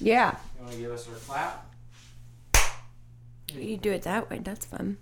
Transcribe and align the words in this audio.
Yeah. 0.00 0.36
You 0.56 0.62
want 0.64 0.72
to 0.74 0.78
give 0.80 0.90
us 0.92 1.08
our 1.08 1.14
clap? 1.14 1.66
You 3.52 3.76
do 3.76 3.92
it 3.92 4.02
that 4.02 4.28
way. 4.30 4.40
That's 4.42 4.66
fun. 4.66 4.96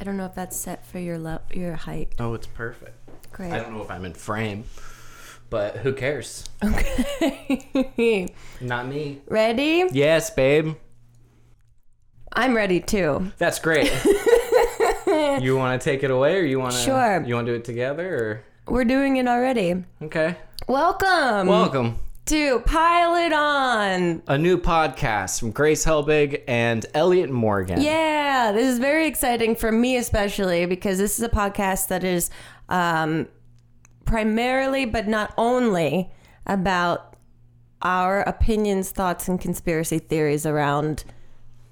I 0.00 0.04
don't 0.04 0.16
know 0.16 0.26
if 0.26 0.34
that's 0.34 0.56
set 0.56 0.86
for 0.86 0.98
your 0.98 1.18
lo- 1.18 1.40
your 1.52 1.74
height. 1.74 2.14
Oh, 2.18 2.34
it's 2.34 2.46
perfect. 2.46 2.96
Great. 3.32 3.52
I 3.52 3.58
don't 3.58 3.74
know 3.74 3.82
if 3.82 3.90
I'm 3.90 4.04
in 4.04 4.14
frame, 4.14 4.64
but 5.50 5.76
who 5.78 5.92
cares? 5.92 6.48
Okay. 6.62 8.32
Not 8.60 8.86
me. 8.88 9.20
ready? 9.26 9.84
Yes, 9.92 10.30
babe. 10.30 10.74
I'm 12.32 12.54
ready 12.54 12.80
too. 12.80 13.32
That's 13.38 13.58
great. 13.58 13.90
you 15.40 15.56
want 15.56 15.80
to 15.80 15.84
take 15.84 16.02
it 16.02 16.10
away, 16.10 16.38
or 16.38 16.44
you 16.44 16.58
want 16.58 16.74
to? 16.74 16.80
Sure. 16.80 17.22
You 17.26 17.34
want 17.34 17.46
to 17.46 17.52
do 17.52 17.56
it 17.56 17.64
together, 17.64 18.44
We're 18.66 18.84
doing 18.84 19.16
it 19.16 19.26
already. 19.26 19.84
okay? 20.00 20.36
Welcome 20.68 21.48
Welcome. 21.48 21.98
To 22.26 22.60
Pile 22.60 23.16
It 23.16 23.32
On. 23.32 24.22
A 24.28 24.38
new 24.38 24.56
podcast 24.56 25.40
from 25.40 25.50
Grace 25.50 25.84
Helbig 25.84 26.42
and 26.46 26.86
Elliott 26.94 27.30
Morgan. 27.30 27.80
Yeah, 27.80 28.52
this 28.52 28.68
is 28.68 28.78
very 28.78 29.08
exciting 29.08 29.56
for 29.56 29.72
me, 29.72 29.96
especially 29.96 30.64
because 30.66 30.98
this 30.98 31.18
is 31.18 31.24
a 31.24 31.28
podcast 31.28 31.88
that 31.88 32.04
is 32.04 32.30
um, 32.68 33.26
primarily, 34.04 34.84
but 34.84 35.08
not 35.08 35.34
only, 35.36 36.12
about 36.46 37.16
our 37.82 38.20
opinions, 38.20 38.90
thoughts, 38.90 39.26
and 39.26 39.40
conspiracy 39.40 39.98
theories 39.98 40.46
around 40.46 41.04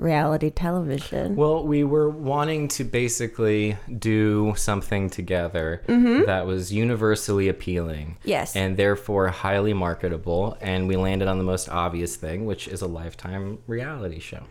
reality 0.01 0.51
television. 0.51 1.37
Well, 1.37 1.65
we 1.65 1.85
were 1.85 2.09
wanting 2.09 2.69
to 2.69 2.85
basically 2.85 3.77
do 3.99 4.55
something 4.57 5.11
together 5.11 5.83
that 5.87 6.47
was 6.47 6.73
universally 6.73 7.49
appealing. 7.49 8.17
Yes. 8.25 8.57
And 8.57 8.77
therefore 8.77 9.29
highly 9.29 9.75
marketable. 9.75 10.57
And 10.61 10.89
we 10.89 10.97
landed 10.97 11.29
on 11.29 11.39
the 11.39 11.45
most 11.45 11.69
obvious 11.69 12.17
thing, 12.17 12.47
which 12.47 12.69
is 12.69 12.83
a 12.83 12.87
lifetime 12.87 13.59
reality 13.67 14.19
show. 14.19 14.43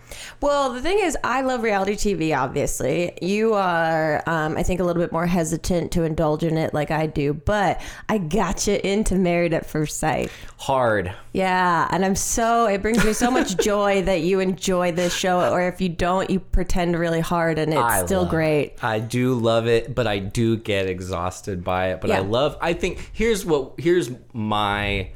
Well, 0.41 0.73
the 0.73 0.81
thing 0.81 0.99
is, 0.99 1.17
I 1.23 1.41
love 1.41 1.63
reality 1.63 1.95
TV, 1.95 2.37
obviously. 2.37 3.17
You 3.21 3.53
are, 3.53 4.23
um, 4.27 4.57
I 4.57 4.63
think, 4.63 4.79
a 4.79 4.83
little 4.83 5.01
bit 5.01 5.11
more 5.11 5.25
hesitant 5.25 5.91
to 5.93 6.03
indulge 6.03 6.43
in 6.43 6.57
it 6.57 6.73
like 6.73 6.91
I 6.91 7.07
do, 7.07 7.33
but 7.33 7.81
I 8.07 8.17
got 8.17 8.67
you 8.67 8.79
into 8.83 9.15
Married 9.15 9.53
at 9.53 9.65
First 9.65 9.97
Sight. 9.97 10.31
Hard. 10.57 11.13
Yeah, 11.33 11.87
and 11.91 12.05
I'm 12.05 12.15
so, 12.15 12.65
it 12.67 12.81
brings 12.81 13.03
me 13.03 13.13
so 13.13 13.31
much 13.31 13.57
joy 13.63 14.01
that 14.03 14.21
you 14.21 14.39
enjoy 14.39 14.91
this 14.91 15.13
show, 15.13 15.38
or 15.47 15.61
if 15.61 15.81
you 15.81 15.89
don't, 15.89 16.29
you 16.29 16.39
pretend 16.39 16.97
really 16.97 17.21
hard 17.21 17.59
and 17.59 17.73
it's 17.73 17.81
I 17.81 18.05
still 18.05 18.25
great. 18.25 18.73
it. 18.73 18.83
I 18.83 18.99
do 18.99 19.35
love 19.35 19.67
it, 19.67 19.95
but 19.95 20.07
I 20.07 20.19
do 20.19 20.57
get 20.57 20.87
exhausted 20.87 21.63
by 21.63 21.91
it. 21.91 22.01
But 22.01 22.11
I 22.11 22.19
love 22.19 22.57
I 22.61 22.73
think 22.73 23.11
here's 23.13 23.45
what 23.45 23.73
here's 23.77 24.11
my 24.33 25.11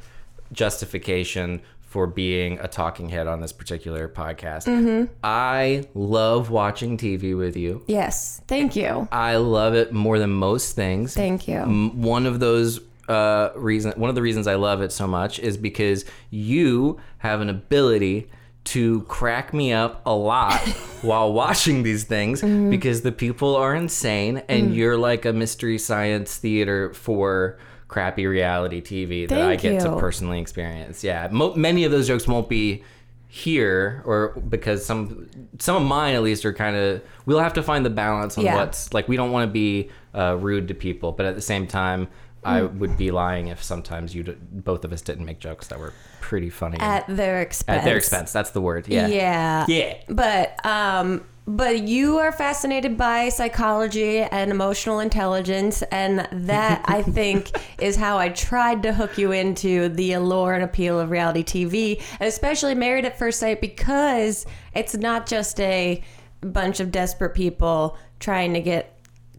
justification 0.52 1.60
for 1.94 2.08
being 2.08 2.58
a 2.58 2.66
talking 2.66 3.08
head 3.08 3.28
on 3.28 3.40
this 3.40 3.52
particular 3.52 4.08
podcast. 4.08 4.66
Mm-hmm. 4.66 5.12
I 5.22 5.86
love 5.94 6.50
watching 6.50 6.98
TV 6.98 7.38
with 7.38 7.56
you. 7.56 7.84
Yes, 7.86 8.40
thank 8.48 8.74
you. 8.74 9.06
I 9.12 9.36
love 9.36 9.74
it 9.74 9.92
more 9.92 10.18
than 10.18 10.30
most 10.30 10.74
things. 10.74 11.14
Thank 11.14 11.46
you. 11.46 11.60
One 11.60 12.26
of 12.26 12.40
those 12.40 12.80
uh, 13.08 13.50
reason, 13.54 13.92
one 13.92 14.08
of 14.08 14.16
the 14.16 14.22
reasons 14.22 14.48
I 14.48 14.56
love 14.56 14.82
it 14.82 14.90
so 14.90 15.06
much 15.06 15.38
is 15.38 15.56
because 15.56 16.04
you 16.30 16.98
have 17.18 17.40
an 17.40 17.48
ability 17.48 18.28
to 18.64 19.02
crack 19.02 19.52
me 19.52 19.72
up 19.72 20.00
a 20.06 20.14
lot 20.14 20.58
while 21.02 21.32
watching 21.32 21.82
these 21.82 22.04
things 22.04 22.40
Mm-hmm. 22.42 22.70
because 22.70 23.02
the 23.02 23.12
people 23.12 23.56
are 23.56 23.74
insane 23.74 24.42
and 24.48 24.70
Mm. 24.70 24.74
you're 24.74 24.96
like 24.96 25.24
a 25.24 25.32
mystery 25.32 25.78
science 25.78 26.36
theater 26.36 26.92
for 26.94 27.58
crappy 27.88 28.26
reality 28.26 28.80
TV 28.80 29.28
that 29.28 29.38
I 29.40 29.56
Thank 29.56 29.62
get 29.62 29.80
to 29.82 29.96
personally 29.98 30.40
experience. 30.40 31.04
Yeah, 31.04 31.28
Mo- 31.30 31.54
many 31.54 31.84
of 31.84 31.92
those 31.92 32.06
jokes 32.08 32.26
won't 32.26 32.48
be 32.48 32.82
here 33.28 34.02
or 34.06 34.28
because 34.48 34.86
some 34.86 35.28
some 35.58 35.74
of 35.76 35.82
mine 35.82 36.14
at 36.14 36.22
least 36.22 36.44
are 36.44 36.52
kind 36.52 36.76
of 36.76 37.02
we'll 37.26 37.40
have 37.40 37.52
to 37.54 37.62
find 37.64 37.84
the 37.84 37.90
balance 37.90 38.38
on 38.38 38.44
Yeah. 38.44 38.54
what's 38.54 38.94
like 38.94 39.08
we 39.08 39.16
don't 39.16 39.32
want 39.32 39.48
to 39.48 39.52
be 39.52 39.90
uh, 40.14 40.36
rude 40.38 40.68
to 40.68 40.74
people 40.74 41.10
but 41.10 41.26
at 41.26 41.34
the 41.34 41.42
same 41.42 41.66
time 41.66 42.06
i 42.44 42.60
Mm. 42.60 42.78
would 42.78 42.96
be 42.96 43.10
lying 43.10 43.48
if 43.48 43.62
sometimes 43.62 44.14
you 44.14 44.22
both 44.52 44.84
of 44.84 44.92
us 44.92 45.00
didn't 45.02 45.24
make 45.24 45.38
jokes 45.38 45.68
that 45.68 45.78
were 45.78 45.92
pretty 46.20 46.50
funny 46.50 46.78
At 46.80 47.04
their 47.08 47.40
expense. 47.40 47.78
At 47.80 47.84
their 47.84 47.96
expense 47.96 48.32
that's 48.32 48.50
the 48.50 48.60
word 48.60 48.86
yeah 48.88 49.06
Yeah. 49.08 49.64
Yeah. 49.68 49.94
But 50.08 50.64
um 50.64 51.24
but 51.46 51.80
you 51.82 52.16
are 52.20 52.32
fascinated 52.32 52.96
by 52.96 53.28
psychology 53.28 54.20
and 54.20 54.50
emotional 54.50 55.00
intelligence 55.00 55.82
and 55.92 56.26
that 56.32 56.82
I 56.86 57.02
think 57.18 57.50
is 57.78 57.96
how 57.96 58.16
I 58.16 58.30
tried 58.30 58.82
to 58.84 58.94
hook 58.94 59.18
you 59.18 59.32
into 59.32 59.90
the 59.90 60.14
allure 60.14 60.54
and 60.54 60.64
appeal 60.64 60.98
of 60.98 61.10
reality 61.10 61.44
TV, 61.44 62.00
especially 62.20 62.74
Married 62.74 63.04
at 63.04 63.18
First 63.18 63.40
Sight 63.40 63.60
because 63.60 64.46
it's 64.74 64.94
not 64.96 65.26
just 65.26 65.60
a 65.60 66.02
bunch 66.40 66.80
of 66.80 66.90
desperate 66.90 67.34
people 67.34 67.98
trying 68.20 68.54
to 68.54 68.60
get 68.62 68.93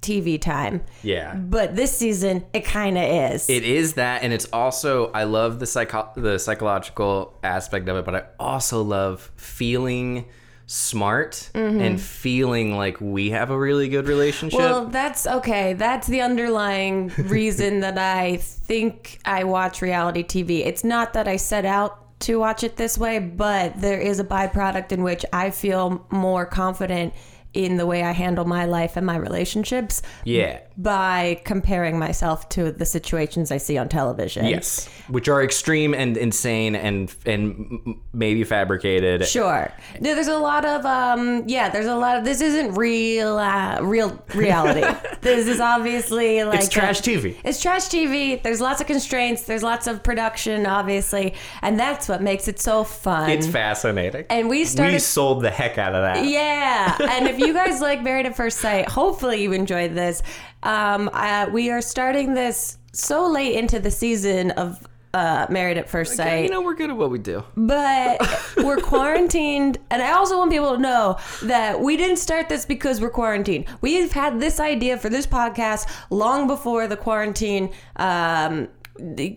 TV 0.06 0.40
time. 0.40 0.84
yeah 1.04 1.36
But 1.36 1.76
this 1.76 1.96
season 1.98 2.46
it 2.54 2.64
kind 2.66 2.98
of 2.98 3.04
is. 3.34 3.50
it 3.50 3.64
is 3.64 3.94
that 3.94 4.24
and 4.24 4.32
it's 4.32 4.48
also 4.54 5.12
i 5.14 5.24
love 5.24 5.60
the 5.60 5.66
psycho 5.66 6.10
the 6.16 6.38
psychological 6.38 7.34
aspect 7.44 7.88
of 7.90 7.98
it 7.98 8.06
but 8.06 8.16
i 8.16 8.24
also 8.40 8.82
love 8.84 9.32
feeling 9.36 10.26
smart 10.68 11.50
Mm-hmm. 11.54 11.80
and 11.82 12.02
feeling 12.02 12.76
like 12.76 13.00
we 13.00 13.30
have 13.32 13.50
a 13.52 13.58
really 13.58 13.88
good 13.88 14.08
relationship 14.08 14.60
Well, 14.60 14.88
that's 14.88 15.28
okay. 15.28 15.74
That's 15.74 16.08
the 16.08 16.22
underlying 16.22 17.08
reason 17.18 17.82
that 17.82 17.98
I 17.98 18.38
think 18.38 19.20
I 19.26 19.44
watch 19.44 19.82
reality 19.82 20.24
TV. 20.24 20.66
It's 20.66 20.84
not 20.84 21.14
that 21.14 21.28
I 21.28 21.36
set 21.38 21.66
out 21.66 22.20
to 22.22 22.38
watch 22.40 22.64
it 22.64 22.78
this 22.78 22.98
way, 22.98 23.20
but 23.20 23.80
there 23.80 24.00
is 24.00 24.20
a 24.20 24.24
byproduct 24.24 24.92
in 24.92 25.04
which 25.04 25.24
I 25.32 25.52
feel 25.52 26.06
more 26.10 26.46
confident 26.48 27.14
in 27.56 27.78
the 27.78 27.86
way 27.86 28.04
I 28.04 28.12
handle 28.12 28.46
my 28.46 28.66
life 28.66 28.98
and 28.98 29.06
my 29.06 29.16
relationships. 29.16 30.02
Yeah 30.24 30.60
by 30.78 31.42
comparing 31.46 31.98
myself 31.98 32.50
to 32.50 32.72
the 32.72 32.86
situations 32.86 33.52
I 33.52 33.58
see 33.58 33.78
on 33.78 33.88
television. 33.88 34.46
Yes, 34.46 34.90
which 35.08 35.30
are 35.30 35.42
extreme 35.44 35.94
and 35.94 36.18
insane 36.18 36.76
and 36.76 37.14
and 37.26 37.96
maybe 38.14 38.44
fabricated. 38.44 39.26
Sure. 39.26 39.72
No, 40.02 40.14
There's 40.16 40.28
a 40.28 40.38
lot 40.38 40.66
of 40.66 40.86
um 40.86 41.44
yeah, 41.48 41.70
there's 41.70 41.86
a 41.86 41.96
lot 41.96 42.18
of 42.18 42.26
this 42.26 42.42
isn't 42.42 42.74
real 42.76 43.38
uh, 43.38 43.80
real 43.82 44.22
reality. 44.34 44.82
this 45.22 45.48
is 45.48 45.60
obviously 45.62 46.44
like 46.44 46.60
It's 46.60 46.70
trash 46.70 47.00
a- 47.00 47.04
TV. 47.04 47.38
It's 47.46 47.62
trash 47.62 47.84
TV. 47.88 48.42
There's 48.44 48.60
lots 48.60 48.82
of 48.82 48.88
constraints, 48.88 49.44
there's 49.44 49.64
lots 49.64 49.88
of 49.88 50.04
production 50.04 50.66
obviously, 50.66 51.36
and 51.62 51.80
that's 51.80 52.10
what 52.10 52.22
makes 52.22 52.48
it 52.48 52.60
so 52.60 52.84
fun. 52.84 53.30
It's 53.30 53.48
fascinating. 53.48 54.26
and 54.30 54.50
we 54.50 54.66
started 54.66 54.94
we 54.94 55.00
sold 55.00 55.42
the 55.42 55.52
heck 55.52 55.78
out 55.78 55.96
of 55.96 56.02
that. 56.04 56.26
yeah, 56.26 56.98
and 57.12 57.28
if 57.28 57.40
you 57.40 57.54
guys 57.54 57.80
like 57.86 58.04
Married 58.04 58.26
at 58.26 58.36
First 58.36 58.60
Sight, 58.60 58.90
hopefully 58.90 59.42
you 59.42 59.54
enjoyed 59.54 59.94
this. 59.96 60.22
Um, 60.66 61.10
uh, 61.14 61.48
we 61.52 61.70
are 61.70 61.82
starting 61.82 62.34
this 62.34 62.78
so 62.92 63.28
late 63.30 63.56
into 63.56 63.80
the 63.80 63.92
season 63.92 64.52
of 64.52 64.86
uh, 65.14 65.46
Married 65.50 65.78
at 65.78 65.90
First 65.90 66.16
Sight 66.18 66.44
You 66.44 66.50
know, 66.50 66.62
we're 66.62 66.76
good 66.76 66.90
at 66.90 66.98
what 66.98 67.10
we 67.10 67.20
do. 67.20 67.42
but 67.56 68.20
we're 68.58 68.82
quarantined 68.82 69.78
and 69.90 70.02
i 70.02 70.12
also 70.12 70.38
want 70.38 70.52
people 70.52 70.74
to 70.76 70.82
know 70.82 71.18
that 71.44 71.80
we 71.80 71.96
didn't 71.96 72.18
start 72.18 72.50
this 72.50 72.66
because 72.66 73.00
we're 73.00 73.10
quarantined 73.10 73.64
we've 73.80 74.12
had 74.12 74.42
this 74.42 74.60
idea 74.60 74.98
for 74.98 75.08
this 75.10 75.26
podcast 75.26 75.90
long 76.10 76.48
before 76.48 76.88
the 76.88 76.98
quarantine 76.98 77.72
um, 77.96 78.68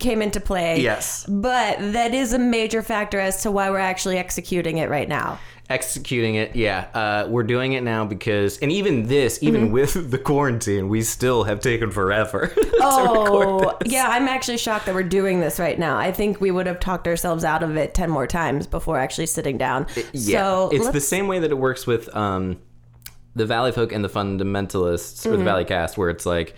came 0.01 0.21
into 0.23 0.41
play 0.41 0.81
Yes. 0.81 1.25
but 1.29 1.79
that 1.93 2.13
is 2.15 2.33
a 2.33 2.39
major 2.41 2.83
factor 2.83 3.21
as 3.21 3.43
to 3.43 3.51
why 3.53 3.71
we're 3.71 3.79
actually 3.79 4.19
executing 4.19 4.79
it 4.79 4.89
right 4.89 5.09
now 5.09 5.39
Executing 5.71 6.37
it, 6.37 6.57
yeah. 6.57 6.87
Uh, 6.95 7.27
we're 7.29 7.43
doing 7.43 7.75
it 7.75 7.83
now 7.83 8.07
because, 8.07 8.57
and 8.61 8.73
even 8.73 9.07
this, 9.07 9.39
even 9.43 9.65
Mm-hmm. 9.65 9.73
with 9.73 10.11
the 10.11 10.17
quarantine, 10.17 10.89
we 10.89 11.03
still 11.03 11.45
have 11.45 11.61
taken 11.61 11.91
forever 11.91 12.47
to 12.55 12.61
record 12.63 12.81
Oh, 12.81 13.77
this. 13.83 13.93
yeah, 13.93 14.07
I'm 14.09 14.29
actually 14.29 14.57
shocked 14.57 14.87
that 14.87 14.95
we're 14.95 15.03
doing 15.03 15.41
this 15.41 15.59
right 15.59 15.79
now. 15.79 15.99
I 15.99 16.11
think 16.11 16.41
we 16.41 16.51
would 16.51 16.67
have 16.67 16.81
talked 16.81 17.07
ourselves 17.07 17.45
out 17.45 17.63
of 17.63 17.77
it 17.77 17.93
10 17.93 18.09
more 18.09 18.27
times 18.27 18.67
before 18.67 18.99
actually 18.99 19.27
sitting 19.27 19.59
down. 19.59 19.87
Yeah, 20.15 20.39
so 20.41 20.71
it's 20.73 20.89
the 20.89 21.01
same 21.03 21.27
way 21.29 21.39
that 21.41 21.51
it 21.51 21.59
works 21.59 21.87
with 21.87 22.15
um, 22.17 22.59
the 23.37 23.45
Valley 23.45 23.73
Folk 23.73 23.93
and 23.93 24.03
the 24.03 24.09
Fundamentalists 24.09 25.21
Mm-hmm. 25.23 25.35
or 25.35 25.37
the 25.37 25.45
Valley 25.45 25.65
Cast, 25.67 25.99
where 25.99 26.09
it's 26.09 26.25
like 26.25 26.55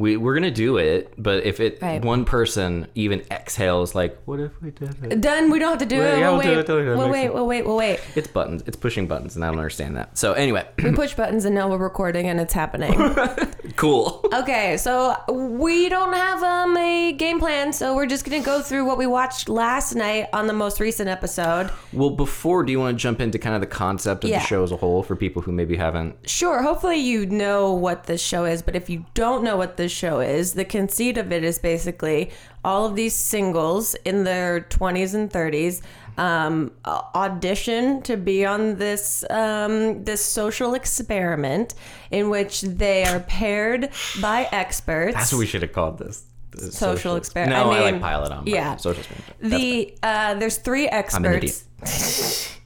we 0.00 0.16
we're 0.16 0.34
gonna 0.34 0.50
do 0.50 0.78
it, 0.78 1.12
but 1.18 1.44
if 1.44 1.60
it 1.60 1.78
Right. 1.82 2.02
one 2.02 2.24
person 2.24 2.86
even 2.94 3.22
exhales, 3.30 3.94
like, 3.94 4.18
what 4.24 4.40
if 4.40 4.50
we 4.62 4.70
did 4.70 4.96
it? 5.04 5.20
Done. 5.20 5.50
We 5.50 5.58
don't 5.58 5.70
have 5.70 5.78
to 5.80 5.86
do 5.86 6.00
it. 6.00 6.18
yeah, 6.18 6.30
We'll 6.30 6.38
wait. 6.38 6.46
it, 6.58 6.66
do 6.66 6.78
it, 6.78 6.96
We'll 6.96 7.10
wait. 7.10 7.22
sense. 7.22 7.34
We'll 7.34 7.46
wait. 7.46 7.66
We'll 7.66 7.76
wait. 7.76 8.00
It's 8.16 8.28
buttons. 8.28 8.62
It's 8.66 8.76
pushing 8.76 9.06
buttons, 9.06 9.36
and 9.36 9.44
I 9.44 9.48
don't 9.48 9.58
understand 9.58 9.96
that. 9.96 10.16
So 10.16 10.32
anyway, 10.32 10.66
We 10.82 10.92
push 10.92 11.14
buttons 11.14 11.44
and 11.44 11.54
now 11.54 11.68
we're 11.68 11.76
recording 11.78 12.26
and 12.28 12.40
it's 12.40 12.54
happening. 12.54 12.94
cool. 13.76 14.24
okay, 14.32 14.76
so 14.78 15.14
we 15.60 15.90
don't 15.90 16.14
have 16.14 16.42
um, 16.42 16.74
a 16.78 17.12
game 17.12 17.38
plan, 17.38 17.72
so 17.72 17.94
we're 17.94 18.06
just 18.06 18.24
gonna 18.24 18.40
go 18.42 18.62
through 18.62 18.86
what 18.86 18.96
we 18.96 19.06
watched 19.06 19.48
last 19.48 19.94
night 19.94 20.26
on 20.32 20.46
the 20.46 20.52
most 20.54 20.80
recent 20.80 21.08
episode. 21.08 21.70
Well, 21.92 22.10
before, 22.10 22.62
do 22.62 22.72
you 22.72 22.80
want 22.80 22.96
to 22.96 23.02
jump 23.02 23.20
into 23.20 23.38
kind 23.38 23.54
of 23.54 23.60
the 23.60 23.66
concept 23.66 24.24
of 24.24 24.30
Yeah. 24.30 24.38
the 24.38 24.46
show 24.46 24.62
as 24.62 24.72
a 24.72 24.76
whole 24.76 25.02
for 25.02 25.16
people 25.16 25.42
who 25.42 25.52
maybe 25.52 25.76
haven't? 25.76 26.16
Sure, 26.28 26.62
hopefully 26.62 26.96
you 26.96 27.26
know 27.26 27.72
what 27.74 28.04
this 28.04 28.22
show 28.22 28.46
is, 28.46 28.62
but 28.62 28.74
if 28.74 28.88
you 28.88 29.04
don't 29.12 29.44
know 29.44 29.56
what 29.58 29.76
this 29.76 29.92
show 29.92 30.20
is, 30.20 30.54
the 30.54 30.64
conceit 30.64 31.18
of 31.18 31.30
it 31.30 31.44
is 31.44 31.58
basically 31.58 32.30
all 32.64 32.86
of 32.86 32.96
these 32.96 33.14
singles 33.14 33.94
in 34.06 34.24
their 34.24 34.60
20s 34.62 35.14
and 35.14 35.30
30s 35.30 35.82
um, 36.20 36.72
audition 36.84 38.02
to 38.02 38.16
be 38.18 38.44
on 38.44 38.76
this 38.76 39.24
um, 39.30 40.04
this 40.04 40.22
social 40.22 40.74
experiment 40.74 41.74
in 42.10 42.28
which 42.28 42.60
they 42.60 43.04
are 43.04 43.20
paired 43.20 43.88
by 44.20 44.46
experts. 44.52 45.14
That's 45.14 45.32
what 45.32 45.38
we 45.38 45.46
should 45.46 45.62
have 45.62 45.72
called 45.72 45.98
this. 45.98 46.24
The 46.50 46.70
Social 46.72 47.16
experiment. 47.16 47.56
No, 47.56 47.70
I 47.70 47.78
I, 47.78 47.80
like 47.80 47.94
mean, 47.94 48.02
it 48.02 48.32
on. 48.32 48.46
yeah. 48.46 48.76
Social 48.76 49.00
experiment. 49.00 49.34
That's 49.40 49.62
the 49.62 49.94
uh, 50.02 50.34
there's 50.34 50.58
three 50.58 50.88
experts. 50.88 51.64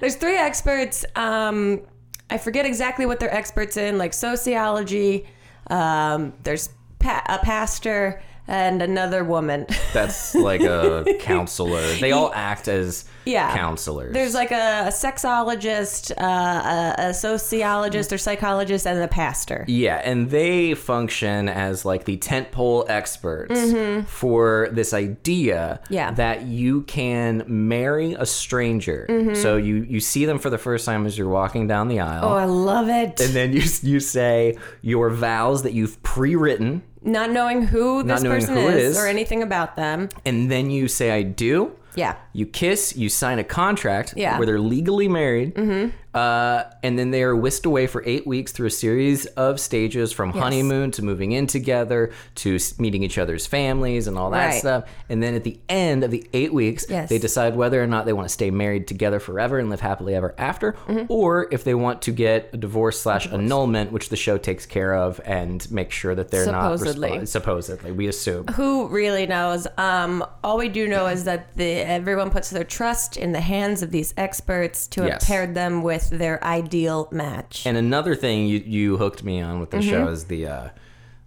there's 0.00 0.16
three 0.16 0.36
experts. 0.36 1.06
Um, 1.16 1.82
I 2.28 2.36
forget 2.38 2.66
exactly 2.66 3.06
what 3.06 3.18
they're 3.18 3.32
experts 3.34 3.76
in, 3.78 3.96
like 3.96 4.12
sociology. 4.12 5.26
Um, 5.68 6.34
there's 6.42 6.68
pa- 6.98 7.24
a 7.28 7.38
pastor 7.38 8.20
and 8.46 8.82
another 8.82 9.24
woman. 9.24 9.66
That's 9.92 10.34
like 10.34 10.60
a 10.62 11.04
counselor. 11.20 11.82
They 11.96 12.12
all 12.12 12.32
act 12.34 12.68
as 12.68 13.04
Yeah. 13.24 13.54
counselors. 13.56 14.12
There's 14.12 14.34
like 14.34 14.50
a, 14.50 14.84
a 14.86 14.90
sexologist, 14.90 16.10
uh, 16.18 16.94
a, 16.98 17.08
a 17.08 17.14
sociologist 17.14 18.12
or 18.12 18.18
psychologist, 18.18 18.86
and 18.86 18.98
a 19.00 19.08
pastor. 19.08 19.64
Yeah, 19.68 20.00
and 20.04 20.30
they 20.30 20.74
function 20.74 21.48
as 21.48 21.84
like 21.84 22.04
the 22.04 22.16
tentpole 22.18 22.88
experts 22.88 23.72
for 24.10 24.68
this 24.72 24.92
idea 24.92 25.44
Mm-hmm. 25.84 25.94
Yeah. 25.94 26.10
that 26.12 26.42
you 26.42 26.82
can 26.82 27.44
marry 27.46 28.14
a 28.14 28.26
stranger. 28.26 29.06
Mm-hmm. 29.08 29.34
So 29.34 29.56
you 29.56 29.76
you 29.88 30.00
see 30.00 30.24
them 30.24 30.38
for 30.38 30.50
the 30.50 30.58
first 30.58 30.84
time 30.84 31.06
as 31.06 31.16
you're 31.16 31.28
walking 31.28 31.66
down 31.66 31.88
the 31.88 32.00
aisle. 32.00 32.24
Oh, 32.24 32.32
I 32.34 32.44
love 32.44 32.88
it. 32.88 33.20
and 33.20 33.32
then 33.34 33.52
you 33.52 33.62
you 33.82 34.00
say 34.00 34.56
your 34.82 35.10
vows 35.10 35.62
that 35.62 35.72
you've 35.72 36.02
pre-written, 36.02 36.82
Not 37.04 37.30
knowing 37.30 37.62
who 37.66 38.02
this 38.02 38.22
knowing 38.22 38.40
person 38.40 38.56
who 38.56 38.66
is, 38.68 38.96
is. 38.96 38.98
or 38.98 39.06
anything 39.06 39.42
about 39.42 39.76
them. 39.76 40.08
and 40.24 40.50
then 40.50 40.70
you 40.70 40.88
say 40.88 41.10
I 41.10 41.22
do. 41.22 41.72
Yeah. 41.96 42.16
You 42.32 42.46
kiss, 42.46 42.96
you 42.96 43.08
sign 43.08 43.38
a 43.38 43.44
contract 43.44 44.14
Yeah. 44.16 44.36
where 44.38 44.46
they're 44.46 44.58
legally 44.58 45.06
married, 45.06 45.54
mm-hmm. 45.54 45.90
Uh, 46.14 46.64
and 46.82 46.98
then 46.98 47.10
they 47.10 47.22
are 47.22 47.34
whisked 47.34 47.66
away 47.66 47.86
for 47.86 48.02
eight 48.06 48.26
weeks 48.26 48.52
through 48.52 48.68
a 48.68 48.70
series 48.70 49.26
of 49.26 49.58
stages 49.60 50.12
from 50.12 50.30
honeymoon 50.30 50.90
to 50.92 51.02
moving 51.02 51.32
in 51.32 51.46
together 51.46 52.12
to 52.36 52.58
meeting 52.78 53.02
each 53.02 53.18
other's 53.18 53.46
families 53.46 54.06
and 54.06 54.16
all 54.16 54.30
that 54.30 54.46
Right. 54.46 54.60
stuff. 54.60 54.84
And 55.08 55.22
then 55.22 55.34
at 55.34 55.44
the 55.44 55.58
end 55.68 56.04
of 56.04 56.10
the 56.10 56.26
eight 56.32 56.54
weeks, 56.54 56.86
Yes. 56.88 57.08
they 57.08 57.18
decide 57.18 57.56
whether 57.56 57.82
or 57.82 57.86
not 57.86 58.06
they 58.06 58.12
want 58.12 58.28
to 58.28 58.32
stay 58.32 58.50
married 58.50 58.86
together 58.86 59.18
forever 59.18 59.58
and 59.58 59.70
live 59.70 59.80
happily 59.80 60.14
ever 60.14 60.34
after, 60.38 60.72
Mm-hmm. 60.86 61.06
or 61.08 61.48
if 61.50 61.64
they 61.64 61.74
want 61.74 62.02
to 62.02 62.12
get 62.12 62.50
a 62.52 62.56
divorce 62.56 63.00
slash 63.00 63.26
annulment, 63.32 63.90
which 63.92 64.08
the 64.08 64.16
show 64.16 64.38
takes 64.38 64.66
care 64.66 64.94
of 64.94 65.20
and 65.24 65.70
make 65.70 65.90
sure 65.90 66.14
that 66.14 66.30
they're 66.30 66.44
Supposedly. 66.44 67.10
not 67.10 67.18
respo- 67.22 67.28
supposedly. 67.28 67.90
We 67.92 68.06
assume. 68.08 68.46
Who 68.54 68.88
really 68.88 69.26
knows? 69.26 69.66
Um, 69.78 70.24
all 70.44 70.58
we 70.58 70.68
do 70.68 70.86
know 70.86 71.06
is 71.06 71.24
that 71.24 71.54
the 71.56 71.64
everyone 71.84 72.30
puts 72.30 72.50
their 72.50 72.64
trust 72.64 73.16
in 73.16 73.32
the 73.32 73.40
hands 73.40 73.82
of 73.82 73.90
these 73.90 74.14
experts 74.16 74.86
to 74.88 75.02
have 75.02 75.20
paired 75.20 75.54
them 75.54 75.82
with 75.82 76.03
their 76.10 76.42
ideal 76.44 77.08
match. 77.10 77.66
And 77.66 77.76
another 77.76 78.14
thing 78.14 78.46
you, 78.46 78.58
you 78.58 78.96
hooked 78.96 79.22
me 79.24 79.40
on 79.40 79.60
with 79.60 79.70
the 79.70 79.78
Mm-hmm. 79.78 79.90
show 79.90 80.08
is 80.08 80.24
the 80.24 80.46
uh, 80.48 80.68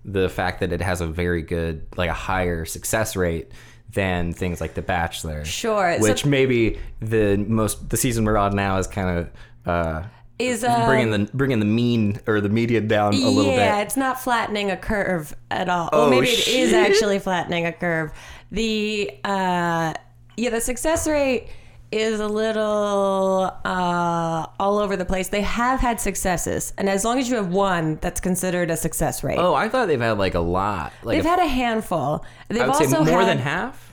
the 0.05 0.29
fact 0.29 0.59
that 0.61 0.71
it 0.71 0.81
has 0.81 1.01
a 1.01 1.07
very 1.07 1.41
good, 1.41 1.85
like 1.97 2.09
a 2.09 2.13
higher 2.13 2.63
success 2.65 3.15
rate 3.15 3.51
than 3.91 4.31
things 4.33 4.61
like 4.61 4.73
The 4.73 4.81
Bachelor. 4.81 5.43
Sure, 5.45 5.95
so- 5.97 6.01
Which 6.01 6.25
maybe 6.25 6.79
the 6.99 7.37
most 7.37 7.89
the 7.89 7.97
season 7.97 8.25
we're 8.25 8.37
on 8.37 8.55
now 8.55 8.77
is 8.77 8.87
kind 8.87 9.19
of 9.19 9.29
uh, 9.65 10.03
is 10.39 10.63
uh, 10.63 10.85
bringing 10.85 11.11
the 11.11 11.29
bringing 11.33 11.59
the 11.59 11.65
mean 11.65 12.19
or 12.27 12.39
the 12.41 12.49
media 12.49 12.79
down 12.79 13.13
a 13.13 13.17
little 13.29 13.51
bit. 13.51 13.57
yeah, 13.57 13.79
it's 13.81 13.97
not 13.97 14.19
flattening 14.21 14.69
a 14.71 14.77
curve 14.77 15.35
at 15.51 15.67
all. 15.67 15.89
Oh, 15.91 16.05
Oh, 16.05 16.09
maybe 16.09 16.27
it 16.27 16.47
is 16.47 16.73
actually 16.73 17.19
flattening 17.19 17.65
a 17.65 17.73
curve. 17.73 18.11
The 18.51 19.11
uh, 19.25 19.93
yeah, 20.37 20.49
the 20.51 20.61
success 20.61 21.07
rate 21.07 21.47
is 21.91 22.19
a 22.19 22.27
little 22.27 23.51
uh, 23.63 24.45
all 24.59 24.77
over 24.79 24.97
the 24.97 25.05
place. 25.05 25.29
They 25.29 25.41
have 25.41 25.79
had 25.79 25.99
successes, 26.01 26.73
and 26.77 26.89
as 26.89 27.05
long 27.05 27.17
as 27.19 27.29
you 27.29 27.35
have 27.37 27.47
one, 27.47 27.97
that's 28.01 28.19
considered 28.19 28.69
a 28.71 28.77
success 28.77 29.23
rate. 29.23 29.37
Oh, 29.37 29.53
I 29.53 29.69
thought 29.69 29.87
they've 29.87 29.99
had 29.99 30.17
like 30.17 30.35
a 30.35 30.39
lot. 30.39 30.91
Like 31.03 31.17
They've 31.17 31.25
a- 31.25 31.29
had 31.29 31.39
a 31.39 31.47
handful. 31.47 32.25
They've 32.49 32.61
I 32.61 32.67
would 32.67 32.75
also 32.75 33.03
say 33.03 33.11
more 33.11 33.21
had, 33.21 33.29
than 33.29 33.37
half. 33.39 33.83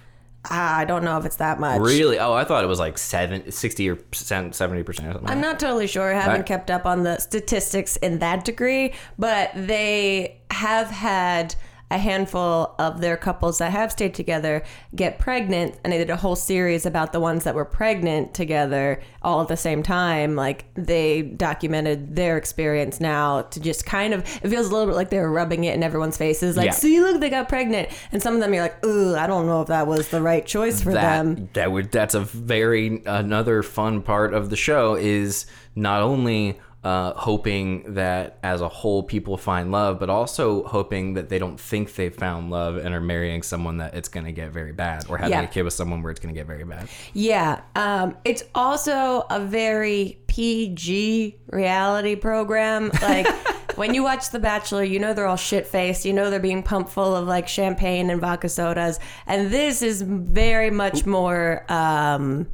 Ah, 0.50 0.76
I 0.76 0.84
don't 0.84 1.04
know 1.04 1.16
if 1.18 1.24
it's 1.24 1.36
that 1.36 1.58
much. 1.58 1.80
Really? 1.80 2.18
Oh, 2.18 2.34
I 2.34 2.44
thought 2.44 2.64
it 2.64 2.66
was 2.66 2.78
like 2.78 2.98
seven, 2.98 3.50
60 3.50 3.88
or 3.90 3.98
seventy 4.12 4.82
percent 4.82 5.08
or 5.08 5.12
something. 5.12 5.30
I'm 5.30 5.40
not 5.40 5.58
totally 5.58 5.86
sure. 5.86 6.12
I 6.14 6.20
haven't 6.20 6.40
Right. 6.40 6.46
kept 6.46 6.70
up 6.70 6.84
on 6.84 7.02
the 7.02 7.18
statistics 7.18 7.96
in 7.96 8.18
that 8.18 8.44
degree, 8.44 8.92
but 9.18 9.50
they 9.54 10.40
have 10.50 10.88
had 10.90 11.54
a 11.90 11.98
handful 11.98 12.74
of 12.78 13.00
their 13.00 13.16
couples 13.16 13.58
that 13.58 13.70
have 13.70 13.92
stayed 13.92 14.14
together 14.14 14.62
get 14.96 15.18
pregnant, 15.18 15.78
and 15.84 15.92
they 15.92 15.98
did 15.98 16.10
a 16.10 16.16
whole 16.16 16.34
series 16.34 16.86
about 16.86 17.12
the 17.12 17.20
ones 17.20 17.44
that 17.44 17.54
were 17.54 17.64
pregnant 17.64 18.34
together 18.34 19.00
all 19.22 19.40
at 19.42 19.48
the 19.48 19.56
same 19.56 19.82
time. 19.82 20.34
Like 20.34 20.64
they 20.74 21.22
documented 21.22 22.16
their 22.16 22.36
experience 22.36 23.00
now 23.00 23.42
to 23.42 23.60
just 23.60 23.84
kind 23.86 24.14
of 24.14 24.20
it 24.42 24.48
feels 24.48 24.68
a 24.68 24.70
little 24.72 24.86
bit 24.86 24.96
like 24.96 25.10
they 25.10 25.20
were 25.20 25.30
rubbing 25.30 25.64
it 25.64 25.74
in 25.74 25.82
everyone's 25.82 26.16
faces. 26.16 26.56
Like, 26.56 26.66
Yeah. 26.66 26.72
see, 26.72 27.00
look, 27.00 27.20
they 27.20 27.30
got 27.30 27.48
pregnant, 27.48 27.90
and 28.12 28.22
some 28.22 28.34
of 28.34 28.40
them 28.40 28.52
you're 28.54 28.62
like, 28.62 28.84
ooh, 28.84 29.14
I 29.14 29.26
don't 29.26 29.46
know 29.46 29.60
if 29.60 29.68
that 29.68 29.86
was 29.86 30.08
the 30.08 30.22
right 30.22 30.44
choice 30.44 30.82
for 30.82 30.92
that 30.94 31.22
them. 31.22 31.48
that 31.52 31.70
would 31.70 31.92
that's 31.92 32.14
a 32.14 32.20
very 32.20 33.02
another 33.06 33.62
fun 33.62 34.02
part 34.02 34.32
of 34.34 34.50
the 34.50 34.56
show 34.56 34.94
is 34.94 35.46
not 35.76 36.02
only 36.02 36.58
uh, 36.84 37.14
hoping 37.14 37.94
that 37.94 38.38
as 38.42 38.60
a 38.60 38.68
whole 38.68 39.02
people 39.02 39.36
find 39.38 39.72
love, 39.72 39.98
but 39.98 40.10
also 40.10 40.62
hoping 40.64 41.14
that 41.14 41.30
they 41.30 41.38
don't 41.38 41.58
think 41.58 41.94
they 41.94 42.10
found 42.10 42.50
love 42.50 42.76
and 42.76 42.94
are 42.94 43.00
marrying 43.00 43.42
someone 43.42 43.78
that 43.78 43.94
it's 43.94 44.08
going 44.08 44.26
to 44.26 44.32
get 44.32 44.50
very 44.52 44.72
bad, 44.72 45.04
or 45.08 45.16
having 45.16 45.32
Yeah. 45.32 45.42
a 45.42 45.46
kid 45.48 45.62
with 45.62 45.72
someone 45.72 46.02
where 46.02 46.10
it's 46.10 46.20
going 46.20 46.34
to 46.34 46.38
get 46.38 46.46
very 46.46 46.64
bad. 46.64 46.88
Yeah, 47.14 47.62
um, 47.74 48.16
it's 48.24 48.44
also 48.54 49.24
a 49.30 49.40
very 49.40 50.18
PG 50.26 51.38
reality 51.48 52.16
program. 52.16 52.90
Like 53.00 53.26
when 53.76 53.94
you 53.94 54.02
watch 54.02 54.30
The 54.30 54.38
Bachelor, 54.38 54.84
you 54.84 54.98
know 54.98 55.14
they're 55.14 55.26
all 55.26 55.36
shit 55.36 55.66
faced. 55.66 56.04
You 56.04 56.12
know 56.12 56.28
they're 56.28 56.38
being 56.38 56.62
pumped 56.62 56.90
full 56.90 57.16
of 57.16 57.26
like 57.26 57.48
champagne 57.48 58.10
and 58.10 58.20
vodka 58.20 58.48
sodas, 58.50 59.00
and 59.26 59.50
this 59.50 59.80
is 59.80 60.02
very 60.02 60.70
much 60.70 61.06
more. 61.06 61.64
Um, 61.72 62.46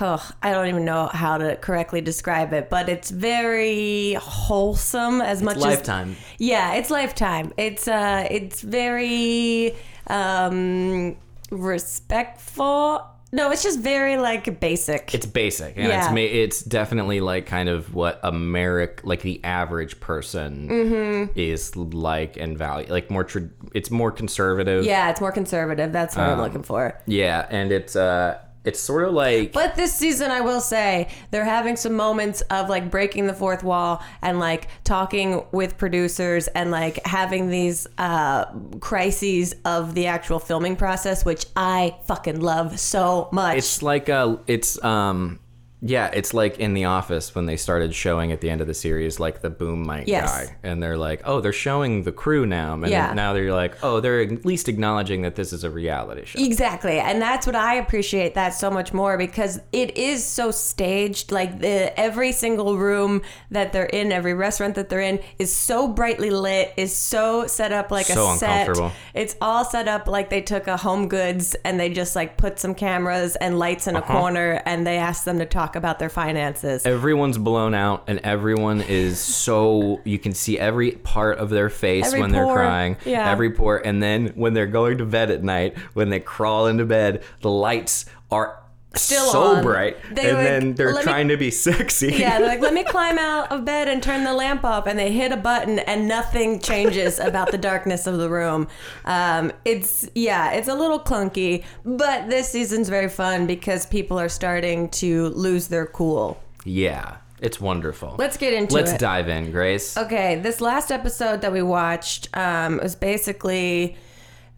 oh, 0.00 0.30
I 0.42 0.52
don't 0.52 0.66
even 0.68 0.84
know 0.84 1.06
how 1.06 1.38
to 1.38 1.56
correctly 1.56 2.00
describe 2.00 2.52
it, 2.52 2.70
but 2.70 2.88
it's 2.88 3.10
very 3.10 4.14
wholesome 4.14 5.20
as 5.20 5.42
much 5.42 5.56
Lifetime. 5.56 6.10
as 6.10 6.16
lifetime. 6.16 6.16
yeah, 6.38 6.74
it's 6.74 6.90
lifetime. 6.90 7.52
It's 7.56 7.86
uh, 7.88 8.26
it's 8.30 8.60
very 8.62 9.74
um, 10.08 11.16
respectful. 11.50 13.02
No, 13.32 13.50
it's 13.50 13.64
just 13.64 13.80
very 13.80 14.16
like 14.16 14.60
basic. 14.60 15.12
It's 15.12 15.26
basic. 15.26 15.76
Yeah, 15.76 15.88
Yeah. 15.88 16.14
It's, 16.14 16.60
it's 16.60 16.62
definitely 16.62 17.20
like 17.20 17.46
kind 17.46 17.68
of 17.68 17.92
what 17.92 18.20
America, 18.22 19.04
like 19.04 19.22
the 19.22 19.42
average 19.42 19.98
person 19.98 20.68
Mm-hmm. 20.68 21.32
is 21.34 21.74
like 21.74 22.36
and 22.36 22.56
value. 22.56 22.86
Like 22.88 23.10
more, 23.10 23.24
tra- 23.24 23.48
it's 23.74 23.90
more 23.90 24.12
conservative. 24.12 24.84
yeah, 24.84 25.10
it's 25.10 25.20
more 25.20 25.32
conservative. 25.32 25.92
That's 25.92 26.16
what 26.16 26.28
I'm 26.28 26.40
looking 26.40 26.62
for. 26.62 26.96
Yeah, 27.06 27.44
and 27.50 27.72
it's 27.72 27.96
uh, 27.96 28.38
it's 28.64 28.80
sort 28.80 29.04
of 29.06 29.14
like 29.14 29.52
But 29.52 29.76
this 29.76 29.94
season, 29.94 30.30
I 30.30 30.40
will 30.40 30.60
say, 30.60 31.08
they're 31.30 31.44
having 31.44 31.76
some 31.76 31.92
moments 31.94 32.40
of 32.42 32.68
like 32.68 32.90
breaking 32.90 33.26
the 33.26 33.34
fourth 33.34 33.62
wall 33.62 34.02
and 34.22 34.38
like 34.38 34.68
talking 34.84 35.44
with 35.52 35.76
producers 35.76 36.48
and 36.48 36.70
like 36.70 37.04
having 37.06 37.50
these 37.50 37.86
uh, 37.98 38.46
crises 38.80 39.54
of 39.64 39.94
the 39.94 40.06
actual 40.06 40.38
filming 40.38 40.76
process, 40.76 41.24
which 41.24 41.46
I 41.54 41.96
fucking 42.06 42.40
love 42.40 42.78
so 42.80 43.28
much. 43.32 43.58
It's 43.58 43.82
like 43.82 44.08
uh 44.08 44.36
it's 44.46 44.82
um 44.82 45.40
yeah, 45.86 46.10
it's 46.14 46.32
like 46.32 46.58
in 46.58 46.72
the 46.72 46.86
office 46.86 47.34
when 47.34 47.44
they 47.44 47.58
started 47.58 47.94
showing 47.94 48.32
at 48.32 48.40
the 48.40 48.48
end 48.48 48.62
of 48.62 48.66
the 48.66 48.72
series 48.72 49.20
like 49.20 49.42
the 49.42 49.50
boom 49.50 49.86
mic 49.86 50.08
Yes. 50.08 50.30
guy. 50.48 50.56
And 50.62 50.82
they're 50.82 50.96
like, 50.96 51.20
Oh, 51.26 51.42
they're 51.42 51.52
showing 51.52 52.04
the 52.04 52.10
crew 52.12 52.46
now. 52.46 52.72
And 52.72 52.88
Yeah. 52.88 53.12
now 53.12 53.34
they're 53.34 53.52
like, 53.52 53.76
Oh, 53.82 54.00
they're 54.00 54.22
at 54.22 54.46
least 54.46 54.70
acknowledging 54.70 55.20
that 55.22 55.34
this 55.34 55.52
is 55.52 55.62
a 55.62 55.68
reality 55.68 56.24
show. 56.24 56.38
Exactly. 56.42 56.98
And 56.98 57.20
that's 57.20 57.46
what 57.46 57.54
I 57.54 57.74
appreciate 57.74 58.34
that 58.34 58.54
so 58.54 58.70
much 58.70 58.94
more 58.94 59.18
because 59.18 59.60
it 59.72 59.98
is 59.98 60.24
so 60.24 60.50
staged. 60.50 61.30
Like 61.30 61.58
the 61.60 61.98
every 62.00 62.32
single 62.32 62.78
room 62.78 63.20
that 63.50 63.74
they're 63.74 63.84
in, 63.84 64.10
every 64.10 64.32
restaurant 64.32 64.76
that 64.76 64.88
they're 64.88 65.00
in 65.02 65.20
is 65.38 65.52
so 65.54 65.86
brightly 65.86 66.30
lit, 66.30 66.72
is 66.78 66.96
so 66.96 67.46
set 67.46 67.72
up 67.72 67.90
like 67.90 68.06
So 68.06 68.30
a 68.32 68.36
set. 68.38 68.48
uncomfortable. 68.60 68.92
It's 69.12 69.36
all 69.42 69.66
set 69.66 69.86
up 69.86 70.08
like 70.08 70.30
they 70.30 70.40
took 70.40 70.66
a 70.66 70.78
home 70.78 71.08
goods 71.08 71.54
and 71.62 71.78
they 71.78 71.90
just 71.90 72.16
like 72.16 72.38
put 72.38 72.58
some 72.58 72.74
cameras 72.74 73.36
and 73.36 73.58
lights 73.58 73.86
in 73.86 73.96
a 73.96 73.98
Uh-huh. 73.98 74.18
corner 74.18 74.62
and 74.64 74.86
they 74.86 74.96
asked 74.96 75.26
them 75.26 75.38
to 75.40 75.44
talk 75.44 75.73
about 75.74 75.98
their 75.98 76.08
finances. 76.08 76.84
Everyone's 76.86 77.38
blown 77.38 77.74
out 77.74 78.04
and 78.06 78.18
everyone 78.20 78.80
is 78.82 79.18
so 79.20 80.00
you 80.04 80.18
can 80.18 80.32
see 80.32 80.58
every 80.58 80.92
part 80.92 81.38
of 81.38 81.50
their 81.50 81.70
face 81.70 82.06
Every 82.06 82.20
when 82.20 82.32
they're 82.32 82.44
crying. 82.44 82.96
Yeah. 83.04 83.30
Every 83.30 83.50
pore. 83.50 83.78
And 83.78 84.02
then 84.02 84.28
when 84.34 84.54
they're 84.54 84.66
going 84.66 84.98
to 84.98 85.04
bed 85.04 85.30
at 85.30 85.42
night, 85.42 85.76
when 85.94 86.10
they 86.10 86.20
crawl 86.20 86.66
into 86.66 86.84
bed, 86.84 87.22
the 87.40 87.50
lights 87.50 88.06
are 88.30 88.58
Still 88.98 89.26
so 89.30 89.42
on. 89.56 89.62
bright, 89.62 89.96
They 90.14 90.28
and 90.30 90.36
like, 90.38 90.46
then 90.46 90.74
they're 90.74 90.92
"Let 90.92 91.04
me- 91.06 91.12
trying 91.12 91.28
to 91.28 91.36
be 91.36 91.50
sexy. 91.50 92.12
Yeah, 92.14 92.38
they're 92.38 92.48
like, 92.48 92.60
let 92.60 92.74
me 92.74 92.84
climb 92.96 93.18
out 93.18 93.50
of 93.52 93.64
bed 93.64 93.88
and 93.88 94.02
turn 94.02 94.24
the 94.24 94.32
lamp 94.34 94.64
off. 94.64 94.86
And 94.86 94.98
they 94.98 95.12
hit 95.12 95.32
a 95.32 95.36
button 95.36 95.78
and 95.80 96.06
nothing 96.08 96.60
changes 96.60 97.18
about 97.18 97.50
the 97.50 97.58
darkness 97.58 98.06
of 98.06 98.18
the 98.18 98.28
room. 98.30 98.68
Um, 99.04 99.52
it's, 99.64 100.08
yeah, 100.14 100.52
it's 100.52 100.68
a 100.68 100.74
little 100.74 101.00
clunky, 101.00 101.64
but 101.84 102.28
this 102.30 102.48
season's 102.50 102.88
very 102.88 103.08
fun 103.08 103.46
because 103.46 103.86
people 103.86 104.18
are 104.18 104.28
starting 104.28 104.88
to 104.90 105.28
lose 105.30 105.68
their 105.68 105.86
cool. 105.86 106.40
yeah, 106.64 107.16
it's 107.40 107.60
wonderful. 107.60 108.14
Let's 108.18 108.36
get 108.38 108.54
into 108.54 108.74
Let's 108.74 108.92
it. 108.92 109.00
dive 109.00 109.28
in, 109.28 109.50
Grace. 109.50 109.98
Okay, 109.98 110.36
this 110.40 110.60
last 110.62 110.90
episode 110.90 111.42
that 111.42 111.52
we 111.52 111.60
watched 111.62 112.28
um, 112.34 112.78
was 112.82 112.94
basically 112.94 113.96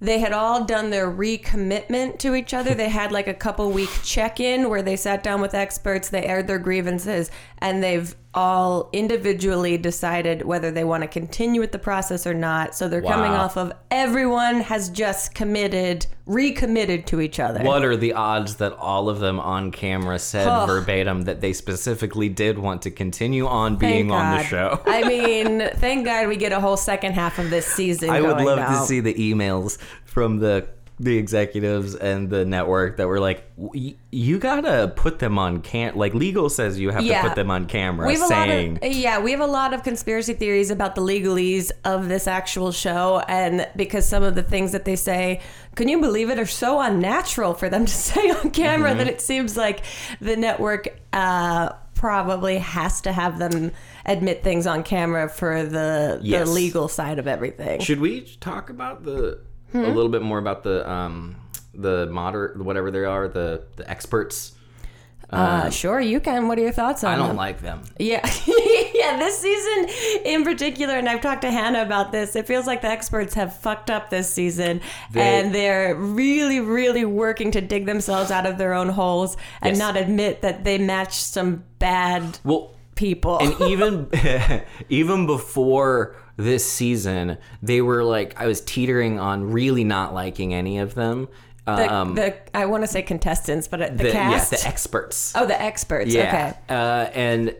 they 0.01 0.19
had 0.19 0.33
all 0.33 0.65
done 0.65 0.91
their 0.91 1.11
recommitment 1.11 2.19
to 2.19 2.35
each 2.35 2.53
other. 2.53 2.75
They 2.75 2.91
had 2.91 3.13
like 3.13 3.29
a 3.29 3.35
couple 3.35 3.71
week 3.71 3.91
check 4.03 4.41
in 4.41 4.69
where 4.69 4.83
they 4.83 4.97
sat 4.97 5.23
down 5.23 5.41
with 5.41 5.55
experts, 5.55 6.09
they 6.09 6.25
aired 6.25 6.47
their 6.47 6.59
grievances, 6.59 7.31
and 7.59 7.83
they've 7.83 8.15
all 8.37 8.91
individually 8.93 9.79
decided 9.79 10.45
whether 10.45 10.71
they 10.71 10.85
want 10.85 11.03
to 11.03 11.09
continue 11.09 11.59
with 11.59 11.73
the 11.73 11.79
process 11.79 12.27
or 12.27 12.35
not. 12.35 12.75
So 12.75 12.87
they're 12.87 13.01
coming 13.01 13.33
off 13.33 13.57
of 13.57 13.73
everyone 13.91 14.61
has 14.61 14.91
just 14.91 15.35
committed, 15.35 16.07
recommitted 16.27 17.07
to 17.07 17.23
each 17.23 17.41
other. 17.41 17.65
What 17.65 17.83
are 17.83 17.97
the 17.97 18.13
odds 18.13 18.57
that 18.57 18.75
all 18.75 19.09
of 19.09 19.21
them 19.21 19.41
on 19.41 19.73
camera 19.73 20.19
said 20.19 20.47
Ugh. 20.47 20.69
verbatim 20.69 21.23
that 21.23 21.41
they 21.41 21.55
specifically 21.55 22.29
did 22.29 22.59
want 22.59 22.83
to 22.83 22.91
continue 22.91 23.47
on 23.47 23.77
being 23.77 24.11
on 24.11 24.37
the 24.37 24.45
show? 24.45 24.83
I 24.87 25.09
mean, 25.09 25.71
thank 25.77 26.05
God 26.05 26.29
we 26.29 26.37
get 26.37 26.53
a 26.53 26.61
whole 26.61 26.77
second 26.77 27.15
half 27.15 27.39
of 27.39 27.49
this 27.49 27.67
season. 27.67 28.11
I 28.11 28.21
would 28.21 28.45
love 28.45 28.59
to 28.59 28.87
see 28.87 29.01
the 29.01 29.15
emails 29.15 29.79
from 30.05 30.39
the 30.41 30.69
the 30.99 31.19
executives 31.19 31.95
and 31.95 32.31
the 32.31 32.45
network 32.47 32.97
that 32.97 33.07
were 33.07 33.21
like, 33.21 33.45
"You 34.11 34.39
gotta 34.39 34.93
put 34.97 35.19
them 35.19 35.39
on 35.39 35.61
cam. 35.61 35.95
Like 35.95 36.15
legal 36.15 36.49
says, 36.49 36.79
you 36.79 36.89
have 36.91 37.03
Yeah. 37.03 37.21
to 37.23 37.29
put 37.29 37.37
them 37.37 37.51
on 37.51 37.67
camera." 37.67 38.07
We 38.07 38.15
have 38.15 38.27
saying, 38.29 38.79
a 38.81 38.87
lot 38.87 38.91
of 38.91 38.97
yeah, 38.97 39.19
we 39.21 39.31
have 39.33 39.41
a 39.41 39.47
lot 39.47 39.75
of 39.75 39.83
conspiracy 39.83 40.33
theories 40.33 40.71
about 40.71 40.95
the 40.95 41.03
legalese 41.03 41.71
of 41.85 42.09
this 42.09 42.27
actual 42.27 42.73
show, 42.73 43.23
and 43.29 43.69
because 43.77 44.07
some 44.09 44.23
of 44.23 44.35
the 44.37 44.43
things 44.43 44.73
that 44.73 44.87
they 44.87 44.97
say, 44.97 45.41
can 45.75 45.89
you 45.89 46.01
believe 46.01 46.31
it, 46.31 46.39
are 46.39 46.47
so 46.47 46.81
unnatural 46.81 47.53
for 47.53 47.69
them 47.69 47.85
to 47.87 47.93
say 47.95 48.31
on 48.31 48.51
camera 48.51 48.91
Mm-hmm. 48.91 48.99
that 48.99 49.09
it 49.09 49.21
seems 49.21 49.55
like 49.57 49.81
the 50.21 50.37
network 50.37 50.89
uh, 51.13 51.71
probably 51.95 52.59
has 52.59 53.01
to 53.03 53.13
have 53.13 53.39
them 53.39 53.73
admit 54.05 54.43
things 54.45 54.67
on 54.67 54.83
camera 54.83 55.29
for 55.29 55.63
the 55.65 56.21
Yes. 56.23 56.47
the 56.47 56.53
legal 56.55 56.89
side 56.89 57.19
of 57.19 57.27
everything. 57.27 57.81
Should 57.81 58.01
we 58.01 58.23
talk 58.41 58.71
about 58.71 59.05
the 59.05 59.41
Hmm? 59.73 59.79
a 59.85 59.89
little 59.89 60.09
bit 60.11 60.23
more 60.23 60.39
about 60.39 60.63
the 60.63 60.89
um 60.91 61.37
the 61.75 62.07
moder 62.07 62.55
whatever 62.59 62.91
they 62.91 63.05
are 63.05 63.29
the 63.29 63.65
the 63.77 63.89
experts? 63.91 64.53
uh, 65.29 65.69
sure, 65.71 66.01
you 66.01 66.21
can. 66.21 66.47
What 66.47 66.57
are 66.57 66.63
your 66.63 66.71
thoughts 66.73 67.03
on 67.03 67.13
I 67.13 67.17
don't 67.17 67.29
them? 67.29 67.37
like 67.37 67.61
them. 67.61 67.83
Yeah, 67.99 68.25
yeah. 68.95 69.19
This 69.19 69.39
season 69.41 69.89
in 70.25 70.45
particular, 70.45 70.95
and 70.95 71.09
I've 71.09 71.21
talked 71.21 71.41
to 71.43 71.51
Hannah 71.51 71.83
about 71.83 72.13
this. 72.13 72.37
It 72.37 72.47
feels 72.47 72.65
like 72.65 72.81
the 72.81 72.87
experts 72.89 73.35
have 73.35 73.57
fucked 73.57 73.91
up 73.91 74.09
this 74.09 74.33
season, 74.33 74.81
They- 75.11 75.21
and 75.41 75.53
they're 75.53 75.97
really, 75.97 76.61
really 76.61 77.05
working 77.05 77.51
to 77.51 77.61
dig 77.61 77.87
themselves 77.87 78.31
out 78.31 78.47
of 78.47 78.57
their 78.57 78.73
own 78.73 78.89
holes 78.91 79.37
and 79.61 79.71
Yes. 79.71 79.79
not 79.81 79.97
admit 79.97 80.43
that 80.43 80.63
they 80.63 80.79
matched 80.79 81.15
some 81.25 81.65
bad 81.81 82.39
Well, 82.45 82.77
people. 82.95 83.39
and 83.41 83.61
even 83.69 84.09
even 84.89 85.27
before 85.27 86.15
this 86.37 86.71
season, 86.71 87.39
they 87.63 87.81
were 87.81 88.05
like 88.05 88.39
I 88.41 88.47
was 88.47 88.61
teetering 88.61 89.19
on 89.19 89.51
really 89.53 89.85
not 89.85 90.13
liking 90.15 90.53
any 90.55 90.79
of 90.79 90.95
them. 90.95 91.29
the, 91.67 91.93
Um, 91.93 92.15
the 92.15 92.37
I 92.55 92.67
want 92.67 92.83
to 92.85 92.87
say 92.89 93.03
contestants, 93.03 93.69
but 93.69 93.81
the, 93.97 94.05
the- 94.05 94.11
cast. 94.13 94.53
yeah, 94.53 94.59
the 94.59 94.67
experts. 94.69 95.33
oh, 95.35 95.47
the 95.47 95.61
experts. 95.61 96.13
Yeah. 96.13 96.29
Okay. 96.29 96.75
Uh, 96.75 97.11
and 97.15 97.55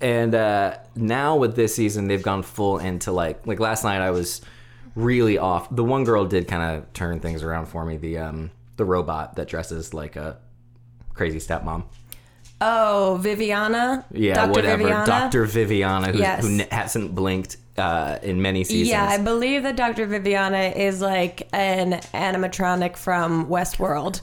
and 0.00 0.34
uh, 0.34 0.78
now 0.96 1.36
with 1.36 1.54
this 1.56 1.74
season, 1.74 2.08
they've 2.08 2.22
gone 2.22 2.42
full 2.42 2.78
into 2.78 3.12
like 3.12 3.46
like 3.46 3.60
last 3.60 3.84
night 3.84 4.00
I 4.00 4.10
was 4.10 4.40
really 4.96 5.38
off. 5.38 5.68
The 5.74 5.84
one 5.84 6.04
girl 6.04 6.24
did 6.24 6.48
kind 6.48 6.76
of 6.76 6.92
turn 6.92 7.20
things 7.20 7.42
around 7.42 7.66
for 7.66 7.84
me. 7.84 7.98
The 7.98 8.18
um 8.18 8.50
the 8.76 8.84
robot 8.84 9.36
that 9.36 9.46
dresses 9.48 9.92
like 9.94 10.16
a 10.16 10.38
crazy 11.14 11.38
stepmom. 11.38 11.84
Oh, 12.64 13.18
Viviana. 13.20 14.04
Yeah, 14.12 14.34
Dr. 14.34 14.50
whatever. 14.50 14.82
Viviana? 14.84 15.06
Dr. 15.06 15.44
Viviana, 15.46 16.06
who's, 16.12 16.20
Yes. 16.20 16.42
who 16.46 16.60
n- 16.60 16.68
hasn't 16.70 17.14
blinked 17.14 17.56
uh, 17.78 18.18
in 18.22 18.40
many 18.42 18.64
seasons. 18.64 18.88
Yeah, 18.90 19.06
I 19.08 19.18
believe 19.18 19.62
that 19.62 19.76
Dr. 19.76 20.06
Viviana 20.06 20.72
is 20.76 21.00
like 21.00 21.48
an 21.52 21.92
animatronic 22.14 22.96
from 22.96 23.46
Westworld. 23.46 24.20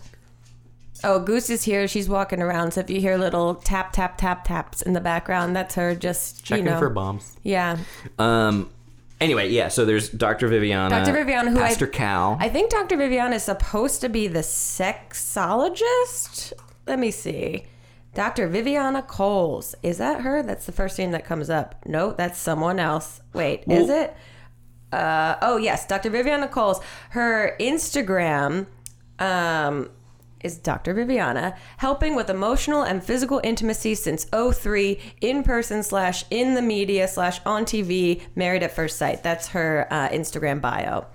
Oh, 1.03 1.19
Goose 1.19 1.49
is 1.49 1.63
here. 1.63 1.87
She's 1.87 2.09
walking 2.09 2.41
around. 2.41 2.73
So 2.73 2.81
if 2.81 2.89
you 2.89 2.99
hear 2.99 3.17
little 3.17 3.55
tap, 3.55 3.93
tap, 3.93 4.17
tap, 4.17 4.43
taps 4.43 4.81
in 4.81 4.91
the 4.93 4.99
background, 4.99 5.55
that's 5.55 5.75
her 5.75 5.95
just, 5.95 6.43
Checking 6.43 6.65
you 6.65 6.71
know. 6.71 6.77
for 6.79 6.89
bombs. 6.89 7.37
yeah. 7.43 7.77
Um. 8.17 8.69
Anyway, 9.21 9.49
yeah. 9.49 9.67
So 9.67 9.83
there's 9.85 10.07
Dr. 10.09 10.47
Viviana, 10.47 10.89
Dr. 11.03 11.11
Viviana, 11.13 11.51
who 11.51 11.57
I- 11.59 11.67
Pastor 11.67 11.87
Cal. 11.87 12.37
I 12.39 12.47
think 12.49 12.69
Dr. 12.71 12.95
Viviana 12.95 13.35
is 13.35 13.43
supposed 13.43 13.99
to 14.01 14.07
be 14.09 14.27
the 14.27 14.39
sexologist. 15.39 16.53
Let 16.87 16.99
me 16.99 17.11
see. 17.11 17.65
Dr. 18.13 18.47
Viviana 18.47 19.01
Coles. 19.01 19.75
Is 19.83 19.97
that 19.99 20.21
her? 20.21 20.41
That's 20.41 20.65
the 20.65 20.71
first 20.71 20.97
name 20.97 21.11
that 21.11 21.25
comes 21.25 21.49
up. 21.49 21.75
No, 21.85 22.11
that's 22.11 22.39
someone 22.39 22.79
else. 22.79 23.21
Wait, 23.33 23.63
is 23.67 23.89
it? 23.89 24.15
Uh, 24.91 25.35
oh, 25.41 25.57
yes, 25.57 25.85
Dr. 25.85 26.09
Viviana 26.09 26.47
Coles. 26.47 26.81
Her 27.11 27.55
Instagram 27.59 28.65
um, 29.19 29.89
is 30.41 30.57
Dr. 30.57 30.93
Viviana, 30.93 31.55
helping 31.77 32.15
with 32.15 32.29
emotional 32.29 32.81
and 32.81 33.03
physical 33.03 33.39
intimacy 33.43 33.93
since 33.93 34.25
03, 34.25 34.99
in 35.21 35.43
person 35.43 35.83
slash 35.83 36.23
in 36.29 36.55
the 36.55 36.61
media 36.61 37.07
slash 37.07 37.39
on 37.45 37.65
TV, 37.65 38.21
married 38.35 38.63
at 38.63 38.71
first 38.71 38.97
sight. 38.97 39.21
That's 39.21 39.49
her 39.49 39.87
uh, 39.91 40.09
Instagram 40.09 40.61
bio. 40.61 41.05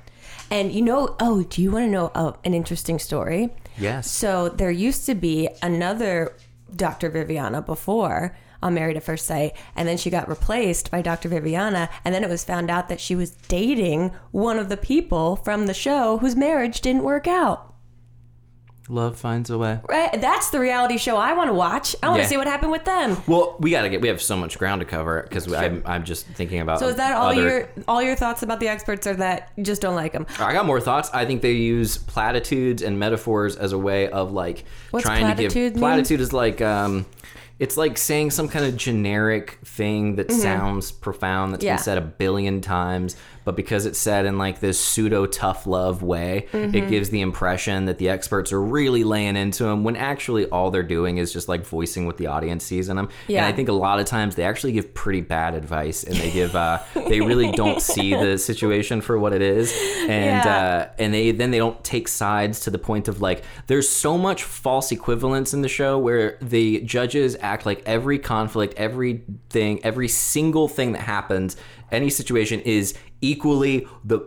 And 0.50 0.72
you 0.72 0.82
know, 0.82 1.16
oh, 1.20 1.42
do 1.42 1.62
you 1.62 1.72
want 1.72 1.86
to 1.86 1.90
know 1.90 2.12
uh, 2.14 2.32
an 2.44 2.54
interesting 2.54 2.98
story? 2.98 3.50
Yes. 3.78 4.10
So 4.10 4.48
there 4.50 4.70
used 4.70 5.06
to 5.06 5.14
be 5.14 5.48
another 5.62 6.34
Dr. 6.76 7.10
Viviana 7.10 7.62
before 7.62 8.36
on 8.62 8.74
Married 8.74 8.96
at 8.96 9.02
First 9.02 9.26
Sight, 9.26 9.54
and 9.76 9.86
then 9.86 9.98
she 9.98 10.10
got 10.10 10.28
replaced 10.28 10.90
by 10.90 11.02
Dr. 11.02 11.28
Viviana, 11.28 11.90
and 12.04 12.14
then 12.14 12.24
it 12.24 12.30
was 12.30 12.44
found 12.44 12.70
out 12.70 12.88
that 12.88 13.00
she 13.00 13.14
was 13.14 13.32
dating 13.32 14.12
one 14.30 14.58
of 14.58 14.70
the 14.70 14.76
people 14.76 15.36
from 15.36 15.66
the 15.66 15.74
show 15.74 16.18
whose 16.18 16.34
marriage 16.34 16.80
didn't 16.80 17.02
work 17.02 17.26
out. 17.26 17.73
Love 18.90 19.16
finds 19.16 19.48
a 19.48 19.56
way. 19.56 19.80
Right? 19.88 20.20
That's 20.20 20.50
the 20.50 20.60
reality 20.60 20.98
show 20.98 21.16
I 21.16 21.32
want 21.32 21.48
to 21.48 21.54
watch. 21.54 21.96
I 22.02 22.08
want 22.08 22.18
to 22.18 22.22
Yeah. 22.24 22.28
see 22.28 22.36
what 22.36 22.46
happened 22.46 22.70
with 22.70 22.84
them. 22.84 23.16
Well, 23.26 23.56
we 23.58 23.70
gotta 23.70 23.88
get. 23.88 24.02
We 24.02 24.08
have 24.08 24.20
so 24.20 24.36
much 24.36 24.58
ground 24.58 24.80
to 24.80 24.84
cover 24.84 25.22
because 25.22 25.50
I'm, 25.52 25.82
I'm 25.86 26.04
just 26.04 26.26
thinking 26.26 26.60
about. 26.60 26.80
So 26.80 26.88
is 26.88 26.96
that 26.96 27.16
all 27.16 27.28
other- 27.30 27.40
your 27.42 27.68
all 27.88 28.02
your 28.02 28.14
thoughts 28.14 28.42
about 28.42 28.60
the 28.60 28.68
experts, 28.68 29.06
or 29.06 29.14
that 29.14 29.50
you 29.56 29.64
just 29.64 29.80
don't 29.80 29.94
like 29.94 30.12
them? 30.12 30.26
I 30.38 30.52
got 30.52 30.66
more 30.66 30.80
thoughts. 30.80 31.08
I 31.14 31.24
think 31.24 31.40
they 31.40 31.52
use 31.52 31.96
platitudes 31.96 32.82
and 32.82 32.98
metaphors 32.98 33.56
as 33.56 33.72
a 33.72 33.78
way 33.78 34.08
of 34.10 34.32
like 34.32 34.64
What's 34.90 35.06
trying 35.06 35.34
to 35.34 35.42
give. 35.42 35.54
mean? 35.54 35.72
Platitude 35.78 36.20
is 36.20 36.34
like 36.34 36.60
um, 36.60 37.06
it's 37.58 37.76
like 37.78 37.96
saying 37.96 38.32
some 38.32 38.48
kind 38.48 38.66
of 38.66 38.76
generic 38.76 39.60
thing 39.64 40.16
that 40.16 40.30
sounds 40.30 40.92
profound 40.92 41.52
that's 41.54 41.62
Mm-hmm. 41.62 41.68
Yeah. 41.68 41.76
been 41.76 41.82
said 41.84 41.98
a 41.98 42.02
billion 42.02 42.60
times, 42.60 43.16
but 43.44 43.56
because 43.56 43.86
it's 43.86 43.98
said 43.98 44.26
in 44.26 44.38
like 44.38 44.60
this 44.60 44.78
pseudo 44.80 45.26
tough 45.26 45.66
love 45.66 46.02
way, 46.02 46.46
Mm-hmm. 46.52 46.74
it 46.74 46.88
gives 46.88 47.10
the 47.10 47.20
impression 47.20 47.84
that 47.86 47.98
the 47.98 48.08
experts 48.08 48.52
are 48.52 48.60
really 48.60 49.04
laying 49.04 49.36
into 49.36 49.64
them 49.64 49.84
when 49.84 49.96
actually 49.96 50.46
all 50.46 50.70
they're 50.70 50.82
doing 50.82 51.18
is 51.18 51.32
just 51.32 51.48
like 51.48 51.64
voicing 51.66 52.06
what 52.06 52.16
the 52.16 52.26
audience 52.26 52.64
sees 52.64 52.88
in 52.88 52.96
them. 52.96 53.08
Yeah. 53.28 53.38
And 53.44 53.46
I 53.46 53.56
think 53.56 53.68
a 53.68 53.72
lot 53.72 53.98
of 54.00 54.06
times 54.06 54.34
they 54.36 54.44
actually 54.44 54.72
give 54.72 54.94
pretty 54.94 55.20
bad 55.20 55.54
advice 55.54 56.04
and 56.04 56.16
they 56.16 56.30
give 56.30 56.54
uh, 56.56 56.78
they 57.08 57.20
really 57.20 57.50
don't 57.52 57.80
see 57.80 58.14
the 58.14 58.38
situation 58.38 59.00
for 59.00 59.18
what 59.18 59.32
it 59.32 59.42
is 59.42 59.72
and 60.08 60.44
Yeah. 60.44 60.86
uh, 60.88 60.88
and 60.98 61.12
they 61.12 61.30
then 61.32 61.50
they 61.50 61.58
don't 61.58 61.82
take 61.84 62.08
sides 62.08 62.60
to 62.60 62.70
the 62.70 62.78
point 62.78 63.08
of 63.08 63.20
like 63.20 63.42
there's 63.66 63.88
so 63.88 64.16
much 64.16 64.42
false 64.44 64.92
equivalence 64.92 65.52
in 65.54 65.62
the 65.62 65.68
show 65.68 65.98
where 65.98 66.38
the 66.40 66.80
judges 66.82 67.36
act 67.40 67.66
like 67.66 67.82
every 67.86 68.18
conflict 68.18 68.74
everything 68.76 69.80
every 69.84 70.08
single 70.08 70.68
thing 70.68 70.92
that 70.92 71.02
happens 71.02 71.56
any 71.90 72.10
situation 72.10 72.60
is 72.60 72.94
equally 73.30 73.86
the 74.04 74.20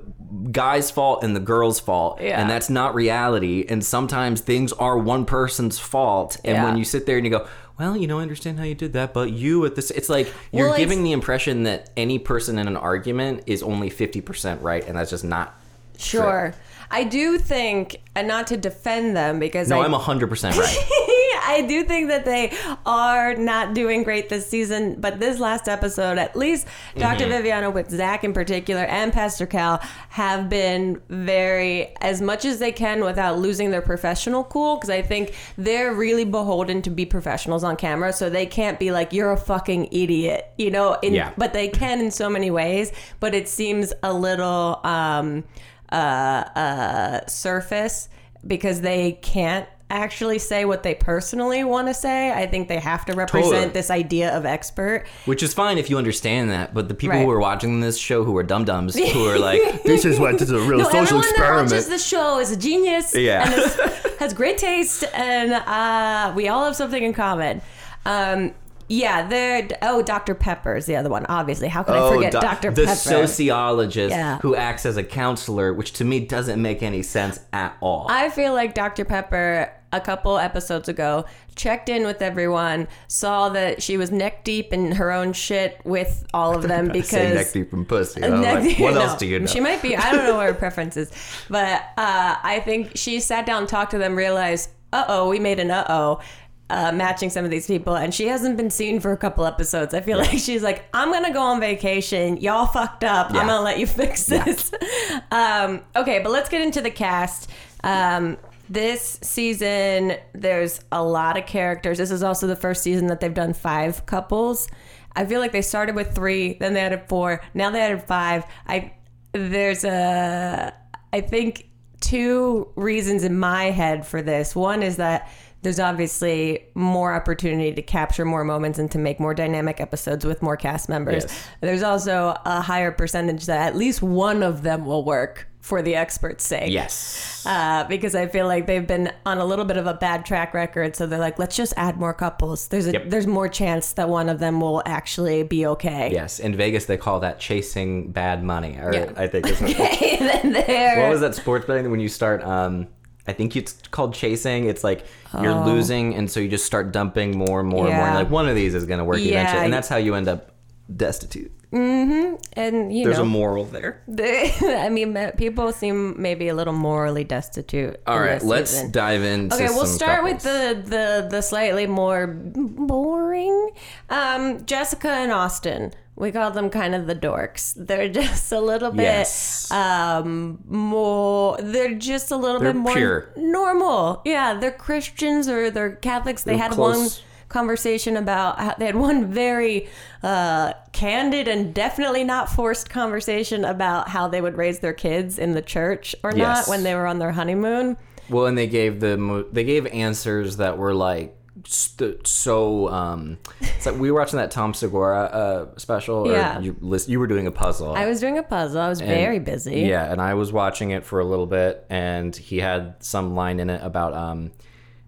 guy's 0.51 0.91
fault 0.91 1.23
and 1.23 1.35
the 1.35 1.39
girl's 1.39 1.79
fault 1.79 2.19
Yeah. 2.21 2.39
and 2.41 2.49
that's 2.49 2.69
not 2.69 2.93
reality 2.95 3.65
and 3.69 3.83
sometimes 3.85 4.41
things 4.41 4.73
are 4.73 4.97
one 4.97 5.23
person's 5.25 5.79
fault 5.79 6.37
and 6.43 6.55
Yeah. 6.55 6.65
when 6.65 6.77
you 6.77 6.83
sit 6.83 7.05
there 7.05 7.17
and 7.17 7.25
you 7.25 7.31
go 7.31 7.47
well, 7.79 7.95
you 7.95 8.07
know, 8.07 8.17
I 8.17 8.23
understand 8.23 8.57
how 8.57 8.65
you 8.65 8.73
did 8.73 8.93
that, 8.93 9.13
but 9.13 9.29
you 9.33 9.63
at 9.63 9.75
this, 9.75 9.91
it's 9.91 10.09
like 10.09 10.33
you're 10.51 10.69
Well, 10.69 10.77
giving 10.77 11.03
the 11.03 11.11
impression 11.11 11.61
that 11.63 11.91
any 11.95 12.17
person 12.17 12.57
in 12.57 12.67
an 12.67 12.75
argument 12.75 13.43
is 13.45 13.61
only 13.61 13.91
50% 13.91 14.63
right, 14.63 14.83
and 14.87 14.97
that's 14.97 15.11
just 15.11 15.23
not 15.23 15.53
Sure. 15.99 16.55
I 16.89 17.03
do 17.03 17.37
think, 17.37 17.97
and 18.15 18.27
not 18.27 18.47
to 18.47 18.57
defend 18.57 19.15
them 19.15 19.37
because 19.39 19.69
No, 19.69 19.81
I, 19.81 19.85
I'm 19.85 19.91
100% 19.93 20.57
right. 20.57 21.06
I 21.47 21.61
do 21.61 21.83
think 21.83 22.09
that 22.09 22.25
they 22.25 22.51
are 22.85 23.35
not 23.35 23.73
doing 23.73 24.03
great 24.03 24.27
this 24.29 24.47
season, 24.47 24.99
but 24.99 25.19
this 25.19 25.39
last 25.39 25.67
episode, 25.67 26.17
at 26.17 26.35
least 26.35 26.67
doctor 26.97 27.23
Mm-hmm. 27.23 27.31
Viviana 27.31 27.69
with 27.69 27.89
Zach 27.89 28.23
in 28.23 28.33
particular 28.33 28.83
and 28.83 29.11
Pastor 29.11 29.45
Cal 29.45 29.79
have 30.09 30.49
been 30.49 31.01
very, 31.09 31.95
as 32.01 32.21
much 32.21 32.45
as 32.45 32.59
they 32.59 32.71
can 32.71 33.03
without 33.03 33.39
losing 33.39 33.71
their 33.71 33.81
professional 33.81 34.43
cool, 34.43 34.75
because 34.75 34.89
I 34.89 35.01
think 35.01 35.33
they're 35.57 35.93
really 35.93 36.25
beholden 36.25 36.81
to 36.83 36.89
be 36.89 37.05
professionals 37.05 37.63
on 37.63 37.75
camera, 37.75 38.13
so 38.13 38.29
they 38.29 38.45
can't 38.45 38.77
be 38.79 38.91
like, 38.91 39.13
you're 39.13 39.31
a 39.31 39.37
fucking 39.37 39.89
idiot, 39.91 40.45
you 40.57 40.69
know? 40.69 40.97
In, 41.01 41.13
Yeah. 41.13 41.31
But 41.37 41.53
they 41.53 41.69
can 41.69 41.99
in 41.99 42.11
so 42.11 42.29
many 42.29 42.51
ways, 42.51 42.91
but 43.19 43.33
it 43.33 43.47
seems 43.47 43.93
a 44.03 44.13
little 44.13 44.79
um, 44.83 45.43
uh, 45.91 45.95
uh, 45.95 47.25
surface 47.27 48.09
because 48.45 48.81
they 48.81 49.13
can't 49.21 49.67
actually 49.89 50.37
say 50.39 50.65
what 50.65 50.83
they 50.83 50.93
personally 50.95 51.63
want 51.63 51.87
to 51.87 51.93
say. 51.93 52.31
I 52.31 52.45
think 52.45 52.67
they 52.67 52.79
have 52.79 53.05
to 53.05 53.13
represent 53.13 53.53
Totally. 53.53 53.69
this 53.71 53.89
idea 53.89 54.35
of 54.35 54.45
expert. 54.45 55.05
Which 55.25 55.41
is 55.41 55.53
fine 55.53 55.77
if 55.77 55.89
you 55.89 55.97
understand 55.97 56.49
that, 56.49 56.73
but 56.73 56.89
the 56.89 56.93
people 56.93 57.15
Right. 57.17 57.23
who 57.25 57.31
are 57.31 57.39
watching 57.39 57.79
this 57.79 57.97
show 57.97 58.23
who 58.25 58.35
are 58.37 58.43
dum 58.43 58.65
dums 58.65 58.97
who 59.13 59.25
are 59.27 59.39
like, 59.39 59.83
this 59.83 60.03
is 60.03 60.19
what 60.19 60.33
this 60.39 60.49
is 60.49 60.51
a 60.51 60.59
real 60.59 60.79
No, 60.79 60.83
social 60.85 60.99
everyone 61.01 61.21
that 61.21 61.29
experiment. 61.29 61.71
watches 61.71 61.87
the 61.87 61.99
show 61.99 62.39
is 62.39 62.51
a 62.51 62.57
genius. 62.57 63.15
Yeah. 63.15 63.45
and 63.49 63.61
is, 63.61 63.75
has 64.19 64.33
great 64.33 64.57
taste, 64.57 65.05
and 65.13 65.53
uh, 65.53 66.33
we 66.35 66.49
all 66.49 66.65
have 66.65 66.75
something 66.75 67.01
in 67.03 67.13
common. 67.13 67.61
Um, 68.05 68.53
yeah, 68.89 69.27
they're 69.27 69.67
oh, 69.81 70.01
Dr. 70.01 70.33
Pepper 70.33 70.77
is 70.77 70.85
the 70.85 70.95
other 70.95 71.09
one. 71.09 71.25
Obviously, 71.27 71.67
how 71.67 71.83
can 71.83 71.95
I 71.95 72.09
forget 72.09 72.31
doc- 72.31 72.41
Dr. 72.41 72.69
Oh, 72.69 72.71
the 72.71 72.85
Pepper? 72.85 72.95
sociologist 72.95 74.15
Yeah. 74.15 74.37
who 74.39 74.55
acts 74.55 74.85
as 74.85 74.95
a 74.95 75.03
counselor, 75.03 75.73
which 75.73 75.91
to 75.93 76.05
me 76.05 76.21
doesn't 76.21 76.61
make 76.61 76.81
any 76.81 77.03
sense 77.03 77.39
at 77.51 77.75
all. 77.81 78.07
I 78.09 78.29
feel 78.29 78.53
like 78.53 78.73
Dr. 78.75 79.03
Pepper 79.03 79.73
a 79.91 80.01
couple 80.01 80.37
episodes 80.37 80.89
ago 80.89 81.25
checked 81.55 81.89
in 81.89 82.05
with 82.05 82.21
everyone, 82.21 82.87
saw 83.07 83.49
that 83.49 83.81
she 83.81 83.97
was 83.97 84.11
neck 84.11 84.43
deep 84.43 84.71
in 84.71 84.93
her 84.93 85.11
own 85.11 85.33
shit 85.33 85.81
with 85.83 86.25
all 86.33 86.55
of 86.55 86.63
them 86.63 86.87
because 86.93 87.09
Say 87.09 87.33
neck 87.33 87.51
deep 87.51 87.73
in 87.73 87.85
pussy. 87.85 88.21
Neck 88.21 88.31
like, 88.31 88.63
deep- 88.63 88.79
what 88.79 88.93
no, 88.93 89.01
else 89.01 89.17
do 89.17 89.25
you 89.25 89.39
know? 89.39 89.47
She 89.47 89.59
might 89.59 89.81
be. 89.81 89.95
I 89.95 90.11
don't 90.11 90.25
know 90.25 90.35
what 90.35 90.47
her 90.47 90.53
preference 90.53 90.95
is, 90.95 91.11
but 91.49 91.81
uh, 91.97 92.35
I 92.41 92.61
think 92.63 92.91
she 92.95 93.19
sat 93.19 93.45
down, 93.45 93.67
talked 93.67 93.91
to 93.91 93.97
them, 93.97 94.15
realized, 94.15 94.69
uh 94.93 95.05
oh, 95.07 95.29
we 95.29 95.39
made 95.39 95.59
an 95.59 95.71
uh 95.71 95.85
oh. 95.89 96.21
Uh, 96.69 96.91
matching 96.91 97.29
some 97.29 97.45
of 97.45 97.49
these 97.49 97.65
people, 97.65 97.95
and 97.95 98.13
she 98.13 98.27
hasn't 98.27 98.57
been 98.57 98.69
seen 98.69 98.99
for 98.99 99.13
a 99.13 99.17
couple 99.17 99.45
episodes. 99.45 99.93
I 99.93 100.01
feel 100.01 100.17
like 100.17 100.37
she's 100.37 100.61
like, 100.61 100.83
I'm 100.93 101.13
gonna 101.13 101.31
go 101.31 101.39
on 101.39 101.61
vacation. 101.61 102.35
Y'all 102.35 102.65
fucked 102.65 103.05
up. 103.05 103.31
Yeah. 103.31 103.39
I'm 103.39 103.47
gonna 103.47 103.63
let 103.63 103.79
you 103.79 103.87
fix 103.87 104.25
this. 104.25 104.73
um, 105.31 105.79
okay, 105.95 106.19
but 106.19 106.29
let's 106.29 106.49
get 106.49 106.59
into 106.59 106.81
the 106.81 106.91
cast. 106.91 107.49
Um, 107.85 108.37
this 108.69 109.19
season, 109.21 110.17
there's 110.33 110.81
a 110.91 111.03
lot 111.03 111.37
of 111.37 111.45
characters. 111.45 111.97
This 111.97 112.11
is 112.11 112.23
also 112.23 112.47
the 112.47 112.55
first 112.55 112.83
season 112.83 113.07
that 113.07 113.19
they've 113.19 113.33
done 113.33 113.53
five 113.53 114.05
couples. 114.05 114.67
I 115.15 115.25
feel 115.25 115.39
like 115.39 115.51
they 115.51 115.61
started 115.61 115.95
with 115.95 116.13
three, 116.13 116.53
then 116.53 116.73
they 116.73 116.81
added 116.81 117.03
four, 117.07 117.41
now 117.53 117.71
they 117.71 117.81
added 117.81 118.03
five. 118.03 118.45
I 118.67 118.93
there's 119.33 119.83
a 119.83 120.73
I 121.11 121.21
think 121.21 121.69
two 122.01 122.71
reasons 122.75 123.23
in 123.23 123.37
my 123.39 123.65
head 123.65 124.05
for 124.05 124.21
this. 124.21 124.55
One 124.55 124.83
is 124.83 124.97
that 124.97 125.31
there's 125.67 125.81
obviously 125.81 126.63
more 126.75 127.13
opportunity 127.13 127.73
to 127.73 127.81
capture 127.81 128.23
more 128.23 128.45
moments 128.45 128.79
and 128.79 128.89
to 128.89 128.97
make 128.97 129.19
more 129.19 129.33
dynamic 129.33 129.81
episodes 129.81 130.23
with 130.25 130.41
more 130.41 130.55
cast 130.55 130.87
members. 130.87 131.23
Yes. 131.27 131.47
There's 131.59 131.83
also 131.83 132.37
a 132.45 132.61
higher 132.61 132.89
percentage 132.93 133.47
that 133.47 133.67
at 133.67 133.75
least 133.75 134.01
one 134.01 134.43
of 134.43 134.63
them 134.63 134.85
will 134.85 135.03
work 135.03 135.49
for 135.59 135.81
the 135.81 135.95
experts' 135.95 136.45
sake. 136.45 136.71
yes. 136.71 137.43
Uh, 137.45 137.83
because 137.89 138.15
I 138.15 138.27
feel 138.27 138.47
like 138.47 138.65
they've 138.65 138.87
been 138.87 139.11
on 139.25 139.39
a 139.39 139.43
little 139.43 139.65
bit 139.65 139.75
of 139.75 139.85
a 139.87 139.93
bad 139.93 140.25
track 140.25 140.53
record, 140.53 140.95
so 140.95 141.05
they're 141.05 141.19
like, 141.19 141.37
let's 141.37 141.57
just 141.57 141.73
add 141.75 141.97
more 141.97 142.13
couples. 142.13 142.69
There's 142.69 142.87
a, 142.87 142.93
Yep. 142.93 143.09
there's 143.09 143.27
more 143.27 143.49
chance 143.49 143.91
that 143.93 144.07
one 144.07 144.29
of 144.29 144.39
them 144.39 144.61
will 144.61 144.81
actually 144.85 145.43
be 145.43 145.65
okay. 145.65 146.09
Yes. 146.13 146.39
In 146.39 146.55
Vegas, 146.55 146.85
they 146.85 146.95
call 146.95 147.19
that 147.19 147.41
chasing 147.41 148.11
bad 148.13 148.41
money. 148.41 148.77
Or 148.81 148.93
Yeah. 148.93 149.11
I 149.17 149.27
think 149.27 149.45
it's 149.49 149.59
there, 150.67 151.01
what 151.01 151.09
was 151.11 151.19
that 151.19 151.35
sports 151.35 151.65
betting 151.65 151.91
when 151.91 151.99
you 151.99 152.07
start 152.07 152.41
um 152.43 152.87
I 153.27 153.33
think 153.33 153.55
it's 153.55 153.73
called 153.91 154.13
chasing. 154.13 154.65
It's 154.65 154.83
like 154.83 155.05
you're 155.41 155.65
losing, 155.65 156.15
and 156.15 156.29
so 156.31 156.39
you 156.39 156.47
just 156.47 156.65
start 156.65 156.91
dumping 156.91 157.37
more 157.37 157.59
and 157.59 157.67
more 157.69 157.85
and 157.87 157.95
more. 157.95 158.05
Oh. 158.05 158.07
And 158.07 158.15
like 158.15 158.29
one 158.29 158.47
of 158.47 158.55
these 158.55 158.73
is 158.73 158.85
going 158.85 158.99
to 158.99 159.03
work 159.05 159.19
Yeah. 159.19 159.41
eventually, 159.41 159.65
and 159.65 159.73
that's 159.73 159.87
how 159.89 159.97
you 159.97 160.15
end 160.15 160.27
up 160.27 160.51
destitute. 160.95 161.51
Mm-hmm. 161.73 162.35
And 162.53 162.95
you 162.95 163.03
There's 163.03 163.17
know, 163.17 163.23
a 163.23 163.25
moral 163.25 163.65
there. 163.65 164.01
I 164.63 164.87
mean, 164.89 165.17
people 165.37 165.73
seem 165.73 166.19
maybe 166.21 166.47
a 166.47 166.55
little 166.55 166.73
morally 166.73 167.25
destitute. 167.25 167.99
All 168.07 168.15
in 168.15 168.21
right, 168.21 168.41
let's 168.41 168.71
season. 168.71 168.91
dive 168.91 169.21
into. 169.21 169.53
Okay, 169.55 169.67
we'll 169.67 169.85
start 169.85 170.21
couples. 170.21 170.43
with 170.45 170.85
the, 170.85 170.89
the 170.89 171.27
the 171.29 171.41
slightly 171.41 171.85
more 171.85 172.27
boring. 172.27 173.71
Um, 174.09 174.65
Jessica 174.65 175.09
and 175.09 175.31
Austin. 175.33 175.93
We 176.17 176.31
call 176.31 176.49
them 176.51 176.69
kind 176.71 176.95
of 176.95 177.05
the 177.07 177.15
dorks. 177.15 177.73
They're 177.77 178.09
just 178.23 178.51
a 178.51 178.59
little 178.59 178.91
bit 178.91 179.03
Yes. 179.03 179.69
um 179.71 180.59
more 180.65 181.57
they're 181.61 181.93
just 181.93 182.31
a 182.31 182.35
little 182.35 182.59
They're 182.59 182.73
bit 182.73 182.79
more 182.79 182.93
pure. 182.95 183.29
normal. 183.37 184.21
Yeah, 184.25 184.55
they're 184.55 184.71
Christians 184.71 185.47
or 185.47 185.69
they're 185.71 185.95
Catholics. 185.95 186.43
They 186.43 186.53
They're 186.53 186.63
had 186.63 186.71
close. 186.71 186.97
one 186.97 187.23
conversation 187.49 188.17
about 188.17 188.59
how 188.59 188.73
they 188.77 188.85
had 188.87 188.95
one 188.97 189.31
very 189.31 189.87
uh, 190.21 190.73
candid 190.91 191.47
and 191.47 191.73
definitely 191.73 192.23
not 192.25 192.49
forced 192.49 192.89
conversation 192.89 193.63
about 193.63 194.09
how 194.09 194.27
they 194.27 194.41
would 194.41 194.57
raise 194.57 194.79
their 194.79 194.91
kids 194.93 195.39
in 195.39 195.53
the 195.53 195.61
church 195.61 196.13
or 196.23 196.33
not 196.33 196.67
when 196.67 196.83
they 196.83 196.93
were 196.93 197.07
on 197.07 197.19
their 197.19 197.31
honeymoon. 197.31 197.95
Well, 198.29 198.47
and 198.47 198.57
they 198.57 198.67
gave 198.67 198.99
the 198.99 199.47
they 199.53 199.63
gave 199.63 199.85
answers 199.87 200.57
that 200.57 200.77
were 200.77 200.93
like 200.93 201.35
st- 201.65 202.27
so. 202.27 202.89
Um, 202.89 203.37
it's 203.61 203.85
like 203.85 203.97
we 203.97 204.11
were 204.11 204.19
watching 204.19 204.37
that 204.37 204.51
Tom 204.51 204.73
Segura 204.73 205.21
uh, 205.23 205.77
special. 205.77 206.27
Or 206.27 206.31
Yeah. 206.31 206.59
you 206.59 206.75
list, 206.79 207.09
you 207.09 207.19
were 207.19 207.27
doing 207.27 207.47
a 207.47 207.51
puzzle. 207.51 207.93
I 207.93 208.05
was 208.05 208.19
doing 208.19 208.37
a 208.37 208.43
puzzle. 208.43 208.81
I 208.81 208.89
was 208.89 208.99
And- 208.99 209.09
very 209.09 209.39
busy. 209.39 209.81
Yeah, 209.81 210.11
and 210.11 210.21
I 210.21 210.33
was 210.33 210.51
watching 210.53 210.91
it 210.91 211.05
for 211.05 211.19
a 211.19 211.25
little 211.25 211.47
bit, 211.47 211.85
and 211.89 212.35
he 212.35 212.59
had 212.59 212.95
some 212.99 213.35
line 213.35 213.59
in 213.59 213.69
it 213.69 213.81
about, 213.83 214.13
um, 214.13 214.51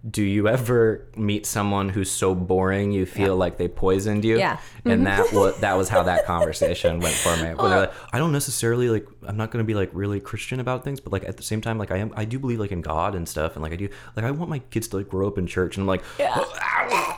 "Do 0.07 0.23
you 0.23 0.47
ever 0.47 1.07
meet 1.15 1.45
someone 1.45 1.89
who's 1.89 2.09
so 2.11 2.35
boring 2.35 2.91
you 2.91 3.05
feel 3.05 3.35
like 3.35 3.57
they 3.57 3.67
poisoned 3.67 4.23
you?" 4.23 4.37
Yeah. 4.37 4.59
and 4.85 5.05
that 5.07 5.25
mm-hmm. 5.25 5.35
was 5.35 5.59
that 5.59 5.77
was 5.77 5.89
how 5.89 6.03
that 6.03 6.25
conversation 6.25 6.99
went 6.99 7.15
for 7.15 7.35
me. 7.37 7.43
They're 7.43 7.55
like, 7.55 7.93
I 8.13 8.17
don't 8.17 8.31
necessarily 8.31 8.89
like, 8.89 9.07
I'm 9.27 9.37
not 9.37 9.51
going 9.51 9.63
to 9.63 9.67
be 9.67 9.75
like 9.75 9.89
really 9.93 10.19
Christian 10.19 10.59
about 10.59 10.83
things, 10.83 10.99
but 10.99 11.11
like 11.11 11.23
at 11.25 11.37
the 11.37 11.43
same 11.43 11.61
time, 11.61 11.77
like 11.77 11.91
I 11.91 11.97
am, 11.97 12.13
I 12.15 12.25
do 12.25 12.39
believe 12.39 12.59
like 12.59 12.71
in 12.71 12.81
God 12.81 13.15
and 13.15 13.27
stuff, 13.27 13.55
and 13.55 13.63
like 13.63 13.73
I 13.73 13.75
do, 13.75 13.89
like 14.15 14.25
I 14.25 14.31
want 14.31 14.49
my 14.49 14.59
kids 14.59 14.87
to 14.89 14.97
like 14.97 15.09
grow 15.09 15.27
up 15.27 15.37
in 15.37 15.47
church, 15.47 15.77
and 15.77 15.83
I'm 15.83 15.87
like, 15.87 16.03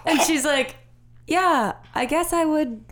And 0.06 0.22
she's 0.22 0.46
like, 0.46 0.76
Yeah, 1.28 1.74
I 1.94 2.06
guess 2.06 2.34
I 2.34 2.46
would 2.46 2.84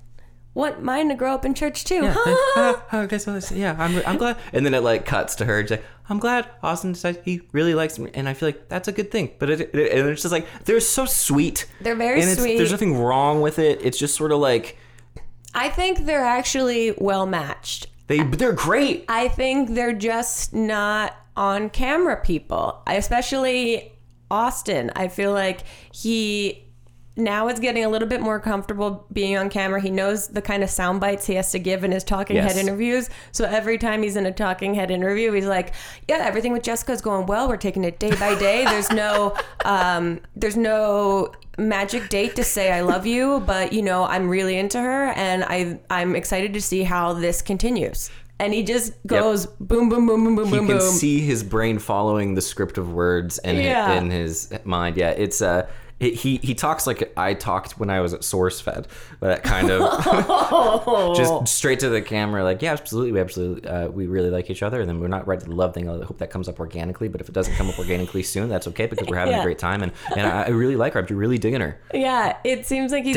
want 0.54 0.82
mine 0.84 1.10
to 1.10 1.16
grow 1.16 1.34
up 1.34 1.46
in 1.46 1.54
church 1.54 1.84
too. 1.86 2.02
Ah, 2.56 2.84
ah, 2.92 3.00
okay, 3.02 3.18
so 3.18 3.36
it's- 3.36 3.52
yeah, 3.52 3.76
I'm, 3.80 4.02
I'm 4.06 4.18
glad. 4.18 4.38
And 4.52 4.66
then 4.66 4.74
it 4.74 4.82
like 4.82 5.06
cuts 5.06 5.36
to 5.36 5.46
her. 5.46 5.60
It's 5.60 5.72
like, 5.72 5.84
I'm 6.10 6.20
glad 6.20 6.50
Austin 6.64 6.92
decides 6.94 7.20
he 7.24 7.42
really 7.52 7.74
likes 7.76 8.00
me, 8.00 8.10
and 8.14 8.28
I 8.28 8.34
feel 8.34 8.50
like 8.50 8.68
that's 8.68 8.88
a 8.88 8.92
good 8.92 9.12
thing. 9.12 9.32
But 9.40 9.50
it, 9.52 9.62
it 9.62 9.92
and 9.92 10.10
it's 10.10 10.24
just 10.24 10.32
like 10.32 10.48
they're 10.66 10.80
so 10.80 11.06
sweet. 11.06 11.68
They're 11.82 11.96
very 11.96 12.20
and 12.22 12.30
it's, 12.30 12.42
sweet. 12.42 12.58
There's 12.58 12.72
nothing 12.72 12.98
wrong 12.98 13.42
with 13.42 13.60
it. 13.60 13.80
It's 13.84 13.98
just 13.98 14.16
sort 14.16 14.32
of 14.32 14.40
like 14.40 14.76
I 15.54 15.70
think 15.70 16.06
they're 16.06 16.26
actually 16.26 16.94
well 16.98 17.26
matched. 17.28 17.88
they 18.08 18.24
they're 18.24 18.54
great. 18.54 19.06
I 19.08 19.28
think 19.28 19.76
they're 19.76 19.94
just 19.94 20.54
not 20.54 21.16
on 21.38 21.70
camera 21.70 22.18
people, 22.22 22.82
especially 22.88 23.94
Austin. 24.32 24.92
I 24.96 25.08
feel 25.10 25.32
like 25.32 25.62
he 25.94 26.66
now 27.20 27.48
is 27.50 27.60
getting 27.60 27.84
a 27.84 27.90
little 27.90 28.08
bit 28.08 28.22
more 28.22 28.40
comfortable 28.40 29.06
being 29.14 29.38
on 29.38 29.50
camera. 29.50 29.80
He 29.82 29.92
knows 29.92 30.28
the 30.28 30.42
kind 30.42 30.64
of 30.64 30.70
sound 30.70 31.00
bites 31.00 31.26
he 31.28 31.36
has 31.36 31.52
to 31.52 31.60
give 31.60 31.84
in 31.84 31.92
his 31.92 32.04
talking 32.04 32.38
Yes. 32.38 32.54
head 32.54 32.60
interviews. 32.66 33.10
So 33.32 33.46
every 33.46 33.78
time 33.78 34.02
he's 34.04 34.16
in 34.16 34.26
a 34.26 34.32
talking 34.32 34.74
head 34.74 34.90
interview, 34.92 35.32
he's 35.32 35.46
like, 35.46 35.74
"Yeah, 36.08 36.18
everything 36.24 36.54
with 36.54 36.64
Jessica's 36.64 37.02
going 37.02 37.26
well. 37.28 37.48
We're 37.48 37.58
taking 37.58 37.84
it 37.84 38.00
day 38.00 38.16
by 38.16 38.38
day. 38.40 38.66
There's 38.66 38.92
no, 38.92 39.36
um, 39.66 40.20
there's 40.36 40.58
no." 40.58 41.32
magic 41.58 42.08
date 42.08 42.38
to 42.38 42.44
say 42.46 42.72
I 42.72 42.80
love 42.80 43.06
you, 43.06 43.42
but 43.46 43.74
you 43.74 43.82
know, 43.82 44.06
I'm 44.06 44.30
really 44.30 44.58
into 44.58 44.80
her 44.80 45.08
and 45.08 45.44
I 45.44 45.78
I'm 45.90 46.16
excited 46.16 46.54
to 46.54 46.62
see 46.62 46.84
how 46.84 47.12
this 47.12 47.42
continues. 47.42 48.10
And 48.40 48.54
he 48.54 48.64
just 48.64 48.94
goes 49.06 49.46
boom 49.46 49.90
boom 49.90 50.06
boom 50.08 50.24
boom 50.24 50.36
boom 50.38 50.46
He 50.46 50.52
boom 50.52 50.68
can 50.68 50.78
boom. 50.78 50.90
see 50.90 51.20
his 51.20 51.44
brain 51.44 51.78
following 51.78 52.36
the 52.36 52.42
script 52.42 52.78
of 52.78 52.94
words 52.94 53.40
and 53.40 53.58
Yeah. 53.58 53.92
in 53.96 54.10
his 54.10 54.54
mind. 54.64 54.96
Yeah, 54.96 55.10
it's 55.10 55.42
uh. 55.42 55.68
It, 56.00 56.14
he 56.16 56.38
he 56.38 56.54
talks 56.56 56.88
like 56.88 57.12
I 57.18 57.34
talked 57.34 57.78
when 57.80 57.90
I 57.90 58.00
was 58.00 58.14
at 58.14 58.22
SourceFed, 58.22 58.86
that 59.20 59.44
kind 59.44 59.70
of 59.70 59.82
just 61.16 61.48
straight 61.54 61.80
to 61.82 61.90
the 61.90 62.02
camera, 62.02 62.44
like 62.44 62.62
yeah, 62.62 62.72
absolutely, 62.72 63.12
we 63.12 63.20
absolutely 63.20 63.70
uh, 63.70 63.90
we 63.90 64.08
really 64.08 64.30
like 64.30 64.50
each 64.50 64.64
other, 64.64 64.80
and 64.80 64.88
then 64.90 65.00
we're 65.02 65.08
not 65.10 65.28
right 65.28 65.40
to 65.40 65.46
the 65.46 65.54
love 65.56 65.74
thing. 65.74 65.90
I 65.90 66.04
hope 66.06 66.20
that 66.20 66.30
comes 66.30 66.48
up 66.48 66.60
organically, 66.60 67.10
but 67.10 67.20
if 67.22 67.28
it 67.28 67.34
doesn't 67.34 67.56
come 67.56 67.70
up 67.70 67.78
organically 67.78 68.24
soon, 68.24 68.48
that's 68.50 68.68
okay 68.70 68.86
because 68.86 69.08
we're 69.10 69.18
having 69.18 69.34
Yeah. 69.34 69.42
a 69.42 69.44
great 69.44 69.60
time, 69.60 69.84
and 69.84 69.92
and 70.16 70.26
I, 70.26 70.44
I 70.44 70.48
really 70.50 70.76
like 70.78 70.94
her. 70.94 71.06
I'm 71.06 71.18
really 71.18 71.38
digging 71.38 71.62
her. 71.62 71.80
Yeah, 71.94 72.38
it 72.44 72.66
seems 72.66 72.92
like 72.92 73.04
he's 73.04 73.14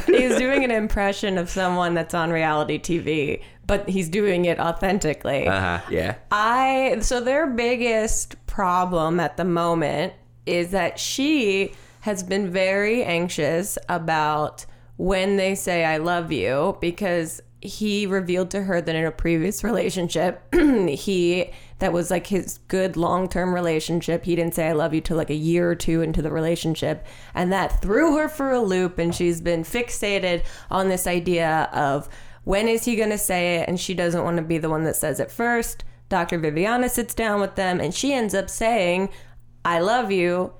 he's 0.06 0.36
doing 0.38 0.64
an 0.64 0.70
impression 0.70 1.36
of 1.38 1.50
someone 1.50 1.92
that's 1.94 2.14
on 2.14 2.30
reality 2.30 2.78
TV, 2.78 3.42
but 3.66 3.88
he's 3.88 4.08
doing 4.08 4.46
it 4.46 4.58
authentically. 4.58 5.46
Uh 5.48 5.60
huh. 5.60 5.80
Yeah. 5.90 6.14
I 6.30 6.98
so 7.02 7.20
their 7.20 7.46
biggest 7.46 8.36
problem 8.46 9.20
at 9.20 9.36
the 9.36 9.44
moment 9.44 10.14
is 10.46 10.70
that 10.70 10.98
she 10.98 11.72
has 12.00 12.22
been 12.22 12.50
very 12.50 13.04
anxious 13.04 13.78
about 13.88 14.66
when 14.96 15.36
they 15.36 15.54
say 15.54 15.84
I 15.84 15.98
love 15.98 16.32
you 16.32 16.76
because 16.80 17.40
he 17.60 18.06
revealed 18.06 18.50
to 18.50 18.62
her 18.64 18.80
that 18.80 18.94
in 18.94 19.04
a 19.04 19.12
previous 19.12 19.62
relationship 19.62 20.42
he 20.52 21.50
that 21.78 21.92
was 21.92 22.10
like 22.10 22.26
his 22.26 22.58
good 22.66 22.96
long-term 22.96 23.54
relationship 23.54 24.24
he 24.24 24.34
didn't 24.34 24.54
say 24.54 24.66
i 24.66 24.72
love 24.72 24.92
you 24.92 25.00
till 25.00 25.16
like 25.16 25.30
a 25.30 25.34
year 25.34 25.70
or 25.70 25.76
two 25.76 26.02
into 26.02 26.22
the 26.22 26.30
relationship. 26.30 27.06
And 27.34 27.52
that 27.52 27.80
threw 27.80 28.16
her 28.16 28.28
for 28.28 28.50
a 28.50 28.60
loop 28.60 28.98
and 28.98 29.14
she's 29.14 29.40
been 29.40 29.62
fixated 29.62 30.44
on 30.70 30.88
this 30.88 31.06
idea 31.06 31.68
of 31.72 32.08
when 32.44 32.68
is 32.68 32.84
he 32.84 32.96
going 32.96 33.10
to 33.10 33.18
say 33.18 33.56
it? 33.56 33.68
And 33.68 33.78
she 33.78 33.94
doesn't 33.94 34.24
want 34.24 34.36
to 34.36 34.42
be 34.42 34.58
the 34.58 34.70
one 34.70 34.84
that 34.84 34.96
says 34.96 35.20
it 35.20 35.30
first. 35.30 35.84
Dr 36.08 36.38
viviana 36.38 36.88
sits 36.88 37.14
down 37.14 37.40
with 37.40 37.54
them 37.54 37.80
and 37.80 37.94
she 37.94 38.12
ends 38.12 38.34
up 38.34 38.50
saying 38.50 39.08
i 39.64 39.78
love 39.78 40.10
you 40.10 40.52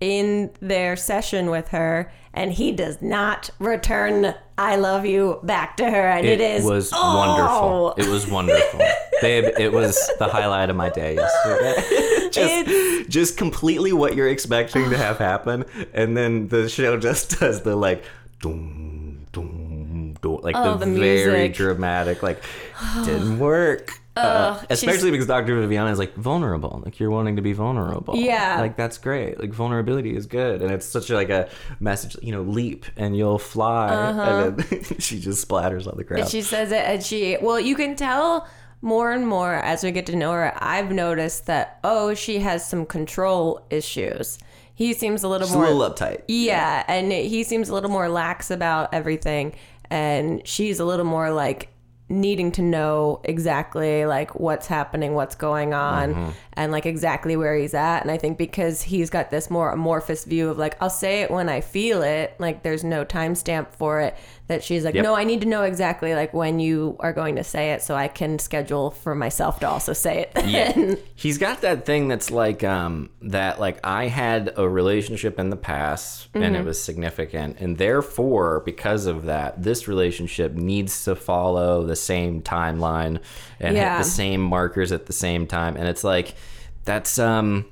in 0.00 0.50
their 0.60 0.96
session 0.96 1.48
with 1.48 1.68
her 1.68 2.10
and 2.34 2.52
he 2.52 2.72
does 2.72 3.00
not 3.00 3.50
return 3.58 4.34
I 4.58 4.76
love 4.76 5.04
you 5.06 5.40
back 5.42 5.76
to 5.78 5.90
her 5.90 6.08
and 6.08 6.26
it 6.26 6.40
is 6.40 6.64
It 6.64 6.68
was 6.68 6.90
oh. 6.94 7.16
wonderful. 7.16 7.94
It 7.96 8.10
was 8.10 8.26
wonderful. 8.28 8.80
Babe, 9.20 9.44
it 9.58 9.72
was 9.72 10.10
the 10.18 10.28
highlight 10.28 10.70
of 10.70 10.76
my 10.76 10.88
day 10.88 11.14
yesterday. 11.14 12.28
just 12.32 13.10
just 13.10 13.36
completely 13.36 13.92
what 13.92 14.16
you're 14.16 14.28
expecting 14.28 14.88
to 14.90 14.96
have 14.96 15.18
happen 15.18 15.64
and 15.92 16.16
then 16.16 16.48
the 16.48 16.68
show 16.68 16.96
just 16.96 17.38
does 17.38 17.62
the 17.62 17.76
like 17.76 18.04
doom 18.40 19.26
doom 19.32 20.16
doom 20.20 20.40
like 20.42 20.56
Oh, 20.56 20.76
the, 20.76 20.86
the 20.86 20.98
very 20.98 21.48
dramatic 21.48 22.22
like 22.22 22.42
didn't 23.04 23.38
work. 23.38 24.00
Uh, 24.14 24.60
especially 24.68 25.10
because 25.10 25.26
Dr. 25.26 25.58
Viviana 25.60 25.90
is 25.90 25.98
like 25.98 26.14
vulnerable. 26.16 26.82
Like 26.84 27.00
you're 27.00 27.10
wanting 27.10 27.36
to 27.36 27.42
be 27.42 27.52
vulnerable. 27.54 28.14
Yeah. 28.16 28.60
Like 28.60 28.76
that's 28.76 28.98
great. 28.98 29.40
Like 29.40 29.52
vulnerability 29.54 30.14
is 30.14 30.26
good. 30.26 30.60
And 30.60 30.70
it's 30.70 30.84
such 30.84 31.08
a, 31.08 31.14
like 31.14 31.30
a 31.30 31.48
message, 31.80 32.16
you 32.22 32.30
know, 32.32 32.42
leap 32.42 32.84
and 32.96 33.16
you'll 33.16 33.38
fly. 33.38 33.92
And 33.94 34.58
then 34.58 34.82
she 34.98 35.18
just 35.18 35.48
splatters 35.48 35.86
on 35.90 35.96
the 35.96 36.04
ground. 36.04 36.22
And 36.24 36.30
she 36.30 36.42
says 36.42 36.72
it, 36.72 36.84
and 36.84 37.02
she, 37.02 37.38
well, 37.40 37.58
you 37.58 37.74
can 37.74 37.96
tell 37.96 38.46
more 38.82 39.12
and 39.12 39.26
more 39.26 39.54
as 39.54 39.82
we 39.82 39.90
get 39.92 40.04
to 40.06 40.16
know 40.16 40.32
her. 40.32 40.52
I've 40.62 40.90
noticed 40.92 41.46
that, 41.46 41.78
oh, 41.82 42.12
she 42.14 42.40
has 42.40 42.68
some 42.68 42.84
control 42.84 43.64
issues. 43.70 44.38
He 44.74 44.92
seems 44.92 45.22
a 45.22 45.28
little 45.28 45.46
She's 45.46 45.54
a 45.54 45.58
more. 45.58 45.70
little 45.70 45.88
uptight. 45.90 46.22
yeah, 46.28 46.82
and 46.88 47.12
he 47.12 47.44
seems 47.44 47.68
a 47.68 47.74
little 47.74 47.90
more 47.90 48.08
lax 48.08 48.50
about 48.50 48.92
everything. 48.92 49.54
And 49.90 50.46
she's 50.46 50.80
a 50.80 50.84
little 50.84 51.04
more 51.04 51.30
like 51.30 51.68
needing 52.12 52.52
to 52.52 52.62
know 52.62 53.20
exactly 53.24 54.04
like 54.06 54.38
what's 54.38 54.66
happening, 54.66 55.14
what's 55.14 55.34
going 55.34 55.72
on, 55.74 56.14
Mm-hmm. 56.14 56.30
and 56.54 56.70
like 56.72 56.84
exactly 56.86 57.36
where 57.36 57.56
he's 57.56 57.74
at. 57.74 58.02
And 58.02 58.10
I 58.10 58.18
think 58.18 58.36
because 58.38 58.82
he's 58.82 59.08
got 59.10 59.30
this 59.30 59.50
more 59.50 59.70
amorphous 59.72 60.24
view 60.24 60.48
of 60.50 60.58
like, 60.58 60.76
I'll 60.80 60.90
say 60.90 61.22
it 61.22 61.30
when 61.30 61.48
I 61.48 61.60
feel 61.62 62.02
it, 62.02 62.34
like 62.38 62.62
there's 62.62 62.84
no 62.84 63.04
timestamp 63.04 63.72
for 63.72 64.00
it, 64.00 64.14
that 64.52 64.62
she's 64.62 64.84
like, 64.84 64.94
Yep. 64.94 65.02
no, 65.02 65.14
I 65.14 65.24
need 65.24 65.40
to 65.40 65.48
know 65.48 65.62
exactly 65.64 66.14
like 66.14 66.32
when 66.32 66.60
you 66.60 66.96
are 67.00 67.12
going 67.12 67.36
to 67.36 67.44
say 67.44 67.72
it 67.72 67.82
so 67.82 67.94
I 67.94 68.06
can 68.08 68.38
schedule 68.38 68.90
for 68.90 69.14
myself 69.14 69.58
to 69.60 69.68
also 69.68 69.92
say 69.92 70.26
it. 70.34 70.46
Yeah. 70.46 70.94
He's 71.14 71.38
got 71.38 71.62
that 71.62 71.84
thing 71.86 72.08
that's 72.08 72.30
like 72.30 72.62
um 72.62 73.10
that 73.22 73.58
like 73.58 73.78
I 73.84 74.06
had 74.08 74.52
a 74.56 74.68
relationship 74.68 75.38
in 75.38 75.50
the 75.50 75.56
past 75.56 76.28
and 76.34 76.44
Mm-hmm. 76.44 76.54
it 76.56 76.64
was 76.64 76.82
significant 76.82 77.58
and 77.60 77.78
therefore 77.78 78.60
because 78.64 79.06
of 79.06 79.24
that 79.24 79.62
this 79.62 79.88
relationship 79.88 80.52
needs 80.54 81.04
to 81.04 81.14
follow 81.14 81.84
the 81.86 81.96
same 81.96 82.42
timeline 82.42 83.20
and 83.60 83.76
Yeah. 83.76 83.96
hit 83.96 84.04
the 84.04 84.10
same 84.10 84.40
markers 84.40 84.92
at 84.92 85.06
the 85.06 85.12
same 85.12 85.46
time 85.46 85.76
and 85.76 85.88
it's 85.88 86.04
like 86.04 86.34
that's 86.84 87.18
um 87.18 87.64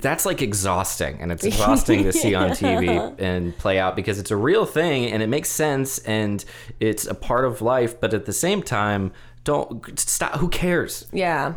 that's 0.00 0.24
like 0.24 0.40
exhausting 0.42 1.18
and 1.20 1.30
it's 1.32 1.44
exhausting 1.52 2.04
to 2.04 2.12
see 2.12 2.34
on 2.34 2.50
TV 2.50 3.14
and 3.18 3.56
play 3.58 3.78
out 3.78 3.96
because 3.96 4.18
it's 4.18 4.30
a 4.30 4.36
real 4.36 4.64
thing 4.66 5.10
and 5.10 5.22
it 5.22 5.28
makes 5.28 5.48
sense 5.50 5.98
and 6.00 6.44
it's 6.80 7.06
a 7.06 7.14
part 7.14 7.44
of 7.44 7.60
life 7.60 8.00
but 8.00 8.14
at 8.14 8.24
the 8.26 8.32
same 8.32 8.62
time 8.62 9.12
don't 9.44 9.98
stop 9.98 10.36
who 10.36 10.48
cares 10.48 11.06
Yeah. 11.12 11.54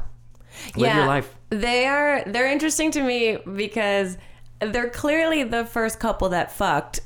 Live 0.76 0.96
your 0.96 1.06
life. 1.06 1.36
They 1.50 1.86
are 1.86 2.24
they're 2.26 2.50
interesting 2.52 2.90
to 2.92 3.02
me 3.02 3.38
because 3.56 4.18
they're 4.60 4.90
clearly 4.90 5.44
the 5.44 5.66
first 5.66 6.00
couple 6.00 6.30
that 6.30 6.52
fucked 6.52 7.02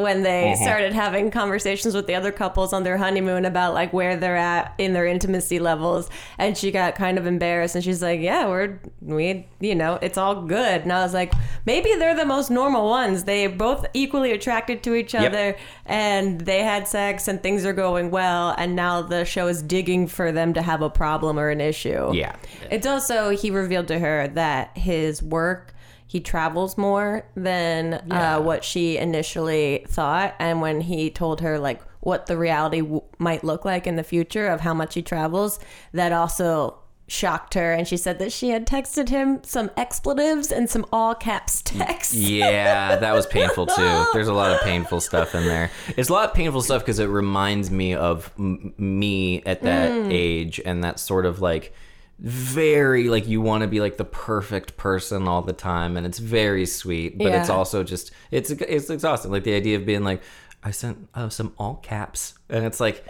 when 0.00 0.22
they 0.22 0.52
Uh-huh. 0.52 0.62
started 0.64 0.92
having 0.92 1.30
conversations 1.30 1.94
with 1.94 2.06
the 2.06 2.14
other 2.14 2.32
couples 2.32 2.72
on 2.72 2.82
their 2.82 2.96
honeymoon 2.96 3.44
about 3.44 3.74
like 3.74 3.92
where 3.92 4.16
they're 4.16 4.36
at 4.36 4.74
in 4.78 4.92
their 4.92 5.06
intimacy 5.06 5.58
levels 5.58 6.08
and 6.38 6.56
she 6.56 6.70
got 6.70 6.94
kind 6.94 7.18
of 7.18 7.26
embarrassed 7.26 7.74
and 7.74 7.84
she's 7.84 8.02
like 8.02 8.20
yeah 8.20 8.46
we're 8.46 8.78
we 9.02 9.46
you 9.60 9.74
know 9.74 9.98
it's 10.02 10.16
all 10.18 10.42
good 10.42 10.82
and 10.82 10.92
i 10.92 11.02
was 11.02 11.12
like 11.14 11.32
maybe 11.66 11.94
they're 11.96 12.16
the 12.16 12.24
most 12.24 12.50
normal 12.50 12.88
ones 12.88 13.24
they 13.24 13.46
both 13.46 13.84
equally 13.94 14.32
attracted 14.32 14.82
to 14.82 14.94
each 14.94 15.14
Yep. 15.14 15.32
other 15.32 15.56
and 15.86 16.40
they 16.42 16.62
had 16.62 16.86
sex 16.88 17.28
and 17.28 17.42
things 17.42 17.64
are 17.64 17.72
going 17.72 18.10
well 18.10 18.54
and 18.58 18.74
now 18.76 19.02
the 19.02 19.24
show 19.24 19.46
is 19.48 19.62
digging 19.62 20.06
for 20.06 20.32
them 20.32 20.54
to 20.54 20.62
have 20.62 20.82
a 20.82 20.90
problem 20.90 21.38
or 21.38 21.48
an 21.50 21.60
issue 21.60 22.10
Yeah. 22.14 22.36
it's 22.70 22.86
also 22.86 23.30
he 23.30 23.50
revealed 23.50 23.88
to 23.88 23.98
her 23.98 24.28
that 24.28 24.76
his 24.76 25.22
work 25.22 25.74
he 26.10 26.18
travels 26.18 26.76
more 26.76 27.24
than 27.36 28.02
Yeah. 28.08 28.36
uh, 28.36 28.40
what 28.40 28.64
she 28.64 28.98
initially 28.98 29.84
thought, 29.86 30.34
and 30.40 30.60
when 30.60 30.80
he 30.80 31.08
told 31.08 31.40
her 31.40 31.56
like 31.56 31.80
what 32.00 32.26
the 32.26 32.36
reality 32.36 32.80
w- 32.80 33.02
might 33.18 33.44
look 33.44 33.64
like 33.64 33.86
in 33.86 33.94
the 33.94 34.02
future 34.02 34.48
of 34.48 34.60
how 34.62 34.74
much 34.74 34.94
he 34.94 35.02
travels, 35.02 35.60
that 35.92 36.10
also 36.10 36.74
shocked 37.06 37.54
her, 37.54 37.72
and 37.72 37.86
she 37.86 37.96
said 37.96 38.18
that 38.18 38.32
she 38.32 38.48
had 38.50 38.66
texted 38.66 39.08
him 39.08 39.40
some 39.44 39.70
expletives 39.76 40.50
and 40.50 40.68
some 40.68 40.84
all 40.92 41.14
caps 41.14 41.62
text. 41.62 42.12
Yeah, 42.14 42.96
that 42.96 43.12
was 43.12 43.26
painful 43.26 43.66
too. 43.66 44.04
There's 44.12 44.28
a 44.28 44.32
lot 44.34 44.50
of 44.52 44.60
painful 44.62 45.00
stuff 45.00 45.34
in 45.36 45.44
there. 45.46 45.70
It's 45.96 46.08
a 46.08 46.12
lot 46.12 46.28
of 46.28 46.34
painful 46.34 46.62
stuff 46.62 46.82
because 46.82 46.98
it 46.98 47.06
reminds 47.06 47.70
me 47.70 47.94
of 47.94 48.32
m- 48.36 48.74
me 48.78 49.42
at 49.46 49.62
that 49.62 49.90
Mm. 49.92 50.08
age 50.10 50.60
and 50.64 50.82
that 50.82 50.98
sort 50.98 51.24
of 51.26 51.40
like 51.40 51.72
very 52.20 53.08
like 53.08 53.26
you 53.26 53.40
want 53.40 53.62
to 53.62 53.66
be 53.66 53.80
like 53.80 53.96
the 53.96 54.04
perfect 54.04 54.76
person 54.76 55.26
all 55.26 55.40
the 55.40 55.54
time 55.54 55.96
and 55.96 56.06
it's 56.06 56.18
very 56.18 56.66
sweet 56.66 57.16
but 57.16 57.32
it's 57.32 57.48
also 57.48 57.82
just 57.82 58.10
it's 58.30 58.50
it's 58.50 58.90
exhausting. 58.90 59.30
Like 59.30 59.44
the 59.44 59.54
idea 59.54 59.76
of 59.78 59.86
being 59.86 60.04
like 60.04 60.22
I 60.62 60.72
sent 60.72 61.08
uh, 61.14 61.28
some 61.30 61.54
all 61.58 61.76
caps 61.76 62.34
and 62.50 62.66
it's 62.66 62.80
like 62.80 63.04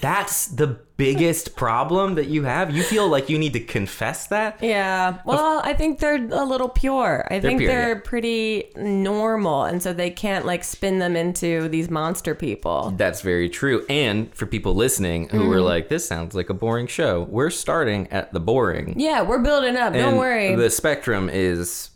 that's 0.00 0.46
the 0.46 0.78
biggest 0.96 1.56
problem 1.56 2.14
that 2.14 2.26
you 2.28 2.44
have 2.44 2.74
you 2.74 2.84
feel 2.84 3.08
like 3.08 3.28
you 3.28 3.36
need 3.36 3.52
to 3.54 3.60
confess 3.60 4.28
that 4.28 4.62
Yeah. 4.62 5.18
Well, 5.24 5.60
I 5.64 5.74
think 5.74 5.98
they're 5.98 6.16
a 6.30 6.44
little 6.44 6.68
pure. 6.68 7.26
I 7.30 7.40
think 7.40 7.58
pure, 7.58 7.70
they're 7.72 7.94
yeah. 7.96 8.00
pretty 8.04 8.70
normal, 8.76 9.64
and 9.64 9.82
so 9.82 9.92
they 9.92 10.10
can't 10.10 10.46
like 10.46 10.62
spin 10.62 10.98
them 11.00 11.16
into 11.16 11.68
these 11.68 11.90
monster 11.90 12.34
people. 12.34 12.92
That's 12.96 13.22
very 13.22 13.48
true. 13.48 13.84
And 13.88 14.32
for 14.34 14.46
people 14.46 14.74
listening 14.74 15.28
who 15.30 15.48
were 15.48 15.56
Mm-hmm. 15.56 15.64
like, 15.64 15.88
this 15.88 16.06
sounds 16.06 16.34
like 16.34 16.48
a 16.50 16.54
boring 16.54 16.86
show, 16.86 17.22
we're 17.24 17.50
starting 17.50 18.06
at 18.12 18.32
the 18.32 18.40
boring. 18.40 18.94
Yeah, 18.98 19.22
we're 19.22 19.38
building 19.42 19.76
up. 19.76 19.92
Don't 19.94 20.10
And 20.10 20.18
worry. 20.18 20.54
The 20.54 20.70
spectrum 20.70 21.28
is 21.28 21.90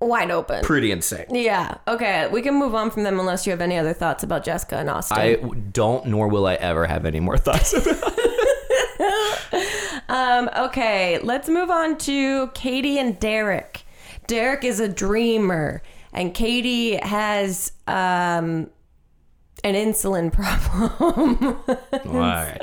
Wide 0.00 0.30
open. 0.30 0.62
pretty 0.64 0.90
insane. 0.90 1.26
Yeah. 1.30 1.76
Okay. 1.88 2.28
We 2.28 2.42
can 2.42 2.54
move 2.54 2.74
on 2.74 2.90
from 2.90 3.04
them 3.04 3.18
unless 3.18 3.46
you 3.46 3.52
have 3.52 3.60
any 3.60 3.78
other 3.78 3.94
thoughts 3.94 4.22
about 4.22 4.44
Jessica 4.44 4.76
and 4.76 4.90
Austin. 4.90 5.16
I 5.18 5.34
don't, 5.72 6.06
nor 6.06 6.28
will 6.28 6.46
I 6.46 6.54
ever 6.54 6.86
have 6.86 7.06
any 7.06 7.20
more 7.20 7.38
thoughts 7.38 7.72
about 7.72 8.18
um. 10.08 10.50
Okay. 10.56 11.18
Let's 11.22 11.48
move 11.48 11.70
on 11.70 11.96
to 11.98 12.48
Katie 12.48 12.98
and 12.98 13.18
Derek. 13.18 13.84
Derek 14.26 14.64
is 14.64 14.80
a 14.80 14.88
dreamer, 14.88 15.82
and 16.12 16.34
Katie 16.34 16.96
has 16.96 17.72
um 17.86 18.68
an 19.64 19.74
insulin 19.74 20.32
problem. 20.32 21.56
Right. 22.04 22.60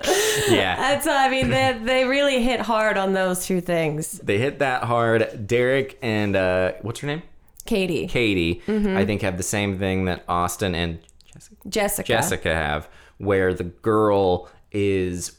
Yeah. 0.50 0.76
That's. 0.76 1.08
I 1.08 1.28
mean, 1.30 1.50
they 1.50 1.78
they 1.82 2.06
really 2.06 2.42
hit 2.44 2.62
hard 2.62 2.96
on 2.98 3.14
those 3.14 3.46
two 3.46 3.60
things. 3.60 4.12
They 4.20 4.38
hit 4.38 4.60
that 4.60 4.84
hard. 4.84 5.46
Derek 5.48 5.98
and, 6.02 6.36
uh, 6.36 6.74
what's 6.82 7.00
her 7.02 7.08
name? 7.08 7.24
Katie, 7.66 8.08
Katie, 8.08 8.62
Mm-hmm. 8.68 8.96
I 8.98 9.06
think, 9.06 9.22
have 9.24 9.38
the 9.38 9.44
same 9.44 9.78
thing 9.78 10.06
that 10.06 10.24
Austin 10.28 10.74
and 10.76 11.00
Jessica. 11.34 11.56
Jessica. 11.70 12.08
Jessica 12.08 12.54
have, 12.56 12.88
where 13.18 13.54
the 13.54 13.64
girl 13.66 14.48
is 14.72 15.38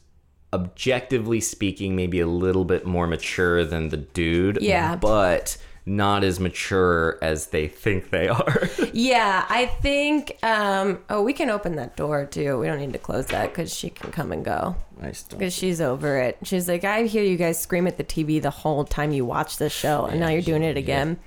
objectively 0.53 1.40
speaking 1.40 1.96
maybe 1.96 2.20
a 2.20 2.27
little 2.27 2.64
bit 2.64 2.85
more 2.85 3.07
mature 3.07 3.64
than 3.64 3.88
the 3.88 3.96
dude. 3.96 4.59
Yeah. 4.61 4.96
But 4.96 5.57
not 5.85 6.23
as 6.23 6.38
mature 6.38 7.18
as 7.21 7.49
they 7.49 7.68
think 7.68 8.11
they 8.11 8.29
are. 8.29 8.68
Yeah, 8.95 9.47
I 9.49 9.66
think. 9.66 10.38
Um. 10.42 10.99
Oh, 11.09 11.23
we 11.23 11.33
can 11.33 11.49
open 11.49 11.77
that 11.77 11.97
door 11.97 12.27
too. 12.27 12.59
We 12.59 12.66
don't 12.66 12.79
need 12.79 12.92
to 12.92 12.99
close 12.99 13.27
that 13.27 13.49
because 13.49 13.75
she 13.75 13.88
can 13.88 14.12
come 14.12 14.33
and 14.33 14.45
go. 14.45 14.77
Still 15.12 15.38
Because 15.38 15.55
she's 15.55 15.81
over 15.81 16.18
it. 16.18 16.37
She's 16.42 16.68
like, 16.68 16.85
I 16.85 17.05
hear 17.05 17.23
you 17.23 17.38
guys 17.38 17.59
scream 17.59 17.87
at 17.87 17.97
the 17.97 18.05
TV 18.05 18.40
the 18.40 18.51
whole 18.51 18.85
time 18.85 19.12
you 19.12 19.25
watch 19.25 19.57
this 19.57 19.73
show, 19.73 20.05
and 20.05 20.21
now 20.21 20.29
you're 20.29 20.42
doing 20.42 20.62
it 20.62 20.77
again. 20.77 21.18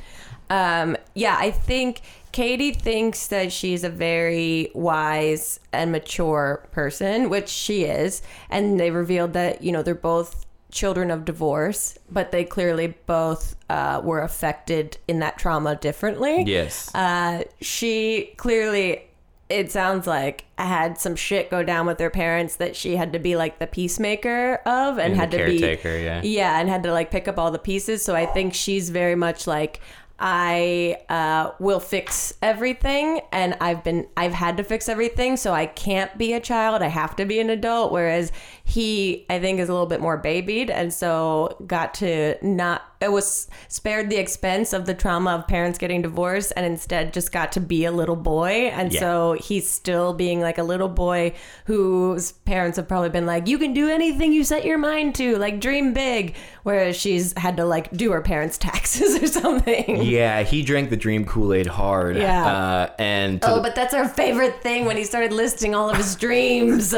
Um, 0.50 0.96
yeah, 1.15 1.36
I 1.39 1.50
think 1.52 2.02
Katie 2.32 2.74
thinks 2.74 3.28
that 3.28 3.52
she's 3.52 3.84
a 3.84 3.89
very 3.89 4.70
wise 4.74 5.60
and 5.74 5.91
mature 5.91 6.68
person, 6.72 7.30
which 7.30 7.50
she 7.50 7.86
is. 7.86 8.22
And 8.50 8.80
they 8.80 8.91
revealed 8.91 9.34
that, 9.34 9.63
you 9.63 9.72
know, 9.72 9.82
they're 9.82 9.96
both 9.96 10.44
children 10.76 11.10
of 11.10 11.24
divorce, 11.24 11.98
but 12.12 12.32
they 12.32 12.44
clearly 12.44 12.88
both 13.06 13.56
uh, 13.70 14.02
were 14.04 14.22
affected 14.22 14.98
in 15.08 15.20
that 15.20 15.38
trauma 15.40 15.76
differently. 15.78 16.44
Yes. 16.46 16.94
Uh, 16.94 17.44
she 17.62 18.34
clearly, 18.36 19.08
it 19.50 19.72
sounds 19.72 20.06
like, 20.06 20.44
had 20.58 21.00
some 21.00 21.16
shit 21.16 21.50
go 21.50 21.64
down 21.64 21.86
with 21.86 21.98
her 22.00 22.10
parents 22.10 22.58
that 22.58 22.76
she 22.76 22.98
had 22.98 23.14
to 23.14 23.20
be 23.20 23.38
like 23.38 23.58
the 23.58 23.68
peacemaker 23.68 24.56
of 24.66 25.00
and, 25.00 25.16
had 25.16 25.32
to 25.32 25.46
be. 25.46 25.58
yeah. 26.04 26.22
Yeah, 26.24 26.60
and 26.60 26.68
had 26.68 26.84
to 26.84 26.92
like 26.92 27.10
pick 27.10 27.30
up 27.30 27.40
all 27.40 27.52
the 27.52 27.58
pieces. 27.58 28.04
So 28.04 28.14
I 28.14 28.26
think 28.26 28.54
she's 28.54 28.90
very 28.90 29.16
much 29.16 29.48
like, 29.48 29.80
I 30.18 30.98
uh, 31.10 31.52
will 31.60 31.82
fix 31.82 32.34
everything, 32.42 33.20
and 33.34 33.58
I've 33.60 33.84
been 33.84 34.08
I've 34.16 34.34
had 34.34 34.56
to 34.56 34.64
fix 34.64 34.88
everything, 34.88 35.36
so 35.36 35.52
I 35.52 35.66
can't 35.66 36.18
be 36.18 36.32
a 36.32 36.40
child. 36.40 36.82
I 36.82 36.88
have 36.88 37.18
to 37.18 37.26
be 37.26 37.42
an 37.42 37.50
adult. 37.50 37.92
Whereas 37.92 38.32
he, 38.67 39.28
I 39.30 39.38
think, 39.39 39.60
is 39.60 39.69
a 39.69 39.71
little 39.71 39.86
bit 39.88 40.01
more 40.01 40.17
babied, 40.17 40.71
and 40.71 40.91
so 40.93 41.56
got 41.67 41.93
to 41.95 42.36
not. 42.45 42.82
It 42.99 43.12
was 43.12 43.47
spared 43.67 44.10
the 44.10 44.15
expense 44.17 44.73
of 44.73 44.88
the 44.88 44.95
trauma 44.95 45.32
of 45.36 45.47
parents 45.47 45.78
getting 45.78 46.01
divorced, 46.01 46.51
and 46.56 46.65
instead 46.65 47.13
just 47.13 47.32
got 47.32 47.51
to 47.51 47.60
be 47.60 47.86
a 47.86 47.91
little 47.91 48.15
boy. 48.15 48.71
And 48.73 48.91
Yeah. 48.91 48.99
so 48.99 49.34
he's 49.34 49.69
still 49.69 50.13
being 50.13 50.41
like 50.41 50.58
a 50.58 50.63
little 50.63 50.88
boy 50.89 51.34
whose 51.65 52.32
parents 52.32 52.78
have 52.78 52.88
probably 52.88 53.10
been 53.10 53.28
like, 53.28 53.47
"You 53.47 53.60
can 53.60 53.73
do 53.73 53.88
anything 53.88 54.34
you 54.34 54.43
set 54.43 54.65
your 54.65 54.80
mind 54.80 55.13
to, 55.15 55.38
like 55.38 55.60
dream 55.62 55.93
big." 55.93 56.36
Whereas 56.63 56.95
she's 56.95 57.38
had 57.38 57.58
to 57.58 57.65
like 57.65 57.91
do 57.91 58.12
her 58.13 58.21
parents' 58.21 58.58
taxes 58.67 59.21
or 59.21 59.28
something. 59.28 60.01
Yeah, 60.04 60.41
he 60.41 60.63
drank 60.63 60.89
the 60.89 60.97
dream 60.97 61.25
Kool 61.25 61.54
Aid 61.54 61.67
hard. 61.67 62.17
Yeah. 62.17 62.45
Uh, 62.47 62.89
and 62.97 63.39
Oh, 63.43 63.58
the- 63.58 63.62
but 63.62 63.75
that's 63.75 63.93
our 63.93 64.08
favorite 64.10 64.62
thing 64.63 64.86
when 64.86 64.97
he 64.97 65.04
started 65.04 65.32
listing 65.32 65.75
all 65.75 65.88
of 65.91 65.97
his 65.97 66.15
dreams. 66.25 66.95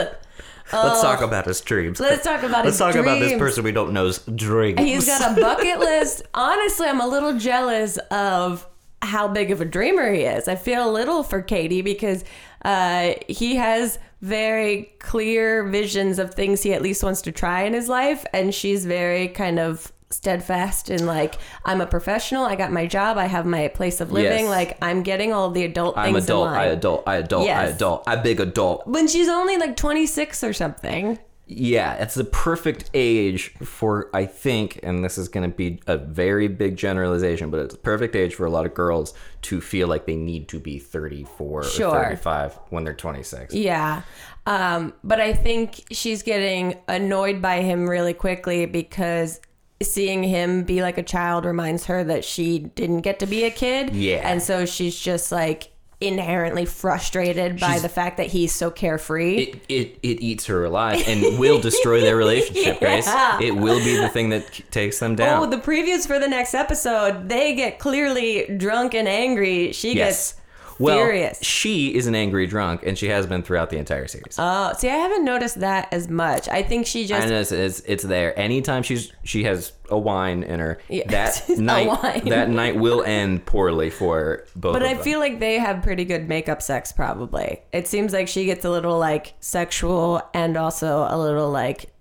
Let's 0.73 1.01
talk 1.01 1.21
about 1.21 1.45
his 1.45 1.61
dreams. 1.61 1.99
Oh. 1.99 2.03
Let's 2.03 2.23
talk 2.23 2.43
about 2.43 2.65
Let's 2.65 2.77
his 2.77 2.77
talk 2.79 2.95
about 2.95 3.19
this 3.19 3.29
dreams. 3.29 3.39
person 3.39 3.63
we 3.63 3.71
don't 3.71 3.93
know's 3.93 4.19
dreams. 4.19 4.79
He's 4.79 5.05
got 5.05 5.37
a 5.37 5.41
bucket 5.41 5.79
list. 5.79 6.23
Honestly, 6.33 6.87
I'm 6.87 7.01
a 7.01 7.07
little 7.07 7.37
jealous 7.37 7.97
of 8.11 8.67
how 9.01 9.27
big 9.27 9.51
of 9.51 9.61
a 9.61 9.65
dreamer 9.65 10.11
he 10.11 10.21
is. 10.21 10.47
I 10.47 10.55
feel 10.55 10.89
a 10.89 10.91
little 10.91 11.23
for 11.23 11.41
Katie 11.41 11.81
because 11.81 12.23
uh, 12.65 13.13
he 13.27 13.55
has 13.55 13.99
very 14.21 14.91
clear 14.99 15.63
visions 15.67 16.17
of 16.19 16.33
things 16.33 16.63
he 16.63 16.73
at 16.73 16.81
least 16.81 17.03
wants 17.03 17.21
to 17.23 17.31
try 17.31 17.63
in 17.63 17.73
his 17.73 17.87
life, 17.87 18.25
and 18.33 18.53
she's 18.53 18.85
very 18.85 19.27
kind 19.27 19.59
of 19.59 19.91
steadfast 20.09 20.89
and 20.89 21.05
like 21.05 21.35
I'm 21.65 21.81
a 21.81 21.85
professional. 21.87 22.45
I 22.45 22.55
got 22.55 22.71
my 22.71 22.87
job. 22.87 23.17
I 23.17 23.25
have 23.25 23.45
my 23.45 23.67
place 23.67 23.99
of 24.01 24.11
living. 24.11 24.45
Yes. 24.45 24.49
Like 24.49 24.77
I'm 24.81 25.03
getting 25.03 25.33
all 25.33 25.49
the 25.51 25.63
adult 25.63 25.95
things. 25.95 26.07
I'm 26.07 26.13
things 26.13 26.25
adult. 26.25 26.47
in 26.49 26.53
I 26.53 26.65
adult. 26.65 27.03
I 27.07 27.15
adult. 27.17 27.43
I 27.43 27.45
Yes. 27.45 27.75
adult. 27.75 28.03
I 28.07 28.15
big 28.15 28.39
adult. 28.39 28.87
when 28.87 29.07
she's 29.07 29.27
only 29.29 29.57
like 29.57 29.75
26 29.75 30.43
or 30.43 30.53
something. 30.53 31.19
Yeah, 31.49 31.93
it's 31.93 32.15
the 32.15 32.25
perfect 32.25 32.89
age 32.93 33.53
for 33.63 34.09
I 34.13 34.25
think, 34.25 34.81
and 34.83 35.01
this 35.01 35.17
is 35.17 35.29
going 35.29 35.49
to 35.49 35.55
be 35.55 35.79
a 35.87 35.97
very 35.97 36.49
big 36.49 36.75
generalization, 36.75 37.49
but 37.51 37.61
it's 37.61 37.73
a 37.73 37.77
perfect 37.77 38.17
age 38.17 38.35
for 38.35 38.45
a 38.45 38.49
lot 38.49 38.65
of 38.65 38.73
girls 38.73 39.13
to 39.43 39.61
feel 39.61 39.87
like 39.87 40.05
they 40.05 40.17
need 40.17 40.49
to 40.49 40.59
be 40.59 40.77
34 40.77 41.63
Sure. 41.63 41.87
or 41.87 42.03
35 42.03 42.59
when 42.69 42.83
they're 42.83 42.93
26. 42.93 43.53
Yeah. 43.53 44.01
Um, 44.45 44.93
but 45.05 45.21
I 45.21 45.31
think 45.33 45.85
she's 45.91 46.21
getting 46.21 46.75
annoyed 46.89 47.41
by 47.41 47.61
him 47.61 47.89
really 47.89 48.13
quickly 48.13 48.65
because 48.65 49.39
seeing 49.81 50.23
him 50.23 50.63
be 50.63 50.81
like 50.81 50.97
a 50.97 51.03
child 51.03 51.45
reminds 51.45 51.85
her 51.85 52.03
that 52.03 52.25
she 52.25 52.59
didn't 52.59 53.01
get 53.01 53.19
to 53.19 53.25
be 53.27 53.43
a 53.43 53.51
kid. 53.51 53.93
Yeah. 53.95 54.27
And 54.29 54.41
so 54.41 54.65
she's 54.65 54.99
just 54.99 55.31
like 55.31 55.71
inherently 55.99 56.63
frustrated 56.65 57.59
by 57.59 57.69
She's- 57.71 57.81
the 57.81 57.89
fact 57.89 58.17
that 58.17 58.27
he's 58.27 58.53
so 58.53 58.69
carefree. 58.69 59.35
It, 59.37 59.55
it 59.67 59.99
it 60.03 60.21
eats 60.21 60.45
her 60.45 60.63
alive 60.63 61.03
and 61.07 61.39
will 61.39 61.59
destroy 61.59 62.01
their 62.01 62.15
relationship, 62.15 62.79
Grace. 62.79 63.07
It 63.41 63.55
will 63.55 63.79
be 63.83 63.97
the 63.97 64.09
thing 64.09 64.29
that 64.29 64.61
takes 64.71 64.99
them 64.99 65.15
down. 65.15 65.41
Oh, 65.43 65.45
the 65.49 65.57
previews 65.57 66.05
for 66.05 66.19
the 66.19 66.27
next 66.27 66.53
episode, 66.53 67.29
they 67.29 67.55
get 67.55 67.79
clearly 67.79 68.45
drunk 68.57 68.93
and 68.93 69.07
angry. 69.07 69.71
She 69.71 69.95
yes. 69.95 70.33
gets 70.33 70.36
Well, 70.79 70.97
furious. 70.97 71.41
she 71.43 71.95
is 71.95 72.07
an 72.07 72.15
angry 72.15 72.45
drunk, 72.47 72.83
and 72.85 72.97
she 72.97 73.07
has 73.07 73.25
been 73.25 73.41
throughout 73.43 73.69
the 73.69 73.77
entire 73.77 74.07
series. 74.07 74.35
Oh, 74.37 74.73
see, 74.77 74.89
I 74.89 74.95
haven't 74.95 75.25
noticed 75.25 75.59
that 75.59 75.87
as 75.91 76.07
much. 76.07 76.47
I 76.49 76.61
think 76.63 76.85
she 76.85 77.05
just 77.07 77.23
and 77.23 77.31
it's, 77.33 77.51
it's, 77.51 77.79
it's 77.81 78.03
there. 78.03 78.37
Anytime 78.37 78.83
she's 78.83 79.11
she 79.23 79.43
has 79.45 79.73
a 79.89 79.97
wine 79.97 80.43
in 80.43 80.59
her, 80.59 80.77
Yeah, 80.89 81.03
that 81.09 81.47
night 81.57 82.25
that 82.25 82.49
night 82.49 82.75
will 82.75 83.03
end 83.03 83.45
poorly 83.45 83.89
for 83.89 84.45
both. 84.55 84.73
But 84.73 84.83
I 84.83 84.93
them. 84.93 85.03
feel 85.03 85.19
like 85.19 85.39
they 85.39 85.57
have 85.57 85.81
pretty 85.81 86.05
good 86.05 86.27
makeup 86.27 86.61
sex, 86.61 86.91
probably. 86.91 87.61
It 87.73 87.87
seems 87.87 88.13
like 88.13 88.27
she 88.27 88.45
gets 88.45 88.63
a 88.65 88.69
little 88.69 88.99
like 88.99 89.33
sexual 89.39 90.21
and 90.33 90.57
also 90.57 91.07
a 91.09 91.17
little 91.17 91.49
like 91.49 91.91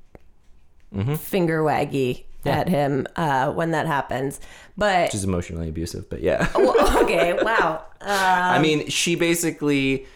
Mm-hmm. 0.95 1.17
finger 1.17 1.63
waggy 1.63 2.25
at 2.49 2.69
him 2.69 3.07
uh, 3.17 3.53
when 3.53 3.71
that 3.73 3.87
happens. 3.87 4.41
But 4.77 5.13
she's 5.13 5.25
emotionally 5.25 5.69
abusive, 5.69 6.09
but 6.11 6.21
yeah. 6.21 6.49
well, 6.55 7.03
okay, 7.03 7.33
wow. 7.43 7.85
Uh, 8.01 8.05
I 8.07 8.59
mean, 8.61 8.89
she 8.89 9.15
basically 9.15 10.07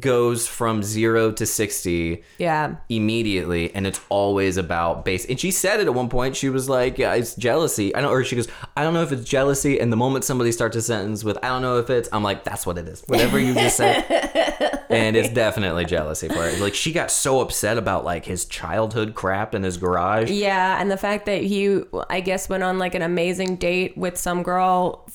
goes 0.00 0.46
from 0.46 0.82
zero 0.82 1.30
to 1.32 1.46
sixty 1.46 2.24
yeah. 2.38 2.76
immediately 2.88 3.74
and 3.74 3.86
it's 3.86 4.00
always 4.08 4.56
about 4.56 5.04
base. 5.04 5.24
And 5.24 5.38
she 5.38 5.50
said 5.50 5.80
it 5.80 5.86
at 5.86 5.94
one 5.94 6.08
point. 6.08 6.36
She 6.36 6.48
was 6.48 6.68
like 6.68 6.98
yeah 6.98 7.14
it's 7.14 7.34
jealousy. 7.34 7.94
I 7.94 8.00
don't 8.00 8.10
or 8.10 8.24
she 8.24 8.36
goes 8.36 8.48
i 8.76 8.82
don't 8.82 8.94
know 8.94 9.02
if 9.02 9.12
it's 9.12 9.24
jealousy. 9.24 9.80
And 9.80 9.92
the 9.92 9.96
moment 9.96 10.24
somebody 10.24 10.52
starts 10.52 10.76
a 10.76 10.82
sentence 10.82 11.24
with 11.24 11.38
i 11.44 11.48
don't 11.48 11.62
know 11.62 11.78
if 11.78 11.90
it's 11.90 12.08
i'm 12.12 12.22
like 12.22 12.44
that's 12.44 12.66
what 12.66 12.78
it 12.78 12.88
is. 12.88 13.02
Whatever 13.06 13.38
you 13.38 13.54
just 13.54 13.76
said. 13.76 14.04
And 14.90 15.16
it's 15.16 15.28
definitely 15.28 15.84
jealousy 15.84 16.28
for 16.28 16.34
her. 16.34 16.56
Like 16.58 16.74
she 16.74 16.92
got 16.92 17.10
so 17.10 17.40
upset 17.40 17.76
about 17.76 18.04
like 18.04 18.24
his 18.24 18.44
childhood 18.46 19.14
crap 19.14 19.54
in 19.54 19.62
his 19.62 19.76
garage. 19.76 20.30
Yeah, 20.30 20.80
and 20.80 20.90
the 20.90 20.96
fact 20.96 21.26
that 21.26 21.42
he, 21.42 21.82
I 22.08 22.20
guess, 22.20 22.48
went 22.48 22.62
on 22.62 22.78
like 22.78 22.94
an 22.94 23.02
amazing 23.02 23.56
date 23.56 23.96
with 23.98 24.16
some 24.16 24.42
girl 24.42 25.06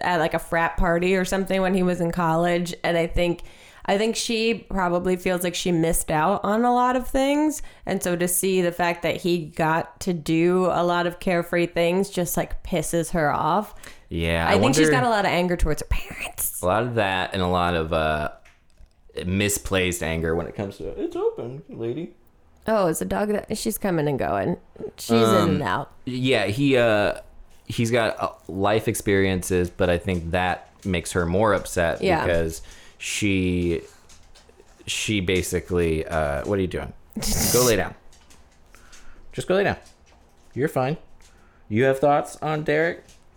at 0.00 0.18
like 0.18 0.34
a 0.34 0.38
frat 0.38 0.76
party 0.76 1.14
or 1.14 1.24
something 1.24 1.60
when 1.62 1.74
he 1.74 1.82
was 1.82 2.00
in 2.00 2.10
college, 2.10 2.74
and 2.82 2.96
I 2.96 3.06
think, 3.06 3.42
I 3.86 3.98
think 3.98 4.16
she 4.16 4.54
probably 4.54 5.16
feels 5.16 5.42
like 5.42 5.54
she 5.54 5.70
missed 5.72 6.10
out 6.10 6.40
on 6.42 6.64
a 6.64 6.72
lot 6.72 6.96
of 6.96 7.06
things, 7.06 7.60
and 7.84 8.02
so 8.02 8.16
to 8.16 8.26
see 8.26 8.62
the 8.62 8.72
fact 8.72 9.02
that 9.02 9.18
he 9.18 9.46
got 9.46 10.00
to 10.00 10.12
do 10.14 10.66
a 10.66 10.82
lot 10.82 11.06
of 11.06 11.20
carefree 11.20 11.66
things 11.66 12.08
just 12.10 12.36
like 12.36 12.62
pisses 12.64 13.10
her 13.10 13.30
off. 13.32 13.74
yeah 14.08 14.46
I, 14.48 14.58
think 14.58 14.74
she's 14.74 14.88
got 14.90 15.04
a 15.04 15.10
lot 15.10 15.24
of 15.26 15.30
anger 15.30 15.56
towards 15.56 15.82
her 15.82 15.88
parents. 15.88 16.62
a 16.62 16.66
lot 16.66 16.82
of 16.84 16.94
that 16.94 17.34
and 17.34 17.42
a 17.42 17.46
lot 17.46 17.74
of 17.74 17.92
uh 17.92 18.30
misplaced 19.26 20.02
anger 20.02 20.34
when 20.34 20.46
it 20.46 20.54
comes 20.56 20.78
to 20.78 20.88
it's 21.00 21.16
open 21.16 21.62
lady 21.68 22.12
Oh, 22.66 22.86
it's 22.86 23.02
a 23.02 23.04
dog 23.04 23.28
that 23.28 23.58
she's 23.58 23.76
coming 23.76 24.08
and 24.08 24.18
going? 24.18 24.56
She's 24.96 25.10
in 25.10 25.22
Um, 25.22 25.48
and 25.50 25.62
out. 25.62 25.92
yeah 26.06 26.46
he 26.46 26.76
uh 26.76 27.14
he's 27.66 27.90
got 27.90 28.18
uh, 28.20 28.30
life 28.48 28.88
experiences 28.88 29.68
but 29.70 29.88
i 29.90 29.96
think 29.98 30.30
that 30.32 30.70
makes 30.84 31.12
her 31.12 31.24
more 31.26 31.52
upset 31.54 32.02
Yeah. 32.02 32.24
because 32.24 32.62
she 32.98 33.82
she 34.86 35.20
basically 35.20 36.06
uh 36.06 36.44
what 36.44 36.58
are 36.58 36.62
you 36.62 36.68
doing? 36.68 36.92
Go 37.52 37.64
lay 37.64 37.76
down. 37.76 37.94
Just 39.32 39.48
go 39.48 39.54
lay 39.54 39.64
down. 39.64 39.76
You're 40.54 40.68
fine. 40.68 40.96
You 41.68 41.84
have 41.84 41.98
thoughts 41.98 42.36
on 42.42 42.62
derek? 42.64 43.04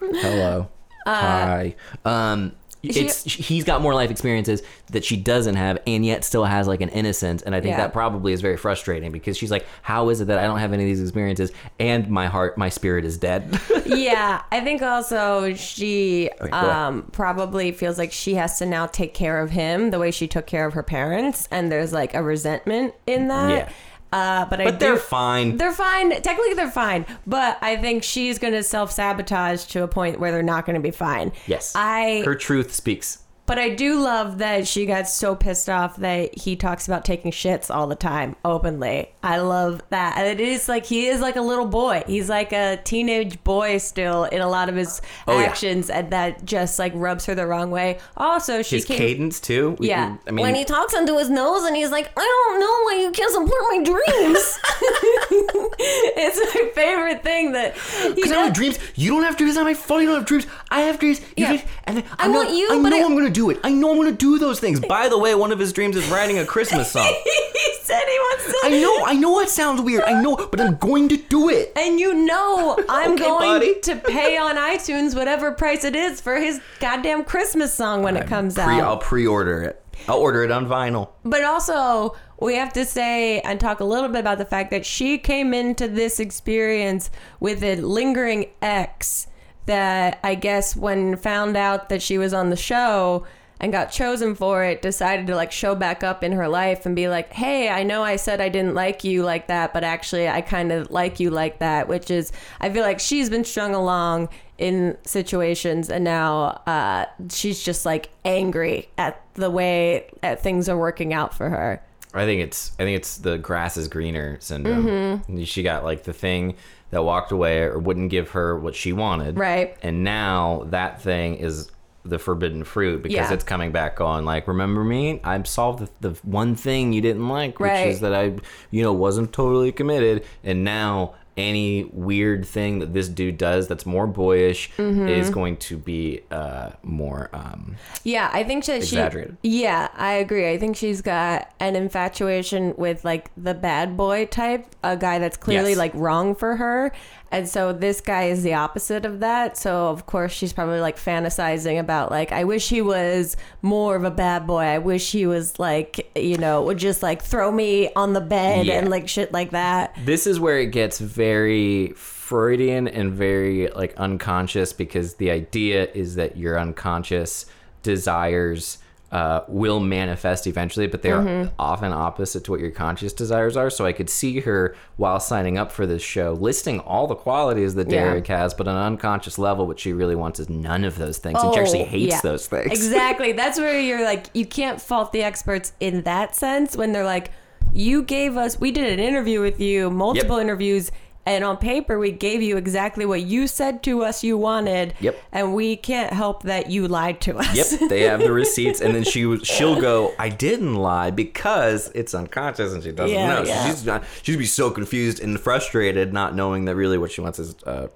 Hello. 0.00 0.68
Hi. 1.06 1.74
Um 2.04 2.52
it's 2.82 3.24
he's 3.24 3.64
got 3.64 3.82
more 3.82 3.92
life 3.94 4.10
experiences 4.10 4.62
that 4.92 5.04
she 5.04 5.16
doesn't 5.16 5.56
have 5.56 5.78
and 5.86 6.06
yet 6.06 6.24
still 6.24 6.44
has 6.44 6.68
like 6.68 6.80
an 6.80 6.88
innocence 6.90 7.42
and 7.42 7.54
i 7.54 7.60
think 7.60 7.72
Yeah. 7.72 7.78
that 7.78 7.92
probably 7.92 8.32
is 8.32 8.40
very 8.40 8.56
frustrating 8.56 9.10
because 9.10 9.36
she's 9.36 9.50
like 9.50 9.66
how 9.82 10.10
is 10.10 10.20
it 10.20 10.26
that 10.26 10.38
i 10.38 10.42
don't 10.44 10.58
have 10.60 10.72
any 10.72 10.84
of 10.84 10.88
these 10.88 11.02
experiences 11.02 11.50
and 11.80 12.08
my 12.08 12.26
heart 12.26 12.56
my 12.56 12.68
spirit 12.68 13.04
is 13.04 13.18
dead 13.18 13.58
yeah, 13.86 14.42
I 14.52 14.60
think 14.60 14.82
also 14.82 15.54
she 15.54 16.30
ahead. 16.40 16.52
um, 16.54 17.08
probably 17.12 17.72
feels 17.72 17.98
like 17.98 18.12
she 18.12 18.34
has 18.34 18.58
to 18.58 18.66
now 18.66 18.86
take 18.86 19.14
care 19.14 19.40
of 19.40 19.50
him 19.50 19.90
the 19.90 19.98
way 19.98 20.10
she 20.10 20.28
took 20.28 20.46
care 20.46 20.66
of 20.66 20.74
her 20.74 20.82
parents, 20.82 21.48
and 21.50 21.72
there's 21.72 21.92
like 21.92 22.14
a 22.14 22.22
resentment 22.22 22.94
in 23.06 23.28
that. 23.28 23.50
Yeah. 23.50 23.72
Uh, 24.12 24.46
but 24.46 24.60
I 24.60 24.64
but 24.64 24.80
they're 24.80 24.94
do- 24.94 25.00
fine 25.00 25.56
They're 25.58 25.72
fine. 25.72 26.10
Technically, 26.10 26.54
they're 26.54 26.70
fine. 26.70 27.04
But 27.26 27.58
I 27.60 27.76
think 27.76 28.02
she's 28.02 28.38
going 28.38 28.54
to 28.54 28.62
self 28.62 28.90
sabotage 28.90 29.64
to 29.66 29.82
a 29.82 29.88
point 29.88 30.18
where 30.18 30.32
they're 30.32 30.42
not 30.42 30.64
going 30.66 30.74
to 30.74 30.80
be 30.82 30.90
fine. 30.90 31.32
yes 31.46 31.72
I 31.74 32.22
her 32.24 32.34
truth 32.34 32.72
speaks 32.72 33.18
but 33.48 33.58
I 33.58 33.70
do 33.70 33.98
love 34.00 34.38
that 34.38 34.68
she 34.68 34.86
got 34.86 35.08
so 35.08 35.34
pissed 35.34 35.68
off 35.68 35.96
that 35.96 36.38
he 36.38 36.54
talks 36.54 36.86
about 36.86 37.04
taking 37.04 37.32
shits 37.32 37.74
all 37.74 37.88
the 37.88 37.96
time 37.96 38.36
openly. 38.44 39.08
I 39.22 39.38
love 39.38 39.82
that. 39.90 40.16
And 40.16 40.26
it 40.28 40.38
is 40.40 40.68
like 40.68 40.86
he 40.86 41.08
is 41.08 41.20
like 41.20 41.34
a 41.36 41.40
little 41.40 41.66
boy. 41.66 42.04
He's 42.06 42.28
like 42.28 42.52
a 42.52 42.78
teenage 42.84 43.42
boy 43.42 43.78
still 43.78 44.24
in 44.24 44.40
a 44.40 44.48
lot 44.48 44.68
of 44.68 44.76
his 44.76 45.00
Oh, 45.26 45.38
yeah. 45.40 45.46
actions, 45.46 45.90
and 45.90 46.10
that 46.12 46.44
just 46.44 46.78
like 46.78 46.92
rubs 46.94 47.26
her 47.26 47.34
the 47.34 47.46
wrong 47.46 47.70
way. 47.72 47.98
Also, 48.16 48.62
she 48.62 48.76
his 48.76 48.84
came. 48.84 48.98
cadence 48.98 49.40
too 49.40 49.76
We- 49.80 49.88
yeah, 49.88 50.16
i 50.26 50.30
mean 50.30 50.42
when 50.44 50.54
he 50.54 50.64
talks 50.64 50.94
into 50.94 51.16
his 51.18 51.28
nose 51.30 51.64
and 51.64 51.74
he's 51.74 51.90
like, 51.90 52.12
"I 52.16 52.20
don't 52.20 52.60
know 52.60 52.66
why 52.84 53.00
you 53.02 53.10
can't 53.10 53.32
support 53.32 53.62
my 53.70 53.82
dreams." 53.82 54.58
it's 55.80 56.54
my 56.54 56.70
favorite 56.74 57.22
thing 57.22 57.52
that 57.52 57.74
Because 58.14 58.30
I 58.30 58.34
don't 58.34 58.44
have 58.46 58.54
dreams. 58.54 58.78
You 58.94 59.10
don't 59.12 59.22
have 59.24 59.36
dreams. 59.36 59.50
It's 59.52 59.56
not 59.56 59.64
my 59.64 59.74
fault. 59.74 60.00
You 60.02 60.06
don't 60.08 60.16
have 60.16 60.26
dreams. 60.26 60.46
I 60.70 60.80
have 60.82 60.98
dreams. 60.98 61.20
You 61.36 61.44
Yeah. 61.46 61.52
just- 61.54 61.64
and 61.84 61.96
then 61.98 62.04
I 62.18 62.24
I, 62.24 62.28
know, 62.28 62.34
want 62.44 62.50
you, 62.56 62.66
I 62.70 62.82
but 62.82 62.88
know 62.90 62.96
I- 63.00 63.04
I'm 63.04 63.12
going 63.12 63.24
to 63.24 63.30
do 63.38 63.50
it. 63.50 63.60
I 63.62 63.70
know 63.70 63.90
I'm 63.90 63.96
going 63.96 64.10
to 64.10 64.16
do 64.16 64.36
those 64.40 64.58
things. 64.58 64.80
By 64.80 65.08
the 65.08 65.16
way, 65.16 65.32
one 65.36 65.52
of 65.52 65.60
his 65.60 65.72
dreams 65.72 65.96
is 65.96 66.04
writing 66.08 66.38
a 66.40 66.44
Christmas 66.44 66.90
song. 66.90 67.06
he 67.24 67.74
said 67.82 68.00
he 68.00 68.18
wants 68.18 68.44
to. 68.46 68.58
I 68.64 68.70
know, 68.80 69.04
I 69.06 69.14
know 69.14 69.38
it 69.38 69.48
sounds 69.48 69.80
weird. 69.80 70.02
I 70.02 70.20
know, 70.20 70.34
but 70.50 70.60
I'm 70.60 70.76
going 70.78 71.08
to 71.10 71.16
do 71.16 71.48
it. 71.48 71.72
And 71.76 72.00
you 72.00 72.14
know 72.14 72.76
I'm 72.88 73.12
Okay, 73.12 73.22
going 73.22 73.38
buddy. 73.60 73.80
to 73.82 73.94
pay 73.96 74.36
on 74.36 74.56
iTunes 74.56 75.14
whatever 75.14 75.52
price 75.52 75.84
it 75.84 75.94
is 75.94 76.20
for 76.20 76.34
his 76.40 76.60
goddamn 76.80 77.22
Christmas 77.22 77.72
song 77.72 78.02
when 78.02 78.16
it 78.16 78.26
comes 78.26 78.54
Pre- 78.54 78.64
out. 78.64 78.80
I'll 78.82 78.98
pre-order 78.98 79.62
it. 79.62 79.80
I'll 80.08 80.18
order 80.18 80.42
it 80.42 80.50
on 80.50 80.66
vinyl. 80.66 81.10
But 81.24 81.44
also, 81.44 82.16
we 82.40 82.56
have 82.56 82.72
to 82.72 82.84
say 82.84 83.40
and 83.42 83.60
talk 83.60 83.78
a 83.78 83.84
little 83.84 84.08
bit 84.08 84.18
about 84.18 84.38
the 84.38 84.44
fact 84.46 84.72
that 84.72 84.84
she 84.84 85.16
came 85.16 85.54
into 85.54 85.86
this 85.86 86.18
experience 86.18 87.08
with 87.38 87.62
a 87.62 87.76
lingering 87.76 88.46
ex 88.62 89.27
that 89.68 90.18
I 90.24 90.34
guess 90.34 90.74
when 90.74 91.16
found 91.16 91.56
out 91.56 91.88
that 91.90 92.02
she 92.02 92.18
was 92.18 92.34
on 92.34 92.50
the 92.50 92.56
show 92.56 93.24
and 93.60 93.72
got 93.72 93.90
chosen 93.90 94.34
for 94.34 94.64
it, 94.64 94.82
decided 94.82 95.26
to 95.26 95.34
like 95.34 95.52
show 95.52 95.74
back 95.74 96.02
up 96.02 96.24
in 96.24 96.32
her 96.32 96.48
life 96.48 96.86
and 96.86 96.96
be 96.96 97.08
like, 97.08 97.32
hey, 97.32 97.68
I 97.68 97.82
know 97.82 98.02
I 98.02 98.16
said 98.16 98.40
I 98.40 98.48
didn't 98.48 98.74
like 98.74 99.04
you 99.04 99.22
like 99.22 99.48
that, 99.48 99.72
but 99.72 99.84
actually 99.84 100.28
I 100.28 100.40
kind 100.40 100.72
of 100.72 100.90
like 100.90 101.20
you 101.20 101.30
like 101.30 101.58
that, 101.58 101.88
which 101.88 102.10
is, 102.10 102.32
I 102.60 102.70
feel 102.70 102.82
like 102.82 103.00
she's 103.00 103.28
been 103.28 103.44
strung 103.44 103.74
along 103.74 104.28
in 104.58 104.96
situations 105.04 105.90
and 105.90 106.04
now 106.04 106.62
uh, 106.66 107.06
she's 107.30 107.62
just 107.62 107.84
like 107.84 108.10
angry 108.24 108.88
at 108.96 109.22
the 109.34 109.50
way 109.50 110.10
that 110.22 110.42
things 110.42 110.68
are 110.68 110.78
working 110.78 111.12
out 111.12 111.34
for 111.34 111.50
her. 111.50 111.82
I 112.14 112.24
think 112.24 112.40
it's 112.42 112.72
I 112.78 112.84
think 112.84 112.96
it's 112.96 113.18
the 113.18 113.36
grass 113.36 113.76
is 113.76 113.86
greener 113.86 114.38
syndrome. 114.40 114.86
Mm-hmm. 114.86 115.44
She 115.44 115.62
got 115.62 115.84
like 115.84 116.04
the 116.04 116.14
thing 116.14 116.56
that 116.90 117.02
walked 117.04 117.32
away 117.32 117.58
or 117.60 117.78
wouldn't 117.78 118.10
give 118.10 118.30
her 118.30 118.58
what 118.58 118.74
she 118.74 118.92
wanted. 118.92 119.38
Right. 119.38 119.76
And 119.82 120.04
now 120.04 120.64
that 120.70 121.02
thing 121.02 121.36
is 121.36 121.70
the 122.04 122.18
forbidden 122.18 122.64
fruit 122.64 123.02
because 123.02 123.14
Yeah. 123.16 123.32
it's 123.34 123.44
coming 123.44 123.70
back 123.70 124.00
on 124.00 124.24
like 124.24 124.48
remember 124.48 124.82
me 124.82 125.20
i 125.24 125.42
solved 125.42 125.80
the, 126.00 126.08
the 126.08 126.18
one 126.22 126.54
thing 126.54 126.94
you 126.94 127.02
didn't 127.02 127.28
like 127.28 127.58
which 127.60 127.68
Right. 127.68 127.88
is 127.88 128.00
that 128.00 128.14
i 128.14 128.32
you 128.70 128.82
know 128.82 128.94
wasn't 128.94 129.30
totally 129.32 129.72
committed 129.72 130.24
and 130.42 130.64
now 130.64 131.14
any 131.38 131.84
weird 131.92 132.44
thing 132.44 132.80
that 132.80 132.92
this 132.92 133.08
dude 133.08 133.38
does 133.38 133.68
that's 133.68 133.86
more 133.86 134.06
boyish 134.06 134.70
Mm-hmm. 134.76 135.08
is 135.08 135.30
going 135.30 135.56
to 135.58 135.76
be 135.78 136.20
uh 136.30 136.70
more 136.82 137.30
um 137.32 137.76
Yeah, 138.02 138.28
I 138.32 138.42
think 138.44 138.64
that 138.66 138.76
Exaggerated. 138.78 139.36
she. 139.42 139.62
Yeah, 139.62 139.88
I 139.96 140.14
agree. 140.14 140.50
I 140.50 140.58
think 140.58 140.76
she's 140.76 141.00
got 141.00 141.50
an 141.60 141.76
infatuation 141.76 142.74
with 142.76 143.04
like 143.04 143.30
the 143.36 143.54
bad 143.54 143.96
boy 143.96 144.26
type, 144.26 144.66
a 144.82 144.96
guy 144.96 145.18
that's 145.20 145.36
clearly 145.36 145.70
Yes. 145.70 145.78
like 145.78 145.92
wrong 145.94 146.34
for 146.34 146.56
her, 146.56 146.92
and 147.30 147.48
so 147.48 147.72
this 147.72 148.00
guy 148.00 148.24
is 148.24 148.42
the 148.42 148.54
opposite 148.54 149.04
of 149.04 149.20
that. 149.20 149.56
So 149.56 149.88
of 149.88 150.06
course 150.06 150.32
she's 150.32 150.52
probably 150.52 150.80
like 150.80 150.96
fantasizing 150.96 151.78
about 151.78 152.10
like, 152.10 152.32
I 152.32 152.44
wish 152.44 152.68
he 152.68 152.80
was 152.82 153.36
more 153.62 153.96
of 153.96 154.04
a 154.04 154.10
bad 154.10 154.46
boy. 154.46 154.60
I 154.62 154.78
wish 154.78 155.12
he 155.12 155.26
was 155.26 155.58
like, 155.58 156.10
you 156.16 156.38
know, 156.38 156.62
would 156.62 156.78
just 156.78 157.02
like 157.02 157.22
throw 157.22 157.50
me 157.52 157.92
on 157.94 158.12
the 158.14 158.20
bed 158.20 158.66
Yeah. 158.66 158.78
and 158.78 158.88
like 158.90 159.08
shit 159.08 159.32
like 159.32 159.50
that. 159.50 159.94
this 160.04 160.26
is 160.26 160.40
where 160.40 160.58
it 160.58 160.66
gets 160.72 160.98
very 160.98 161.88
freudian 161.96 162.88
and 162.88 163.12
very 163.12 163.68
like 163.68 163.94
unconscious 163.96 164.72
because 164.72 165.14
the 165.14 165.30
idea 165.30 165.88
is 165.94 166.14
that 166.16 166.36
your 166.36 166.58
unconscious 166.58 167.46
desires 167.82 168.78
uh, 169.10 169.40
will 169.48 169.80
manifest 169.80 170.46
eventually 170.46 170.86
but 170.86 171.00
they're 171.02 171.18
Mm-hmm. 171.18 171.48
often 171.58 171.92
opposite 171.92 172.44
to 172.44 172.50
what 172.50 172.60
your 172.60 172.70
conscious 172.70 173.12
desires 173.14 173.56
are 173.56 173.70
so 173.70 173.86
i 173.86 173.92
could 173.92 174.10
see 174.10 174.40
her 174.40 174.76
while 174.96 175.18
signing 175.18 175.56
up 175.56 175.72
for 175.72 175.86
this 175.86 176.02
show 176.02 176.32
listing 176.34 176.78
all 176.80 177.06
the 177.06 177.14
qualities 177.14 177.74
that 177.76 177.90
Yeah. 177.90 178.04
derek 178.04 178.26
has 178.26 178.52
but 178.52 178.68
on 178.68 178.76
an 178.76 178.82
unconscious 178.82 179.38
level 179.38 179.66
what 179.66 179.78
she 179.80 179.92
really 179.94 180.14
wants 180.14 180.38
is 180.40 180.50
none 180.50 180.84
of 180.84 180.98
those 180.98 181.16
things 181.18 181.38
and 181.42 181.54
she 181.54 181.58
Oh, 181.58 181.62
actually 181.62 181.84
hates 181.84 182.14
yeah. 182.16 182.20
those 182.22 182.46
things 182.46 182.66
Exactly. 182.70 183.32
That's 183.32 183.58
where 183.58 183.80
you're 183.80 184.04
like, 184.04 184.26
you 184.34 184.44
can't 184.44 184.80
fault 184.80 185.12
the 185.12 185.22
experts 185.22 185.72
in 185.80 186.02
that 186.02 186.36
sense 186.36 186.76
when 186.76 186.92
they're 186.92 187.04
like, 187.04 187.30
you 187.72 188.02
gave 188.02 188.36
us, 188.36 188.58
we 188.60 188.70
did 188.70 188.90
an 188.92 188.98
interview 188.98 189.40
with 189.40 189.60
you, 189.60 189.90
multiple 189.90 190.36
Yep. 190.36 190.42
interviews, 190.44 190.90
and 191.28 191.44
on 191.44 191.56
paper 191.58 191.98
we 191.98 192.10
gave 192.10 192.42
you 192.42 192.56
exactly 192.56 193.04
what 193.06 193.22
you 193.22 193.46
said 193.46 193.82
to 193.84 194.02
us 194.04 194.24
you 194.24 194.36
wanted. 194.38 194.94
Yep. 195.00 195.20
And 195.32 195.54
we 195.54 195.76
can't 195.76 196.12
help 196.12 196.42
that 196.44 196.70
you 196.70 196.88
lied 196.88 197.20
to 197.22 197.36
us. 197.38 197.54
Yep, 197.80 197.90
they 197.90 198.02
have 198.02 198.20
the 198.20 198.32
receipts, 198.32 198.80
and 198.80 198.94
then 198.94 199.04
she 199.04 199.38
she'll 199.44 199.80
go, 199.80 200.12
"I 200.18 200.28
didn't 200.28 200.74
lie 200.74 201.10
because 201.10 201.90
it's 201.94 202.14
unconscious, 202.14 202.72
and 202.72 202.82
she 202.82 202.92
doesn't 202.92 203.14
Yeah, 203.14 203.28
know." 203.34 203.44
So 203.44 203.50
yeah. 203.50 203.66
she's 203.68 203.84
not, 203.84 204.04
she'd 204.22 204.38
be 204.38 204.46
so 204.46 204.70
confused 204.70 205.20
and 205.20 205.38
frustrated, 205.38 206.12
not 206.12 206.34
knowing 206.34 206.64
that 206.64 206.74
really 206.76 206.98
what 206.98 207.12
she 207.12 207.20
wants 207.20 207.38
is 207.38 207.54
uh, 207.64 207.88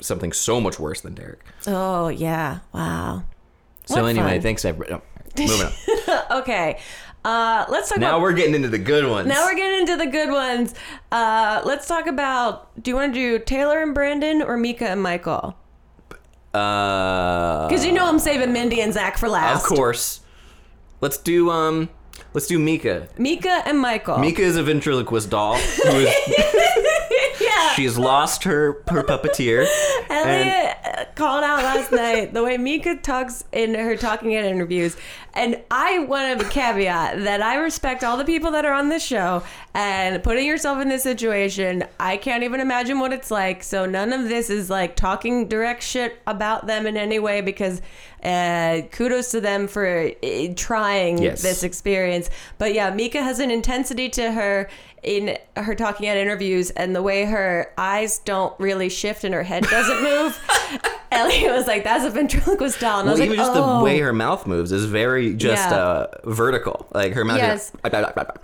something 0.00 0.32
so 0.32 0.60
much 0.60 0.78
worse 0.78 1.00
than 1.00 1.14
Derek. 1.14 1.40
Oh, 1.66 2.08
yeah. 2.08 2.60
Wow. 2.72 3.24
So 3.86 4.02
What 4.02 4.08
anyway, 4.10 4.32
fun. 4.34 4.40
thanks. 4.42 4.64
Everybody. 4.64 4.92
Oh, 4.94 5.02
moving 5.38 5.66
on. 5.66 5.72
Okay. 6.42 6.78
Uh, 7.28 7.66
let's 7.68 7.90
talk 7.90 7.98
now 7.98 8.08
about. 8.12 8.20
we're 8.22 8.32
getting 8.32 8.54
into 8.54 8.68
the 8.68 8.78
good 8.78 9.06
ones. 9.06 9.28
Now 9.28 9.44
we're 9.44 9.54
getting 9.54 9.80
into 9.80 9.96
the 9.96 10.06
good 10.06 10.30
ones. 10.30 10.74
Uh, 11.12 11.60
let's 11.64 11.86
talk 11.86 12.06
about. 12.06 12.82
Do 12.82 12.90
you 12.90 12.94
want 12.96 13.12
to 13.12 13.18
do 13.20 13.38
Taylor 13.44 13.82
and 13.82 13.92
Brandon 13.94 14.40
or 14.40 14.56
Mika 14.56 14.88
and 14.88 15.02
Michael? 15.02 15.54
uh, 16.54 17.68
Because 17.68 17.84
you 17.84 17.92
know 17.92 18.06
I'm 18.06 18.18
saving 18.18 18.52
Mindy 18.52 18.80
and 18.80 18.94
Zach 18.94 19.18
for 19.18 19.28
last. 19.28 19.62
of 19.62 19.68
course. 19.68 20.20
Let's 21.02 21.18
do 21.18 21.50
um. 21.50 21.90
Let's 22.34 22.46
do 22.46 22.58
Mika. 22.58 23.08
Mika 23.18 23.62
and 23.66 23.78
Michael. 23.78 24.18
Mika 24.18 24.42
is 24.42 24.56
a 24.56 24.62
ventriloquist 24.62 25.28
doll 25.30 25.56
who 25.56 25.88
is 25.98 26.14
yeah. 27.78 27.84
she's 27.88 27.98
lost 27.98 28.44
her 28.44 28.82
her 28.88 29.02
puppeteer. 29.02 29.66
and- 30.10 30.28
Elliott 30.28 30.76
uh, 30.84 31.04
called 31.14 31.44
out 31.44 31.62
last 31.62 31.92
night 31.92 32.34
the 32.34 32.42
way 32.42 32.56
Mika 32.58 32.96
talks 32.96 33.44
in 33.52 33.74
her 33.74 33.96
talking 33.96 34.34
at 34.34 34.44
interviews. 34.44 34.96
And 35.34 35.60
I 35.70 36.00
want 36.00 36.40
to 36.40 36.48
caveat 36.48 37.22
that 37.22 37.40
I 37.42 37.56
respect 37.56 38.02
all 38.02 38.16
the 38.16 38.24
people 38.24 38.50
that 38.52 38.64
are 38.64 38.72
on 38.72 38.88
this 38.88 39.04
show 39.04 39.44
and 39.72 40.20
putting 40.24 40.44
yourself 40.46 40.80
in 40.80 40.88
this 40.88 41.04
situation. 41.04 41.84
I 42.00 42.16
can't 42.16 42.42
even 42.42 42.58
imagine 42.60 42.98
what 42.98 43.12
it's 43.12 43.30
like. 43.30 43.62
So 43.62 43.86
none 43.86 44.12
of 44.12 44.28
this 44.28 44.50
is 44.50 44.68
like 44.68 44.96
talking 44.96 45.46
direct 45.46 45.84
shit 45.84 46.20
about 46.26 46.66
them 46.66 46.86
in 46.88 46.96
any 46.96 47.20
way 47.20 47.40
because 47.40 47.80
uh, 48.24 48.80
kudos 48.90 49.30
to 49.30 49.40
them 49.40 49.68
for 49.68 50.10
uh, 50.22 50.52
trying 50.56 51.22
Yes. 51.22 51.42
this 51.42 51.62
experience. 51.62 52.30
But 52.56 52.74
yeah, 52.74 52.90
Mika 52.90 53.22
has 53.22 53.38
an 53.38 53.52
intensity 53.52 54.08
to 54.10 54.32
her 54.32 54.68
in 55.02 55.36
her 55.56 55.74
talking 55.74 56.06
at 56.06 56.16
interviews 56.16 56.70
and 56.70 56.94
the 56.94 57.02
way 57.02 57.24
her 57.24 57.72
eyes 57.78 58.18
don't 58.20 58.58
really 58.60 58.88
shift 58.88 59.24
and 59.24 59.34
her 59.34 59.42
head 59.42 59.64
doesn't 59.64 60.02
move. 60.02 60.38
Elliott 61.10 61.52
was 61.52 61.66
like, 61.66 61.84
"That's 61.84 62.04
a 62.04 62.10
ventriloquist 62.10 62.80
doll," 62.80 63.00
and 63.00 63.08
I 63.08 63.12
Well, 63.12 63.18
was 63.18 63.20
even 63.22 63.36
like, 63.38 63.46
just 63.46 63.56
"Oh." 63.58 63.78
the 63.78 63.84
way 63.84 63.98
her 64.00 64.12
mouth 64.12 64.46
moves 64.46 64.72
is 64.72 64.84
very 64.84 65.32
just 65.34 65.70
Yeah. 65.70 65.76
uh, 65.76 66.06
vertical. 66.26 66.86
Like 66.92 67.14
her 67.14 67.24
mouth. 67.24 67.38
Yes. 67.38 67.70
Is, 67.70 67.80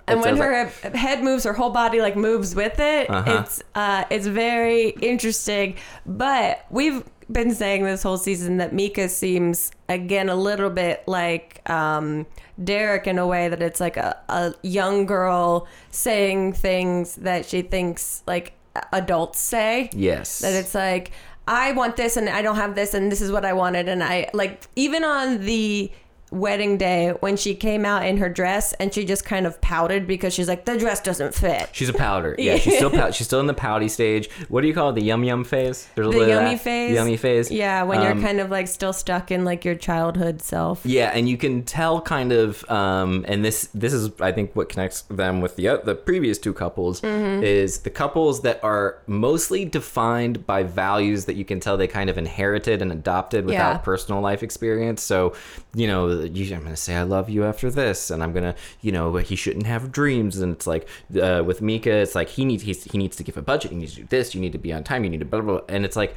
and 0.07 0.19
when 0.21 0.37
her 0.37 0.65
head 0.95 1.23
moves, 1.23 1.43
her 1.43 1.53
whole 1.53 1.69
body 1.69 2.01
like 2.01 2.15
moves 2.15 2.55
with 2.55 2.79
it. 2.79 3.07
Uh-huh. 3.09 3.43
It's 3.43 3.61
uh, 3.75 4.05
it's 4.09 4.25
very 4.25 4.89
interesting. 4.89 5.75
But 6.07 6.65
we've 6.71 7.03
been 7.31 7.53
saying 7.53 7.83
this 7.83 8.03
whole 8.03 8.17
season 8.17 8.57
that 8.57 8.73
Mika 8.73 9.09
seems 9.09 9.71
again 9.89 10.29
a 10.29 10.35
little 10.35 10.69
bit 10.69 11.03
like 11.07 11.67
um, 11.69 12.25
Derek 12.63 13.07
in 13.07 13.17
a 13.17 13.25
way 13.25 13.47
that 13.49 13.61
it's 13.61 13.79
like 13.79 13.97
a, 13.97 14.17
a 14.29 14.53
young 14.61 15.05
girl 15.05 15.67
saying 15.91 16.53
things 16.53 17.15
that 17.15 17.45
she 17.45 17.61
thinks 17.61 18.23
like 18.27 18.53
adults 18.91 19.39
say. 19.39 19.89
yes. 19.93 20.39
That 20.39 20.53
it's 20.53 20.75
like, 20.75 21.11
I 21.47 21.71
want 21.73 21.95
this 21.95 22.17
and 22.17 22.27
I 22.27 22.41
don't 22.41 22.55
have 22.55 22.75
this 22.75 22.93
and 22.93 23.11
this 23.11 23.21
is 23.21 23.31
what 23.31 23.45
I 23.45 23.53
wanted. 23.53 23.87
And 23.87 24.03
I 24.03 24.29
like, 24.33 24.67
even 24.75 25.03
on 25.03 25.45
the 25.45 25.91
wedding 26.31 26.77
day 26.77 27.09
when 27.19 27.37
she 27.37 27.53
came 27.55 27.85
out 27.85 28.05
in 28.05 28.17
her 28.17 28.27
dress 28.29 28.73
and 28.73 28.93
she 28.93 29.05
just 29.05 29.23
kind 29.25 29.45
of 29.45 29.61
pouted 29.61 30.05
because 30.07 30.33
she's 30.33 30.47
like, 30.47 30.65
the 30.65 30.77
dress 30.77 30.99
doesn't 31.01 31.33
fit. 31.33 31.69
She's 31.71 31.89
a 31.89 31.93
powder. 31.93 32.35
Yeah, 32.45 32.57
she's 32.57 32.75
still 32.75 32.89
pout- 32.91 33.15
she's 33.15 33.27
still 33.27 33.39
in 33.39 33.47
the 33.47 33.53
pouty 33.53 33.87
stage. 33.87 34.29
What 34.49 34.61
do 34.61 34.67
you 34.67 34.73
call 34.73 34.89
it? 34.89 34.93
The 34.95 35.03
yum 35.03 35.23
yum 35.23 35.43
phase? 35.43 35.87
There's 35.95 36.07
a 36.07 36.09
The 36.11 36.17
little 36.17 36.25
bit 36.27 36.37
of 36.37 36.43
yummy 36.43 36.57
phase. 36.57 36.93
Yummy 36.95 37.17
phase. 37.17 37.49
Yeah, 37.51 37.83
when 37.83 37.99
Um, 37.99 38.03
you're 38.19 38.27
kind 38.27 38.39
of 38.39 38.49
like 38.51 38.67
still 38.67 38.93
stuck 38.93 39.31
in 39.31 39.45
like 39.45 39.63
your 39.65 39.75
childhood 39.75 40.41
self. 40.41 40.81
Yeah, 40.85 41.11
and 41.13 41.27
you 41.29 41.37
can 41.37 41.63
tell 41.63 42.01
kind 42.01 42.31
of, 42.31 42.69
um, 42.69 43.23
and 43.27 43.43
this 43.45 43.69
this 43.73 43.93
is 43.93 44.09
I 44.19 44.31
think 44.31 44.55
what 44.55 44.69
connects 44.69 45.01
them 45.03 45.41
with 45.41 45.55
the 45.55 45.69
oth- 45.69 45.85
the 45.85 45.95
previous 45.95 46.37
two 46.37 46.53
couples 46.53 47.01
Mm-hmm. 47.01 47.43
is 47.43 47.79
the 47.79 47.89
couples 47.89 48.41
that 48.41 48.63
are 48.63 48.97
mostly 49.07 49.65
defined 49.65 50.45
by 50.45 50.63
values 50.63 51.25
that 51.25 51.35
you 51.35 51.45
can 51.45 51.59
tell 51.59 51.77
they 51.77 51.87
kind 51.87 52.09
of 52.09 52.17
inherited 52.17 52.81
and 52.81 52.91
adopted 52.91 53.45
without 53.45 53.71
Yeah. 53.73 53.77
personal 53.77 54.21
life 54.21 54.43
experience. 54.43 55.01
So, 55.01 55.33
you 55.73 55.87
know, 55.87 56.14
I'm 56.23 56.63
gonna 56.63 56.75
say 56.75 56.95
I 56.95 57.03
love 57.03 57.29
you 57.29 57.43
after 57.43 57.69
this, 57.69 58.09
and 58.11 58.23
I'm 58.23 58.33
gonna, 58.33 58.55
you 58.81 58.91
know, 58.91 59.15
he 59.17 59.35
shouldn't 59.35 59.65
have 59.67 59.91
dreams, 59.91 60.37
and 60.39 60.53
it's 60.53 60.67
like 60.67 60.87
uh, 61.21 61.43
with 61.45 61.61
Mika, 61.61 61.91
it's 61.91 62.15
like 62.15 62.29
he 62.29 62.45
needs 62.45 62.63
he's, 62.63 62.83
he 62.85 62.97
needs 62.97 63.15
to 63.17 63.23
give 63.23 63.37
a 63.37 63.41
budget, 63.41 63.71
he 63.71 63.77
needs 63.77 63.93
to 63.95 64.01
do 64.01 64.07
this, 64.09 64.33
you 64.35 64.41
need 64.41 64.51
to 64.53 64.57
be 64.57 64.71
on 64.73 64.83
time, 64.83 65.03
you 65.03 65.09
need 65.09 65.19
to 65.19 65.25
blah 65.25 65.41
blah, 65.41 65.59
blah. 65.59 65.65
and 65.69 65.85
it's 65.85 65.95
like 65.95 66.15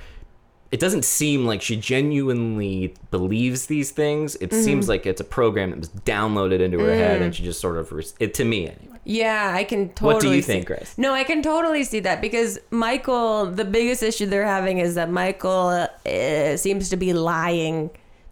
it 0.71 0.81
doesn't 0.81 1.05
seem 1.07 1.47
like 1.47 1.63
she 1.63 1.77
genuinely 1.77 2.95
believes 3.11 3.67
these 3.67 3.91
things. 3.91 4.35
It 4.37 4.51
Mm-hmm. 4.51 4.63
seems 4.63 4.89
like 4.89 5.07
it's 5.07 5.21
a 5.21 5.25
program 5.25 5.71
that 5.71 5.79
was 5.79 5.89
downloaded 5.89 6.61
into 6.61 6.79
her 6.81 6.95
head, 6.95 7.23
and 7.23 7.35
she 7.35 7.43
just 7.43 7.59
sort 7.61 7.79
of 7.79 7.91
re- 7.91 8.05
it 8.21 8.35
to 8.35 8.45
me 8.45 8.67
anyway. 8.69 8.99
Yeah, 9.05 9.55
I 9.57 9.65
can 9.65 9.89
totally. 9.91 10.13
What 10.15 10.21
do 10.23 10.35
you 10.35 10.43
see- 10.43 10.47
think, 10.53 10.67
Grace? 10.67 10.93
No, 10.99 11.15
I 11.15 11.25
can 11.25 11.41
totally 11.43 11.85
see 11.85 12.01
that 12.01 12.21
because 12.21 12.59
Michael, 12.71 13.47
the 13.47 13.65
biggest 13.65 14.03
issue 14.03 14.27
they're 14.27 14.45
having 14.45 14.77
is 14.79 14.95
that 14.97 15.11
Michael 15.11 15.89
uh, 16.05 16.57
seems 16.59 16.91
to 16.91 16.97
be 16.99 17.15
lying 17.15 17.89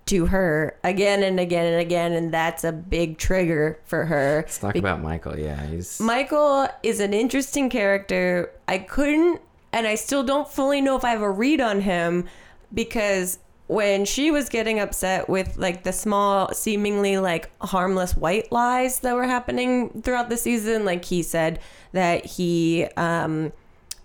to 0.06 0.26
her 0.26 0.76
again 0.84 1.22
and 1.22 1.38
again 1.38 1.66
and 1.66 1.80
again, 1.80 2.12
and 2.12 2.32
that's 2.32 2.64
a 2.64 2.72
big 2.72 3.18
trigger 3.18 3.78
for 3.84 4.04
her. 4.06 4.42
Let's 4.46 4.58
talk 4.58 4.76
about 4.76 5.02
Michael. 5.02 5.38
Yeah, 5.38 5.64
he's 5.66 6.00
Michael 6.00 6.68
is 6.82 7.00
an 7.00 7.12
interesting 7.12 7.68
character. 7.68 8.52
I 8.68 8.78
couldn't, 8.78 9.40
and 9.72 9.86
I 9.86 9.96
still 9.96 10.24
don't 10.24 10.48
fully 10.48 10.80
know 10.80 10.96
if 10.96 11.04
I 11.04 11.10
have 11.10 11.22
a 11.22 11.30
read 11.30 11.60
on 11.60 11.80
him 11.80 12.26
because 12.72 13.38
when 13.66 14.04
she 14.04 14.30
was 14.30 14.48
getting 14.48 14.78
upset 14.78 15.28
with 15.28 15.56
like 15.56 15.82
the 15.82 15.92
small, 15.92 16.52
seemingly 16.54 17.18
like 17.18 17.50
harmless 17.60 18.16
white 18.16 18.52
lies 18.52 19.00
that 19.00 19.14
were 19.14 19.26
happening 19.26 20.02
throughout 20.02 20.28
the 20.28 20.36
season, 20.36 20.84
like 20.84 21.04
he 21.04 21.22
said 21.22 21.58
that 21.92 22.24
he, 22.24 22.86
um, 22.96 23.52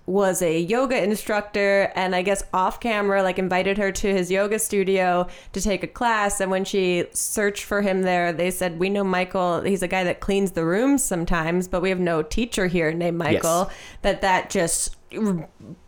was 0.08 0.42
a 0.42 0.60
yoga 0.60 1.02
instructor 1.02 1.92
and 1.96 2.16
I 2.16 2.22
guess 2.24 2.44
off 2.54 2.80
camera 2.80 3.22
like 3.24 3.38
invited 3.38 3.78
her 3.78 3.92
to 3.92 4.08
his 4.14 4.32
yoga 4.32 4.58
studio 4.60 5.28
to 5.54 5.62
take 5.62 5.84
a 5.84 5.88
class 5.88 6.42
and 6.42 6.50
when 6.50 6.66
she 6.66 7.06
searched 7.14 7.64
for 7.64 7.82
him 7.82 8.02
there 8.02 8.34
they 8.34 8.50
said 8.52 8.80
we 8.80 8.90
know 8.90 9.04
Michael 9.04 9.62
he's 9.62 9.84
a 9.84 9.88
guy 9.88 10.04
that 10.04 10.20
cleans 10.20 10.52
the 10.52 10.66
rooms 10.66 11.04
sometimes 11.04 11.68
but 11.68 11.82
we 11.82 11.90
have 11.90 12.00
no 12.00 12.24
teacher 12.24 12.68
here 12.68 12.92
named 12.92 13.18
Michael 13.18 13.68
Yes. 13.70 13.76
that 14.02 14.22
that 14.22 14.50
just 14.50 14.96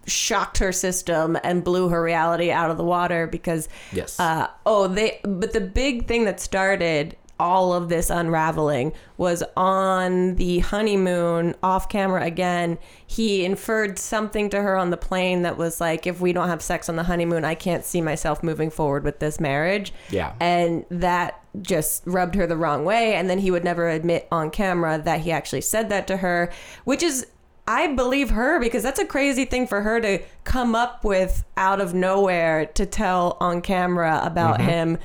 shocked 0.06 0.58
her 0.58 0.72
system 0.72 1.38
and 1.44 1.64
blew 1.64 1.90
her 1.90 2.02
reality 2.04 2.52
out 2.52 2.70
of 2.70 2.78
the 2.78 2.84
water 2.84 3.26
because 3.28 3.68
Yes. 3.92 4.20
uh, 4.20 4.48
oh 4.66 4.88
they 4.88 5.20
but 5.24 5.54
the 5.54 5.62
big 5.62 6.08
thing 6.08 6.26
that 6.26 6.40
started 6.40 7.16
all 7.40 7.74
of 7.74 7.90
this 7.90 8.10
unraveling 8.10 8.94
was 9.18 9.44
on 9.58 10.36
the 10.36 10.60
honeymoon 10.60 11.56
off 11.64 11.90
camera 11.90 12.24
again. 12.24 12.78
He 13.06 13.44
inferred 13.44 13.98
something 13.98 14.50
to 14.52 14.62
her 14.62 14.78
on 14.78 14.92
the 14.92 14.98
plane 14.98 15.42
that 15.42 15.58
was 15.58 15.82
like 15.82 16.06
if 16.06 16.22
we 16.22 16.32
don't 16.32 16.48
have 16.48 16.62
sex 16.62 16.90
on 16.90 16.96
the 16.96 17.04
honeymoon 17.04 17.44
i 17.44 17.56
can't 17.56 17.84
see 17.84 18.02
myself 18.02 18.44
moving 18.44 18.70
forward 18.70 19.04
with 19.04 19.20
this 19.20 19.40
marriage. 19.40 19.94
Yeah. 20.10 20.34
and 20.40 20.86
that 20.90 21.40
just 21.62 22.04
rubbed 22.06 22.34
her 22.36 22.48
the 22.48 22.58
wrong 22.58 22.84
way. 22.84 23.14
And 23.14 23.30
then 23.30 23.40
he 23.40 23.52
would 23.52 23.64
never 23.64 23.88
admit 23.90 24.28
on 24.32 24.50
camera 24.50 25.00
that 25.04 25.22
he 25.22 25.32
actually 25.32 25.62
said 25.62 25.90
that 25.90 26.08
to 26.08 26.18
her 26.18 26.52
which 26.84 27.04
is 27.04 27.28
I 27.68 27.88
believe 27.88 28.32
her 28.32 28.60
because 28.60 28.84
that's 28.84 29.00
a 29.00 29.06
crazy 29.06 29.46
thing 29.46 29.68
for 29.68 29.82
her 29.82 30.02
to 30.02 30.20
come 30.44 30.76
up 30.76 31.04
with 31.04 31.46
out 31.56 31.80
of 31.80 31.94
nowhere 31.94 32.66
to 32.66 32.86
tell 32.86 33.38
on 33.40 33.62
camera 33.62 34.20
about 34.24 34.60
mm-hmm. 34.60 34.70
him 34.70 34.98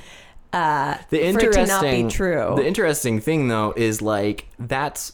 uh, 0.53 0.97
the 1.09 1.23
interesting 1.25 1.65
to 1.65 1.71
not 1.71 1.81
be 1.83 2.07
true. 2.07 2.53
The 2.55 2.65
interesting 2.65 3.19
thing 3.19 3.47
though 3.47 3.73
is 3.75 4.01
like 4.01 4.47
that's 4.57 5.13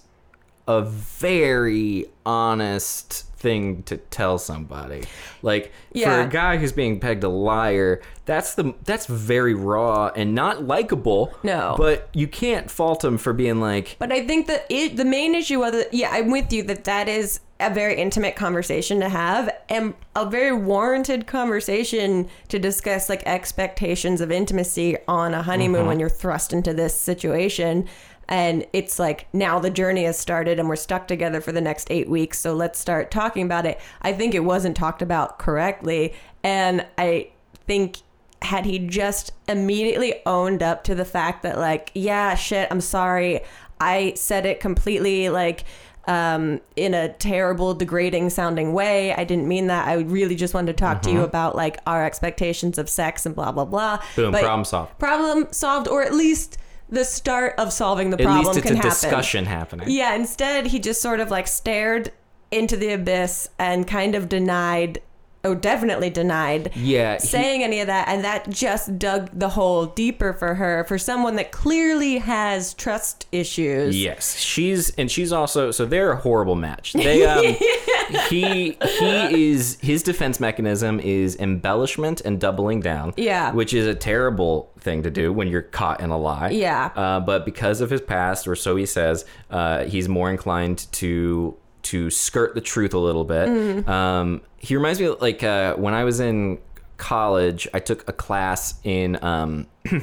a 0.68 0.82
very 0.82 2.06
honest 2.26 3.26
thing 3.38 3.84
to 3.84 3.98
tell 3.98 4.40
somebody. 4.40 5.04
Like 5.44 5.72
Yeah. 5.94 6.22
for 6.22 6.28
a 6.28 6.30
guy 6.32 6.58
who's 6.58 6.72
being 6.72 7.00
pegged 7.00 7.24
a 7.24 7.30
liar, 7.30 8.02
that's 8.26 8.56
the 8.56 8.74
that's 8.84 9.06
very 9.06 9.54
raw 9.54 10.08
and 10.16 10.34
not 10.34 10.64
likable. 10.66 11.34
No. 11.44 11.76
But 11.78 12.10
you 12.14 12.28
can't 12.28 12.72
fault 12.72 13.04
him 13.04 13.18
for 13.20 13.34
being 13.34 13.60
like 13.60 13.98
But 14.00 14.12
I 14.12 14.26
think 14.26 14.48
that 14.48 14.66
it, 14.70 14.98
the 14.98 15.06
main 15.06 15.36
issue 15.36 15.64
of 15.64 15.76
it, 15.76 15.90
yeah, 15.94 16.10
I'm 16.12 16.32
with 16.32 16.52
you 16.52 16.64
that 16.64 16.86
that 16.86 17.08
is 17.08 17.40
a 17.60 17.74
very 17.74 17.96
intimate 17.96 18.36
conversation 18.36 19.00
to 19.00 19.08
have 19.08 19.50
and 19.70 19.94
a 20.16 20.26
very 20.26 20.52
warranted 20.52 21.26
conversation 21.26 22.28
to 22.50 22.60
discuss 22.60 23.08
like 23.08 23.24
expectations 23.26 24.20
of 24.20 24.32
intimacy 24.32 24.98
on 25.08 25.34
a 25.34 25.42
honeymoon 25.42 25.82
mm-hmm. 25.82 25.88
when 25.88 26.00
you're 26.00 26.10
thrust 26.10 26.52
into 26.52 26.74
this 26.74 27.00
situation. 27.00 27.88
And 28.28 28.66
it's 28.74 29.00
like 29.00 29.28
now 29.32 29.60
the 29.60 29.70
journey 29.70 30.04
has 30.04 30.18
started 30.18 30.60
and 30.60 30.68
we're 30.68 30.76
stuck 30.76 31.08
together 31.08 31.40
for 31.40 31.52
the 31.52 31.62
next 31.62 31.90
eight 31.92 32.10
weeks. 32.10 32.40
So 32.40 32.54
let's 32.54 32.78
start 32.80 33.10
talking 33.10 33.46
about 33.46 33.66
it. 33.66 33.80
I 34.02 34.12
think 34.14 34.36
it 34.36 34.40
wasn't 34.40 34.76
talked 34.76 35.02
about 35.02 35.40
correctly. 35.40 36.14
And 36.44 36.86
I 36.98 37.30
think 37.68 38.00
had 38.42 38.66
he 38.66 38.80
just 38.80 39.32
immediately 39.48 40.22
owned 40.26 40.62
up 40.62 40.84
to 40.84 40.94
the 40.94 41.06
fact 41.06 41.42
that 41.42 41.58
like 41.58 41.90
yeah 41.96 42.36
shit 42.36 42.68
i'm 42.70 42.82
sorry 42.82 43.42
i 43.80 44.14
said 44.16 44.46
it 44.46 44.60
completely 44.60 45.30
like 45.30 45.64
um 46.08 46.60
in 46.76 46.94
a 46.94 47.10
terrible 47.14 47.74
degrading 47.74 48.30
sounding 48.30 48.74
way 48.74 49.14
i 49.16 49.24
didn't 49.24 49.48
mean 49.48 49.68
that 49.68 49.88
i 49.88 49.94
really 49.96 50.36
just 50.36 50.54
wanted 50.54 50.68
to 50.78 50.84
talk 50.84 51.02
to 51.02 51.12
you 51.12 51.22
about 51.22 51.56
like 51.56 51.80
our 51.88 52.06
expectations 52.06 52.78
of 52.78 52.90
sex 52.90 53.26
and 53.26 53.34
blah 53.36 53.52
blah 53.52 53.66
blah 53.66 53.98
Mm-hmm. 53.98 54.22
Boom, 54.22 54.32
But 54.32 54.42
problem 54.44 54.66
solved. 54.66 55.00
problem 55.00 55.48
solved 55.52 55.88
or 55.88 56.04
at 56.04 56.14
least 56.14 56.58
the 56.90 57.04
start 57.04 57.56
of 57.58 57.74
solving 57.74 58.12
the 58.12 58.18
at 58.20 58.24
problem 58.26 58.46
least 58.46 58.58
it's 58.60 58.68
can 58.68 58.74
a 58.76 58.78
happen 58.78 58.90
discussion 58.92 59.46
happening. 59.46 59.88
yeah, 59.90 60.14
instead 60.14 60.68
he 60.68 60.80
just 60.80 61.02
sort 61.02 61.20
of 61.20 61.32
like 61.32 61.48
stared 61.48 62.12
into 62.52 62.78
the 62.78 62.90
abyss 62.92 63.50
and 63.58 63.88
kind 63.88 64.14
of 64.14 64.30
denied 64.30 65.02
oh 65.46 65.56
definitely 65.56 66.10
denied 66.10 66.72
Yeah, 66.76 67.14
he- 67.14 67.20
saying 67.28 67.64
any 67.64 67.80
of 67.80 67.88
that 67.88 68.08
and 68.10 68.24
that 68.24 68.50
just 68.50 69.00
dug 69.00 69.30
the 69.34 69.50
hole 69.50 69.86
deeper 69.86 70.34
for 70.34 70.56
her 70.56 70.84
for 70.88 70.98
someone 70.98 71.36
that 71.38 71.52
clearly 71.52 72.18
has 72.18 72.74
trust 72.74 73.28
issues. 73.32 73.98
Yes, 74.02 74.38
she's 74.40 74.90
and 74.96 75.10
she's 75.10 75.32
also 75.32 75.72
so 75.72 75.86
they're 75.86 76.12
a 76.12 76.18
horrible 76.18 76.56
match. 76.56 76.94
They 76.94 77.26
um 77.26 77.44
he 78.30 78.78
he 79.00 79.50
is 79.52 79.78
his 79.82 80.04
defense 80.04 80.40
mechanism 80.40 81.00
is 81.00 81.36
embellishment 81.38 82.22
and 82.22 82.40
doubling 82.40 82.82
down. 82.82 83.14
Yeah. 83.18 83.52
which 83.54 83.74
is 83.74 83.88
a 83.88 83.96
terrible 83.96 84.72
thing 84.80 85.04
to 85.04 85.10
do 85.12 85.32
when 85.34 85.48
you're 85.48 85.62
caught 85.62 86.00
in 86.02 86.10
a 86.10 86.18
lie. 86.18 86.50
Yeah. 86.50 86.92
uh, 86.96 87.20
but 87.20 87.46
because 87.46 87.82
of 87.82 87.90
his 87.90 88.02
past, 88.02 88.48
or 88.48 88.56
so 88.56 88.76
he 88.76 88.86
says, 88.86 89.26
uh, 89.50 89.84
he's 89.86 90.08
more 90.10 90.30
inclined 90.30 90.92
to 90.94 91.56
to 91.86 92.10
skirt 92.10 92.56
the 92.56 92.62
truth 92.62 92.94
a 92.94 93.00
little 93.00 93.24
bit. 93.24 93.48
Mm-hmm. 93.50 93.90
Um, 93.90 94.42
he 94.58 94.76
reminds 94.76 95.00
me 95.00 95.08
of, 95.08 95.22
like 95.22 95.44
uh, 95.44 95.76
when 95.76 95.94
I 95.94 96.04
was 96.04 96.20
in 96.20 96.60
college, 96.98 97.68
I 97.74 97.80
took 97.80 98.08
a 98.08 98.14
class 98.14 98.76
in. 98.84 99.24
Um, 99.24 99.68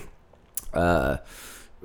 uh, 0.75 1.17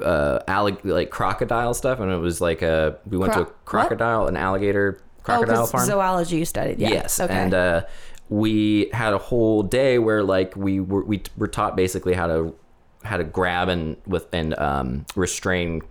uh, 0.02 0.40
allig- 0.48 0.84
like 0.86 1.10
crocodile 1.10 1.74
stuff, 1.74 2.00
and 2.00 2.12
it 2.12 2.18
was 2.18 2.40
like 2.40 2.62
a 2.62 2.98
we 3.10 3.18
went 3.18 3.34
Cro- 3.34 3.46
to 3.46 3.50
a 3.50 3.54
crocodile, 3.66 4.28
an 4.28 4.38
alligator 4.38 5.02
Oh, 5.30 5.66
farm. 5.66 5.86
zoology 5.86 6.38
you 6.38 6.46
studied. 6.46 6.80
Yeah. 6.80 6.90
Yes, 6.90 7.20
Okay. 7.20 7.34
and 7.34 7.54
uh, 7.54 7.82
we 8.30 8.90
had 8.94 9.14
a 9.14 9.18
whole 9.18 9.62
day 9.62 10.00
where 10.00 10.24
like 10.24 10.56
we 10.56 10.80
were 10.80 11.04
we 11.04 11.22
were 11.36 11.50
taught 11.50 11.76
basically 11.76 12.14
how 12.14 12.28
to 12.28 12.56
how 13.04 13.18
to 13.18 13.24
grab 13.26 13.68
and 13.68 13.98
with 14.06 14.28
and 14.32 14.58
um, 14.58 15.06
restrain 15.16 15.82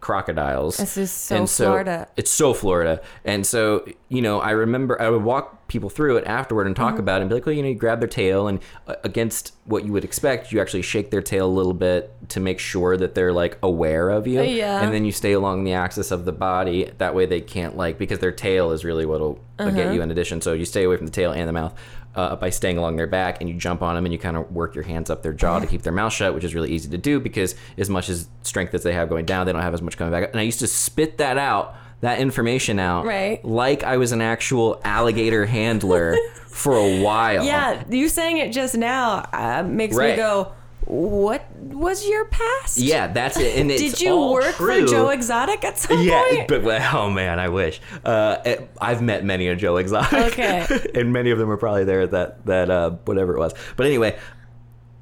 crocodiles. 0.00 0.76
This 0.76 0.96
is 0.96 1.10
so 1.10 1.36
And 1.36 1.50
Florida. 1.50 2.08
It's 2.16 2.30
so 2.30 2.54
Florida, 2.54 3.00
and 3.24 3.46
so 3.46 3.86
you 4.08 4.22
know 4.22 4.40
I 4.40 4.50
remember 4.52 5.00
I 5.00 5.08
would 5.10 5.22
walk 5.22 5.66
people 5.68 5.90
through 5.90 6.16
it 6.16 6.24
afterward 6.26 6.66
and 6.66 6.74
Mm-hmm. 6.74 6.82
talk 6.90 6.98
about 6.98 7.18
it 7.18 7.22
and 7.22 7.28
be 7.28 7.34
like, 7.34 7.44
well, 7.46 7.54
you 7.54 7.60
know, 7.62 7.68
you 7.68 7.74
grab 7.74 8.00
their 8.00 8.08
tail 8.08 8.48
and 8.48 8.58
uh, 8.86 8.94
against 9.04 9.52
what 9.66 9.84
you 9.84 9.92
would 9.92 10.02
expect, 10.04 10.50
you 10.50 10.60
actually 10.62 10.80
shake 10.80 11.10
their 11.10 11.20
tail 11.20 11.46
a 11.46 11.52
little 11.52 11.74
bit 11.74 12.10
to 12.30 12.40
make 12.40 12.58
sure 12.58 12.96
that 12.96 13.14
they're 13.14 13.34
like 13.34 13.58
aware 13.62 14.08
of 14.08 14.26
you, 14.26 14.40
Yeah. 14.40 14.80
and 14.82 14.94
then 14.94 15.04
you 15.04 15.12
stay 15.12 15.32
along 15.32 15.64
the 15.64 15.74
axis 15.74 16.10
of 16.10 16.24
the 16.24 16.32
body. 16.32 16.90
That 16.98 17.14
way 17.14 17.26
they 17.26 17.42
can't 17.42 17.76
like 17.76 17.98
because 17.98 18.18
their 18.20 18.32
tail 18.32 18.70
is 18.72 18.82
really 18.84 19.04
what'll 19.04 19.40
Uh-huh. 19.58 19.70
get 19.72 19.92
you 19.92 20.00
in 20.02 20.10
addition. 20.10 20.40
So 20.40 20.52
you 20.54 20.64
stay 20.64 20.84
away 20.84 20.96
from 20.96 21.06
the 21.06 21.12
tail 21.12 21.32
and 21.32 21.46
the 21.48 21.52
mouth. 21.52 21.74
Uh, 22.18 22.34
by 22.34 22.50
staying 22.50 22.76
along 22.76 22.96
their 22.96 23.06
back 23.06 23.40
and 23.40 23.48
you 23.48 23.54
jump 23.54 23.80
on 23.80 23.94
them 23.94 24.04
and 24.04 24.12
you 24.12 24.18
kind 24.18 24.36
of 24.36 24.50
work 24.50 24.74
your 24.74 24.82
hands 24.82 25.08
up 25.08 25.22
their 25.22 25.32
jaw 25.32 25.60
to 25.60 25.68
keep 25.68 25.82
their 25.82 25.92
mouth 25.92 26.12
shut, 26.12 26.34
which 26.34 26.42
is 26.42 26.52
really 26.52 26.68
easy 26.72 26.88
to 26.90 26.98
do 26.98 27.20
because 27.20 27.54
as 27.76 27.88
much 27.88 28.08
as 28.08 28.28
strength 28.42 28.74
as 28.74 28.82
they 28.82 28.92
have 28.92 29.08
going 29.08 29.24
down, 29.24 29.46
they 29.46 29.52
don't 29.52 29.62
have 29.62 29.72
as 29.72 29.80
much 29.80 29.96
coming 29.96 30.10
back. 30.10 30.24
up. 30.24 30.30
And 30.32 30.40
I 30.40 30.42
used 30.42 30.58
to 30.58 30.66
spit 30.66 31.18
that 31.18 31.38
out, 31.38 31.76
that 32.00 32.18
information 32.18 32.80
out, 32.80 33.04
Right. 33.04 33.44
like 33.44 33.84
I 33.84 33.98
was 33.98 34.10
an 34.10 34.20
actual 34.20 34.80
alligator 34.82 35.46
handler 35.46 36.16
for 36.48 36.74
a 36.74 37.00
while. 37.00 37.44
yeah, 37.46 37.84
you 37.88 38.08
saying 38.08 38.38
it 38.38 38.50
just 38.52 38.76
now 38.76 39.24
uh, 39.32 39.62
makes 39.62 39.96
me 39.96 40.16
go, 40.16 40.50
"What 40.84 41.44
was 41.56 42.06
your 42.08 42.24
past? 42.26 42.78
Yeah, 42.78 43.08
that's 43.08 43.36
it. 43.38 43.56
And 43.58 43.70
it's 43.70 43.82
Did 43.82 44.00
you 44.00 44.16
work 44.30 44.54
true. 44.54 44.82
for 44.82 44.86
Joe 44.90 45.08
Exotic 45.10 45.64
at 45.64 45.78
some 45.78 46.00
Yeah, 46.02 46.22
point? 46.22 46.34
Yeah, 46.36 46.44
but 46.48 46.94
oh 46.94 47.10
man, 47.10 47.38
I 47.38 47.48
wish. 47.48 47.80
Uh, 48.04 48.36
I've 48.80 49.02
met 49.02 49.24
many 49.24 49.48
a 49.48 49.56
Joe 49.56 49.76
Exotic. 49.76 50.32
Okay. 50.38 50.66
and 50.94 51.12
many 51.12 51.30
of 51.30 51.38
them 51.38 51.50
are 51.50 51.56
probably 51.58 51.84
there 51.84 52.02
at 52.02 52.10
that 52.12 52.46
that 52.46 52.70
uh, 52.70 52.90
whatever 53.04 53.34
it 53.36 53.38
was. 53.38 53.52
But 53.76 53.86
anyway, 53.86 54.16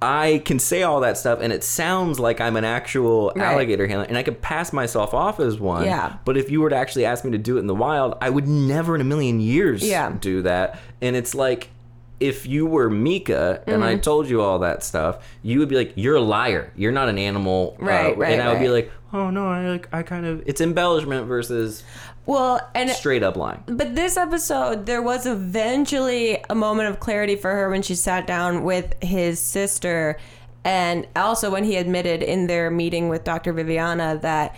I 0.03 0.43
can 0.45 0.59
say 0.59 0.83
all 0.83 1.01
that 1.01 1.17
stuff, 1.17 1.39
and 1.41 1.53
it 1.53 1.65
sounds 1.65 2.19
like 2.21 2.41
I'm 2.41 2.57
an 2.57 2.65
actual 2.65 3.33
Right. 3.35 3.45
alligator 3.47 3.87
handler, 3.87 4.07
and 4.07 4.19
I 4.19 4.23
could 4.23 4.43
pass 4.43 4.73
myself 4.73 5.15
off 5.15 5.41
as 5.41 5.59
one. 5.59 5.85
Yeah. 5.85 6.17
But 6.25 6.37
if 6.37 6.51
you 6.51 6.61
were 6.61 6.69
to 6.71 6.77
actually 6.77 7.07
ask 7.07 7.25
me 7.25 7.31
to 7.31 7.39
do 7.39 7.57
it 7.57 7.61
in 7.61 7.67
the 7.67 7.75
wild, 7.75 8.17
I 8.21 8.29
would 8.29 8.47
never 8.47 8.95
in 8.95 9.01
a 9.01 9.05
million 9.05 9.41
years 9.41 9.83
Yeah. 9.83 10.13
do 10.21 10.43
that. 10.43 10.79
And 11.01 11.15
it's 11.17 11.35
like. 11.35 11.71
If 12.19 12.47
you 12.47 12.65
were 12.67 12.89
Mika 12.89 13.63
and 13.67 13.83
Mm-hmm. 13.83 13.83
I 13.83 13.97
told 13.97 14.29
you 14.29 14.41
all 14.41 14.61
that 14.61 14.83
stuff, 14.83 15.27
you 15.43 15.59
would 15.59 15.69
be 15.69 15.77
like, 15.77 15.93
"You're 15.97 16.17
a 16.17 16.21
liar. 16.21 16.73
You're 16.77 16.93
not 16.93 17.09
an 17.09 17.19
animal." 17.19 17.77
Right, 17.79 18.15
Uh, 18.15 18.17
right, 18.17 18.33
And 18.33 18.43
I 18.43 18.53
would 18.53 18.61
be 18.61 18.69
like, 18.71 18.91
"Oh 19.13 19.31
no, 19.31 19.49
I 19.49 19.69
like, 19.69 19.89
I 19.93 20.03
kind 20.03 20.25
of." 20.25 20.43
It's 20.47 20.61
embellishment 20.61 21.27
versus 21.27 21.85
well, 22.25 22.61
and 22.75 22.89
straight 22.91 23.23
up 23.23 23.37
lying. 23.37 23.63
But 23.67 23.95
this 23.95 24.17
episode, 24.17 24.87
there 24.87 25.03
was 25.03 25.27
eventually 25.27 26.43
a 26.51 26.55
moment 26.55 26.89
of 26.89 27.01
clarity 27.01 27.37
for 27.37 27.51
her 27.53 27.69
when 27.71 27.83
she 27.83 27.95
sat 27.95 28.27
down 28.27 28.65
with 28.65 28.95
his 29.03 29.39
sister, 29.39 30.17
and 30.65 31.07
also 31.15 31.51
when 31.51 31.65
he 31.65 31.77
admitted 31.77 32.23
in 32.23 32.47
their 32.47 32.71
meeting 32.71 33.09
with 33.09 33.25
Dr. 33.25 33.53
Viviana 33.53 34.19
that 34.23 34.57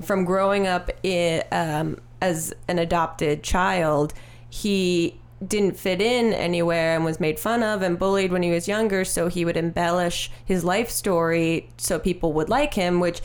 from 0.00 0.24
growing 0.24 0.66
up 0.66 0.90
in, 1.02 1.42
um, 1.52 1.96
as 2.20 2.52
an 2.68 2.78
adopted 2.78 3.42
child, 3.42 4.14
he 4.48 5.18
didn't 5.46 5.76
fit 5.76 6.00
in 6.00 6.32
anywhere 6.32 6.94
and 6.94 7.04
was 7.04 7.18
made 7.18 7.38
fun 7.38 7.62
of 7.62 7.82
and 7.82 7.98
bullied 7.98 8.32
when 8.32 8.42
he 8.42 8.50
was 8.50 8.68
younger 8.68 9.04
so 9.04 9.28
he 9.28 9.44
would 9.44 9.56
embellish 9.56 10.30
his 10.44 10.64
life 10.64 10.90
story 10.90 11.68
so 11.76 11.98
people 11.98 12.32
would 12.32 12.48
like 12.48 12.74
him 12.74 13.00
which 13.00 13.20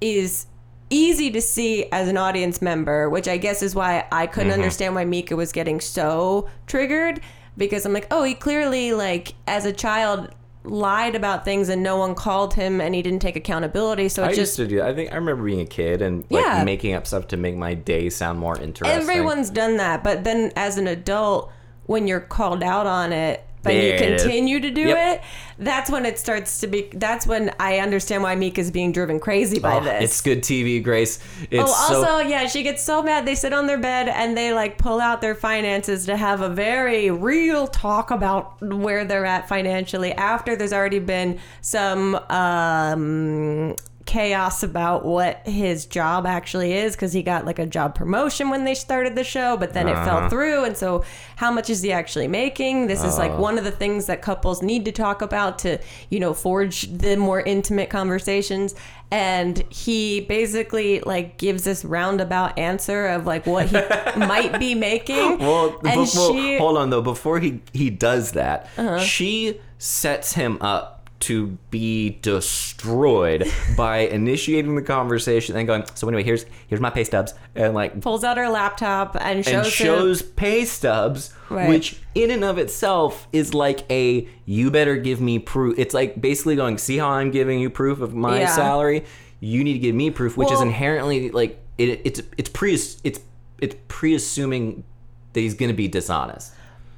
is 0.00 0.46
easy 0.90 1.30
to 1.30 1.40
see 1.42 1.84
as 1.92 2.08
an 2.08 2.16
audience 2.16 2.62
member 2.62 3.10
which 3.10 3.28
i 3.28 3.36
guess 3.36 3.62
is 3.62 3.74
why 3.74 4.06
i 4.10 4.26
couldn't 4.26 4.50
mm-hmm. 4.50 4.60
understand 4.60 4.94
why 4.94 5.04
mika 5.04 5.36
was 5.36 5.52
getting 5.52 5.80
so 5.80 6.48
triggered 6.66 7.20
because 7.56 7.84
i'm 7.84 7.92
like 7.92 8.06
oh 8.10 8.22
he 8.22 8.34
clearly 8.34 8.92
like 8.92 9.34
as 9.46 9.64
a 9.64 9.72
child 9.72 10.30
lied 10.64 11.14
about 11.14 11.44
things 11.44 11.68
and 11.68 11.82
no 11.82 11.96
one 11.96 12.14
called 12.14 12.54
him 12.54 12.80
and 12.80 12.94
he 12.94 13.02
didn't 13.02 13.20
take 13.20 13.36
accountability 13.36 14.08
so 14.08 14.22
it 14.22 14.26
I 14.26 14.28
just 14.30 14.38
used 14.38 14.56
to 14.56 14.66
do. 14.66 14.76
that. 14.76 14.88
I 14.88 14.94
think 14.94 15.12
I 15.12 15.16
remember 15.16 15.44
being 15.44 15.60
a 15.60 15.66
kid 15.66 16.02
and 16.02 16.24
like 16.30 16.44
Yeah. 16.44 16.64
making 16.64 16.94
up 16.94 17.06
stuff 17.06 17.28
to 17.28 17.36
make 17.36 17.56
my 17.56 17.74
day 17.74 18.10
sound 18.10 18.38
more 18.38 18.58
interesting. 18.58 19.00
Everyone's 19.00 19.50
done 19.50 19.76
that, 19.78 20.04
but 20.04 20.24
then 20.24 20.52
as 20.56 20.78
an 20.78 20.86
adult, 20.86 21.50
when 21.88 22.06
you're 22.06 22.20
called 22.20 22.62
out 22.62 22.86
on 22.86 23.12
it, 23.12 23.42
but 23.64 23.74
you 23.74 23.80
There 23.80 24.14
is. 24.14 24.22
continue 24.22 24.60
to 24.60 24.70
do 24.70 24.82
Yep. 24.82 25.14
it, 25.16 25.22
that's 25.58 25.90
when 25.90 26.06
it 26.06 26.16
starts 26.18 26.60
to 26.60 26.68
be. 26.68 26.88
That's 26.94 27.26
when 27.26 27.50
I 27.58 27.78
understand 27.80 28.22
why 28.22 28.36
Mika's 28.36 28.70
being 28.70 28.92
driven 28.92 29.18
crazy 29.18 29.58
by 29.58 29.78
Oh, 29.78 29.80
this. 29.80 30.04
It's 30.04 30.20
good 30.20 30.42
TV, 30.42 30.80
Grace. 30.82 31.18
It's 31.50 31.64
Oh, 31.64 31.66
so 31.88 31.96
also, 31.96 32.18
yeah, 32.28 32.46
she 32.46 32.62
gets 32.62 32.84
so 32.84 33.02
mad. 33.02 33.26
They 33.26 33.34
sit 33.34 33.52
on 33.52 33.66
their 33.66 33.76
bed 33.78 34.08
and 34.08 34.36
they 34.36 34.52
like 34.52 34.78
pull 34.78 35.00
out 35.00 35.20
their 35.20 35.34
finances 35.34 36.06
to 36.06 36.16
have 36.16 36.40
a 36.40 36.48
very 36.48 37.10
real 37.10 37.66
talk 37.66 38.12
about 38.12 38.62
where 38.62 39.04
they're 39.04 39.26
at 39.26 39.48
financially 39.48 40.12
after 40.12 40.54
there's 40.54 40.72
already 40.72 41.00
been 41.00 41.40
some 41.60 42.14
um, 42.30 43.74
chaos 44.08 44.62
about 44.62 45.04
what 45.04 45.46
his 45.46 45.84
job 45.86 46.26
actually 46.26 46.72
is 46.72 46.96
because 46.96 47.12
he 47.12 47.22
got 47.22 47.44
like 47.44 47.58
a 47.58 47.66
job 47.66 47.94
promotion 47.94 48.48
when 48.48 48.64
they 48.64 48.74
started 48.74 49.14
the 49.14 49.22
show, 49.22 49.56
but 49.56 49.74
then 49.74 49.86
it 49.86 49.92
Uh-huh. 49.94 50.04
fell 50.20 50.28
through. 50.30 50.64
And 50.64 50.76
so, 50.76 51.04
how 51.36 51.52
much 51.52 51.68
is 51.68 51.82
he 51.82 51.92
actually 51.92 52.26
making? 52.26 52.86
This 52.86 53.04
is 53.04 53.14
Oh. 53.14 53.18
like 53.18 53.38
one 53.38 53.58
of 53.58 53.64
the 53.64 53.70
things 53.70 54.06
that 54.06 54.22
couples 54.22 54.62
need 54.62 54.86
to 54.86 54.92
talk 54.92 55.20
about 55.20 55.58
to, 55.60 55.78
you 56.08 56.18
know, 56.18 56.32
forge 56.32 56.88
the 56.90 57.16
more 57.16 57.40
intimate 57.42 57.90
conversations 57.90 58.74
and 59.10 59.62
he 59.70 60.20
basically 60.20 61.00
like 61.00 61.38
gives 61.38 61.64
this 61.64 61.82
roundabout 61.84 62.58
answer 62.58 63.06
of 63.06 63.26
like 63.26 63.46
what 63.46 63.66
he 63.66 63.76
might 64.16 64.58
be 64.58 64.74
making 64.74 65.38
Well, 65.38 65.78
and 65.84 66.06
she 66.08 66.18
Uh-huh. 66.56 66.58
hold 66.64 66.76
on 66.78 66.90
though. 66.90 67.02
Before 67.02 67.38
he 67.40 67.60
he 67.72 67.90
does 67.90 68.32
that, 68.32 68.66
she 69.00 69.60
sets 69.78 70.32
him 70.34 70.58
up 70.60 70.97
to 71.20 71.58
be 71.70 72.18
destroyed 72.22 73.44
by 73.76 73.98
initiating 73.98 74.76
the 74.76 74.82
conversation 74.82 75.56
and 75.56 75.66
going. 75.66 75.84
So 75.94 76.06
anyway, 76.08 76.22
here's 76.22 76.44
here's 76.68 76.80
my 76.80 76.90
pay 76.90 77.04
stubs 77.04 77.34
and 77.54 77.74
like 77.74 78.00
pulls 78.00 78.24
out 78.24 78.36
her 78.36 78.48
laptop 78.48 79.16
and 79.20 79.44
shows, 79.44 79.54
and 79.54 79.66
shows 79.66 80.22
pay 80.22 80.64
stubs, 80.64 81.34
Right. 81.50 81.68
which 81.68 82.00
in 82.14 82.30
and 82.30 82.44
of 82.44 82.58
itself 82.58 83.26
is 83.32 83.54
like 83.54 83.84
a 83.90 84.28
you 84.44 84.70
better 84.70 84.96
give 84.96 85.20
me 85.20 85.38
proof. 85.38 85.78
It's 85.78 85.94
like 85.94 86.20
basically 86.20 86.56
going, 86.56 86.78
see 86.78 86.98
how 86.98 87.08
I'm 87.10 87.30
giving 87.30 87.58
you 87.58 87.70
proof 87.70 88.00
of 88.00 88.14
my 88.14 88.40
Yeah. 88.40 88.46
salary. 88.54 89.04
You 89.40 89.64
need 89.64 89.74
to 89.74 89.78
give 89.80 89.94
me 89.94 90.10
proof, 90.10 90.36
which 90.36 90.50
is 90.52 90.60
inherently 90.60 91.30
like 91.30 91.60
it, 91.78 92.00
it's 92.04 92.22
it's 92.36 92.48
pre 92.50 92.74
it's 92.74 93.20
it's 93.60 93.74
pre-assuming 93.88 94.84
that 95.32 95.40
he's 95.40 95.54
going 95.54 95.68
to 95.70 95.76
be 95.76 95.88
dishonest. 95.88 96.52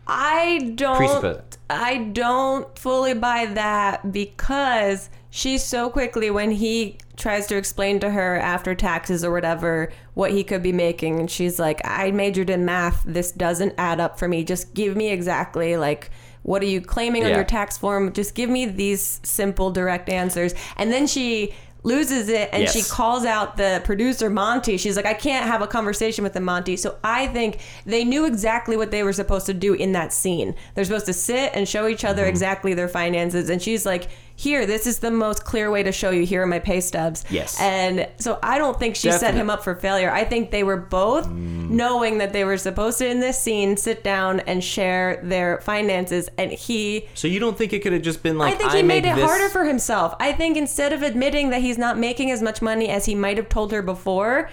I 0.06 0.72
don't. 0.74 1.49
I 1.70 1.98
don't 2.12 2.78
fully 2.78 3.14
buy 3.14 3.46
that 3.46 4.12
because 4.12 5.10
she 5.30 5.58
so 5.58 5.88
quickly 5.88 6.30
when 6.30 6.50
he 6.50 6.98
tries 7.16 7.46
to 7.46 7.56
explain 7.56 8.00
to 8.00 8.10
her 8.10 8.36
after 8.38 8.74
taxes 8.74 9.24
or 9.24 9.30
whatever 9.30 9.92
what 10.14 10.32
he 10.32 10.42
could 10.42 10.62
be 10.62 10.72
making 10.72 11.20
and 11.20 11.30
she's 11.30 11.58
like 11.58 11.80
I 11.84 12.10
majored 12.10 12.50
in 12.50 12.64
math. 12.64 13.04
This 13.06 13.30
doesn't 13.30 13.74
add 13.78 14.00
up 14.00 14.18
for 14.18 14.26
me. 14.26 14.42
Just 14.42 14.74
give 14.74 14.96
me 14.96 15.10
exactly 15.10 15.76
like 15.76 16.10
what 16.42 16.62
are 16.62 16.66
you 16.66 16.80
claiming 16.80 17.24
on 17.24 17.30
your 17.32 17.44
tax 17.44 17.76
form? 17.76 18.12
Just 18.12 18.34
give 18.34 18.48
me 18.48 18.64
these 18.64 19.20
simple 19.22 19.70
direct 19.70 20.08
answers. 20.08 20.54
And 20.78 20.90
then 20.90 21.06
she 21.06 21.54
loses 21.82 22.28
it 22.28 22.50
and 22.52 22.68
she 22.68 22.82
calls 22.82 23.24
out 23.24 23.56
the 23.56 23.80
producer 23.84 24.28
Monty. 24.28 24.76
She's 24.76 24.96
like, 24.96 25.06
I 25.06 25.14
can't 25.14 25.46
have 25.46 25.62
a 25.62 25.66
conversation 25.66 26.22
with 26.24 26.34
the 26.34 26.40
Monty. 26.40 26.76
So 26.76 26.98
I 27.02 27.26
think 27.28 27.58
they 27.86 28.04
knew 28.04 28.26
exactly 28.26 28.76
what 28.76 28.90
they 28.90 29.02
were 29.02 29.12
supposed 29.12 29.46
to 29.46 29.54
do 29.54 29.74
in 29.74 29.92
that 29.92 30.12
scene. 30.12 30.54
They're 30.74 30.84
supposed 30.84 31.06
to 31.06 31.12
sit 31.14 31.52
and 31.54 31.68
show 31.68 31.86
each 31.86 32.00
Mm-hmm. 32.00 32.08
other 32.10 32.26
exactly 32.26 32.74
their 32.74 32.88
finances. 32.88 33.50
And 33.50 33.60
she's 33.60 33.84
like, 33.84 34.08
Here, 34.40 34.64
this 34.64 34.86
is 34.86 35.00
the 35.00 35.10
most 35.10 35.44
clear 35.44 35.70
way 35.70 35.82
to 35.82 35.92
show 35.92 36.08
you. 36.08 36.24
Here 36.24 36.40
are 36.42 36.46
my 36.46 36.60
pay 36.60 36.80
stubs. 36.80 37.26
Yes. 37.28 37.60
And 37.60 38.08
so 38.16 38.38
I 38.42 38.56
don't 38.56 38.78
think 38.78 38.96
she 38.96 39.12
set 39.12 39.34
him 39.34 39.50
up 39.50 39.62
for 39.62 39.74
failure. 39.74 40.10
I 40.10 40.24
think 40.24 40.50
they 40.50 40.64
were 40.64 40.78
both 40.78 41.26
Mm. 41.28 41.68
knowing 41.68 42.16
that 42.18 42.32
they 42.32 42.44
were 42.44 42.56
supposed 42.56 42.96
to 43.00 43.06
in 43.06 43.20
this 43.20 43.38
scene 43.38 43.76
sit 43.76 44.02
down 44.02 44.40
and 44.40 44.64
share 44.64 45.20
their 45.22 45.60
finances. 45.60 46.30
And 46.38 46.50
he 46.52 47.06
So 47.12 47.28
you 47.28 47.38
don't 47.38 47.58
think 47.58 47.74
it 47.74 47.80
could 47.82 47.92
have 47.92 48.00
just 48.00 48.22
been 48.22 48.38
like 48.38 48.54
I 48.54 48.56
think 48.56 48.72
he 48.72 48.82
made 48.82 49.04
it 49.04 49.14
this- 49.14 49.24
harder 49.28 49.50
for 49.50 49.64
himself. 49.64 50.14
I 50.18 50.32
think 50.32 50.56
instead 50.56 50.94
of 50.94 51.02
admitting 51.02 51.50
that 51.50 51.60
he's 51.60 51.76
not 51.76 51.98
making 51.98 52.30
as 52.30 52.40
much 52.40 52.62
money 52.62 52.88
as 52.88 53.04
he 53.04 53.14
might 53.14 53.36
have 53.36 53.50
told 53.50 53.72
her 53.72 53.82
before 53.82 54.48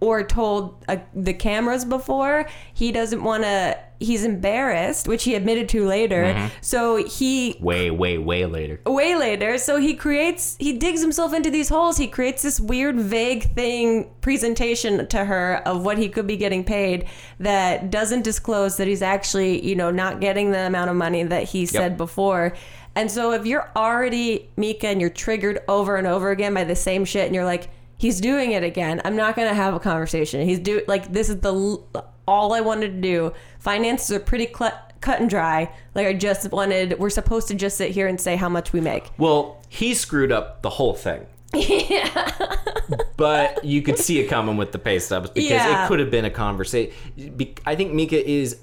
or 0.00 0.22
told 0.22 0.84
uh, 0.86 0.98
the 1.12 1.34
cameras 1.34 1.84
before, 1.84 2.46
he 2.72 2.92
doesn't 2.92 3.24
want 3.24 3.42
to 3.42 3.76
he's 4.00 4.24
embarrassed, 4.24 5.08
which 5.08 5.24
he 5.24 5.34
admitted 5.34 5.68
to 5.70 5.86
later. 5.86 6.24
Mm-hmm. 6.24 6.46
So 6.60 6.96
he 7.04 7.56
way 7.60 7.90
way 7.90 8.18
way 8.18 8.46
later. 8.46 8.80
way 8.86 9.16
later. 9.16 9.58
So 9.58 9.78
he 9.78 9.94
creates, 9.94 10.56
he 10.58 10.76
digs 10.78 11.00
himself 11.00 11.32
into 11.32 11.50
these 11.50 11.68
holes. 11.68 11.96
He 11.96 12.06
creates 12.06 12.42
this 12.42 12.60
weird, 12.60 13.00
vague 13.00 13.54
thing 13.54 14.10
presentation 14.20 15.06
to 15.08 15.24
her 15.24 15.62
of 15.66 15.84
what 15.84 15.98
he 15.98 16.08
could 16.08 16.26
be 16.26 16.36
getting 16.36 16.64
paid 16.64 17.06
that 17.38 17.90
doesn't 17.90 18.22
disclose 18.22 18.76
that 18.76 18.86
he's 18.86 19.02
actually, 19.02 19.64
you 19.66 19.74
know, 19.74 19.90
not 19.90 20.20
getting 20.20 20.50
the 20.50 20.66
amount 20.66 20.90
of 20.90 20.96
money 20.96 21.22
that 21.22 21.44
he 21.44 21.66
said 21.66 21.96
before. 21.96 22.54
And 22.96 23.10
so 23.10 23.32
if 23.32 23.46
you're 23.46 23.70
already 23.74 24.50
Mika 24.56 24.86
and 24.88 25.00
you're 25.00 25.10
triggered 25.10 25.60
over 25.66 25.96
and 25.96 26.06
over 26.06 26.30
again 26.30 26.54
by 26.54 26.64
the 26.64 26.76
same 26.76 27.04
shit 27.04 27.26
and 27.26 27.34
you're 27.34 27.44
like, 27.44 27.68
he's 27.98 28.20
doing 28.20 28.52
it 28.52 28.62
again, 28.62 29.00
I'm 29.04 29.16
not 29.16 29.34
going 29.36 29.48
to 29.48 29.54
have 29.54 29.74
a 29.74 29.80
conversation. 29.80 30.46
He's 30.46 30.58
do 30.58 30.82
like, 30.86 31.12
this 31.12 31.28
is 31.28 31.40
the, 31.40 31.52
l- 31.52 32.13
all 32.26 32.52
I 32.52 32.60
wanted 32.60 32.88
to 32.94 33.00
do. 33.00 33.32
Finances 33.58 34.10
are 34.12 34.20
pretty 34.20 34.46
cl- 34.46 34.78
cut 35.00 35.20
and 35.20 35.28
dry. 35.28 35.70
Like 35.94 36.06
I 36.06 36.14
just 36.14 36.50
wanted, 36.50 36.98
we're 36.98 37.10
supposed 37.10 37.48
to 37.48 37.54
just 37.54 37.76
sit 37.76 37.90
here 37.90 38.06
and 38.06 38.20
say 38.20 38.36
how 38.36 38.48
much 38.48 38.72
we 38.72 38.80
make. 38.80 39.10
Well, 39.18 39.62
he 39.68 39.94
screwed 39.94 40.32
up 40.32 40.62
the 40.62 40.70
whole 40.70 40.94
thing. 40.94 41.26
Yeah. 41.54 42.56
but 43.16 43.64
you 43.64 43.80
could 43.82 43.98
see 43.98 44.18
it 44.18 44.26
coming 44.28 44.56
with 44.56 44.72
the 44.72 44.78
pay 44.78 44.98
stubs 44.98 45.30
because 45.30 45.50
Yeah. 45.50 45.84
it 45.84 45.88
could 45.88 46.00
have 46.00 46.10
been 46.10 46.24
a 46.24 46.30
conversation. 46.30 46.92
I 47.64 47.76
think 47.76 47.92
Mika 47.92 48.28
is 48.28 48.58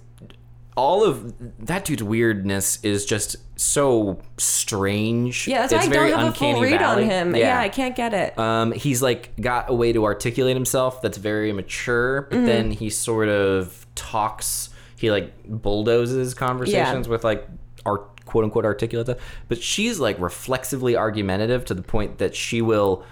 all 0.82 1.03
of 1.03 1.34
that 1.67 1.86
dude's 1.86 2.01
weirdness 2.01 2.79
is 2.84 3.05
just 3.05 3.36
so 3.59 4.19
strange. 4.38 5.47
Yeah, 5.47 5.59
that's 5.67 5.73
it's 5.73 5.84
why 5.84 5.89
I 5.89 5.93
very 5.93 6.09
don't 6.09 6.19
have 6.19 6.34
a 6.34 6.38
full 6.38 6.59
read 6.61 6.79
valley. 6.79 7.03
on 7.03 7.09
him. 7.09 7.36
Yeah. 7.36 7.59
I 7.59 7.69
can't 7.69 7.95
get 7.95 8.13
it. 8.15 8.38
Um, 8.39 8.71
he's 8.71 9.01
like 9.01 9.32
got 9.39 9.69
a 9.69 9.73
way 9.73 9.93
to 9.93 10.03
articulate 10.05 10.55
himself 10.55 11.01
that's 11.01 11.17
very 11.17 11.51
mature, 11.53 12.23
Mm-hmm. 12.23 12.36
but 12.36 12.45
then 12.47 12.71
he 12.71 12.89
sort 12.89 13.29
of 13.29 13.86
talks. 13.95 14.69
He 14.97 15.11
like 15.11 15.32
bulldozes 15.45 16.34
conversations 16.34 17.07
with 17.07 17.23
like 17.23 17.47
our 17.86 17.99
quote 18.25 18.43
unquote 18.45 18.65
articulate 18.65 19.05
stuff. 19.07 19.17
But 19.49 19.61
she's 19.61 19.99
like 19.99 20.19
reflexively 20.19 20.95
argumentative 20.95 21.65
to 21.65 21.73
the 21.75 21.82
point 21.84 22.17
that 22.17 22.36
she 22.36 22.61
will 22.61 23.03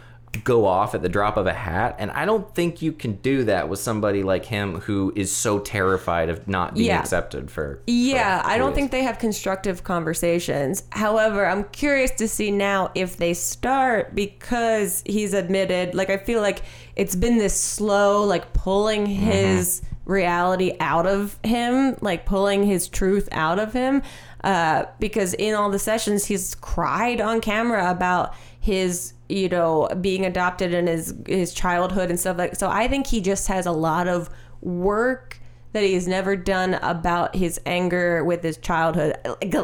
go 0.44 0.66
off 0.66 0.94
at 0.94 1.02
the 1.02 1.10
drop 1.10 1.38
of 1.38 1.48
a 1.48 1.54
hat. 1.54 1.96
And 1.98 2.12
I 2.12 2.26
don't 2.26 2.54
think 2.54 2.82
you 2.82 2.92
can 2.92 3.14
do 3.14 3.44
that 3.46 3.68
with 3.68 3.80
somebody 3.80 4.22
like 4.24 4.46
him 4.46 4.82
who 4.82 5.12
is 5.16 5.36
so 5.36 5.60
terrified 5.60 6.30
of 6.30 6.48
not 6.48 6.76
being 6.76 6.88
Yeah. 6.88 7.00
accepted 7.00 7.50
for. 7.50 7.82
Yeah, 7.88 8.42
for 8.44 8.48
I 8.50 8.58
don't 8.58 8.76
think 8.76 8.92
they 8.92 9.02
have 9.04 9.18
constructive 9.18 9.84
conversations. 9.84 10.84
However, 10.92 11.46
I'm 11.46 11.64
curious 11.66 12.12
to 12.12 12.28
see 12.28 12.52
now 12.52 12.92
if 12.96 13.18
they 13.18 13.34
start 13.34 14.14
because 14.14 15.04
he's 15.06 15.34
admitted, 15.34 15.96
like, 15.96 16.10
I 16.10 16.18
feel 16.18 16.42
like 16.42 16.62
it's 16.96 17.16
been 17.16 17.38
this 17.38 17.60
slow, 17.60 18.24
like, 18.24 18.54
pulling 18.54 19.06
his 19.08 19.82
reality 20.06 20.74
out 20.80 21.06
of 21.08 21.38
him, 21.44 21.96
like, 22.02 22.26
pulling 22.26 22.64
his 22.64 22.88
truth 22.88 23.30
out 23.32 23.60
of 23.60 23.74
him. 23.74 24.02
Uh, 24.44 24.86
because 25.00 25.34
in 25.34 25.54
all 25.54 25.70
the 25.70 25.80
sessions, 25.80 26.26
he's 26.26 26.56
cried 26.56 27.20
on 27.20 27.42
camera 27.42 27.90
about 27.92 28.34
his 28.60 29.14
you 29.30 29.48
know 29.48 29.88
being 30.02 30.26
adopted 30.26 30.74
and 30.74 30.88
his 30.88 31.16
his 31.28 31.54
childhood 31.54 32.10
and 32.10 32.20
stuff 32.20 32.38
like 32.38 32.56
so 32.56 32.68
i 32.70 32.88
think 32.88 33.08
he 33.08 33.22
just 33.22 33.48
has 33.48 33.66
a 33.66 33.72
lot 33.72 34.08
of 34.08 34.30
work 34.62 35.39
that 35.72 35.84
he's 35.84 36.08
never 36.08 36.36
done 36.36 36.74
about 36.76 37.36
his 37.36 37.60
anger 37.66 38.24
with 38.24 38.42
his 38.42 38.58
childhood 38.58 39.16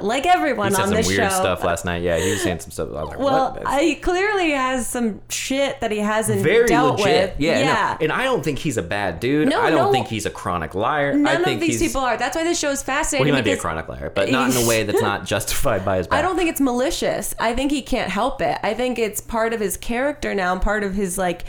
like, 0.02 0.26
everyone 0.26 0.70
He 0.70 0.76
said 0.76 0.82
on 0.82 0.88
some 0.90 0.98
this 0.98 1.08
weird 1.08 1.32
show 1.32 1.38
stuff 1.38 1.64
last 1.64 1.84
night. 1.84 2.04
Yeah, 2.04 2.20
he 2.20 2.30
was 2.30 2.42
saying 2.44 2.60
some 2.60 2.72
stuff. 2.72 2.90
I 2.90 3.04
was 3.04 3.10
like, 3.10 3.20
well 3.20 3.58
what? 3.60 3.82
He 3.82 3.96
clearly 3.96 4.52
has 4.52 4.88
some 4.88 5.22
shit 5.30 5.80
that 5.82 5.92
he 5.92 5.98
hasn't 5.98 6.42
very 6.42 6.68
dealt 6.68 7.00
legit. 7.00 7.32
with 7.32 7.40
Yeah, 7.40 7.98
no. 8.00 8.06
and 8.06 8.12
I 8.12 8.24
don't 8.24 8.44
think 8.44 8.60
he's 8.60 8.78
a 8.78 8.84
bad 8.84 9.20
dude. 9.20 9.50
No, 9.50 9.62
I 9.62 9.72
don't 9.72 9.88
no. 9.88 9.92
think 9.92 10.08
he's 10.08 10.26
a 10.26 10.30
chronic 10.30 10.76
liar. 10.76 11.12
I 11.12 11.16
none 11.16 11.44
think 11.44 11.56
of 11.56 11.62
these 11.62 11.80
he's, 11.80 11.92
people 11.92 12.02
are 12.02 12.18
that's 12.18 12.36
why 12.36 12.44
this 12.44 12.60
show 12.60 12.70
is 12.70 12.84
fascinating. 12.84 13.26
Well, 13.26 13.34
he 13.36 13.40
might 13.40 13.46
be 13.46 13.52
a 13.52 13.58
chronic 13.58 13.88
liar, 13.88 14.12
but 14.14 14.30
not 14.30 14.56
in 14.56 14.64
a 14.64 14.68
way 14.68 14.84
that's 14.84 15.02
not 15.02 15.26
justified 15.26 15.84
by 15.84 15.98
his. 15.98 16.08
Bad. 16.08 16.20
I 16.20 16.22
don't 16.22 16.36
think 16.36 16.50
it's 16.50 16.62
malicious. 16.62 17.34
I 17.40 17.54
think 17.56 17.72
he 17.72 17.82
can't 17.82 18.12
help 18.12 18.42
it. 18.42 18.60
I 18.62 18.74
think 18.74 19.00
it's 19.00 19.22
part 19.22 19.54
of 19.54 19.60
his 19.60 19.76
character 19.78 20.36
now 20.36 20.54
and 20.54 20.62
part 20.62 20.84
of 20.84 20.94
his 20.94 21.18
like 21.18 21.46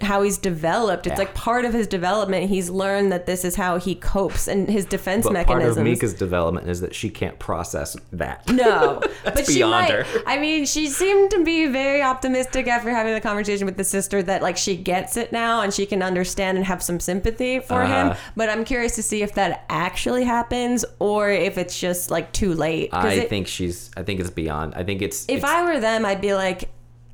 how 0.00 0.22
he's 0.22 0.38
developed. 0.38 1.06
It's 1.08 1.14
Yeah. 1.14 1.24
like 1.24 1.34
part 1.34 1.64
of 1.64 1.72
his 1.72 1.88
development. 1.88 2.48
He's 2.48 2.70
learned 2.70 3.10
that 3.10 3.26
this 3.26 3.44
is 3.44 3.56
how 3.56 3.78
he 3.78 3.96
copes 3.96 4.46
and 4.46 4.68
his 4.68 4.84
defense 4.84 5.24
But 5.24 5.34
part 5.34 5.48
mechanisms. 5.48 5.76
of 5.78 5.84
Mika's 5.84 6.14
development 6.14 6.68
is 6.68 6.80
that 6.82 6.94
she 6.94 7.10
can't 7.10 7.36
process 7.40 7.96
that. 8.12 8.48
No, 8.48 9.00
That's 9.24 9.34
but 9.40 9.46
she 9.46 9.54
beyond 9.56 9.72
might. 9.72 9.90
her. 9.90 10.22
I 10.24 10.38
mean, 10.38 10.66
she 10.66 10.86
seemed 10.86 11.32
to 11.32 11.42
be 11.42 11.66
very 11.66 12.00
optimistic 12.00 12.68
after 12.68 12.90
having 12.90 13.12
the 13.12 13.20
conversation 13.20 13.66
with 13.66 13.76
the 13.76 13.82
sister 13.82 14.22
that 14.22 14.40
like 14.40 14.56
she 14.56 14.76
gets 14.76 15.16
it 15.16 15.32
now 15.32 15.62
and 15.62 15.74
she 15.74 15.84
can 15.84 16.00
understand 16.02 16.56
and 16.58 16.66
have 16.66 16.80
some 16.80 17.00
sympathy 17.00 17.58
for 17.58 17.82
him. 17.84 18.10
Uh-huh. 18.10 18.18
But 18.36 18.50
I'm 18.50 18.64
curious 18.64 18.94
to 18.94 19.02
see 19.02 19.22
if 19.22 19.34
that 19.34 19.64
actually 19.68 20.22
happens 20.24 20.84
or 21.00 21.28
if 21.30 21.58
it's 21.58 21.78
just 21.78 22.10
like 22.10 22.30
too 22.32 22.54
late. 22.54 22.90
I 22.92 23.14
it- 23.14 23.28
think 23.28 23.48
she's. 23.48 23.90
I 23.96 24.04
think 24.04 24.20
it's 24.20 24.30
beyond. 24.30 24.74
I 24.76 24.84
think 24.84 25.02
it's. 25.02 25.24
if 25.28 25.38
it's, 25.38 25.44
I 25.44 25.64
were 25.64 25.80
them, 25.80 26.04
I'd 26.04 26.20
be 26.20 26.34
like, 26.34 26.68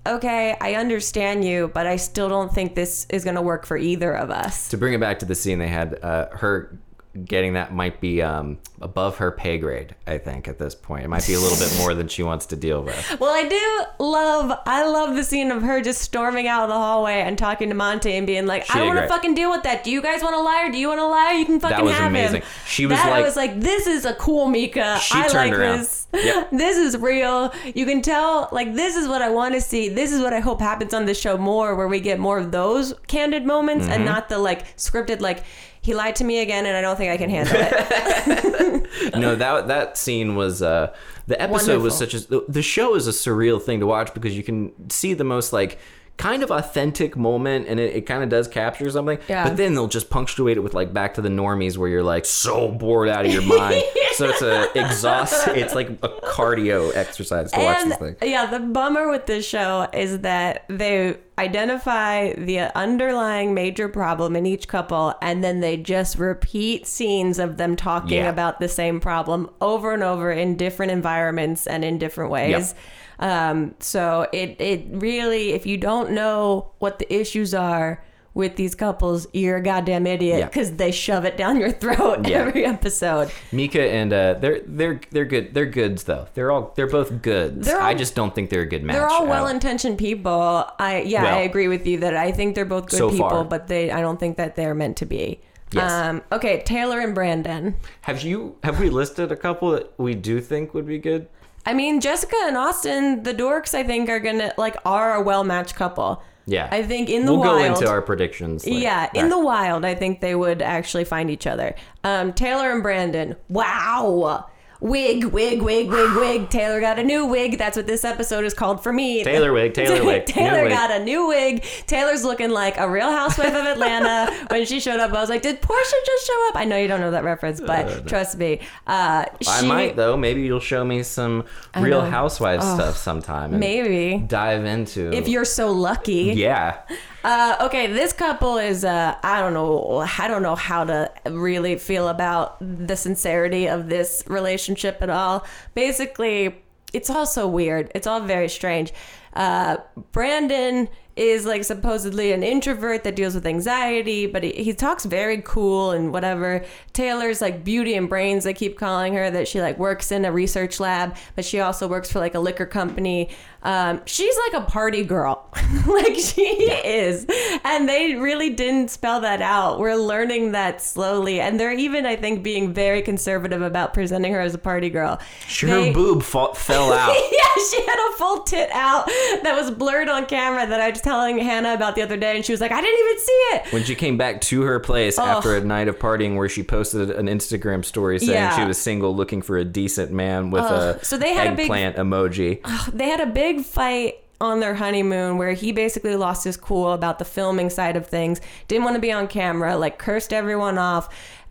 okay, 0.06 0.56
I 0.60 0.74
understand 0.74 1.44
you, 1.44 1.70
but 1.72 1.86
I 1.86 1.96
still 1.96 2.28
don't 2.28 2.52
think 2.52 2.74
this 2.74 3.06
is 3.10 3.24
going 3.24 3.36
to 3.36 3.42
work 3.42 3.66
for 3.66 3.76
either 3.76 4.12
of 4.12 4.30
us. 4.30 4.68
to 4.68 4.78
bring 4.78 4.94
it 4.94 5.00
back 5.00 5.18
to 5.20 5.26
the 5.26 5.34
scene 5.34 5.58
they 5.58 5.68
had, 5.68 5.98
uh, 6.02 6.28
her 6.36 6.78
getting 7.24 7.52
that 7.52 7.72
might 7.72 8.00
be 8.00 8.20
um, 8.22 8.58
above 8.80 9.18
her 9.18 9.30
pay 9.30 9.58
grade. 9.58 9.94
I 10.06 10.18
think 10.18 10.48
at 10.48 10.58
this 10.58 10.74
point, 10.74 11.04
it 11.04 11.08
might 11.08 11.26
be 11.26 11.34
a 11.34 11.38
little 11.40 11.58
bit 11.58 11.76
more 11.78 11.94
than 11.94 12.08
she 12.08 12.22
wants 12.22 12.46
to 12.46 12.56
deal 12.56 12.82
with. 12.82 13.20
Well, 13.20 13.32
I 13.34 13.48
do 13.48 14.04
love, 14.04 14.58
I 14.66 14.84
love 14.86 15.14
the 15.14 15.22
scene 15.24 15.50
of 15.50 15.62
her 15.62 15.80
just 15.80 16.00
storming 16.02 16.48
out 16.48 16.64
of 16.64 16.68
the 16.70 16.74
hallway 16.74 17.20
and 17.20 17.38
talking 17.38 17.68
to 17.68 17.74
Monty 17.74 18.12
and 18.14 18.26
being 18.26 18.46
like, 18.46 18.64
She 18.64 18.72
I 18.72 18.78
don't 18.78 18.88
want 18.88 19.00
to 19.00 19.08
fucking 19.08 19.34
deal 19.34 19.50
with 19.50 19.62
that. 19.62 19.84
Do 19.84 19.90
you 19.90 20.02
guys 20.02 20.22
want 20.22 20.34
to 20.34 20.40
lie 20.40 20.66
or 20.66 20.72
Do 20.72 20.78
you 20.78 20.88
want 20.88 21.00
a 21.00 21.06
liar? 21.06 21.34
You 21.34 21.46
can 21.46 21.60
fucking 21.60 21.84
was 21.84 21.94
have 21.94 22.10
amazing. 22.10 22.42
him. 22.42 22.48
She 22.66 22.86
was 22.86 22.96
that, 22.98 23.06
I 23.06 23.10
like- 23.10 23.24
was 23.24 23.36
like, 23.36 23.60
this 23.60 23.86
is 23.86 24.04
a 24.04 24.14
cool 24.14 24.48
Mika. 24.48 24.98
I 25.12 25.28
like 25.32 25.52
around. 25.52 25.78
this. 25.80 26.06
Yep. 26.12 26.48
This 26.64 26.76
is 26.76 26.96
real. 26.96 27.52
You 27.74 27.84
can 27.86 28.00
tell, 28.02 28.48
like, 28.52 28.74
this 28.74 28.96
is 28.96 29.06
what 29.08 29.20
I 29.22 29.30
want 29.30 29.54
to 29.54 29.60
see. 29.60 29.88
This 29.88 30.12
is 30.12 30.20
what 30.20 30.32
I 30.32 30.40
hope 30.40 30.60
happens 30.60 30.94
on 30.94 31.04
this 31.06 31.20
show 31.20 31.36
more, 31.36 31.74
where 31.74 31.88
we 31.88 32.00
get 32.00 32.18
more 32.18 32.38
of 32.38 32.50
those 32.52 32.94
candid 33.06 33.44
moments 33.44 33.84
Mm-hmm. 33.84 33.92
and 33.92 34.04
not 34.04 34.28
the 34.28 34.38
like 34.38 34.76
scripted, 34.76 35.20
like, 35.20 35.42
he 35.84 35.94
lied 35.94 36.16
to 36.16 36.24
me 36.24 36.40
again 36.40 36.64
and 36.64 36.74
I 36.74 36.80
don't 36.80 36.96
think 36.96 37.12
I 37.12 37.18
can 37.18 37.28
handle 37.28 37.56
it. 37.56 39.14
no, 39.14 39.36
that 39.36 39.68
that 39.68 39.98
scene 39.98 40.34
was 40.34 40.62
uh, 40.62 40.94
the 41.26 41.40
episode 41.40 41.82
was 41.82 41.94
such 41.94 42.14
a 42.14 42.20
the 42.48 42.62
show 42.62 42.94
is 42.94 43.06
a 43.06 43.10
surreal 43.10 43.60
thing 43.60 43.80
to 43.80 43.86
watch 43.86 44.14
because 44.14 44.34
you 44.34 44.42
can 44.42 44.90
see 44.90 45.12
the 45.12 45.24
most 45.24 45.52
like 45.52 45.78
kind 46.16 46.44
of 46.44 46.50
authentic 46.52 47.16
moment 47.16 47.66
and 47.68 47.80
it, 47.80 47.96
it 47.96 48.00
kind 48.02 48.22
of 48.22 48.28
does 48.28 48.46
capture 48.46 48.88
something 48.88 49.18
Yeah. 49.28 49.48
but 49.48 49.56
then 49.56 49.74
they'll 49.74 49.88
just 49.88 50.10
punctuate 50.10 50.56
it 50.56 50.60
with 50.60 50.72
like 50.72 50.92
back 50.92 51.14
to 51.14 51.20
the 51.20 51.28
normies 51.28 51.76
where 51.76 51.88
you're 51.88 52.04
like 52.04 52.24
so 52.24 52.68
bored 52.68 53.08
out 53.08 53.26
of 53.26 53.32
your 53.32 53.42
mind 53.42 53.82
so 54.12 54.28
it's 54.28 54.40
a 54.40 54.68
exhaust 54.78 55.48
it's 55.48 55.74
like 55.74 55.90
a 55.90 56.08
cardio 56.08 56.94
exercise 56.94 57.50
to 57.50 57.58
watch 57.60 57.84
this 57.84 57.96
thing 57.98 58.16
yeah, 58.22 58.46
the 58.46 58.60
bummer 58.60 59.10
with 59.10 59.26
this 59.26 59.44
show 59.46 59.88
is 59.92 60.20
that 60.20 60.64
they 60.68 61.16
identify 61.36 62.32
the 62.34 62.60
underlying 62.78 63.54
major 63.54 63.88
problem 63.88 64.36
in 64.36 64.46
each 64.46 64.68
couple 64.68 65.14
and 65.20 65.42
then 65.42 65.60
they 65.60 65.76
just 65.76 66.16
repeat 66.18 66.86
scenes 66.86 67.38
of 67.38 67.56
them 67.56 67.74
talking 67.74 68.18
Yeah. 68.18 68.28
about 68.28 68.60
the 68.60 68.68
same 68.68 69.00
problem 69.00 69.50
over 69.60 69.92
and 69.92 70.02
over 70.02 70.30
in 70.30 70.56
different 70.56 70.92
environments 70.92 71.66
and 71.66 71.84
in 71.84 71.98
different 71.98 72.30
ways. 72.30 72.74
Um, 73.18 73.74
so 73.78 74.26
it 74.32 74.60
it 74.60 74.86
really 74.90 75.52
if 75.52 75.66
you 75.66 75.76
don't 75.76 76.10
know 76.12 76.70
what 76.78 76.98
the 76.98 77.12
issues 77.14 77.54
are 77.54 78.02
with 78.34 78.56
these 78.56 78.74
couples, 78.74 79.28
you're 79.32 79.58
a 79.58 79.62
goddamn 79.62 80.08
idiot 80.08 80.40
Yeah. 80.40 80.46
because 80.46 80.72
they 80.72 80.90
shove 80.90 81.24
it 81.24 81.36
down 81.36 81.56
your 81.56 81.70
throat 81.70 82.26
Yeah. 82.26 82.38
every 82.38 82.64
episode. 82.64 83.30
Mika 83.52 83.80
and 83.80 84.12
uh, 84.12 84.34
they're 84.34 84.60
they're 84.66 85.00
they're 85.12 85.24
good. 85.24 85.54
They're 85.54 85.66
goods 85.66 86.02
though. 86.04 86.26
They're 86.34 86.50
all 86.50 86.72
they're 86.74 86.88
both 86.88 87.22
goods. 87.22 87.66
They're 87.68 87.78
all- 87.80 87.86
I 87.86 87.94
just 87.94 88.16
don't 88.16 88.34
think 88.34 88.50
they're 88.50 88.62
a 88.62 88.66
good 88.66 88.82
match. 88.82 88.96
They're 88.96 89.06
all 89.08 89.26
well-intentioned 89.28 89.98
people. 89.98 90.66
I 90.80 91.02
yeah, 91.06 91.22
Well, 91.22 91.34
I 91.36 91.40
agree 91.42 91.68
with 91.68 91.86
you 91.86 91.98
that 92.00 92.16
I 92.16 92.32
think 92.32 92.56
they're 92.56 92.64
both 92.64 92.86
good 92.88 92.98
so 92.98 93.10
people, 93.10 93.28
far. 93.30 93.44
but 93.44 93.68
they 93.68 93.92
I 93.92 94.00
don't 94.00 94.18
think 94.18 94.36
that 94.38 94.56
they're 94.56 94.74
meant 94.74 94.96
to 94.96 95.06
be. 95.06 95.40
Yes. 95.70 95.90
Um, 95.90 96.22
okay, 96.32 96.62
Taylor 96.64 97.00
and 97.00 97.14
Brandon. 97.14 97.74
Have 98.02 98.22
you 98.22 98.56
have 98.64 98.80
we 98.80 98.90
listed 98.90 99.30
a 99.30 99.36
couple 99.36 99.70
that 99.72 99.92
we 99.98 100.14
do 100.16 100.40
think 100.40 100.74
would 100.74 100.86
be 100.86 100.98
good? 100.98 101.28
I 101.66 101.74
mean, 101.74 102.00
Jessica 102.00 102.36
and 102.44 102.56
Austin, 102.56 103.22
the 103.22 103.34
dorks, 103.34 103.74
I 103.74 103.84
think 103.84 104.08
are 104.08 104.20
gonna 104.20 104.52
like 104.56 104.76
are 104.84 105.14
a 105.14 105.22
well-matched 105.22 105.74
couple. 105.74 106.22
Yeah. 106.46 106.68
I 106.70 106.82
think 106.82 107.08
in 107.08 107.24
the 107.24 107.32
we'll 107.32 107.40
wild. 107.40 107.58
go 107.58 107.64
into 107.64 107.88
our 107.88 108.02
predictions. 108.02 108.66
later. 108.66 108.78
yeah, 108.78 109.10
in 109.14 109.30
the 109.30 109.38
wild, 109.38 109.84
I 109.84 109.94
think 109.94 110.20
they 110.20 110.34
would 110.34 110.60
actually 110.60 111.04
find 111.04 111.30
each 111.30 111.46
other. 111.46 111.74
Um, 112.02 112.34
Taylor 112.34 112.70
and 112.70 112.82
Brandon. 112.82 113.36
Wow. 113.48 114.46
Wig, 114.84 115.24
wig, 115.24 115.62
wig, 115.62 115.88
wig, 115.88 116.12
wig. 116.16 116.50
Taylor 116.50 116.78
got 116.78 116.98
a 116.98 117.02
new 117.02 117.24
wig. 117.24 117.56
That's 117.56 117.74
what 117.74 117.86
this 117.86 118.04
episode 118.04 118.44
is 118.44 118.52
called 118.52 118.82
for 118.82 118.92
me. 118.92 119.24
Taylor 119.24 119.50
wig, 119.50 119.72
Taylor 119.72 120.04
wig, 120.06 120.26
Taylor 120.26 120.58
new 120.58 120.62
wig. 120.64 120.72
got 120.72 120.90
a 120.90 121.02
new 121.02 121.26
wig. 121.28 121.62
Taylor's 121.86 122.22
looking 122.22 122.50
like 122.50 122.76
a 122.76 122.86
real 122.88 123.10
housewife 123.10 123.54
of 123.54 123.64
Atlanta. 123.64 124.30
when 124.50 124.66
she 124.66 124.80
showed 124.80 125.00
up, 125.00 125.10
I 125.10 125.20
was 125.20 125.30
like, 125.30 125.40
did 125.40 125.62
Portia 125.62 125.96
just 126.04 126.26
show 126.26 126.48
up? 126.50 126.56
I 126.56 126.66
know 126.66 126.76
you 126.76 126.86
don't 126.86 127.00
know 127.00 127.12
that 127.12 127.24
reference, 127.24 127.62
but 127.62 128.06
trust 128.06 128.36
me. 128.36 128.60
Uh, 128.86 129.24
I 129.46 129.60
she- 129.60 129.66
might 129.66 129.96
though. 129.96 130.18
Maybe 130.18 130.42
you'll 130.42 130.60
show 130.60 130.84
me 130.84 131.02
some 131.02 131.44
Real 131.74 132.02
know. 132.02 132.10
Housewives 132.10 132.64
stuff 132.64 132.98
sometime. 132.98 133.52
and 133.52 133.60
Maybe. 133.60 134.18
dive 134.26 134.66
into. 134.66 135.10
If 135.14 135.28
you're 135.28 135.46
so 135.46 135.72
lucky. 135.72 136.34
yeah, 136.36 136.80
Uh, 137.24 137.56
okay, 137.58 137.86
this 137.86 138.12
couple 138.12 138.58
is 138.58 138.84
uh, 138.84 139.16
I 139.22 139.40
don't 139.40 139.54
know 139.54 140.06
I 140.18 140.28
don't 140.28 140.42
know 140.42 140.54
how 140.54 140.84
to 140.84 141.10
really 141.30 141.78
feel 141.78 142.08
about 142.08 142.58
the 142.60 142.96
sincerity 142.96 143.66
of 143.66 143.88
this 143.88 144.22
relationship 144.26 144.98
at 145.00 145.08
all. 145.08 145.46
Basically, 145.74 146.62
it's 146.92 147.08
all 147.08 147.24
so 147.24 147.48
weird. 147.48 147.90
It's 147.94 148.06
all 148.06 148.20
very 148.20 148.50
strange. 148.50 148.92
Uh, 149.32 149.78
Brandon 150.12 150.88
is 151.16 151.46
like 151.46 151.62
supposedly 151.62 152.32
an 152.32 152.42
introvert 152.42 153.04
that 153.04 153.14
deals 153.14 153.34
with 153.34 153.46
anxiety, 153.46 154.26
but 154.26 154.42
he, 154.42 154.50
he 154.52 154.72
talks 154.72 155.04
very 155.04 155.40
cool 155.42 155.92
and 155.92 156.12
whatever. 156.12 156.64
Taylor's 156.92 157.40
like 157.40 157.64
beauty 157.64 157.94
and 157.94 158.08
brains. 158.08 158.44
They 158.44 158.54
keep 158.54 158.76
calling 158.78 159.14
her 159.14 159.30
that 159.30 159.46
she 159.46 159.60
like 159.60 159.78
works 159.78 160.10
in 160.10 160.24
a 160.24 160.32
research 160.32 160.80
lab, 160.80 161.16
but 161.36 161.44
she 161.44 161.60
also 161.60 161.86
works 161.86 162.10
for 162.10 162.18
like 162.18 162.34
a 162.34 162.40
liquor 162.40 162.66
company. 162.66 163.30
Um, 163.64 164.02
she's 164.04 164.34
like 164.52 164.62
a 164.62 164.66
party 164.66 165.04
girl, 165.04 165.48
like 165.86 166.16
she 166.16 166.42
is, 166.44 167.26
and 167.64 167.88
they 167.88 168.14
really 168.14 168.50
didn't 168.50 168.88
spell 168.90 169.22
that 169.22 169.40
out. 169.40 169.78
We're 169.80 169.94
learning 169.96 170.52
that 170.52 170.82
slowly, 170.82 171.40
and 171.40 171.58
they're 171.58 171.72
even, 171.72 172.04
I 172.04 172.16
think, 172.16 172.42
being 172.42 172.74
very 172.74 173.00
conservative 173.00 173.62
about 173.62 173.94
presenting 173.94 174.32
her 174.34 174.40
as 174.40 174.52
a 174.54 174.58
party 174.58 174.90
girl. 174.90 175.18
her 175.60 175.66
They- 175.66 175.92
boob 175.92 176.22
fa- 176.22 176.54
fell 176.54 176.92
out. 176.92 177.14
yeah, 177.14 177.64
she 177.70 177.80
had 177.86 178.10
a 178.10 178.16
full 178.18 178.40
tit 178.42 178.68
out 178.72 179.06
that 179.42 179.54
was 179.58 179.70
blurred 179.70 180.08
on 180.10 180.26
camera 180.26 180.66
that 180.66 180.80
I 180.80 180.90
was 180.90 181.00
telling 181.00 181.38
Hannah 181.38 181.72
about 181.72 181.94
the 181.94 182.02
other 182.02 182.18
day, 182.18 182.36
and 182.36 182.44
she 182.44 182.52
was 182.52 182.60
like, 182.60 182.70
I 182.72 182.82
didn't 182.82 183.00
even 183.06 183.18
see 183.18 183.32
it. 183.32 183.72
When 183.72 183.84
she 183.84 183.94
came 183.94 184.18
back 184.18 184.42
to 184.42 184.60
her 184.62 184.78
place 184.78 185.18
after 185.18 185.56
a 185.56 185.60
night 185.64 185.88
of 185.88 185.98
partying, 185.98 186.36
where 186.36 186.50
she 186.50 186.62
posted 186.62 187.10
an 187.10 187.26
Instagram 187.28 187.82
story 187.82 188.18
saying 188.18 188.32
Yeah. 188.32 188.56
she 188.58 188.66
was 188.66 188.76
single, 188.76 189.16
looking 189.16 189.40
for 189.40 189.56
a 189.56 189.64
decent 189.64 190.12
man 190.12 190.50
with 190.50 190.64
Ugh. 190.64 190.96
a 191.00 191.04
So 191.04 191.16
they 191.16 191.32
had 191.32 191.46
a 191.46 191.52
big- 191.56 191.64
eggplant 191.70 191.96
emoji. 191.96 192.60
They 192.92 193.08
had 193.08 193.20
a 193.20 193.26
big 193.26 193.53
fight 193.62 194.24
on 194.40 194.60
their 194.60 194.74
honeymoon 194.74 195.38
where 195.38 195.52
he 195.52 195.72
basically 195.72 196.16
lost 196.16 196.44
his 196.44 196.56
cool 196.56 196.92
about 196.92 197.18
the 197.18 197.24
filming 197.24 197.70
side 197.70 197.96
of 197.96 198.06
things, 198.06 198.40
didn't 198.68 198.84
want 198.84 198.94
to 198.94 199.00
be 199.00 199.12
on 199.12 199.26
camera, 199.26 199.76
like 199.76 199.98
cursed 199.98 200.32
everyone 200.32 200.78
off. 200.78 201.08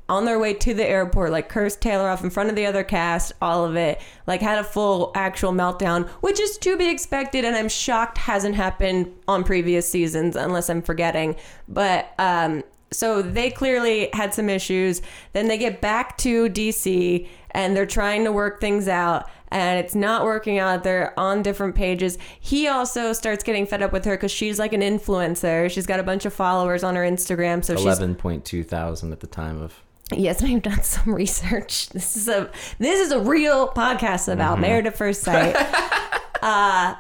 On 0.10 0.26
their 0.26 0.38
way 0.38 0.54
to 0.54 0.74
the 0.74 0.86
airport, 0.86 1.32
like 1.32 1.47
cursed 1.47 1.82
Taylor 1.82 2.10
off 2.10 2.26
in 2.26 2.30
front 2.30 2.49
of 2.49 2.58
the 2.58 2.66
other 2.66 2.84
cast, 2.84 3.32
all 3.41 3.64
of 3.64 3.78
it, 3.78 4.01
like 4.28 4.41
had 4.41 4.60
a 4.60 4.64
full 4.64 5.14
actual 5.16 5.54
meltdown, 5.54 6.10
which 6.20 6.41
is 6.41 6.58
to 6.58 6.76
be 6.76 6.89
expected, 6.89 7.45
and 7.45 7.56
I'm 7.56 7.70
shocked 7.70 8.18
hasn't 8.18 8.56
happened 8.56 9.14
on 9.30 9.45
previous 9.45 9.88
seasons, 9.88 10.36
unless 10.36 10.70
I'm 10.70 10.82
forgetting. 10.82 11.38
But 11.70 12.14
um, 12.20 12.64
so 12.93 13.22
they 13.22 13.49
clearly 13.49 14.10
had 14.14 14.34
some 14.34 14.49
issues. 14.49 15.01
Then 15.34 15.47
they 15.47 15.58
get 15.58 15.82
back 15.82 16.18
to 16.20 16.49
DC 16.49 17.28
and 17.51 17.76
they're 17.76 17.86
trying 17.86 18.24
to 18.24 18.32
work 18.32 18.62
things 18.62 18.88
out 18.88 19.30
and 19.54 19.80
it's 19.80 19.95
not 19.95 20.26
working 20.26 20.58
out. 20.58 20.84
They're 20.84 21.18
on 21.18 21.41
different 21.43 21.76
pages. 21.76 22.18
He 22.39 22.68
also 22.68 23.14
starts 23.14 23.43
getting 23.43 23.66
fed 23.66 23.82
up 23.82 23.93
with 23.93 24.04
her 24.06 24.16
because 24.18 24.32
she's 24.32 24.60
like 24.60 24.74
an 24.74 24.82
influencer. 24.82 25.70
She's 25.72 25.86
got 25.86 25.99
a 25.99 26.04
bunch 26.04 26.26
of 26.26 26.34
followers 26.34 26.84
on 26.84 26.95
her 26.95 27.04
Instagram. 27.04 27.64
So 27.64 27.76
she's 27.76 27.86
Eleven 27.86 28.16
point 28.16 28.43
two 28.43 28.64
thousand 28.64 29.12
at 29.14 29.20
the 29.22 29.28
time 29.28 29.62
of. 29.62 29.80
Yes, 30.12 30.43
we've 30.43 30.62
done 30.62 30.84
some 30.84 31.14
research. 31.24 31.89
This 31.89 32.18
is 32.18 32.28
a 32.28 32.51
this 32.80 32.99
is 32.99 33.12
a 33.12 33.20
real 33.22 33.70
podcast 33.70 34.32
about 34.32 34.54
Mm-hmm. 34.56 34.62
married 34.62 34.88
at 34.88 34.97
first 34.97 35.22
sight. 35.22 35.56
uh, 36.41 36.95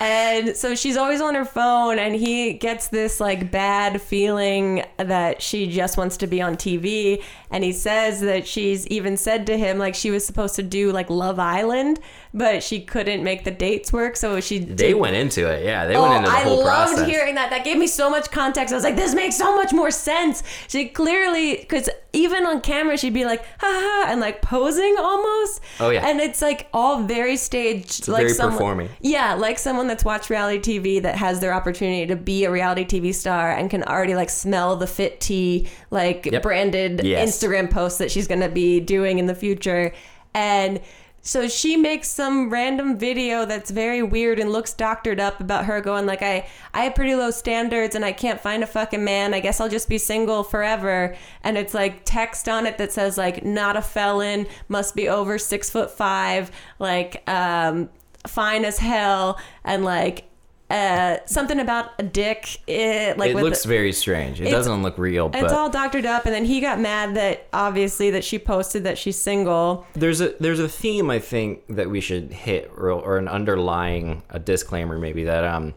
and 0.00 0.56
so 0.56 0.74
she's 0.74 0.96
always 0.96 1.20
on 1.20 1.34
her 1.34 1.44
phone, 1.44 1.98
and 1.98 2.14
he 2.14 2.52
gets 2.52 2.88
this 2.88 3.20
like 3.20 3.50
bad 3.50 4.00
feeling 4.00 4.84
that 4.96 5.42
she 5.42 5.66
just 5.66 5.96
wants 5.96 6.16
to 6.18 6.26
be 6.26 6.40
on 6.40 6.56
TV. 6.56 7.22
And 7.50 7.64
he 7.64 7.72
says 7.72 8.20
that 8.20 8.46
she's 8.46 8.86
even 8.88 9.16
said 9.16 9.46
to 9.46 9.58
him 9.58 9.78
like 9.78 9.94
she 9.94 10.10
was 10.10 10.24
supposed 10.24 10.54
to 10.56 10.62
do 10.62 10.92
like 10.92 11.10
Love 11.10 11.38
Island 11.38 11.98
but 12.34 12.62
she 12.62 12.80
couldn't 12.80 13.22
make 13.24 13.44
the 13.44 13.50
dates 13.50 13.92
work, 13.92 14.16
so 14.16 14.40
she 14.40 14.58
They 14.58 14.88
did- 14.88 14.96
went 14.96 15.16
into 15.16 15.48
it. 15.48 15.64
Yeah, 15.64 15.86
they 15.86 15.96
Oh, 15.96 16.02
went 16.02 16.16
into 16.16 16.30
the 16.30 16.36
I 16.36 16.40
whole 16.42 16.64
loved 16.64 17.06
hearing 17.08 17.34
that. 17.36 17.50
That 17.50 17.64
gave 17.64 17.76
me 17.78 17.86
so 17.86 18.10
much 18.10 18.30
context. 18.30 18.72
I 18.72 18.76
was 18.76 18.84
like, 18.84 18.96
this 18.96 19.14
makes 19.14 19.36
so 19.36 19.56
much 19.56 19.72
more 19.72 19.90
sense. 19.90 20.42
She 20.68 20.86
clearly, 20.86 21.56
because 21.56 21.88
even 22.12 22.46
on 22.46 22.60
camera, 22.60 22.96
she'd 22.96 23.14
be 23.14 23.24
like, 23.24 23.42
ha 23.60 23.66
ha, 23.66 24.02
ha," 24.04 24.12
and 24.12 24.20
like 24.20 24.42
posing 24.42 24.96
almost. 24.98 25.60
Oh, 25.80 25.90
yeah. 25.90 26.06
And 26.06 26.20
it's 26.20 26.42
like 26.42 26.68
all 26.72 27.02
very 27.02 27.36
staged, 27.36 28.08
like 28.08 28.22
very 28.22 28.32
someone, 28.34 28.52
performing. 28.58 28.88
Yeah, 29.00 29.34
like 29.34 29.58
someone 29.58 29.86
that's 29.86 30.04
watched 30.04 30.30
reality 30.30 30.78
TV 30.80 31.02
that 31.02 31.16
has 31.16 31.40
their 31.40 31.52
opportunity 31.52 32.06
to 32.06 32.16
be 32.16 32.44
a 32.44 32.50
reality 32.50 32.84
TV 32.84 33.14
star 33.14 33.52
and 33.52 33.70
can 33.70 33.82
already 33.84 34.14
like 34.14 34.30
smell 34.30 34.76
the 34.76 34.86
fit 34.86 35.20
tea, 35.20 35.68
like 35.90 36.26
Yep. 36.26 36.42
branded 36.42 37.04
Yes. 37.04 37.28
Instagram 37.28 37.70
posts 37.70 37.98
that 37.98 38.10
she's 38.10 38.26
gonna 38.26 38.48
be 38.48 38.80
doing 38.80 39.18
in 39.18 39.26
the 39.26 39.34
future, 39.34 39.92
and. 40.34 40.80
So 41.20 41.48
she 41.48 41.76
makes 41.76 42.08
some 42.08 42.48
random 42.48 42.96
video 42.96 43.44
that's 43.44 43.70
very 43.70 44.02
weird 44.02 44.38
and 44.38 44.50
looks 44.50 44.72
doctored 44.72 45.20
up 45.20 45.40
about 45.40 45.66
her 45.66 45.80
going 45.80 46.06
like 46.06 46.22
I 46.22 46.48
I 46.72 46.84
have 46.84 46.94
pretty 46.94 47.14
low 47.14 47.30
standards 47.30 47.94
and 47.94 48.04
I 48.04 48.12
can't 48.12 48.40
find 48.40 48.62
a 48.62 48.66
fucking 48.66 49.04
man. 49.04 49.34
I 49.34 49.40
guess 49.40 49.60
I'll 49.60 49.68
just 49.68 49.88
be 49.88 49.98
single 49.98 50.42
forever. 50.42 51.14
And 51.42 51.58
it's 51.58 51.74
like 51.74 52.02
text 52.04 52.48
on 52.48 52.66
it 52.66 52.78
that 52.78 52.92
says 52.92 53.18
like 53.18 53.44
not 53.44 53.76
a 53.76 53.82
felon, 53.82 54.46
must 54.68 54.94
be 54.94 55.08
over 55.08 55.38
six 55.38 55.68
foot 55.68 55.90
five, 55.90 56.50
like 56.78 57.28
um 57.28 57.90
fine 58.26 58.64
as 58.64 58.78
hell 58.78 59.38
and 59.64 59.84
like 59.84 60.27
uh 60.70 61.16
something 61.24 61.60
about 61.60 61.92
a 61.98 62.02
dick 62.02 62.60
it 62.66 63.16
like 63.16 63.30
it 63.30 63.36
looks 63.36 63.62
the- 63.62 63.68
very 63.68 63.92
strange. 63.92 64.40
It 64.40 64.50
doesn't 64.50 64.82
look 64.82 64.98
real, 64.98 65.28
but 65.30 65.42
it's 65.42 65.52
all 65.52 65.70
doctored 65.70 66.04
up 66.04 66.26
and 66.26 66.34
then 66.34 66.44
he 66.44 66.60
got 66.60 66.78
mad 66.78 67.14
that 67.16 67.46
obviously 67.52 68.10
that 68.10 68.22
she 68.24 68.38
posted 68.38 68.84
that 68.84 68.98
she's 68.98 69.16
single 69.16 69.86
there's 69.94 70.20
a 70.20 70.34
there's 70.40 70.60
a 70.60 70.68
theme 70.68 71.08
I 71.10 71.18
think 71.20 71.62
that 71.68 71.88
we 71.88 72.00
should 72.00 72.32
hit 72.32 72.70
or, 72.76 72.90
or 72.90 73.16
an 73.18 73.28
underlying 73.28 74.22
a 74.30 74.38
disclaimer 74.38 74.98
maybe 74.98 75.24
that 75.24 75.44
um 75.44 75.74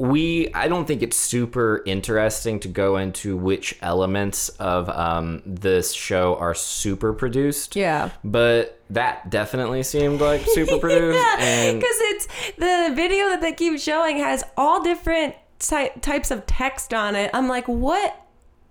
we 0.00 0.52
I 0.54 0.68
don't 0.68 0.86
think 0.86 1.02
it's 1.02 1.16
super 1.16 1.82
interesting 1.86 2.58
to 2.60 2.68
go 2.68 2.96
into 2.96 3.36
which 3.36 3.76
elements 3.82 4.48
of 4.50 4.88
um 4.88 5.42
this 5.44 5.92
show 5.92 6.36
are 6.36 6.54
super 6.54 7.12
produced. 7.12 7.76
Yeah. 7.76 8.10
But 8.24 8.80
that 8.90 9.30
definitely 9.30 9.82
seemed 9.82 10.20
like 10.20 10.42
super 10.46 10.78
produced 10.80 11.18
yeah, 11.18 11.72
because 11.72 11.96
it's 12.00 12.26
the 12.56 12.92
video 12.94 13.28
that 13.28 13.40
they 13.40 13.52
keep 13.52 13.78
showing 13.78 14.18
has 14.18 14.42
all 14.56 14.82
different 14.82 15.34
ty- 15.58 15.92
types 16.00 16.30
of 16.30 16.46
text 16.46 16.92
on 16.92 17.14
it. 17.14 17.30
I'm 17.32 17.48
like, 17.48 17.68
what? 17.68 18.16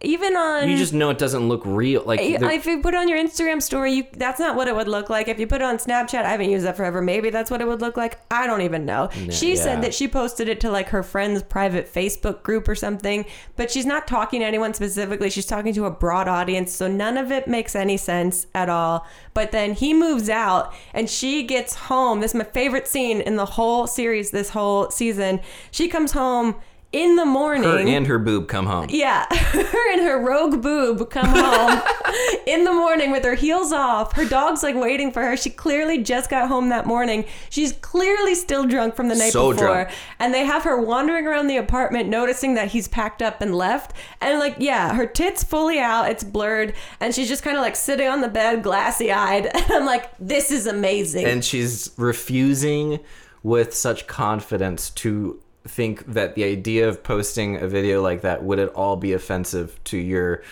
Even 0.02 0.38
on 0.38 0.70
you 0.70 0.78
just 0.78 0.93
know 0.93 1.10
it 1.10 1.18
doesn't 1.18 1.50
look 1.50 1.62
real 1.66 2.02
like 2.06 2.22
if 2.22 2.66
you 2.66 2.82
put 2.82 2.93
it 2.93 2.97
on 2.97 3.10
your 3.10 3.18
Instagram 3.18 3.62
story, 3.62 3.91
you 3.91 4.08
that's 4.14 4.39
not 4.39 4.56
what 4.56 4.70
it 4.70 4.76
would 4.76 4.88
look 4.88 5.10
like. 5.10 5.28
If 5.28 5.39
you 5.39 5.47
put 5.47 5.60
it 5.60 5.66
on 5.66 5.78
Snapchat, 5.78 6.24
I 6.24 6.30
haven't 6.30 6.50
used 6.50 6.66
that 6.66 6.78
forever. 6.78 7.02
Maybe 7.02 7.30
that's 7.30 7.52
what 7.52 7.60
it 7.60 7.68
would 7.68 7.82
look 7.82 7.97
like. 7.97 8.18
I 8.32 8.47
don't 8.47 8.62
even 8.62 8.86
know. 8.86 9.10
she 9.30 9.56
yeah. 9.56 9.62
said 9.62 9.82
that 9.84 9.93
she 9.93 10.08
posted 10.08 10.47
it 10.47 10.62
to 10.62 10.72
like 10.72 10.89
her 10.89 11.04
friend's 11.04 11.43
private 11.43 11.91
Facebook 11.93 12.43
group 12.43 12.70
or 12.70 12.76
something, 12.76 13.26
but 13.58 13.70
she's 13.70 13.86
not 13.86 14.08
talking 14.08 14.39
to 14.39 14.45
anyone 14.45 14.74
specifically. 14.74 15.30
She's 15.30 15.45
talking 15.45 15.74
to 15.74 15.84
a 15.84 15.91
broad 15.91 16.30
audience, 16.30 16.72
so 16.72 16.88
none 16.88 17.18
of 17.18 17.30
it 17.30 17.50
makes 17.50 17.76
any 17.76 17.97
sense 17.97 18.47
at 18.56 18.70
all. 18.70 19.06
But 19.34 19.52
then 19.52 19.74
he 19.74 19.93
moves 19.93 20.30
out 20.30 20.74
and 20.93 21.10
she 21.10 21.43
gets 21.43 21.76
home. 21.76 22.22
This 22.22 22.32
is 22.32 22.36
my 22.36 22.45
favorite 22.45 22.88
scene 22.88 23.20
in 23.20 23.36
the 23.36 23.45
whole 23.45 23.86
series, 23.86 24.32
this 24.32 24.52
whole 24.52 24.89
season. 24.91 25.41
She 25.72 25.89
comes 25.89 26.14
home 26.14 26.56
in 26.92 27.16
the 27.18 27.26
morning. 27.26 27.64
her 27.70 27.78
and 27.78 28.08
her 28.08 28.18
boob 28.18 28.48
come 28.48 28.66
home. 28.66 28.88
Yeah, 28.90 29.26
her 29.32 29.92
and 29.94 30.02
her 30.02 30.20
rogue 30.20 30.62
boob 30.62 31.10
come 31.12 31.28
home 31.28 31.82
in 32.48 32.64
the 32.64 32.74
morning 32.74 33.12
with 33.12 33.24
her 33.24 33.36
heels 33.36 33.72
off. 33.72 34.14
Her 34.14 34.26
dog's 34.26 34.64
like 34.64 34.74
waiting 34.76 35.12
for 35.12 35.22
her. 35.22 35.38
She 35.38 35.52
clearly 35.52 36.02
just 36.02 36.30
got 36.32 36.48
home 36.48 36.70
that 36.70 36.88
morning. 36.88 37.26
She's 37.52 37.74
clearly 37.74 38.34
still 38.34 38.66
drunk 38.66 38.96
from 38.96 39.08
the 39.08 39.16
night 39.16 39.32
So 39.34 39.52
before. 39.52 39.66
drunk. 39.68 39.90
And 40.18 40.34
they 40.34 40.46
have 40.46 40.64
her 40.64 40.82
wandering 40.82 41.28
around 41.28 41.46
the 41.48 41.58
apartment, 41.58 42.10
noticing 42.10 42.56
that 42.56 42.70
he's 42.70 42.88
packed 42.88 43.22
up 43.22 43.40
and 43.42 43.54
left. 43.54 43.94
And 44.20 44.40
like, 44.40 44.56
yeah, 44.58 44.96
her 44.96 45.06
tits 45.06 45.44
fully 45.44 45.78
out. 45.80 46.10
It's 46.10 46.24
blurred, 46.24 46.74
and 47.00 47.14
she's 47.14 47.28
just 47.30 47.44
kind 47.44 47.56
of 47.56 47.62
like 47.62 47.76
sitting 47.76 48.08
on 48.08 48.22
the 48.22 48.30
bed, 48.30 48.64
glassy 48.64 49.12
eyed. 49.12 49.48
And 49.60 49.72
I'm 49.72 49.86
like, 49.86 50.10
this 50.20 50.50
is 50.52 50.66
amazing. 50.66 51.26
and 51.28 51.46
she's 51.46 51.92
refusing 51.98 53.00
with 53.44 53.74
such 53.76 54.08
confidence 54.08 54.90
to 54.92 55.40
think 55.70 56.05
that 56.13 56.36
the 56.36 56.43
idea 56.43 56.89
of 56.89 57.03
posting 57.03 57.57
a 57.57 57.67
video 57.67 58.01
like 58.01 58.22
that 58.22 58.43
would 58.43 58.59
at 58.59 58.70
all 58.70 58.95
be 58.95 59.13
offensive 59.13 59.80
to 59.86 59.97
your 59.97 60.43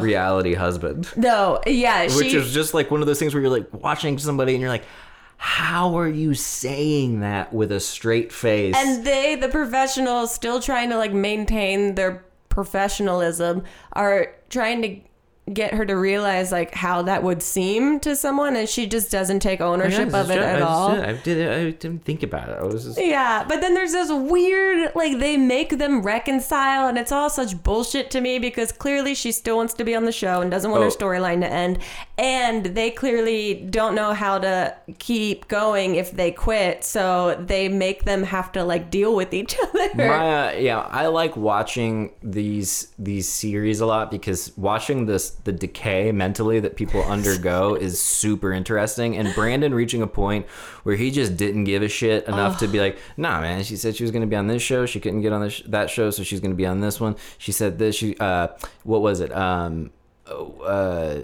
reality 0.00 0.54
husband? 0.54 1.08
No, 1.16 1.60
yeah, 1.66 2.02
which 2.02 2.30
she, 2.30 2.36
is 2.36 2.52
just 2.52 2.74
like 2.74 2.90
one 2.90 3.00
of 3.00 3.06
those 3.06 3.18
things 3.18 3.34
where 3.34 3.42
you're 3.42 3.50
like 3.50 3.72
watching 3.72 4.18
somebody 4.18 4.52
and 4.52 4.60
you're 4.60 4.70
like 4.70 4.84
how 5.36 5.98
are 5.98 6.08
you 6.08 6.32
saying 6.32 7.20
that 7.20 7.52
with 7.52 7.70
a 7.70 7.80
straight 7.80 8.32
face? 8.32 8.74
And 8.74 9.04
they 9.04 9.34
the 9.34 9.48
professionals 9.48 10.32
still 10.32 10.58
trying 10.58 10.88
to 10.90 10.96
like 10.96 11.12
maintain 11.12 11.96
their 11.96 12.24
professionalism 12.48 13.64
are 13.92 14.34
trying 14.48 14.80
to 14.80 15.00
get 15.52 15.74
her 15.74 15.84
to 15.84 15.94
realize 15.94 16.50
like 16.50 16.72
how 16.74 17.02
that 17.02 17.22
would 17.22 17.42
seem 17.42 18.00
to 18.00 18.16
someone 18.16 18.56
and 18.56 18.66
she 18.66 18.86
just 18.86 19.10
doesn't 19.10 19.40
take 19.40 19.60
ownership 19.60 20.14
of 20.14 20.30
it 20.30 20.38
I 20.38 20.42
at 20.44 20.58
just- 20.58 20.70
all 20.70 20.88
I 20.92 21.12
did 21.12 21.36
it. 21.36 21.50
I 21.50 21.70
didn't 21.72 22.02
think 22.04 22.22
about 22.22 22.48
it. 22.48 22.56
I 22.58 22.64
was 22.64 22.84
just 22.84 22.98
yeah, 22.98 23.44
but 23.46 23.60
then 23.60 23.74
there's 23.74 23.92
this 23.92 24.10
weird, 24.10 24.92
like, 24.94 25.18
they 25.18 25.36
make 25.36 25.76
them 25.78 26.00
reconcile, 26.02 26.88
and 26.88 26.96
it's 26.96 27.12
all 27.12 27.28
such 27.28 27.62
bullshit 27.62 28.10
to 28.12 28.22
me 28.22 28.38
because 28.38 28.72
clearly 28.72 29.14
she 29.14 29.32
still 29.32 29.56
wants 29.56 29.74
to 29.74 29.84
be 29.84 29.94
on 29.94 30.06
the 30.06 30.12
show 30.12 30.40
and 30.40 30.50
doesn't 30.50 30.70
want 30.70 30.82
her 30.82 30.88
Oh. 30.88 30.90
storyline 30.90 31.40
to 31.42 31.46
end. 31.52 31.78
And 32.16 32.64
they 32.66 32.90
clearly 32.90 33.54
don't 33.54 33.94
know 33.94 34.14
how 34.14 34.38
to 34.38 34.74
keep 34.98 35.48
going 35.48 35.96
if 35.96 36.10
they 36.12 36.30
quit, 36.30 36.84
so 36.84 37.36
they 37.44 37.68
make 37.68 38.04
them 38.04 38.22
have 38.22 38.50
to, 38.52 38.64
like, 38.64 38.90
deal 38.90 39.14
with 39.14 39.34
each 39.34 39.54
other. 39.62 39.90
My, 39.94 40.48
uh, 40.48 40.52
yeah, 40.52 40.78
I 40.90 41.08
like 41.08 41.36
watching 41.36 42.12
these 42.22 42.88
these 42.98 43.28
series 43.28 43.80
a 43.80 43.86
lot 43.86 44.10
because 44.10 44.52
watching 44.56 45.04
this 45.06 45.33
the 45.44 45.52
decay 45.52 46.12
mentally 46.12 46.60
that 46.60 46.76
people 46.76 47.02
undergo 47.02 47.74
is 47.80 48.00
super 48.00 48.52
interesting. 48.52 49.16
And 49.16 49.34
Brandon 49.34 49.74
reaching 49.74 50.00
a 50.02 50.06
point 50.06 50.46
where 50.84 50.96
he 50.96 51.10
just 51.10 51.36
didn't 51.36 51.64
give 51.64 51.82
a 51.82 51.88
shit 51.88 52.26
enough 52.26 52.58
to 52.60 52.68
be 52.68 52.78
like, 52.80 52.98
nah, 53.16 53.40
man. 53.40 53.64
She 53.64 53.76
said 53.76 53.96
she 53.96 54.04
was 54.04 54.10
going 54.12 54.22
to 54.22 54.26
be 54.28 54.36
on 54.36 54.46
this 54.46 54.62
show. 54.62 54.86
She 54.86 55.00
couldn't 55.00 55.22
get 55.22 55.32
on 55.32 55.40
this 55.42 55.62
that 55.66 55.90
show, 55.90 56.10
so 56.10 56.22
she's 56.22 56.40
going 56.40 56.52
to 56.52 56.56
be 56.56 56.66
on 56.66 56.80
this 56.80 57.00
one. 57.00 57.16
She 57.38 57.52
said 57.52 57.78
this. 57.78 57.96
She 57.96 58.16
uh, 58.18 58.48
what 58.84 59.02
was 59.02 59.20
it? 59.20 59.32
Um, 59.34 59.90
oh, 60.26 60.60
uh. 60.62 61.22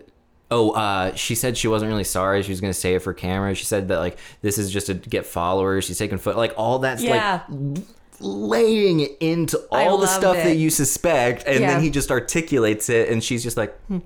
Oh, 0.52 0.72
uh, 0.72 1.14
she 1.14 1.36
said 1.36 1.56
she 1.56 1.68
wasn't 1.68 1.92
really 1.92 2.02
sorry. 2.02 2.42
She 2.42 2.50
was 2.50 2.60
gonna 2.60 2.74
say 2.74 2.96
it 2.96 3.02
for 3.02 3.14
camera. 3.14 3.54
She 3.54 3.64
said 3.64 3.86
that 3.86 4.00
like 4.00 4.18
this 4.42 4.58
is 4.58 4.72
just 4.72 4.88
to 4.88 4.94
get 4.94 5.24
followers. 5.24 5.84
She's 5.84 5.96
taking 5.96 6.18
foot 6.18 6.36
like 6.36 6.52
all 6.56 6.80
that's 6.80 7.04
Yeah. 7.04 7.42
like 7.48 7.84
laying 8.20 9.00
it 9.00 9.16
into 9.20 9.58
all 9.72 9.98
the 9.98 10.06
stuff 10.06 10.36
it. 10.36 10.44
that 10.44 10.56
you 10.56 10.70
suspect, 10.70 11.44
and 11.46 11.60
Yeah. 11.60 11.72
then 11.72 11.82
he 11.82 11.90
just 11.90 12.10
articulates 12.10 12.88
it, 12.88 13.08
and 13.08 13.24
she's 13.24 13.42
just 13.42 13.56
like, 13.56 13.74
hmm, 13.86 13.98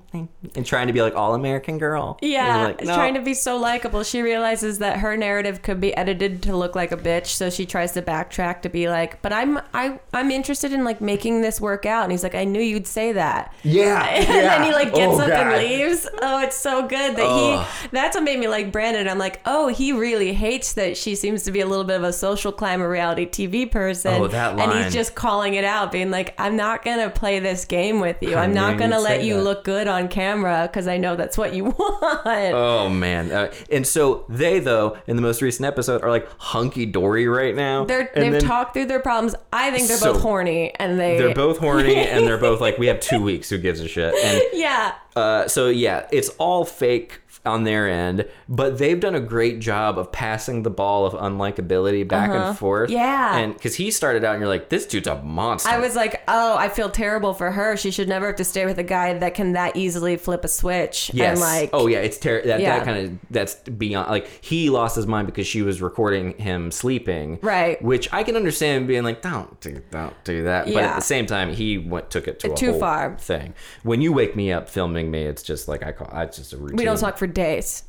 and 0.55 0.65
trying 0.65 0.87
to 0.87 0.93
be 0.93 1.01
like 1.01 1.15
all 1.15 1.35
American 1.35 1.77
girl. 1.77 2.17
Yeah, 2.21 2.65
like, 2.67 2.83
no. 2.83 2.95
trying 2.95 3.13
to 3.15 3.21
be 3.21 3.33
so 3.33 3.57
likable. 3.57 4.03
She 4.03 4.21
realizes 4.21 4.79
that 4.79 4.97
her 4.99 5.17
narrative 5.17 5.61
could 5.61 5.79
be 5.81 5.95
edited 5.95 6.41
to 6.43 6.55
look 6.55 6.75
like 6.75 6.91
a 6.91 6.97
bitch, 6.97 7.27
so 7.27 7.49
she 7.49 7.65
tries 7.65 7.91
to 7.93 8.01
backtrack 8.01 8.61
to 8.61 8.69
be 8.69 8.89
like, 8.89 9.21
"But 9.21 9.33
I'm 9.33 9.59
I 9.73 9.99
I'm 10.13 10.31
interested 10.31 10.71
in 10.71 10.83
like 10.83 11.01
making 11.01 11.41
this 11.41 11.59
work 11.59 11.85
out." 11.85 12.03
And 12.03 12.11
he's 12.11 12.23
like, 12.23 12.35
"I 12.35 12.45
knew 12.45 12.61
you'd 12.61 12.87
say 12.87 13.11
that." 13.11 13.53
yeah, 13.63 14.05
and 14.09 14.27
then 14.27 14.63
he 14.63 14.71
like 14.71 14.93
gets 14.93 15.13
Oh, 15.15 15.21
up 15.21 15.29
and 15.29 15.57
leaves. 15.61 16.07
Oh, 16.21 16.41
it's 16.41 16.57
so 16.57 16.87
good 16.87 17.15
that 17.17 17.25
Ugh. 17.25 17.65
he. 17.83 17.87
That's 17.91 18.15
what 18.15 18.23
made 18.23 18.39
me 18.39 18.47
like 18.47 18.71
Brandon. 18.71 19.07
I'm 19.07 19.17
like, 19.19 19.41
oh, 19.45 19.67
he 19.67 19.91
really 19.91 20.33
hates 20.33 20.73
that 20.73 20.95
she 20.97 21.15
seems 21.15 21.43
to 21.43 21.51
be 21.51 21.59
a 21.61 21.65
little 21.65 21.83
bit 21.83 21.97
of 21.97 22.03
a 22.03 22.13
social 22.13 22.51
climber 22.51 22.89
reality 22.89 23.25
TV 23.27 23.69
person. 23.69 24.04
Oh, 24.07 24.27
that 24.27 24.59
And 24.59 24.83
he's 24.83 24.93
just 24.93 25.15
calling 25.15 25.55
it 25.55 25.63
out, 25.63 25.91
being 25.91 26.11
like, 26.11 26.33
I'm 26.37 26.55
not 26.55 26.83
gonna 26.83 27.09
play 27.09 27.39
this 27.39 27.65
game 27.65 27.99
with 27.99 28.17
you. 28.21 28.35
I'm 28.35 28.53
not 28.53 28.77
gonna 28.77 28.99
let 28.99 29.23
you 29.23 29.35
that." 29.35 29.43
look 29.43 29.63
good 29.63 29.87
on 29.87 30.07
camera 30.07 30.67
because 30.71 30.87
I 30.87 30.97
know 30.97 31.15
that's 31.15 31.37
what 31.37 31.53
you 31.53 31.65
want. 31.79 32.25
Oh 32.25 32.89
man! 32.89 33.31
Uh, 33.31 33.51
and 33.71 33.85
so 33.85 34.25
they 34.29 34.59
though 34.59 34.97
in 35.07 35.15
the 35.15 35.21
most 35.21 35.41
recent 35.41 35.65
episode 35.65 36.01
are 36.03 36.09
like 36.09 36.27
hunky 36.37 36.85
dory 36.85 37.27
right 37.27 37.55
now. 37.55 37.85
They're, 37.85 38.09
and 38.15 38.23
they've 38.23 38.31
then 38.33 38.41
talked 38.41 38.73
through 38.73 38.85
their 38.85 38.99
problems. 38.99 39.35
I 39.51 39.71
think 39.71 39.87
they're 39.87 39.97
So- 39.97 40.13
both 40.13 40.21
horny, 40.21 40.73
and 40.75 40.99
they 40.99 41.17
They're 41.17 41.33
both 41.35 41.57
horny, 41.57 41.95
and 42.07 42.27
they're 42.27 42.37
both 42.37 42.61
like, 42.61 42.77
we 42.77 42.87
have 42.87 42.99
two 42.99 43.21
weeks. 43.21 43.49
Who 43.49 43.57
gives 43.57 43.79
a 43.79 43.87
shit? 43.87 44.13
And 44.15 44.41
yeah. 44.53 44.95
Uh, 45.15 45.47
so 45.47 45.69
yeah, 45.69 46.07
it's 46.11 46.27
all 46.37 46.65
fake 46.65 47.21
on 47.45 47.63
their 47.63 47.89
end, 47.89 48.25
but 48.49 48.77
they've 48.77 48.99
done 48.99 49.15
a 49.15 49.19
great 49.19 49.59
job 49.59 49.97
of 49.97 50.11
passing 50.11 50.63
the 50.63 50.69
ball 50.69 51.05
of 51.05 51.13
unlikability 51.13 52.07
back 52.07 52.29
and 52.29 52.57
forth. 52.57 52.89
Uh-huh. 52.89 52.97
Yeah. 52.99 53.37
and 53.37 53.53
because 53.53 53.75
he 53.75 53.91
started 53.91 54.23
out, 54.23 54.33
and 54.33 54.39
you're 54.41 54.49
like, 54.49 54.69
this 54.69 54.85
dude's 54.85 55.07
a 55.07 55.21
monster. 55.21 55.69
I 55.69 55.79
was 55.79 55.95
like, 55.95 56.23
oh, 56.27 56.55
I 56.57 56.69
feel 56.69 56.89
terrible 56.89 57.33
for 57.33 57.51
her. 57.51 57.77
She 57.77 57.91
should 57.91 58.07
never 58.09 58.27
have 58.27 58.35
to 58.37 58.43
stay 58.43 58.65
with 58.65 58.77
a 58.79 58.83
guy 58.83 59.13
that 59.17 59.33
can 59.35 59.53
that 59.53 59.75
easily 59.75 60.17
flip 60.17 60.43
a 60.43 60.47
switch. 60.47 61.11
Yes. 61.13 61.31
And 61.31 61.39
like, 61.39 61.69
oh 61.73 61.87
yeah, 61.87 61.99
it's 61.99 62.17
ter- 62.17 62.43
that 62.45 62.59
Yeah. 62.59 62.77
that 62.79 62.85
kind 62.85 63.05
of 63.07 63.17
that's 63.29 63.55
beyond 63.55 64.09
like 64.09 64.27
he 64.43 64.69
lost 64.69 64.95
his 64.95 65.07
mind 65.07 65.27
because 65.27 65.47
she 65.47 65.61
was 65.61 65.81
recording 65.81 66.37
him 66.37 66.71
sleeping. 66.71 67.39
Right. 67.41 67.81
Which 67.81 68.11
I 68.13 68.23
can 68.23 68.35
understand 68.35 68.87
being 68.87 69.03
like, 69.03 69.21
don't 69.21 69.59
do 69.61 69.81
don't 69.91 70.13
do 70.23 70.43
that. 70.43 70.67
Yeah. 70.67 70.73
But 70.75 70.83
at 70.83 70.95
the 70.95 71.01
same 71.01 71.25
time, 71.25 71.53
he 71.53 71.77
went 71.77 72.09
took 72.09 72.27
it 72.27 72.39
to 72.41 72.51
a 72.51 72.55
Too 72.55 72.77
far. 72.79 73.17
thing. 73.17 73.53
When 73.83 74.01
you 74.01 74.13
wake 74.13 74.35
me 74.35 74.51
up 74.51 74.69
filming 74.69 75.11
me, 75.11 75.23
it's 75.23 75.43
just 75.43 75.67
like 75.67 75.83
I 75.83 75.91
call. 75.91 76.09
I 76.11 76.25
just 76.25 76.53
a 76.53 76.57
routine. 76.57 76.77
we 76.77 76.85
don't 76.85 76.99
talk 76.99 77.17
for 77.17 77.27
days. 77.35 77.83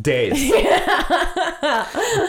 days. 0.00 0.52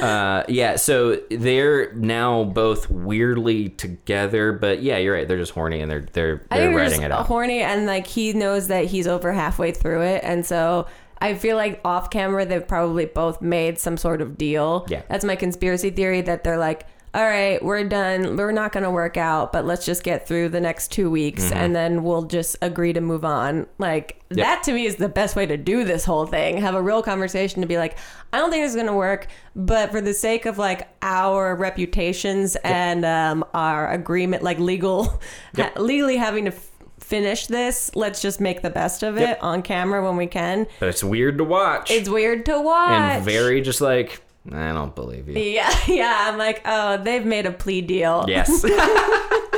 uh, 0.01 0.43
yeah, 0.47 0.76
so 0.78 1.17
they're 1.30 1.93
now 1.93 2.43
both 2.45 2.89
weirdly 2.89 3.69
together, 3.69 4.51
but 4.51 4.82
yeah, 4.82 4.97
you're 4.97 5.13
right. 5.13 5.28
They're 5.28 5.38
just 5.38 5.51
horny 5.51 5.82
and 5.82 5.91
they're 5.91 6.07
they're 6.13 6.43
they're 6.49 6.76
writing 6.76 6.91
just 6.91 7.03
it 7.03 7.11
out. 7.11 7.28
horny, 7.28 7.59
and 7.59 7.86
like 7.86 8.07
he 8.07 8.34
knows 8.34 8.67
that 8.69 8.86
he's 8.86 9.05
over 9.05 9.32
halfway 9.32 9.72
through 9.72 10.01
it, 10.01 10.24
and 10.24 10.43
so 10.43 10.88
I 11.22 11.36
feel 11.36 11.55
like 11.55 11.80
off 11.86 12.09
camera 12.09 12.45
they've 12.45 12.67
probably 12.67 13.05
both 13.05 13.41
made 13.41 13.78
some 13.78 13.95
sort 13.95 14.22
of 14.22 14.38
deal. 14.38 14.88
Yeah. 14.89 15.03
that's 15.07 15.24
my 15.24 15.36
conspiracy 15.36 15.91
theory 15.91 16.22
that 16.22 16.43
they're 16.43 16.57
like, 16.57 16.88
all 17.14 17.24
right, 17.26 17.62
we're 17.64 17.84
done. 17.84 18.38
We're 18.38 18.53
not 18.53 18.72
going 18.72 18.84
to 18.86 18.89
work 18.91 19.18
out, 19.18 19.51
but 19.51 19.66
let's 19.66 19.86
just 19.86 20.01
get 20.03 20.28
through 20.28 20.47
the 20.49 20.62
next 20.62 20.91
two 20.91 21.09
weeks, 21.12 21.43
Mm-hmm. 21.45 21.53
and 21.57 21.76
then 21.76 22.03
we'll 22.03 22.22
just 22.24 22.55
agree 22.62 22.93
to 22.93 23.01
move 23.01 23.26
on. 23.26 23.68
Like 23.78 24.22
that 24.30 24.64
to 24.64 24.72
me 24.72 24.86
is 24.86 24.95
the 24.95 25.09
best 25.09 25.36
way 25.36 25.45
to 25.45 25.57
do 25.57 25.84
this 25.84 26.05
whole 26.05 26.26
thing. 26.26 26.57
Have 26.57 26.74
a 26.76 26.82
real 26.82 27.03
conversation 27.03 27.59
to 27.62 27.68
be 27.68 27.78
like, 27.78 27.97
I 28.32 28.38
don't 28.38 28.49
think 28.49 28.64
this 28.64 28.70
is 28.72 28.76
going 28.76 28.88
to 28.88 28.93
work, 28.93 29.28
but 29.57 29.91
for 29.91 29.99
the 29.99 30.14
sake 30.14 30.45
of 30.45 30.57
like 30.57 30.88
our 31.01 31.53
reputations 31.55 32.55
and 32.64 33.03
um, 33.03 33.43
our 33.53 33.91
agreement, 33.91 34.41
like 34.43 34.59
legal, 34.59 35.20
Yep. 35.57 35.80
legally 35.80 36.16
having 36.16 36.45
to 36.45 36.51
f- 36.53 36.70
finish 37.01 37.47
this, 37.47 37.93
let's 37.93 38.22
just 38.22 38.39
make 38.39 38.62
the 38.62 38.70
best 38.70 39.03
of 39.03 39.18
it 39.18 39.22
Yep. 39.22 39.39
on 39.41 39.62
camera 39.64 40.01
when 40.01 40.16
we 40.16 40.28
can. 40.28 40.66
But 40.80 40.88
it's 40.88 41.03
weird 41.03 41.38
to 41.39 41.43
watch. 41.43 41.91
It's 41.91 42.07
weird 42.07 42.45
to 42.45 42.62
watch. 42.62 42.91
and 42.91 43.26
very 43.26 43.59
just 43.59 43.82
like 43.82 44.22
I 44.52 44.72
don't 44.72 44.96
believe 44.96 45.28
you. 45.28 45.39
Yeah, 45.39 45.72
yeah. 45.88 46.28
I'm 46.28 46.38
like, 46.38 46.62
oh, 46.66 46.98
they've 46.98 47.26
made 47.26 47.46
a 47.46 47.52
plea 47.52 47.82
deal. 47.82 48.26
Yes. 48.28 48.64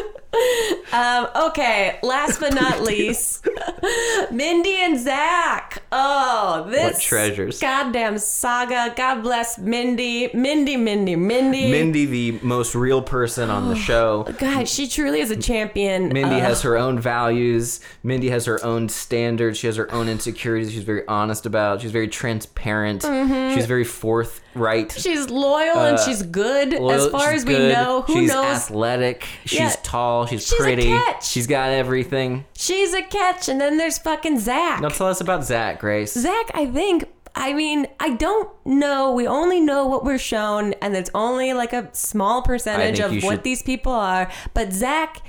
Um, 0.94 1.28
okay, 1.48 1.98
last 2.04 2.40
but 2.40 2.54
not 2.54 2.82
least, 2.82 3.48
Mindy 4.32 4.76
and 4.76 5.00
Zach. 5.00 5.82
Oh, 5.92 6.68
this 6.70 6.94
What 6.94 7.02
treasures. 7.02 7.60
Goddamn 7.60 8.20
saga. 8.20 8.94
God 8.96 9.24
bless 9.24 9.58
Mindy. 9.58 10.30
Mindy, 10.36 10.78
Mindy, 10.78 11.16
Mindy. 11.16 11.72
Mindy, 11.72 12.06
the 12.06 12.32
most 12.44 12.76
real 12.76 13.02
person 13.02 13.50
on 13.50 13.70
the 13.70 13.76
show. 13.76 14.24
God, 14.38 14.68
she 14.68 14.88
truly 14.88 15.20
is 15.20 15.32
a 15.32 15.36
champion. 15.36 16.10
Mindy 16.10 16.36
Uh, 16.36 16.42
has 16.42 16.62
her 16.62 16.78
own 16.78 17.00
values. 17.00 17.80
Mindy 18.04 18.30
has 18.30 18.46
her 18.46 18.64
own 18.64 18.88
standards. 18.88 19.58
She 19.58 19.66
has 19.66 19.76
her 19.78 19.92
own 19.92 20.08
insecurities. 20.08 20.72
She's 20.74 20.84
very 20.84 21.08
honest 21.08 21.48
about. 21.48 21.82
She's 21.82 21.92
very 21.92 22.08
transparent. 22.08 23.02
Mm-hmm. 23.02 23.56
She's 23.56 23.66
very 23.66 23.84
forthright. 24.54 24.92
She's 24.98 25.30
loyal 25.30 25.78
and 25.80 25.98
Uh, 25.98 26.06
she's 26.06 26.22
good. 26.24 26.74
Loyal, 26.74 26.92
as 26.92 27.08
far 27.10 27.32
as 27.32 27.46
we 27.46 27.54
good, 27.56 27.74
know, 27.74 28.02
who 28.08 28.14
she's 28.14 28.30
knows? 28.30 28.46
athletic. 28.46 29.26
She's 29.46 29.60
Yeah. 29.60 29.76
tall. 29.84 30.26
She's, 30.26 30.44
She's 30.48 30.54
a 30.54 30.56
pretty. 30.64 30.84
catch. 30.88 31.28
She's 31.28 31.48
got 31.48 31.70
everything. 31.72 32.46
She's 32.56 32.94
a 32.94 33.02
catch. 33.02 33.50
And 33.50 33.60
then 33.60 33.78
there's 33.78 33.98
fucking 33.98 34.40
Zach. 34.40 34.82
Now 34.82 34.90
tell 34.90 35.08
us 35.08 35.22
about 35.22 35.44
Zach, 35.44 35.80
Grace. 35.80 36.14
Zach, 36.14 36.52
I 36.54 36.66
think. 36.68 37.06
I 37.36 37.54
mean, 37.54 37.88
I 38.00 38.12
don't 38.12 38.50
know. 38.64 39.12
We 39.12 39.26
only 39.26 39.60
know 39.60 39.88
what 39.88 40.06
we're 40.06 40.20
shown, 40.20 40.74
and 40.82 40.96
it's 40.96 41.10
only 41.16 41.54
like 41.54 41.74
a 41.74 41.90
small 41.94 42.44
percentage 42.44 43.00
of 43.00 43.12
what 43.12 43.22
should- 43.38 43.44
these 43.44 43.64
people 43.64 43.92
are. 43.92 44.30
But 44.54 44.72
Zach 44.72 45.22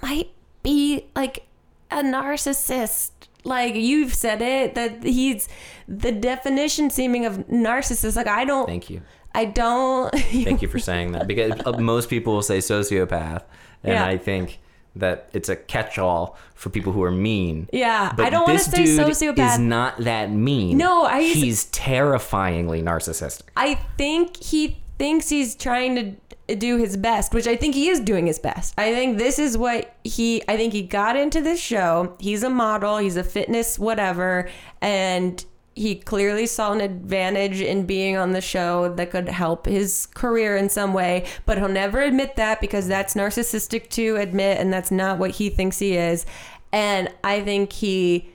might 0.00 0.30
be 0.62 1.06
like 1.14 1.46
a 1.90 2.02
narcissist. 2.02 3.10
Like 3.44 3.74
you've 3.74 4.14
said 4.14 4.42
it, 4.42 4.74
that 4.74 5.02
he's 5.02 5.48
the 5.88 6.12
definition 6.12 6.90
seeming 6.90 7.24
of 7.26 7.38
narcissist. 7.48 8.16
Like 8.16 8.26
I 8.26 8.44
don't. 8.44 8.66
Thank 8.66 8.90
you. 8.90 9.02
I 9.34 9.44
don't. 9.44 10.10
Thank 10.14 10.60
you 10.62 10.68
for 10.68 10.78
saying 10.78 11.12
that 11.12 11.26
because 11.26 11.52
uh, 11.64 11.72
most 11.78 12.10
people 12.10 12.34
will 12.34 12.42
say 12.42 12.58
sociopath, 12.58 13.44
and 13.84 13.94
Yeah. 13.94 14.04
I 14.06 14.18
think 14.18 14.58
that 14.96 15.28
it's 15.32 15.48
a 15.48 15.54
catch-all 15.54 16.36
for 16.56 16.68
people 16.68 16.92
who 16.92 17.00
are 17.04 17.12
mean. 17.12 17.68
yeah, 17.72 18.12
But 18.16 18.26
I 18.26 18.30
don't 18.30 18.44
want 18.48 18.58
to 18.58 18.64
say 18.64 18.84
dude 18.84 18.98
sociopath. 18.98 19.52
is 19.54 19.58
not 19.60 19.98
that 19.98 20.32
mean. 20.32 20.76
No, 20.78 21.04
I- 21.04 21.22
He's 21.22 21.66
terrifyingly 21.66 22.82
narcissistic. 22.82 23.42
I 23.56 23.76
think 23.96 24.42
he 24.42 24.78
thinks 24.98 25.28
he's 25.28 25.54
trying 25.54 25.94
to 25.94 26.29
do 26.54 26.76
his 26.76 26.96
best, 26.96 27.34
which 27.34 27.46
I 27.46 27.56
think 27.56 27.74
he 27.74 27.88
is 27.88 28.00
doing 28.00 28.26
his 28.26 28.38
best. 28.38 28.74
I 28.78 28.92
think 28.92 29.18
this 29.18 29.38
is 29.38 29.56
what 29.56 29.94
he 30.04 30.42
I 30.48 30.56
think 30.56 30.72
he 30.72 30.82
got 30.82 31.16
into 31.16 31.40
this 31.40 31.60
show. 31.60 32.16
He's 32.18 32.42
a 32.42 32.50
model, 32.50 32.98
he's 32.98 33.16
a 33.16 33.24
fitness 33.24 33.78
whatever, 33.78 34.48
and 34.80 35.44
he 35.74 35.94
clearly 35.94 36.46
saw 36.46 36.72
an 36.72 36.80
advantage 36.80 37.60
in 37.60 37.86
being 37.86 38.16
on 38.16 38.32
the 38.32 38.40
show 38.40 38.92
that 38.96 39.10
could 39.10 39.28
help 39.28 39.66
his 39.66 40.06
career 40.14 40.56
in 40.56 40.68
some 40.68 40.92
way, 40.92 41.24
but 41.46 41.58
he'll 41.58 41.68
never 41.68 42.00
admit 42.00 42.36
that 42.36 42.60
because 42.60 42.88
that's 42.88 43.14
narcissistic 43.14 43.88
to 43.88 44.16
admit 44.16 44.58
and 44.58 44.72
that's 44.72 44.90
not 44.90 45.18
what 45.18 45.30
he 45.32 45.48
thinks 45.48 45.78
he 45.78 45.96
is. 45.96 46.26
And 46.72 47.08
I 47.24 47.42
think 47.42 47.72
he 47.72 48.30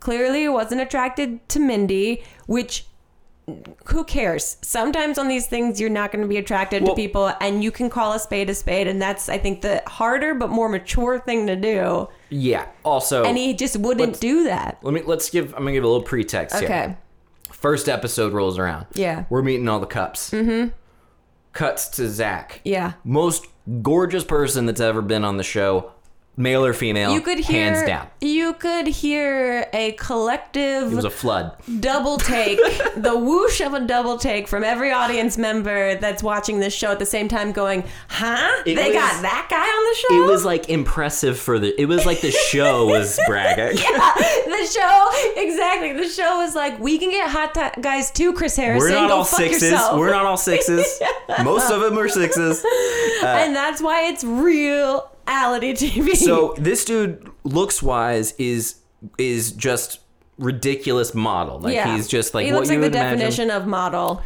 clearly 0.00 0.48
wasn't 0.48 0.80
attracted 0.80 1.46
to 1.50 1.58
Mindy, 1.58 2.22
which 2.46 2.86
who 3.86 4.02
cares? 4.04 4.56
Sometimes 4.62 5.18
on 5.18 5.28
these 5.28 5.46
things, 5.46 5.80
you're 5.80 5.88
not 5.90 6.10
going 6.10 6.22
to 6.22 6.28
be 6.28 6.36
attracted 6.36 6.82
Well- 6.82 6.94
to 6.94 7.00
people, 7.00 7.32
and 7.40 7.62
you 7.62 7.70
can 7.70 7.88
call 7.88 8.12
a 8.12 8.18
spade 8.18 8.50
a 8.50 8.54
spade, 8.54 8.88
and 8.88 9.00
that's 9.00 9.28
I 9.28 9.38
think 9.38 9.60
the 9.62 9.82
harder 9.86 10.34
but 10.34 10.50
more 10.50 10.68
mature 10.68 11.18
thing 11.20 11.46
to 11.46 11.54
do. 11.56 12.08
Yeah. 12.30 12.66
Also, 12.84 13.24
And 13.24 13.36
he 13.38 13.54
just 13.54 13.76
wouldn't 13.76 14.20
do 14.20 14.44
that. 14.44 14.78
let 14.82 14.92
me 14.94 15.02
let's 15.04 15.30
give. 15.30 15.52
I'm 15.54 15.60
gonna 15.60 15.72
give 15.72 15.84
a 15.84 15.88
little 15.88 16.02
pretext 16.02 16.56
here. 16.58 16.64
Okay. 16.68 16.96
First 17.52 17.88
episode 17.88 18.32
rolls 18.32 18.58
around. 18.58 18.86
Yeah. 18.94 19.24
We're 19.30 19.42
meeting 19.42 19.68
all 19.68 19.80
the 19.80 19.86
cups. 19.86 20.30
Mm-hmm. 20.30 20.70
Cuts 21.52 21.88
to 21.90 22.08
Zach. 22.08 22.60
Yeah. 22.64 22.94
Most 23.04 23.46
gorgeous 23.82 24.24
person 24.24 24.66
that's 24.66 24.80
ever 24.80 25.00
been 25.02 25.24
on 25.24 25.36
the 25.38 25.42
show, 25.42 25.92
male 26.36 26.64
or 26.64 26.72
female. 26.72 27.12
You 27.12 27.20
could 27.20 27.38
hear 27.38 27.72
hands 27.72 27.86
down. 27.86 28.08
You 28.20 28.52
could 28.54 28.86
hear 28.86 29.68
a 29.72 29.92
collective 29.92 30.92
It 30.92 30.96
was 30.96 31.04
a 31.04 31.10
flood. 31.10 31.52
double 31.80 32.18
take, 32.18 32.58
the 32.96 33.16
whoosh 33.16 33.60
of 33.60 33.72
a 33.74 33.80
double 33.80 34.18
take 34.18 34.46
from 34.48 34.62
every 34.64 34.90
audience 34.92 35.38
member 35.38 35.94
that's 35.96 36.22
watching 36.22 36.60
this 36.60 36.74
show 36.74 36.90
at 36.92 36.98
the 36.98 37.06
same 37.06 37.28
time, 37.28 37.52
going, 37.52 37.84
"Huh? 38.08 38.62
It 38.66 38.74
they 38.74 38.88
was- 38.88 38.94
got 38.94 39.22
that 39.22 39.46
guy 39.50 39.56
on 39.66 39.90
the 39.90 39.96
show." 39.96 40.24
It 40.24 40.30
was 40.30 40.44
like 40.44 40.68
impressive 40.68 41.38
for 41.38 41.58
the. 41.58 41.78
It 41.80 41.86
was 41.86 42.04
like 42.06 42.20
the 42.20 42.30
show 42.32 42.86
was 42.86 43.18
bragging. 43.26 43.78
yeah, 43.78 44.12
the 44.44 44.68
show 44.72 45.40
exactly. 45.40 45.92
The 45.92 46.08
show 46.08 46.38
was 46.38 46.54
like, 46.54 46.78
we 46.80 46.98
can 46.98 47.10
get 47.10 47.30
hot 47.30 47.54
ta- 47.54 47.72
guys 47.80 48.10
too, 48.10 48.32
Chris 48.32 48.56
Harrison. 48.56 48.90
We're 48.90 48.94
not 49.00 49.08
Go 49.08 49.16
all 49.18 49.24
sixes. 49.24 49.62
yourself. 49.70 49.98
We're 49.98 50.10
not 50.10 50.26
all 50.26 50.36
sixes. 50.36 51.00
Most 51.44 51.70
of 51.70 51.80
them 51.80 51.98
are 51.98 52.08
sixes. 52.08 52.64
and 53.22 53.54
that's 53.54 53.80
why 53.80 54.08
it's 54.08 54.24
reality 55.28 55.72
TV. 55.72 56.16
So 56.16 56.54
this 56.58 56.84
dude, 56.84 57.30
looks 57.44 57.82
wise, 57.82 58.32
is 58.32 58.76
is 59.18 59.52
just 59.52 60.00
ridiculous 60.38 61.14
model. 61.14 61.60
Like 61.60 61.74
yeah, 61.74 61.96
he's 61.96 62.08
just 62.08 62.34
like 62.34 62.46
he 62.46 62.52
what 62.52 62.60
looks 62.60 62.70
you 62.70 62.80
like 62.80 62.92
the 62.92 62.98
would 62.98 63.04
imagine. 63.06 63.18
definition 63.18 63.50
of 63.50 63.66
model. 63.66 64.22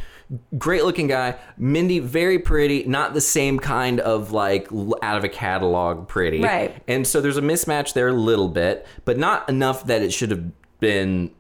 Great 0.56 0.84
looking 0.84 1.08
guy. 1.08 1.36
Mindy, 1.58 1.98
very 1.98 2.38
pretty. 2.38 2.84
Not 2.84 3.14
the 3.14 3.20
same 3.20 3.58
kind 3.58 3.98
of 3.98 4.30
like 4.30 4.68
out 5.02 5.16
of 5.16 5.24
a 5.24 5.28
catalog 5.28 6.06
pretty. 6.06 6.40
Right. 6.40 6.80
And 6.86 7.04
so 7.04 7.20
there's 7.20 7.36
a 7.36 7.42
mismatch 7.42 7.94
there 7.94 8.08
a 8.08 8.12
little 8.12 8.48
bit, 8.48 8.86
but 9.04 9.18
not 9.18 9.48
enough 9.48 9.86
that 9.86 10.02
it 10.02 10.12
should 10.12 10.30
have 10.30 10.52
been 10.78 11.32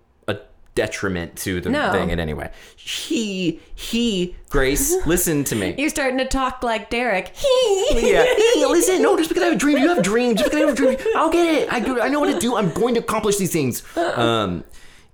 detriment 0.74 1.36
to 1.36 1.60
the 1.60 1.68
No. 1.70 1.92
thing 1.92 2.10
in 2.10 2.20
any 2.20 2.32
way. 2.34 2.50
He 2.76 3.60
he 3.74 4.36
Grace, 4.48 4.94
listen 5.06 5.44
to 5.44 5.54
me. 5.56 5.74
You're 5.78 5.90
starting 5.90 6.18
to 6.18 6.24
talk 6.24 6.62
like 6.62 6.90
Derek. 6.90 7.32
He, 7.36 8.12
Yeah. 8.12 8.24
Listen, 8.68 9.02
no, 9.02 9.16
just 9.16 9.28
because 9.30 9.42
I 9.42 9.46
have 9.46 9.56
a 9.56 9.58
dream, 9.58 9.78
you 9.78 9.88
have 9.88 9.98
a 9.98 10.02
dream. 10.02 10.36
Just 10.36 10.50
because 10.50 10.62
I 10.62 10.66
have 10.66 10.74
a 10.74 10.76
dream, 10.76 10.96
I'll 11.16 11.30
get 11.30 11.54
it. 11.62 11.72
I, 11.72 11.80
do, 11.80 12.00
I 12.00 12.08
know 12.08 12.20
what 12.20 12.32
to 12.32 12.38
do. 12.38 12.56
I'm 12.56 12.70
going 12.72 12.94
to 12.94 13.00
accomplish 13.00 13.36
these 13.36 13.52
things. 13.52 13.82
Um, 13.96 14.64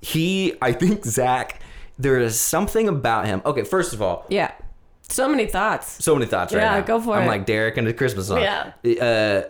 he, 0.01 0.55
I 0.61 0.73
think 0.73 1.05
Zach, 1.05 1.61
there 1.99 2.19
is 2.21 2.39
something 2.39 2.87
about 2.89 3.27
him. 3.27 3.41
Okay, 3.47 3.65
first 3.65 3.93
of 3.95 4.03
all, 4.03 4.27
yeah. 4.29 4.53
So 5.09 5.29
many 5.29 5.47
thoughts. 5.47 6.05
so 6.05 6.15
many 6.15 6.27
thoughts 6.27 6.53
right 6.53 6.61
Yeah, 6.63 6.81
now. 6.81 6.85
go 6.85 7.01
for 7.01 7.17
it. 7.17 7.21
I'm 7.21 7.27
like 7.29 7.47
Derek 7.47 7.77
and 7.77 7.87
the 7.87 7.95
Christmas 7.95 8.27
song. 8.29 8.41
Yeah. 8.41 8.73
Uh, 8.85 9.49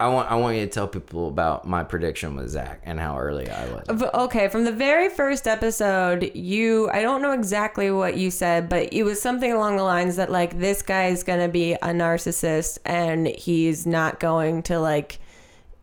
I 0.00 0.08
want 0.08 0.30
I 0.30 0.34
want 0.34 0.56
you 0.56 0.66
to 0.66 0.70
tell 0.70 0.88
people 0.88 1.28
about 1.28 1.66
my 1.68 1.84
prediction 1.84 2.34
with 2.34 2.48
Zach 2.48 2.80
and 2.84 2.98
how 2.98 3.16
early 3.16 3.48
I 3.48 3.66
was. 3.66 4.02
Okay, 4.14 4.48
from 4.48 4.64
the 4.64 4.72
very 4.72 5.08
first 5.08 5.46
episode, 5.46 6.32
you 6.34 6.90
I 6.90 7.00
don't 7.02 7.22
know 7.22 7.30
exactly 7.30 7.90
what 7.92 8.16
you 8.16 8.30
said, 8.32 8.68
but 8.68 8.92
it 8.92 9.04
was 9.04 9.22
something 9.22 9.52
along 9.52 9.76
the 9.76 9.84
lines 9.84 10.16
that 10.16 10.32
like 10.32 10.58
this 10.58 10.82
guy 10.82 11.06
is 11.06 11.22
going 11.22 11.40
to 11.40 11.48
be 11.48 11.74
a 11.74 11.88
narcissist 11.88 12.78
and 12.84 13.28
he's 13.28 13.86
not 13.86 14.18
going 14.18 14.64
to 14.64 14.80
like 14.80 15.20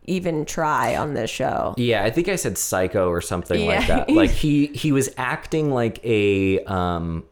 even 0.04 0.44
try 0.44 0.96
on 0.96 1.14
this 1.14 1.30
show. 1.30 1.74
Yeah, 1.78 2.04
I 2.04 2.10
think 2.10 2.28
I 2.28 2.36
said 2.36 2.58
psycho 2.58 3.08
or 3.08 3.22
something 3.22 3.66
like 3.66 3.86
that. 3.86 4.08
Like 4.12 4.30
he 4.30 4.66
he 4.66 4.92
was 4.92 5.08
acting 5.16 5.70
like 5.72 6.04
a 6.04 6.62
um 6.64 7.24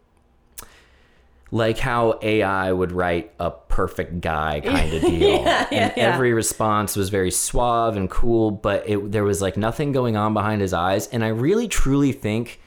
like 1.53 1.79
how 1.79 2.19
AI 2.23 2.71
would 2.73 2.93
write 2.93 3.33
a 3.41 3.51
perfect 3.51 4.21
guy 4.21 4.61
kind 4.65 4.93
of 4.93 5.01
deal. 5.03 5.43
Yeah, 5.43 5.67
yeah, 5.71 5.87
and 5.87 5.93
yeah. 5.97 6.15
every 6.15 6.33
response 6.33 6.97
was 6.97 7.09
very 7.11 7.31
suave 7.31 7.97
and 7.97 8.09
cool, 8.11 8.51
but 8.51 8.89
it 8.89 9.11
there 9.13 9.25
was 9.25 9.43
like 9.43 9.57
nothing 9.57 9.93
going 9.93 10.17
on 10.17 10.35
behind 10.35 10.61
his 10.61 10.73
eyes. 10.73 11.09
And 11.09 11.25
I 11.25 11.29
really 11.29 11.67
truly 11.69 12.13
think 12.13 12.61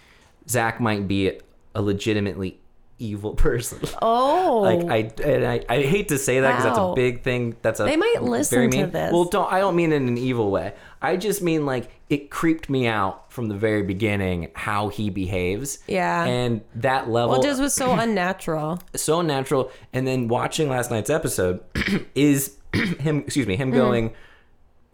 Zach 0.50 0.80
might 0.82 1.08
be 1.08 1.40
a 1.76 1.82
legitimately 1.82 2.60
evil 3.00 3.34
person. 3.36 3.80
Oh, 4.02 4.62
Like 4.64 4.86
I 5.20 5.24
and 5.24 5.46
I, 5.46 5.66
I 5.70 5.82
hate 5.82 6.10
to 6.10 6.18
say 6.18 6.40
that 6.42 6.52
because 6.52 6.64
that's 6.66 6.78
a 6.78 6.94
big 6.94 7.24
thing. 7.24 7.56
That's 7.62 7.80
a 7.80 7.84
They 7.86 7.98
might 7.98 8.22
listen 8.22 8.56
very 8.56 8.70
to 8.70 8.78
mean. 8.78 8.92
this. 8.92 9.12
Well, 9.14 9.26
don't 9.26 9.52
I 9.52 9.60
don't 9.60 9.76
mean 9.76 9.92
in 9.92 10.08
an 10.08 10.18
evil 10.18 10.52
way. 10.52 10.74
I 11.04 11.18
just 11.18 11.41
mean 11.41 11.66
like 11.66 11.91
it 12.10 12.32
creeped 12.32 12.70
me 12.70 12.88
out 12.88 13.32
from 13.32 13.49
the 13.49 13.56
very 13.56 13.84
beginning 13.84 14.51
how 14.56 14.88
he 14.88 15.10
behaves. 15.10 15.80
Yeah. 15.88 16.24
and 16.24 16.62
that 16.76 17.10
level 17.10 17.32
well, 17.32 17.43
just 17.43 17.62
was 17.62 17.74
so 17.74 17.91
unnatural. 17.99 18.80
so 18.95 19.22
natural. 19.22 19.70
And 19.91 20.08
then 20.08 20.28
watching 20.30 20.70
last 20.70 20.89
night's 20.89 21.10
episode 21.10 21.60
is 22.16 22.56
him. 22.74 23.20
Excuse 23.20 23.45
me, 23.47 23.56
him 23.58 23.70
Mm-hmm. 23.70 23.78
going. 23.78 24.14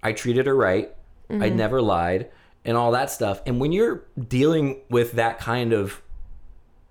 I 0.01 0.14
treated 0.14 0.47
her 0.47 0.55
right. 0.55 0.93
I 1.32 1.49
never 1.49 1.80
lied, 1.82 2.30
and 2.66 2.76
all 2.76 2.91
that 2.93 3.12
stuff. 3.12 3.41
And 3.45 3.60
when 3.62 3.72
you're 3.72 4.03
dealing 4.18 4.82
with 4.89 5.12
that 5.12 5.38
kind 5.39 5.74
of, 5.74 6.01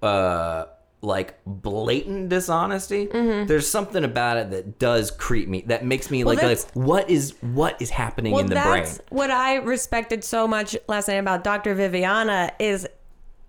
uh, 0.01 0.67
like 1.01 1.39
blatant 1.47 2.29
dishonesty, 2.29 3.07
there's 3.07 3.69
something 3.69 4.03
about 4.05 4.37
it 4.37 4.51
that 4.51 4.79
does 4.79 5.11
creep 5.11 5.49
me. 5.49 5.63
That 5.67 5.85
makes 5.85 6.11
me 6.11 6.25
like, 6.25 6.43
like, 6.43 6.61
what 6.73 7.09
is 7.09 7.35
what 7.41 7.81
is 7.81 7.91
happening 7.91 8.33
Well, 8.33 8.43
in 8.43 8.49
the 8.51 8.57
brain? 8.57 8.87
what 9.11 9.31
I 9.31 9.57
respected 9.57 10.25
so 10.25 10.49
much 10.49 10.77
last 10.89 11.09
night 11.09 11.15
about 11.15 11.45
Dr. 11.45 11.75
Viviana 11.75 12.51
is 12.59 12.87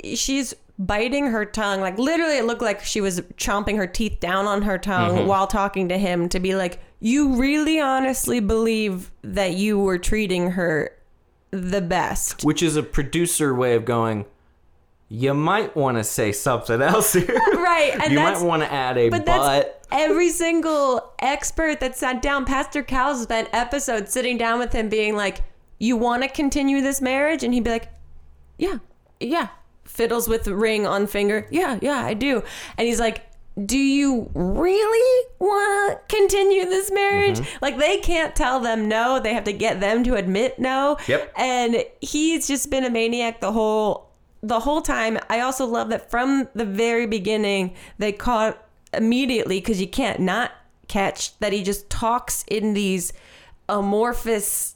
she's 0.03 0.53
biting 0.77 1.25
her 1.27 1.43
tongue. 1.43 1.81
Like 1.81 1.97
literally 1.97 2.37
it 2.37 2.45
looked 2.45 2.61
like 2.61 2.83
she 2.83 3.01
was 3.01 3.19
chomping 3.37 3.77
her 3.77 3.87
teeth 3.87 4.19
down 4.19 4.45
on 4.45 4.61
her 4.61 4.77
tongue 4.77 5.17
Mm-hmm. 5.17 5.27
while 5.27 5.47
talking 5.47 5.89
to 5.89 5.97
him 5.97 6.29
to 6.29 6.39
be 6.39 6.55
like, 6.55 6.79
"You 6.99 7.35
really 7.35 7.79
honestly 7.79 8.39
believe 8.39 9.11
that 9.23 9.53
you 9.55 9.79
were 9.79 9.97
treating 9.97 10.51
her 10.51 10.91
the 11.51 11.81
best." 11.81 12.43
Which 12.45 12.61
is 12.63 12.75
a 12.75 12.83
producer 12.83 13.53
way 13.55 13.73
of 13.75 13.83
going. 13.85 14.25
You 15.11 15.33
might 15.33 15.75
want 15.75 15.97
to 15.97 16.03
say 16.03 16.31
something 16.31 16.81
else 16.81 17.13
here. 17.13 17.25
Right. 17.69 17.93
And 17.99 18.13
you 18.13 18.19
might 18.19 18.41
want 18.41 18.61
to 18.61 18.71
add 18.71 18.97
a 18.97 19.09
But 19.09 19.25
but. 19.25 19.25
that's 19.25 19.69
every 19.91 20.29
single 20.29 21.13
expert 21.19 21.79
that 21.79 21.97
sat 21.97 22.21
down. 22.21 22.45
Pastor 22.45 22.83
Cal 22.83 23.15
spent 23.15 23.49
episodes 23.53 24.11
sitting 24.11 24.37
down 24.37 24.59
with 24.59 24.73
him, 24.73 24.89
being 24.89 25.15
like, 25.15 25.41
"You 25.79 25.97
want 25.97 26.23
to 26.23 26.29
continue 26.29 26.81
this 26.81 27.01
marriage?" 27.01 27.43
And 27.43 27.53
he'd 27.53 27.63
be 27.63 27.69
like, 27.71 27.89
"Yeah, 28.57 28.79
yeah." 29.19 29.49
Fiddles 29.85 30.27
with 30.27 30.47
ring 30.47 30.85
on 30.85 31.07
finger. 31.07 31.47
Yeah, 31.49 31.79
yeah, 31.81 32.05
I 32.05 32.13
do. 32.13 32.43
And 32.77 32.87
he's 32.87 32.99
like, 32.99 33.23
"Do 33.65 33.77
you 33.77 34.29
really 34.33 35.27
want 35.39 36.07
to 36.07 36.15
continue 36.15 36.65
this 36.65 36.91
marriage?" 36.91 37.39
Mm-hmm. 37.39 37.57
Like 37.63 37.77
they 37.77 37.97
can't 37.97 38.35
tell 38.35 38.59
them 38.59 38.87
no. 38.87 39.19
They 39.19 39.33
have 39.33 39.45
to 39.45 39.53
get 39.53 39.79
them 39.79 40.03
to 40.03 40.15
admit 40.15 40.59
no. 40.59 40.97
Yep. 41.07 41.33
And 41.35 41.83
he's 42.01 42.47
just 42.47 42.69
been 42.69 42.83
a 42.83 42.89
maniac 42.89 43.41
the 43.41 43.51
whole 43.51 44.08
the 44.41 44.61
whole 44.61 44.81
time. 44.81 45.19
I 45.29 45.39
also 45.41 45.65
love 45.65 45.89
that 45.89 46.09
from 46.09 46.47
the 46.55 46.65
very 46.65 47.05
beginning 47.05 47.75
they 47.97 48.11
caught 48.11 48.63
immediately 48.93 49.59
because 49.59 49.79
you 49.81 49.87
can't 49.87 50.19
not 50.19 50.51
catch 50.87 51.37
that 51.39 51.53
he 51.53 51.61
just 51.63 51.89
talks 51.89 52.43
in 52.47 52.73
these 52.73 53.13
amorphous 53.67 54.75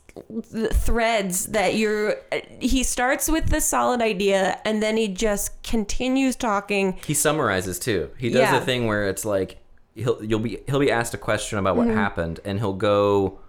threads 0.71 1.47
that 1.47 1.73
you're 1.75 2.15
he 2.59 2.83
starts 2.83 3.27
with 3.27 3.49
the 3.49 3.59
solid 3.59 3.99
idea 4.01 4.59
and 4.63 4.81
then 4.81 4.95
he 4.95 5.07
just 5.07 5.61
continues 5.63 6.35
talking 6.35 6.99
he 7.07 7.13
summarizes 7.15 7.79
too. 7.79 8.09
He 8.17 8.29
does 8.29 8.41
Yeah. 8.41 8.57
a 8.57 8.61
thing 8.61 8.85
where 8.85 9.09
it's 9.09 9.25
like 9.25 9.57
he'll 9.95 10.23
you'll 10.23 10.39
be 10.39 10.59
he'll 10.67 10.79
be 10.79 10.91
asked 10.91 11.13
a 11.15 11.17
question 11.17 11.57
about 11.57 11.75
Mm-hmm. 11.77 11.89
what 11.89 11.97
happened 11.97 12.39
and 12.45 12.59
he'll 12.59 12.73
go 12.73 13.39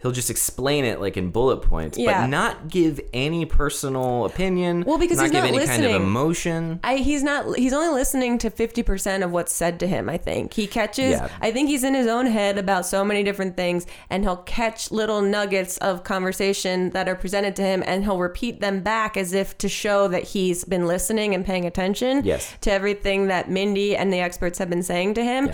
he'll 0.00 0.12
just 0.12 0.30
explain 0.30 0.84
it 0.84 1.00
like 1.00 1.16
in 1.16 1.30
bullet 1.30 1.56
points 1.62 1.98
Yeah. 1.98 2.22
but 2.22 2.26
not 2.28 2.68
give 2.68 3.00
any 3.12 3.44
personal 3.44 4.24
opinion 4.26 4.84
Well, 4.86 4.96
because 4.98 5.16
not 5.18 5.24
he's 5.24 5.32
give 5.32 5.42
not 5.42 5.54
any 5.54 5.66
kind 5.66 5.84
of 5.84 5.90
emotion 6.00 6.78
I, 6.84 6.96
he's 6.98 7.22
not 7.24 7.56
he's 7.58 7.72
only 7.72 7.88
listening 7.88 8.38
to 8.38 8.50
50% 8.50 9.24
of 9.24 9.32
what's 9.32 9.52
said 9.52 9.80
to 9.80 9.86
him 9.88 10.08
i 10.08 10.16
think 10.16 10.54
he 10.54 10.66
catches 10.68 11.12
Yeah. 11.12 11.28
i 11.40 11.50
think 11.50 11.68
he's 11.68 11.82
in 11.82 11.94
his 11.94 12.06
own 12.06 12.26
head 12.26 12.58
about 12.58 12.86
so 12.86 13.04
many 13.04 13.24
different 13.24 13.56
things 13.56 13.86
and 14.08 14.22
he'll 14.22 14.36
catch 14.36 14.90
little 14.92 15.20
nuggets 15.20 15.78
of 15.78 16.04
conversation 16.04 16.90
that 16.90 17.08
are 17.08 17.16
presented 17.16 17.56
to 17.56 17.62
him 17.62 17.82
and 17.86 18.04
he'll 18.04 18.18
repeat 18.18 18.60
them 18.60 18.80
back 18.80 19.16
as 19.16 19.32
if 19.32 19.58
to 19.58 19.68
show 19.68 20.06
that 20.08 20.22
he's 20.22 20.64
been 20.64 20.86
listening 20.86 21.34
and 21.34 21.44
paying 21.44 21.64
attention 21.66 22.22
Yes. 22.24 22.54
to 22.60 22.70
everything 22.70 23.26
that 23.28 23.50
mindy 23.50 23.96
and 23.96 24.12
the 24.12 24.20
experts 24.20 24.58
have 24.58 24.70
been 24.70 24.82
saying 24.82 25.14
to 25.14 25.24
him 25.24 25.50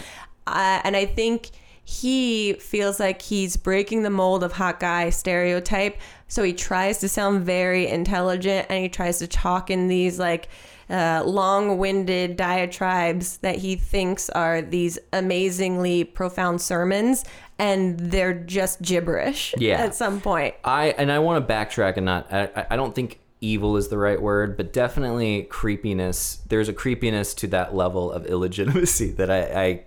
uh, 0.47 0.81
and 0.85 0.97
i 0.97 1.07
think 1.07 1.51
he 1.85 2.55
feels 2.55 2.99
like 2.99 3.21
he's 3.23 3.57
breaking 3.57 4.03
the 4.03 4.11
mold 4.11 4.43
of 4.43 4.53
hot 4.53 4.81
guy 4.81 5.11
stereotype 5.11 5.99
so 6.29 6.43
he 6.43 6.53
tries 6.53 6.99
to 6.99 7.09
sound 7.09 7.45
very 7.45 7.87
intelligent 7.87 8.67
and 8.71 8.83
he 8.83 8.89
tries 8.89 9.19
to 9.19 9.27
talk 9.27 9.71
in 9.71 9.89
these 9.89 10.19
like 10.19 10.49
uh, 10.91 11.23
long-winded 11.25 12.37
diatribes 12.37 13.39
that 13.39 13.57
he 13.57 13.77
thinks 13.77 14.29
are 14.31 14.61
these 14.63 14.99
amazingly 15.13 16.05
profound 16.05 16.61
sermons 16.61 17.25
and 17.59 17.99
they're 17.99 18.35
just 18.35 18.83
gibberish 18.83 19.55
Yeah. 19.59 19.81
at 19.81 19.95
some 19.95 20.21
point 20.21 20.55
I 20.65 20.89
and 20.99 21.11
I 21.13 21.19
want 21.21 21.47
to 21.47 21.53
backtrack 21.55 21.97
and 21.97 22.07
not 22.07 22.33
I- 22.33 22.67
I 22.71 22.77
don't 22.77 22.95
think 22.95 23.19
evil 23.45 23.77
is 23.77 23.89
the 23.89 23.99
right 23.99 24.21
word 24.23 24.57
but 24.57 24.73
definitely 24.73 25.43
creepiness 25.45 26.39
there's 26.49 26.69
a 26.69 26.73
creepiness 26.73 27.35
to 27.35 27.47
that 27.47 27.75
level 27.75 28.11
of 28.11 28.25
illegitimacy 28.27 29.11
that 29.19 29.31
I 29.31 29.43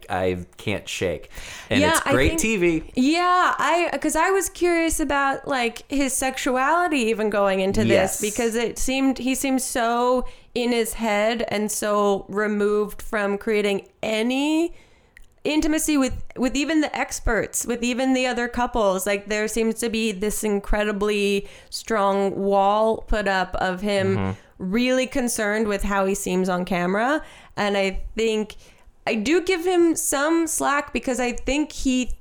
I, 0.10 0.24
I 0.26 0.46
can't 0.58 0.88
shake 0.88 1.30
and 1.70 1.82
Yeah, 1.82 1.92
it's 1.92 2.02
great 2.02 2.40
think- 2.40 2.62
TV 2.62 2.92
Yeah, 2.96 3.56
I 3.58 3.90
because 3.92 4.16
I 4.16 4.30
was 4.32 4.50
curious 4.50 5.00
about 5.00 5.48
like 5.48 5.90
his 5.92 6.14
sexuality 6.14 7.00
even 7.00 7.30
going 7.30 7.60
into 7.62 7.86
Yes. 7.86 8.20
this 8.20 8.32
because 8.32 8.56
it 8.56 8.78
seemed 8.78 9.18
he 9.18 9.34
seemed 9.36 9.62
so 9.62 10.26
in 10.54 10.72
his 10.72 10.94
head 10.94 11.46
and 11.50 11.72
so 11.72 12.26
removed 12.30 13.02
from 13.02 13.38
creating 13.38 13.88
any 14.04 14.74
intimacy 15.48 15.98
with 15.98 16.24
with 16.36 16.56
even 16.56 16.82
the 16.82 16.96
experts 16.96 17.66
with 17.66 17.84
even 17.84 18.14
the 18.14 18.28
other 18.28 18.48
couples. 18.48 19.06
Like 19.06 19.28
there 19.28 19.48
seems 19.48 19.76
to 19.76 19.90
be 19.90 20.12
this 20.12 20.44
incredibly 20.44 21.48
strong 21.70 22.36
wall 22.36 22.98
put 23.08 23.28
up 23.28 23.56
of 23.56 23.82
him 23.82 24.18
mm-hmm. 24.18 24.32
really 24.58 25.08
concerned 25.08 25.68
with 25.68 25.84
how 25.84 26.06
he 26.06 26.16
seems 26.16 26.50
on 26.50 26.66
camera. 26.66 27.24
And 27.56 27.76
i 27.76 28.04
think 28.16 28.56
i 29.08 29.16
do 29.16 29.42
give 29.42 29.66
him 29.66 29.96
some 29.96 30.46
slack 30.46 30.94
because 30.94 31.20
i 31.20 31.32
think 31.32 31.72
he 31.72 32.12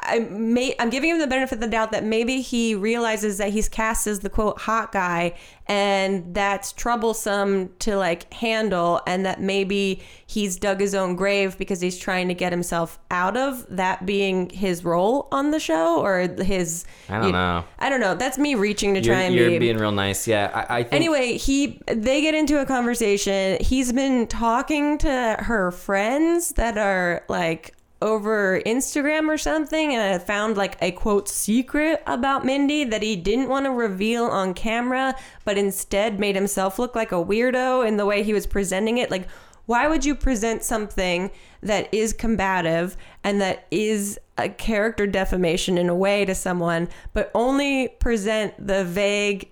I 0.00 0.20
may 0.30 0.74
I'm 0.78 0.90
giving 0.90 1.10
him 1.10 1.18
the 1.18 1.26
benefit 1.26 1.54
of 1.56 1.60
the 1.60 1.66
doubt 1.66 1.92
that 1.92 2.04
maybe 2.04 2.40
he 2.40 2.74
realizes 2.74 3.38
that 3.38 3.50
he's 3.50 3.68
cast 3.68 4.06
as 4.06 4.20
the 4.20 4.30
quote 4.30 4.58
hot 4.60 4.92
guy 4.92 5.34
and 5.66 6.34
that's 6.34 6.72
troublesome 6.72 7.70
to 7.78 7.96
like 7.96 8.32
handle 8.34 9.00
and 9.06 9.24
that 9.24 9.40
maybe 9.40 10.02
he's 10.26 10.56
dug 10.56 10.80
his 10.80 10.94
own 10.94 11.14
grave 11.16 11.56
because 11.58 11.80
he's 11.80 11.98
trying 11.98 12.28
to 12.28 12.34
get 12.34 12.52
himself 12.52 12.98
out 13.10 13.36
of 13.36 13.64
that 13.68 14.04
being 14.04 14.50
his 14.50 14.84
role 14.84 15.28
on 15.30 15.50
the 15.50 15.60
show 15.60 16.00
or 16.00 16.20
his 16.42 16.84
I 17.08 17.16
don't 17.18 17.26
you- 17.26 17.32
know. 17.32 17.64
I 17.78 17.88
don't 17.88 18.00
know. 18.00 18.14
That's 18.14 18.38
me 18.38 18.54
reaching 18.54 18.94
to 18.94 19.00
you're, 19.00 19.14
try 19.14 19.22
and 19.22 19.34
you're 19.34 19.48
be 19.50 19.58
being 19.58 19.78
real 19.78 19.92
nice 19.92 20.26
yeah 20.26 20.50
I, 20.68 20.78
I 20.78 20.82
think 20.82 20.94
Anyway, 20.94 21.36
he 21.38 21.80
they 21.86 22.20
get 22.20 22.34
into 22.34 22.60
a 22.60 22.66
conversation. 22.66 23.56
He's 23.60 23.92
been 23.92 24.26
talking 24.26 24.98
to 24.98 25.36
her 25.40 25.70
friends 25.70 26.52
that 26.52 26.76
are 26.76 27.24
like 27.28 27.74
over 28.02 28.60
Instagram 28.64 29.28
or 29.28 29.36
something 29.36 29.94
and 29.94 30.14
I 30.14 30.18
found 30.18 30.56
like 30.56 30.76
a 30.80 30.90
quote 30.92 31.28
secret 31.28 32.02
about 32.06 32.44
Mindy 32.44 32.84
that 32.84 33.02
he 33.02 33.16
didn't 33.16 33.48
want 33.48 33.66
to 33.66 33.70
reveal 33.70 34.24
on 34.24 34.54
camera, 34.54 35.14
but 35.44 35.58
instead 35.58 36.18
made 36.18 36.34
himself 36.34 36.78
look 36.78 36.94
like 36.94 37.12
a 37.12 37.16
weirdo 37.16 37.86
in 37.86 37.96
the 37.96 38.06
way 38.06 38.22
he 38.22 38.32
was 38.32 38.46
presenting 38.46 38.98
it. 38.98 39.10
Like 39.10 39.28
why 39.66 39.86
would 39.86 40.04
you 40.04 40.16
present 40.16 40.64
something 40.64 41.30
that 41.62 41.92
is 41.92 42.12
combative 42.12 42.96
and 43.22 43.40
that 43.40 43.66
is 43.70 44.18
a 44.36 44.48
character 44.48 45.06
defamation 45.06 45.78
in 45.78 45.88
a 45.88 45.94
way 45.94 46.24
to 46.24 46.34
someone, 46.34 46.88
but 47.12 47.30
only 47.34 47.86
present 47.86 48.54
the 48.58 48.84
vague 48.84 49.48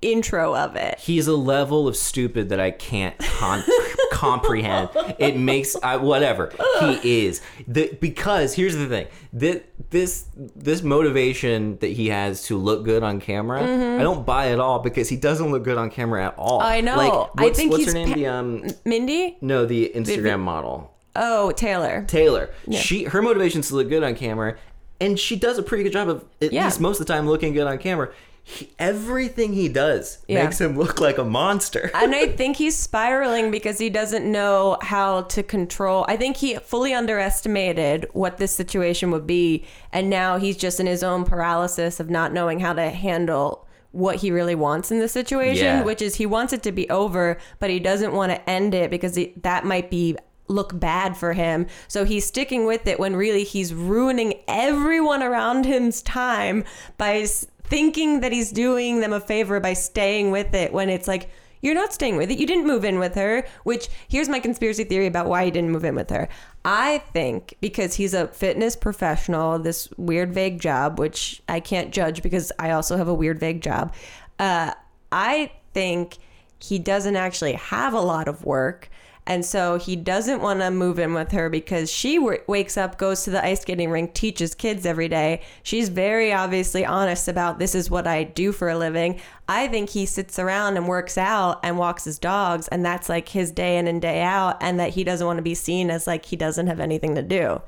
intro 0.00 0.54
of 0.56 0.74
it. 0.74 0.98
he's 0.98 1.28
a 1.28 1.36
level 1.36 1.86
of 1.86 1.96
stupid 1.96 2.48
that 2.48 2.58
I 2.58 2.72
can't 2.72 3.16
con- 3.18 3.62
comprehend. 4.12 4.90
It 5.18 5.36
makes 5.36 5.74
I, 5.82 5.96
whatever 5.96 6.52
he 6.80 7.26
is 7.26 7.40
the 7.66 7.96
because 8.00 8.54
here's 8.54 8.76
the 8.76 8.86
thing 8.86 9.06
that 9.32 9.64
this 9.90 10.26
this 10.36 10.82
motivation 10.82 11.78
that 11.78 11.88
he 11.92 12.08
has 12.08 12.44
to 12.44 12.56
look 12.56 12.84
good 12.84 13.02
on 13.02 13.20
camera, 13.20 13.62
I 13.62 14.02
don't 14.02 14.24
buy 14.24 14.46
it 14.46 14.60
all 14.60 14.78
because 14.78 15.08
he 15.08 15.16
doesn't 15.16 15.50
look 15.50 15.64
good 15.64 15.78
on 15.78 15.90
camera 15.90 16.26
at 16.26 16.34
all. 16.38 16.60
Mm-hmm. 16.60 16.72
I 16.72 16.80
know. 16.80 16.96
Like, 16.96 17.30
I 17.38 17.50
think 17.52 17.72
what's 17.72 17.84
he's 17.84 17.92
her 17.92 17.98
name? 17.98 18.08
pa- 18.08 18.14
the 18.14 18.26
um 18.26 18.64
Mindy? 18.84 19.36
no 19.40 19.66
the 19.66 19.90
Instagram 19.94 20.40
model 20.40 20.90
Oh, 21.14 21.52
Taylor. 21.52 22.04
Taylor. 22.08 22.48
She 22.72 23.04
her 23.04 23.20
motivation 23.20 23.60
is 23.60 23.68
to 23.68 23.74
look 23.76 23.88
good 23.90 24.02
on 24.02 24.14
camera, 24.14 24.56
and 25.00 25.18
she 25.18 25.36
does 25.36 25.58
a 25.58 25.62
pretty 25.62 25.84
good 25.84 25.92
job 25.92 26.08
of 26.08 26.24
at 26.40 26.52
Yeah. 26.52 26.64
least 26.64 26.80
most 26.80 27.00
of 27.00 27.06
the 27.06 27.12
time 27.12 27.28
looking 27.28 27.52
good 27.52 27.66
on 27.66 27.76
camera. 27.78 28.10
He, 28.44 28.70
everything 28.78 29.52
he 29.52 29.68
does 29.68 30.18
Yeah. 30.26 30.42
makes 30.44 30.60
him 30.60 30.76
look 30.76 31.00
like 31.00 31.16
a 31.18 31.24
monster. 31.24 31.90
and 31.94 32.14
I 32.14 32.26
think 32.36 32.56
he's 32.56 32.76
spiraling 32.76 33.50
because 33.52 33.78
he 33.78 33.88
doesn't 33.88 34.30
know 34.30 34.78
how 34.82 35.22
to 35.22 35.42
control. 35.44 36.04
I 36.08 36.16
think 36.16 36.36
he 36.38 36.56
fully 36.56 36.92
underestimated 36.92 38.06
what 38.12 38.38
this 38.38 38.52
situation 38.52 39.10
would 39.12 39.26
be, 39.26 39.64
and 39.92 40.10
now 40.10 40.38
he's 40.38 40.56
just 40.56 40.80
in 40.80 40.86
his 40.86 41.02
own 41.02 41.24
paralysis 41.24 42.00
of 42.00 42.10
not 42.10 42.32
knowing 42.32 42.60
how 42.60 42.72
to 42.72 42.90
handle 42.90 43.66
what 43.92 44.16
he 44.16 44.30
really 44.30 44.54
wants 44.54 44.90
in 44.90 44.98
the 45.00 45.08
situation, 45.08 45.64
Yeah. 45.64 45.82
which 45.84 46.00
is 46.02 46.14
he 46.16 46.26
wants 46.26 46.52
it 46.52 46.62
to 46.64 46.72
be 46.72 46.88
over, 46.90 47.38
but 47.58 47.68
he 47.70 47.78
doesn't 47.78 48.12
want 48.12 48.32
to 48.32 48.50
end 48.50 48.74
it 48.74 48.90
because 48.90 49.14
he, 49.14 49.34
that 49.42 49.64
might 49.66 49.90
be 49.90 50.16
look 50.48 50.78
bad 50.78 51.16
for 51.16 51.32
him. 51.34 51.66
So 51.88 52.04
he's 52.04 52.26
sticking 52.26 52.66
with 52.66 52.86
it 52.86 52.98
when 52.98 53.14
really 53.16 53.44
he's 53.44 53.72
ruining 53.72 54.34
everyone 54.48 55.22
around 55.22 55.64
him's 55.66 56.02
time 56.02 56.64
by 56.98 57.26
thinking 57.72 58.20
that 58.20 58.32
he's 58.32 58.52
doing 58.52 59.00
them 59.00 59.14
a 59.14 59.20
favor 59.20 59.58
by 59.58 59.72
staying 59.72 60.30
with 60.30 60.52
it 60.52 60.74
when 60.74 60.90
it's 60.90 61.08
like 61.08 61.30
you're 61.62 61.74
not 61.74 61.90
staying 61.90 62.18
with 62.18 62.30
it. 62.30 62.38
You 62.38 62.46
didn't 62.46 62.66
move 62.66 62.84
in 62.84 62.98
with 62.98 63.14
her, 63.14 63.46
which 63.64 63.88
here's 64.08 64.28
my 64.28 64.40
conspiracy 64.40 64.84
theory 64.84 65.06
about 65.06 65.26
why 65.26 65.46
he 65.46 65.50
didn't 65.50 65.70
move 65.70 65.86
in 65.86 65.94
with 65.94 66.10
her. 66.10 66.28
I 66.66 66.98
think 67.14 67.54
because 67.62 67.94
he's 67.94 68.12
a 68.12 68.28
fitness 68.28 68.76
professional, 68.76 69.58
this 69.58 69.88
weird 69.96 70.34
vague 70.34 70.60
job, 70.60 70.98
which 70.98 71.40
I 71.48 71.60
can't 71.60 71.94
judge 71.94 72.22
because 72.22 72.52
I 72.58 72.72
also 72.72 72.98
have 72.98 73.08
a 73.08 73.14
weird 73.14 73.40
vague 73.40 73.62
job. 73.62 73.94
Uh, 74.38 74.74
I 75.10 75.50
think 75.72 76.18
he 76.58 76.78
doesn't 76.78 77.16
actually 77.16 77.54
have 77.54 77.94
a 77.94 78.00
lot 78.00 78.28
of 78.28 78.44
work. 78.44 78.90
And 79.26 79.44
so 79.44 79.78
he 79.78 79.94
doesn't 79.94 80.42
want 80.42 80.60
to 80.60 80.70
move 80.70 80.98
in 80.98 81.14
with 81.14 81.30
her 81.30 81.48
because 81.48 81.90
she 81.90 82.16
w- 82.16 82.40
wakes 82.48 82.76
up, 82.76 82.98
goes 82.98 83.22
to 83.22 83.30
the 83.30 83.44
ice 83.44 83.60
skating 83.60 83.90
rink, 83.90 84.14
teaches 84.14 84.54
kids 84.54 84.84
every 84.84 85.08
day. 85.08 85.42
She's 85.62 85.90
very 85.90 86.32
obviously 86.32 86.84
honest 86.84 87.28
about 87.28 87.60
this 87.60 87.74
is 87.74 87.88
what 87.88 88.08
I 88.08 88.24
do 88.24 88.50
for 88.50 88.68
a 88.68 88.76
living. 88.76 89.20
I 89.48 89.68
think 89.68 89.90
he 89.90 90.06
sits 90.06 90.40
around 90.40 90.76
and 90.76 90.88
works 90.88 91.16
out 91.16 91.60
and 91.62 91.78
walks 91.78 92.04
his 92.04 92.18
dogs, 92.18 92.66
and 92.68 92.84
that's 92.84 93.08
like 93.08 93.28
his 93.28 93.52
day 93.52 93.78
in 93.78 93.86
and 93.86 94.02
day 94.02 94.22
out, 94.22 94.56
and 94.60 94.80
that 94.80 94.90
he 94.90 95.04
doesn't 95.04 95.26
want 95.26 95.38
to 95.38 95.42
be 95.42 95.54
seen 95.54 95.88
as 95.88 96.06
like 96.08 96.24
he 96.24 96.36
doesn't 96.36 96.66
have 96.66 96.80
anything 96.80 97.14
to 97.14 97.22
do. 97.22 97.62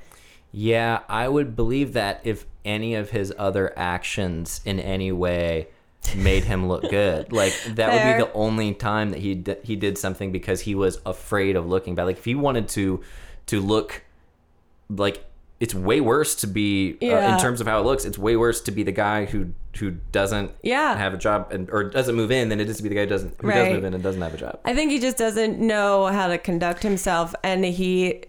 Yeah, 0.51 1.01
I 1.09 1.29
would 1.29 1.55
believe 1.55 1.93
that 1.93 2.21
if 2.25 2.47
any 2.65 2.95
of 2.95 3.11
his 3.11 3.33
other 3.39 3.73
actions 3.77 4.61
in 4.65 4.81
any 4.81 5.13
way 5.13 5.69
made 6.17 6.45
him 6.45 6.69
look 6.69 6.89
good. 6.91 7.33
Like 7.33 7.53
that 7.75 7.93
would 7.93 8.17
be 8.17 8.25
the 8.25 8.33
only 8.35 8.75
time 8.75 9.11
that 9.11 9.21
he 9.21 9.35
d- 9.35 9.57
he 9.63 9.77
did 9.77 9.99
something 9.99 10.33
because 10.33 10.61
he 10.63 10.75
was 10.75 11.01
afraid 11.07 11.57
of 11.57 11.67
looking 11.67 11.95
bad. 11.95 12.05
Like 12.05 12.19
if 12.19 12.25
he 12.25 12.35
wanted 12.35 12.69
to 12.71 13.01
to 13.47 13.61
look 13.61 14.03
like 14.89 15.25
it's 15.61 15.75
way 15.75 16.01
worse 16.01 16.35
to 16.37 16.47
be 16.47 16.99
uh, 17.03 17.07
in 17.35 17.39
terms 17.39 17.61
of 17.61 17.67
how 17.67 17.79
it 17.81 17.85
looks. 17.85 18.05
It's 18.05 18.19
way 18.19 18.37
worse 18.37 18.61
to 18.63 18.71
be 18.73 18.83
the 18.83 18.93
guy 18.93 19.25
who 19.25 19.53
who 19.79 19.93
doesn't 20.13 20.51
Yeah. 20.63 20.97
have 20.97 21.15
a 21.15 21.17
job 21.17 21.49
and 21.53 21.71
or 21.71 21.85
doesn't 21.85 22.15
move 22.15 22.31
in 22.31 22.49
than 22.49 22.61
it 22.61 22.69
is 22.69 22.77
to 22.79 22.83
be 22.83 22.89
the 22.89 22.95
guy 22.97 23.03
who 23.03 23.07
doesn't 23.09 23.35
who 23.41 23.51
does 23.51 23.73
move 23.73 23.85
in 23.85 23.95
and 23.95 24.03
doesn't 24.03 24.21
have 24.21 24.35
a 24.35 24.37
job. 24.39 24.61
I 24.65 24.75
think 24.75 24.91
he 24.91 24.99
just 24.99 25.17
doesn't 25.17 25.59
know 25.59 26.07
how 26.07 26.27
to 26.29 26.39
conduct 26.39 26.83
himself, 26.83 27.35
and 27.43 27.65
he. 27.65 28.25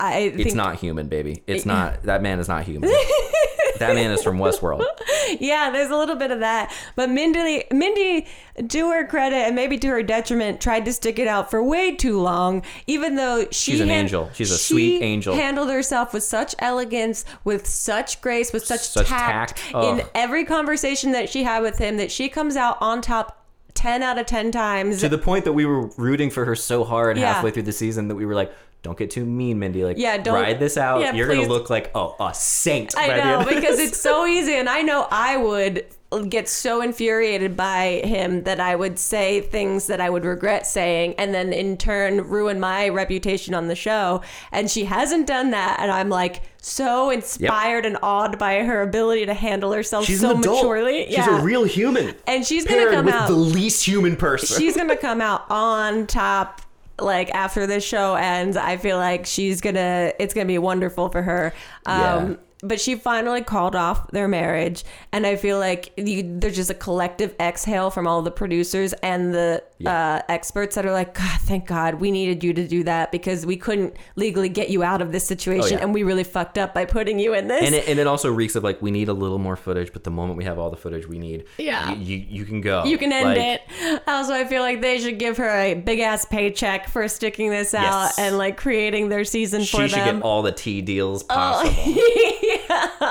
I 0.00 0.30
think 0.30 0.40
It's 0.46 0.54
not 0.54 0.76
human, 0.76 1.08
baby. 1.08 1.42
It's 1.46 1.66
not. 1.74 2.02
That 2.04 2.22
man 2.22 2.40
is 2.40 2.48
not 2.48 2.64
human. 2.64 2.90
that 3.78 3.94
man 3.94 4.10
is 4.10 4.22
from 4.22 4.38
Westworld. 4.38 4.84
yeah, 5.40 5.70
there's 5.70 5.90
a 5.90 5.96
little 5.96 6.16
bit 6.16 6.30
of 6.30 6.40
that. 6.40 6.72
But 6.94 7.10
Mindy, 7.10 7.64
Mindy, 7.70 8.26
to 8.68 8.90
her 8.90 9.06
credit 9.06 9.36
and 9.36 9.54
maybe 9.54 9.78
to 9.78 9.88
her 9.88 10.02
detriment, 10.02 10.60
tried 10.60 10.84
to 10.86 10.92
stick 10.92 11.18
it 11.18 11.28
out 11.28 11.50
for 11.50 11.62
way 11.62 11.94
too 11.94 12.20
long. 12.20 12.62
Even 12.86 13.16
though 13.16 13.46
she 13.50 13.72
She's 13.72 13.80
an 13.80 13.88
han- 13.88 14.04
angel. 14.04 14.30
She's 14.34 14.50
a 14.50 14.58
she 14.58 14.74
sweet 14.74 15.02
angel. 15.02 15.34
She 15.34 15.40
handled 15.40 15.70
herself 15.70 16.12
with 16.14 16.22
such 16.22 16.54
elegance, 16.58 17.24
with 17.44 17.66
such 17.66 18.20
grace, 18.20 18.52
with 18.52 18.64
such, 18.64 18.80
Such 18.80 19.06
tact, 19.08 19.56
tact. 19.56 19.74
in 19.84 20.02
every 20.14 20.44
conversation 20.44 21.12
that 21.12 21.28
she 21.28 21.42
had 21.44 21.60
with 21.62 21.78
him. 21.78 21.96
That 21.96 22.10
she 22.12 22.28
comes 22.28 22.56
out 22.56 22.78
on 22.80 23.00
top. 23.02 23.42
10 23.74 24.02
out 24.02 24.16
of 24.18 24.24
10 24.24 24.52
times. 24.52 25.00
to 25.00 25.08
the 25.10 25.18
point 25.18 25.44
that 25.44 25.52
we 25.52 25.66
were 25.66 25.88
rooting 25.98 26.30
for 26.30 26.46
her 26.46 26.56
so 26.56 26.82
hard 26.82 27.18
Yeah. 27.18 27.34
halfway 27.34 27.50
through 27.50 27.64
the 27.64 27.72
season 27.72 28.08
that 28.08 28.14
we 28.14 28.24
were 28.24 28.34
like, 28.34 28.50
"Don't 28.86 28.96
get 28.96 29.10
too 29.10 29.24
mean, 29.24 29.58
Mindy. 29.58 29.82
Like, 29.84 29.98
Yeah, 29.98 30.16
don't- 30.16 30.34
ride 30.34 30.60
this 30.60 30.76
out. 30.76 31.00
yeah, 31.00 31.12
You're 31.12 31.26
please. 31.26 31.38
gonna 31.46 31.48
look 31.48 31.68
like 31.70 31.90
oh 31.94 32.14
a 32.20 32.32
saint." 32.32 32.94
I 32.96 33.16
know 33.16 33.44
because 33.48 33.80
it's 33.80 34.00
so 34.00 34.26
easy, 34.26 34.54
and 34.54 34.68
I 34.68 34.82
know 34.82 35.08
I 35.10 35.36
would 35.36 35.84
get 36.28 36.48
so 36.48 36.80
infuriated 36.82 37.56
by 37.56 38.00
him 38.04 38.44
that 38.44 38.60
I 38.60 38.76
would 38.76 38.96
say 38.96 39.40
things 39.40 39.88
that 39.88 40.00
I 40.00 40.08
would 40.08 40.24
regret 40.24 40.64
saying, 40.64 41.16
and 41.18 41.34
then 41.34 41.52
in 41.52 41.76
turn 41.76 42.28
ruin 42.28 42.60
my 42.60 42.88
reputation 42.88 43.54
on 43.54 43.66
the 43.66 43.74
show. 43.74 44.22
And 44.52 44.70
she 44.70 44.84
hasn't 44.84 45.26
done 45.26 45.50
that, 45.50 45.78
and 45.80 45.90
I'm 45.90 46.08
like 46.08 46.42
so 46.62 47.10
inspired 47.10 47.84
and 47.86 47.98
awed 48.04 48.38
by 48.38 48.60
her 48.62 48.82
ability 48.82 49.26
to 49.26 49.34
handle 49.34 49.72
herself 49.72 50.04
she's 50.06 50.20
so 50.20 50.36
maturely. 50.36 51.06
She's 51.10 51.26
a 51.26 51.40
real 51.40 51.64
human. 51.64 52.14
and 52.28 52.46
she's 52.46 52.64
gonna 52.64 52.88
come 52.90 53.06
with 53.06 53.14
out. 53.14 53.26
the 53.26 53.34
least 53.34 53.84
human 53.84 54.14
person. 54.16 54.58
she's 54.60 54.76
gonna 54.76 54.96
come 54.96 55.20
out 55.20 55.44
on 55.50 56.06
top 56.06 56.62
like 56.98 57.30
after 57.30 57.66
this 57.66 57.84
show 57.84 58.14
ends 58.14 58.56
i 58.56 58.76
feel 58.76 58.96
like 58.96 59.26
she's 59.26 59.60
gonna 59.60 60.12
it's 60.18 60.32
gonna 60.34 60.46
be 60.46 60.58
wonderful 60.58 61.08
for 61.08 61.22
her 61.22 61.52
um. 61.86 62.38
But 62.62 62.80
she 62.80 62.94
finally 62.94 63.42
called 63.42 63.76
off 63.76 64.10
their 64.12 64.26
marriage 64.26 64.82
and 65.12 65.26
i 65.26 65.36
feel 65.36 65.58
like 65.58 65.92
you, 65.96 66.22
there's 66.38 66.56
just 66.56 66.70
a 66.70 66.74
collective 66.74 67.34
exhale 67.38 67.90
from 67.90 68.06
all 68.06 68.22
the 68.22 68.30
producers 68.30 68.92
and 69.02 69.34
the 69.34 69.62
uh, 69.84 70.22
experts 70.30 70.74
that 70.74 70.86
are 70.86 70.92
like 70.92 71.12
god 71.14 71.38
thank 71.42 71.66
god 71.66 71.96
we 71.96 72.10
needed 72.10 72.42
you 72.42 72.54
to 72.54 72.66
do 72.66 72.82
that 72.82 73.12
because 73.12 73.44
we 73.44 73.58
couldn't 73.58 73.94
legally 74.16 74.48
get 74.48 74.70
you 74.70 74.82
out 74.82 75.02
of 75.02 75.12
this 75.12 75.26
situation 75.26 75.56
Oh, 75.56 75.66
yeah. 75.78 75.82
and 75.84 75.92
we 75.92 76.02
really 76.02 76.24
fucked 76.24 76.56
up 76.56 76.72
by 76.72 76.86
putting 76.86 77.18
you 77.18 77.34
in 77.34 77.46
this 77.48 77.62
and 77.62 77.74
it, 77.74 77.86
and 77.88 77.98
it 77.98 78.06
also 78.06 78.32
reeks 78.32 78.56
of 78.56 78.64
like 78.64 78.80
we 78.80 78.90
need 78.90 79.08
a 79.08 79.12
little 79.12 79.38
more 79.38 79.56
footage, 79.56 79.92
but 79.92 80.04
the 80.04 80.10
moment 80.10 80.38
we 80.38 80.44
have 80.44 80.58
all 80.58 80.70
the 80.70 80.76
footage 80.76 81.06
we 81.06 81.18
need, 81.18 81.44
Yeah. 81.58 81.92
you 81.92 82.16
you, 82.28 82.44
can 82.46 82.60
go. 82.62 82.84
You 82.84 82.96
can 82.96 83.12
end 83.12 83.28
Like, 83.28 83.60
it. 83.70 84.02
Also, 84.06 84.32
I 84.32 84.44
feel 84.46 84.62
like 84.62 84.80
they 84.80 84.98
should 84.98 85.18
give 85.18 85.36
her 85.36 85.48
a 85.48 85.74
big 85.74 86.00
ass 86.00 86.24
paycheck 86.24 86.88
for 86.88 87.06
sticking 87.08 87.50
this 87.50 87.74
out 87.74 87.84
Yes. 88.06 88.18
and 88.18 88.38
like 88.38 88.56
creating 88.56 89.08
their 89.10 89.24
season 89.24 89.64
for 89.64 89.82
her. 89.82 89.88
She 89.88 89.94
should 89.94 90.06
them. 90.06 90.16
get 90.16 90.24
all 90.24 90.42
the 90.42 90.52
tea 90.52 90.80
deals 90.82 91.24
Oh, 91.28 91.62
possible. 92.68 93.06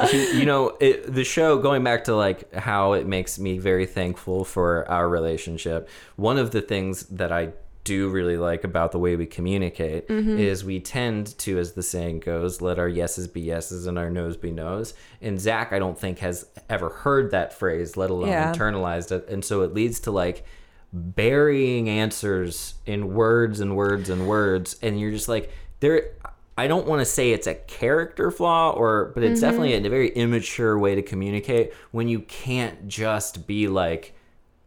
um, 0.00 0.08
you, 0.12 0.20
you 0.40 0.46
know, 0.46 0.76
it, 0.80 1.12
the 1.12 1.24
show 1.24 1.58
going 1.58 1.82
back 1.84 2.04
to 2.04 2.14
like 2.16 2.52
how 2.54 2.92
it 2.92 3.06
makes 3.06 3.38
me 3.38 3.58
very 3.58 3.86
thankful 3.86 4.44
for 4.44 4.88
our 4.90 5.08
relationship. 5.08 5.88
One 6.16 6.38
of 6.38 6.50
the 6.50 6.60
things 6.60 7.04
that 7.06 7.32
I 7.32 7.50
do 7.84 8.08
really 8.08 8.36
like 8.36 8.64
about 8.64 8.90
the 8.90 8.98
way 8.98 9.14
we 9.14 9.26
communicate 9.26 10.08
Mm-hmm. 10.08 10.38
is 10.38 10.64
we 10.64 10.80
tend 10.80 11.38
to, 11.38 11.56
as 11.58 11.74
the 11.74 11.84
saying 11.84 12.18
goes, 12.20 12.60
let 12.60 12.80
our 12.80 12.88
yeses 12.88 13.28
be 13.28 13.40
yeses 13.42 13.86
and 13.86 13.96
our 13.96 14.10
nos 14.10 14.36
be 14.36 14.50
nos. 14.50 14.92
And 15.22 15.40
Zach, 15.40 15.72
I 15.72 15.78
don't 15.78 15.96
think 15.98 16.18
has 16.18 16.46
ever 16.68 16.88
heard 16.88 17.30
that 17.30 17.52
phrase, 17.52 17.96
let 17.96 18.10
alone 18.10 18.28
Yeah. 18.28 18.52
internalized 18.52 19.12
it, 19.12 19.28
and 19.28 19.44
so 19.44 19.62
it 19.62 19.72
leads 19.72 20.00
to 20.00 20.10
like 20.10 20.44
burying 20.92 21.88
answers 21.88 22.74
in 22.86 23.12
words 23.14 23.60
and 23.60 23.76
words 23.76 24.08
and 24.08 24.26
words 24.26 24.76
and 24.82 24.98
you're 24.98 25.10
just 25.10 25.28
like 25.28 25.50
there 25.80 26.10
I 26.56 26.66
don't 26.68 26.86
want 26.86 27.00
to 27.00 27.04
say 27.04 27.32
it's 27.32 27.46
a 27.46 27.54
character 27.54 28.30
flaw 28.30 28.70
or 28.70 29.12
but 29.14 29.22
it's 29.22 29.40
mm-hmm. 29.40 29.46
definitely 29.46 29.74
a 29.74 29.88
very 29.88 30.08
immature 30.10 30.78
way 30.78 30.94
to 30.94 31.02
communicate 31.02 31.72
when 31.90 32.08
you 32.08 32.20
can't 32.20 32.88
just 32.88 33.46
be 33.46 33.68
like 33.68 34.14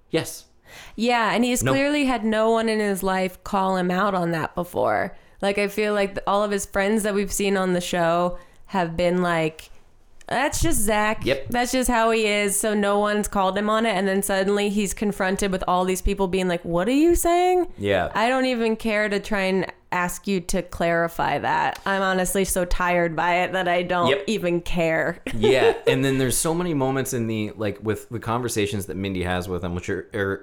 yes 0.10 0.46
yeah, 0.96 1.34
and 1.34 1.44
he's 1.44 1.64
No. 1.64 1.72
clearly 1.72 2.06
had 2.06 2.24
no 2.24 2.52
one 2.52 2.70
in 2.70 2.80
his 2.80 3.04
life 3.04 3.44
call 3.44 3.78
him 3.78 3.92
out 3.92 4.14
on 4.14 4.32
that 4.32 4.56
before. 4.56 5.16
Like, 5.42 5.58
I 5.58 5.68
feel 5.68 5.94
like 5.94 6.20
all 6.28 6.44
of 6.44 6.52
his 6.52 6.66
friends 6.66 7.04
that 7.04 7.16
we've 7.16 7.32
seen 7.32 7.56
on 7.58 7.74
the 7.74 7.82
show 7.82 8.38
have 8.68 8.98
been 8.98 9.22
like, 9.22 9.70
that's 10.28 10.62
just 10.62 10.80
Zach. 10.82 11.26
Yep. 11.26 11.48
That's 11.50 11.72
just 11.72 11.90
how 11.90 12.12
he 12.12 12.28
is. 12.28 12.60
So 12.60 12.74
no 12.74 13.00
one's 13.00 13.28
called 13.28 13.58
him 13.58 13.70
on 13.70 13.86
it. 13.86 13.96
And 13.96 14.08
then 14.08 14.22
suddenly 14.22 14.70
he's 14.70 14.94
confronted 14.94 15.52
with 15.52 15.64
all 15.68 15.86
these 15.86 16.04
people 16.04 16.28
being 16.28 16.48
like, 16.48 16.64
what 16.64 16.88
are 16.88 16.92
you 16.92 17.16
saying? 17.16 17.72
yeah 17.78 18.12
I 18.14 18.30
don't 18.30 18.46
even 18.46 18.76
care 18.76 19.10
to 19.10 19.20
try 19.20 19.42
and 19.42 19.72
ask 19.92 20.28
you 20.28 20.40
to 20.42 20.62
clarify 20.62 21.40
that. 21.40 21.80
I'm 21.86 22.02
honestly 22.02 22.46
so 22.46 22.66
tired 22.66 23.16
by 23.16 23.42
it 23.44 23.54
that 23.54 23.68
I 23.68 23.84
don't 23.84 24.10
Yep. 24.10 24.24
even 24.28 24.62
care. 24.62 25.20
yeah 25.36 25.74
and 25.88 26.04
then 26.04 26.18
there's 26.18 26.38
so 26.38 26.54
many 26.54 26.74
moments 26.74 27.14
in 27.14 27.28
the 27.28 27.52
like 27.56 27.80
with 27.82 28.10
the 28.10 28.20
conversations 28.20 28.86
that 28.88 28.96
mindy 28.96 29.24
has 29.24 29.48
with 29.48 29.64
him 29.64 29.76
which 29.76 29.90
are, 29.90 30.10
are 30.14 30.42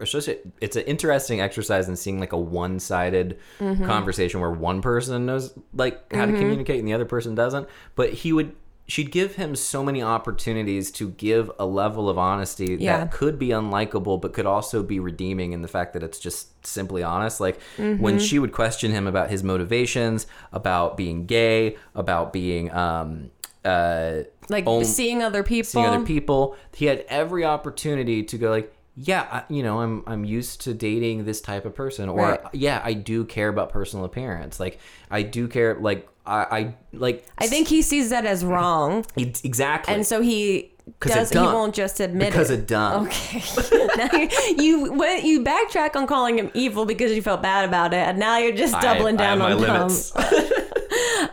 it's 0.61 0.77
an 0.77 0.83
interesting 0.85 1.41
exercise 1.41 1.89
in 1.89 1.97
seeing 1.97 2.19
like 2.19 2.33
a 2.33 2.39
one-sided 2.39 3.39
mm-hmm. 3.59 3.85
conversation 3.85 4.41
where 4.41 4.51
one 4.51 4.81
person 4.81 5.27
knows 5.27 5.57
like 5.75 6.13
how 6.13 6.25
to 6.25 6.33
mm-hmm. 6.33 6.41
communicate 6.41 6.79
and 6.79 6.89
the 6.89 6.93
other 6.93 7.05
person 7.05 7.35
doesn't 7.35 7.69
but 7.95 8.13
he 8.13 8.33
would 8.33 8.55
she'd 8.89 9.11
give 9.11 9.35
him 9.35 9.57
so 9.57 9.83
many 9.83 10.01
opportunities 10.03 10.91
to 10.93 11.11
give 11.11 11.51
a 11.59 11.67
level 11.67 12.09
of 12.09 12.17
honesty 12.19 12.77
Yeah. 12.79 12.99
that 12.99 13.11
could 13.13 13.39
be 13.39 13.49
unlikable 13.49 14.21
but 14.21 14.33
could 14.33 14.47
also 14.47 14.83
be 14.83 15.01
redeeming 15.01 15.53
in 15.53 15.63
the 15.63 15.69
fact 15.69 15.93
that 15.95 16.03
it's 16.03 16.19
just 16.19 16.67
simply 16.67 17.03
honest 17.03 17.41
like 17.41 17.59
Mm-hmm. 17.79 18.03
when 18.03 18.19
she 18.19 18.39
would 18.39 18.53
question 18.53 18.93
him 18.93 19.07
about 19.07 19.31
his 19.31 19.43
motivations 19.43 20.27
about 20.53 20.97
being 20.97 21.27
gay 21.27 21.77
about 21.95 22.33
being 22.33 22.73
um 22.73 23.31
uh 23.65 24.23
Like 24.49 24.67
own- 24.67 24.85
seeing 24.85 25.23
other 25.23 25.43
people. 25.43 25.69
seeing 25.69 25.87
other 25.87 26.05
people. 26.05 26.55
He 26.75 26.87
had 26.87 27.05
every 27.09 27.45
opportunity 27.45 28.23
to 28.23 28.39
go 28.39 28.51
like, 28.51 28.73
yeah, 28.97 29.27
I, 29.31 29.53
you 29.53 29.63
know, 29.63 29.81
I'm 29.81 30.03
I'm 30.07 30.25
used 30.25 30.63
to 30.63 30.75
dating 30.75 31.27
this 31.27 31.41
type 31.41 31.65
of 31.67 31.75
person, 31.75 32.09
or 32.09 32.17
Right. 32.19 32.41
yeah, 32.53 32.81
I 32.83 32.95
do 32.95 33.25
care 33.25 33.49
about 33.49 33.71
personal 33.71 34.05
appearance. 34.05 34.59
Like 34.59 34.79
I 35.11 35.23
do 35.23 35.49
care. 35.49 35.75
Like 35.75 36.09
I, 36.25 36.37
I 36.59 36.75
like. 36.93 37.27
I 37.39 37.47
think 37.47 37.69
he 37.69 37.83
sees 37.83 38.11
that 38.11 38.25
as 38.25 38.45
wrong. 38.45 39.05
it, 39.17 39.45
exactly. 39.45 39.95
And 39.95 40.07
so 40.07 40.23
he 40.23 40.73
does 41.01 41.31
he 41.31 41.39
won't 41.39 41.75
just 41.75 42.01
admit 42.01 42.31
because 42.33 42.51
it. 42.51 42.61
Because 42.61 42.63
of 42.63 42.67
dumb. 42.69 43.07
Okay. 43.09 44.29
you, 44.57 44.63
you 44.63 44.93
went 44.93 45.25
you 45.25 45.45
backtrack 45.45 45.95
on 45.95 46.07
calling 46.07 46.39
him 46.39 46.51
evil 46.55 46.87
because 46.87 47.13
you 47.13 47.21
felt 47.23 47.43
bad 47.43 47.69
about 47.69 47.93
it, 47.93 47.99
and 47.99 48.19
now 48.19 48.39
you're 48.39 48.57
just 48.57 48.75
I- 48.75 48.81
doubling 48.81 49.17
I 49.19 49.37
down 49.37 49.39
my 49.41 49.53
on 49.53 49.61
dumb. 49.63 49.91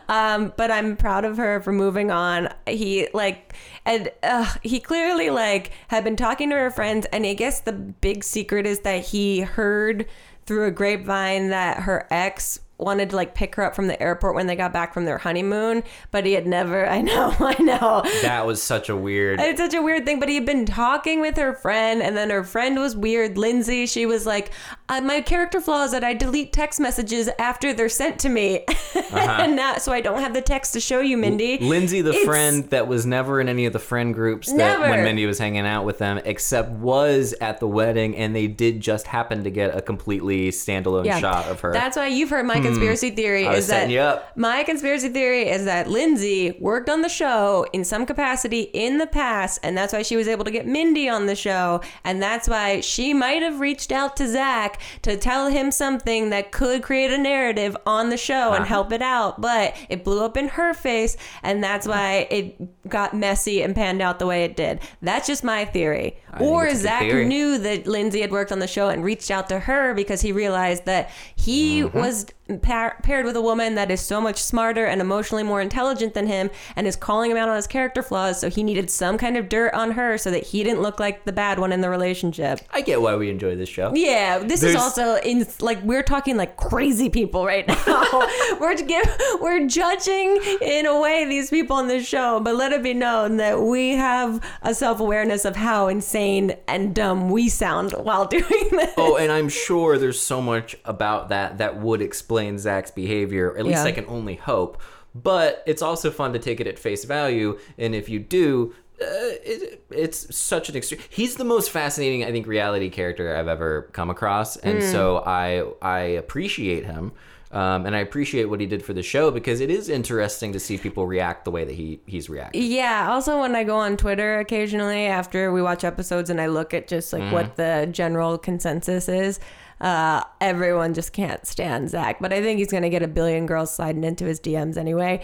Um, 0.10 0.54
but 0.58 0.72
I'm 0.72 0.96
proud 0.96 1.26
of 1.26 1.38
her 1.38 1.62
for 1.62 1.72
moving 1.72 2.12
on. 2.12 2.50
He 2.68 3.08
like, 3.14 3.54
and 3.86 4.12
uh, 4.22 4.54
he 4.62 4.80
clearly 4.80 5.30
like 5.30 5.72
had 5.88 6.04
been 6.04 6.16
talking 6.16 6.50
to 6.50 6.56
her 6.56 6.72
friends, 6.72 7.06
and 7.12 7.26
I 7.26 7.34
guess 7.34 7.62
the 7.62 7.74
big 7.74 8.24
secret 8.24 8.66
is 8.66 8.80
that 8.82 9.06
he 9.06 9.42
heard 9.42 10.08
through 10.46 10.66
a 10.66 10.72
grapevine 10.72 11.50
that 11.50 11.84
her 11.84 12.08
ex 12.12 12.60
wanted 12.78 13.12
to 13.12 13.16
like 13.16 13.34
pick 13.34 13.56
her 13.56 13.64
up 13.64 13.76
from 13.76 13.88
the 13.88 14.02
airport 14.02 14.36
when 14.36 14.48
they 14.48 14.56
got 14.56 14.74
back 14.74 14.94
from 14.94 15.06
their 15.06 15.18
honeymoon, 15.18 15.84
but 16.12 16.26
he 16.26 16.34
had 16.34 16.46
never. 16.46 16.88
I 16.94 17.02
know, 17.02 17.34
I 17.40 17.62
know. 17.62 18.04
That 18.22 18.46
was 18.46 18.62
such 18.62 18.90
a 18.90 18.96
weird. 18.96 19.40
It's 19.40 19.60
such 19.60 19.74
a 19.74 19.82
weird 19.82 20.06
thing, 20.06 20.20
but 20.20 20.30
he 20.30 20.36
had 20.36 20.46
been 20.46 20.66
talking 20.66 21.22
with 21.22 21.38
her 21.38 21.54
friend, 21.54 22.02
and 22.02 22.16
then 22.16 22.30
her 22.30 22.44
friend 22.44 22.80
was 22.80 22.96
weird. 22.96 23.38
Lindsay, 23.38 23.86
she 23.86 24.06
was 24.06 24.26
like, 24.26 24.52
uh, 24.98 25.02
"My 25.02 25.22
character 25.22 25.60
flaw 25.62 25.84
is 25.84 25.92
that 25.92 26.04
I 26.04 26.14
delete 26.14 26.54
text 26.54 26.80
messages 26.80 27.30
after 27.40 27.74
they're 27.74 27.90
sent 27.90 28.20
to 28.22 28.30
me, 28.30 28.66
and 29.12 29.56
now 29.56 29.78
so 29.78 29.92
I 29.92 30.02
don't 30.02 30.20
have 30.22 30.34
the 30.34 30.42
text 30.42 30.74
to 30.74 30.80
show 30.80 31.00
you, 31.00 31.18
Mindy." 31.18 31.58
Lindsay, 31.60 32.02
the 32.02 32.10
It's- 32.12 32.26
friend 32.26 32.70
that 32.70 32.88
was 32.88 33.06
never 33.06 33.40
in 33.42 33.50
any 33.50 33.66
of 33.66 33.74
the 33.74 33.80
friend 33.80 34.14
groups 34.14 34.48
that 34.50 34.58
Never. 34.58 34.90
when 34.90 35.04
Mindy 35.04 35.26
was 35.26 35.40
hanging 35.40 35.66
out 35.66 35.86
with 35.86 35.98
them, 35.98 36.20
except 36.26 36.70
was 36.72 37.34
at 37.42 37.60
the 37.60 37.68
wedding, 37.68 38.16
and 38.16 38.36
they 38.36 38.48
did 38.48 38.82
just 38.82 39.08
happen 39.08 39.44
to 39.44 39.50
get 39.50 39.76
a 39.76 39.82
completely 39.82 40.50
standalone 40.50 41.20
shot 41.20 41.46
of 41.48 41.60
her. 41.62 41.72
That's 41.74 41.98
why 41.98 42.08
you've 42.08 42.30
heard 42.30 42.46
my 42.46 42.60
conspiracy 42.60 43.12
theory 43.12 43.48
I 43.48 43.52
was 43.56 43.60
is 43.66 43.68
that 43.68 43.90
you 43.90 44.00
up. 44.00 44.36
my 44.38 44.64
conspiracy 44.64 45.10
theory 45.10 45.50
is 45.50 45.66
that 45.66 45.90
Lindsay 45.90 46.56
worked 46.60 46.90
on 46.90 47.02
the 47.02 47.10
show 47.10 47.66
in 47.74 47.84
some 47.84 48.06
capacity 48.06 48.62
in 48.74 48.98
the 48.98 49.08
past, 49.08 49.60
and 49.64 49.78
that's 49.78 49.94
why 49.94 50.02
she 50.02 50.16
was 50.16 50.28
able 50.28 50.44
to 50.46 50.52
get 50.52 50.66
Mindy 50.68 51.08
on 51.10 51.26
the 51.26 51.36
show, 51.36 51.82
and 52.04 52.22
that's 52.22 52.48
why 52.48 52.82
she 52.82 53.14
might 53.14 53.42
have 53.42 53.60
reached 53.60 53.92
out 53.92 54.16
to 54.18 54.28
Zach 54.28 54.80
to 55.04 55.18
tell 55.18 55.48
him 55.50 55.72
something 55.72 56.30
that 56.30 56.52
could 56.52 56.84
create 56.84 57.12
a 57.12 57.18
narrative 57.18 57.76
on 57.86 58.10
the 58.10 58.18
show 58.18 58.34
Uh-huh. 58.50 58.56
and 58.58 58.66
help 58.66 58.92
it 58.92 59.02
out, 59.02 59.42
but 59.42 59.76
it 59.90 60.04
blew 60.04 60.24
up 60.24 60.38
in 60.38 60.48
her 60.50 60.74
face, 60.74 61.18
and 61.44 61.64
that's 61.64 61.88
why 61.88 62.28
it 62.30 62.90
got 62.90 63.14
messy 63.14 63.62
and 63.62 63.76
panned 63.76 64.02
out 64.02 64.20
the 64.20 64.28
way 64.28 64.44
it 64.44 64.56
did. 64.56 64.80
That's 65.02 65.28
just 65.28 65.44
my 65.44 65.66
theory. 65.66 66.18
think 66.38 66.42
Or 66.42 66.66
it's 66.66 66.74
a 66.74 66.78
good 66.78 66.84
Zach 66.84 67.02
theory. 67.02 67.26
knew 67.26 67.58
that 67.60 67.88
Lindsay 67.88 68.22
had 68.22 68.32
worked 68.32 68.52
on 68.52 68.60
the 68.60 68.68
show 68.68 68.90
and 68.90 69.04
reached 69.04 69.32
out 69.32 69.50
to 69.50 69.60
her 69.60 69.94
because 69.94 70.22
he 70.22 70.32
realized 70.32 70.86
that 70.86 71.10
he 71.36 71.82
Mm-hmm. 71.84 71.98
was 72.00 72.26
par- 72.62 72.98
paired 73.04 73.26
with 73.26 73.36
a 73.36 73.42
woman 73.42 73.76
that 73.76 73.90
is 73.90 74.02
so 74.02 74.20
much 74.20 74.38
smarter 74.42 74.86
and 74.86 75.00
emotionally 75.02 75.44
more 75.44 75.62
intelligent 75.62 76.14
than 76.14 76.28
him 76.28 76.50
and 76.76 76.86
is 76.86 76.96
calling 76.96 77.32
him 77.32 77.38
out 77.38 77.50
on 77.50 77.56
his 77.56 77.68
character 77.68 78.04
flaws. 78.04 78.40
So 78.40 78.50
he 78.50 78.64
needed 78.64 78.90
some 78.90 79.18
kind 79.18 79.38
of 79.38 79.48
dirt 79.50 79.74
on 79.74 79.92
her 79.92 80.18
so 80.18 80.30
that 80.32 80.44
he 80.44 80.64
didn't 80.64 80.82
look 80.82 81.00
like 81.00 81.26
the 81.26 81.32
bad 81.32 81.58
one 81.60 81.72
in 81.72 81.82
the 81.82 81.90
relationship. 81.90 82.60
I 82.72 82.82
get 82.82 83.02
why 83.02 83.16
we 83.16 83.30
enjoy 83.30 83.56
this 83.56 83.70
show. 83.70 83.94
Yeah, 83.96 84.40
this 84.40 84.60
There's- 84.62 84.76
is 84.76 84.82
also 84.82 85.16
in 85.18 85.46
like 85.62 85.82
we're 85.84 86.04
talking 86.04 86.36
like 86.38 86.58
crazy 86.58 87.10
people 87.10 87.46
right 87.46 87.68
now. 87.68 87.78
we're 88.60 88.76
to 88.76 88.84
give, 88.84 89.06
we're 89.42 89.66
judging 89.68 90.38
in 90.62 90.86
a 90.86 91.00
way 91.00 91.26
these 91.26 91.50
people 91.50 91.78
on 91.78 91.88
this 91.88 92.06
show, 92.06 92.40
but 92.40 92.56
let 92.56 92.72
it 92.74 92.84
be 92.84 92.94
known 92.94 93.38
that 93.38 93.62
we 93.62 93.92
have 93.92 94.44
a 94.62 94.74
self 94.76 95.00
awareness 95.00 95.46
of 95.46 95.56
how 95.56 95.88
insane 95.88 96.56
and 96.68 96.94
dumb 96.94 97.30
we 97.30 97.48
sound 97.50 97.94
while 97.94 98.26
doing 98.28 98.44
this. 98.72 98.94
Oh, 98.98 99.16
and 99.16 99.32
I'm 99.32 99.48
sure 99.50 99.98
there's 99.98 100.20
so 100.20 100.42
much 100.42 100.76
about 100.86 101.30
that 101.30 101.60
that 101.60 101.78
would 101.80 102.02
explain 102.02 102.33
Zach's 102.60 102.92
behavior. 102.92 103.56
At 103.58 103.66
least 103.66 103.84
Yeah. 103.84 103.90
I 103.90 103.92
can 103.92 104.06
only 104.08 104.36
hope. 104.36 104.82
But 105.16 105.62
it's 105.68 105.82
also 105.82 106.10
fun 106.10 106.34
to 106.34 106.40
take 106.40 106.60
it 106.60 106.66
at 106.68 106.80
face 106.80 107.06
value, 107.06 107.60
and 107.78 107.94
if 107.94 108.10
you 108.10 108.18
do, 108.20 108.74
uh, 109.00 109.06
it, 109.06 109.84
it's 109.92 110.36
such 110.36 110.70
an 110.70 110.76
extreme. 110.76 111.02
He's 111.10 111.36
the 111.36 111.44
most 111.44 111.70
fascinating, 111.70 112.24
I 112.24 112.32
think, 112.32 112.48
reality 112.48 112.90
character 112.90 113.36
I've 113.36 113.48
ever 113.48 113.90
come 113.94 114.10
across, 114.10 114.58
and 114.58 114.80
Hmm. 114.80 114.92
so 114.92 115.18
I 115.26 115.66
I 115.84 116.00
appreciate 116.00 116.86
him. 116.86 117.12
Um, 117.52 117.86
and 117.86 117.96
I 117.96 118.00
appreciate 118.00 118.46
what 118.46 118.60
he 118.60 118.66
did 118.66 118.84
for 118.84 118.94
the 118.94 119.04
show 119.04 119.30
because 119.30 119.60
it 119.62 119.70
is 119.70 119.88
interesting 119.88 120.54
to 120.54 120.60
see 120.60 120.80
people 120.80 121.06
react 121.06 121.46
the 121.46 121.52
way 121.52 121.64
that 121.64 121.76
he 121.76 122.00
he's 122.08 122.28
reacting. 122.28 122.64
Yeah. 122.64 123.10
Also, 123.12 123.40
when 123.40 123.56
I 123.56 123.64
go 123.64 123.76
on 123.78 123.96
Twitter 123.96 124.40
occasionally 124.40 125.06
after 125.06 125.52
we 125.52 125.62
watch 125.62 125.84
episodes 125.84 126.32
and 126.32 126.42
I 126.42 126.48
look 126.48 126.74
at 126.74 126.88
just 126.88 127.14
like 127.14 127.32
what 127.32 127.56
the 127.56 127.88
general 127.92 128.40
consensus 128.40 129.08
is, 129.08 129.40
uh, 129.84 130.24
everyone 130.42 130.94
just 130.96 131.14
can't 131.14 131.46
stand 131.46 131.90
Zach. 131.90 132.18
But 132.20 132.34
I 132.34 132.42
think 132.42 132.58
he's 132.58 132.72
going 132.72 132.84
to 132.84 132.90
get 132.90 133.04
a 133.04 133.08
billion 133.08 133.46
girls 133.46 133.70
sliding 133.76 134.04
into 134.04 134.26
his 134.26 134.40
DMs 134.40 134.78
anyway. 134.78 135.22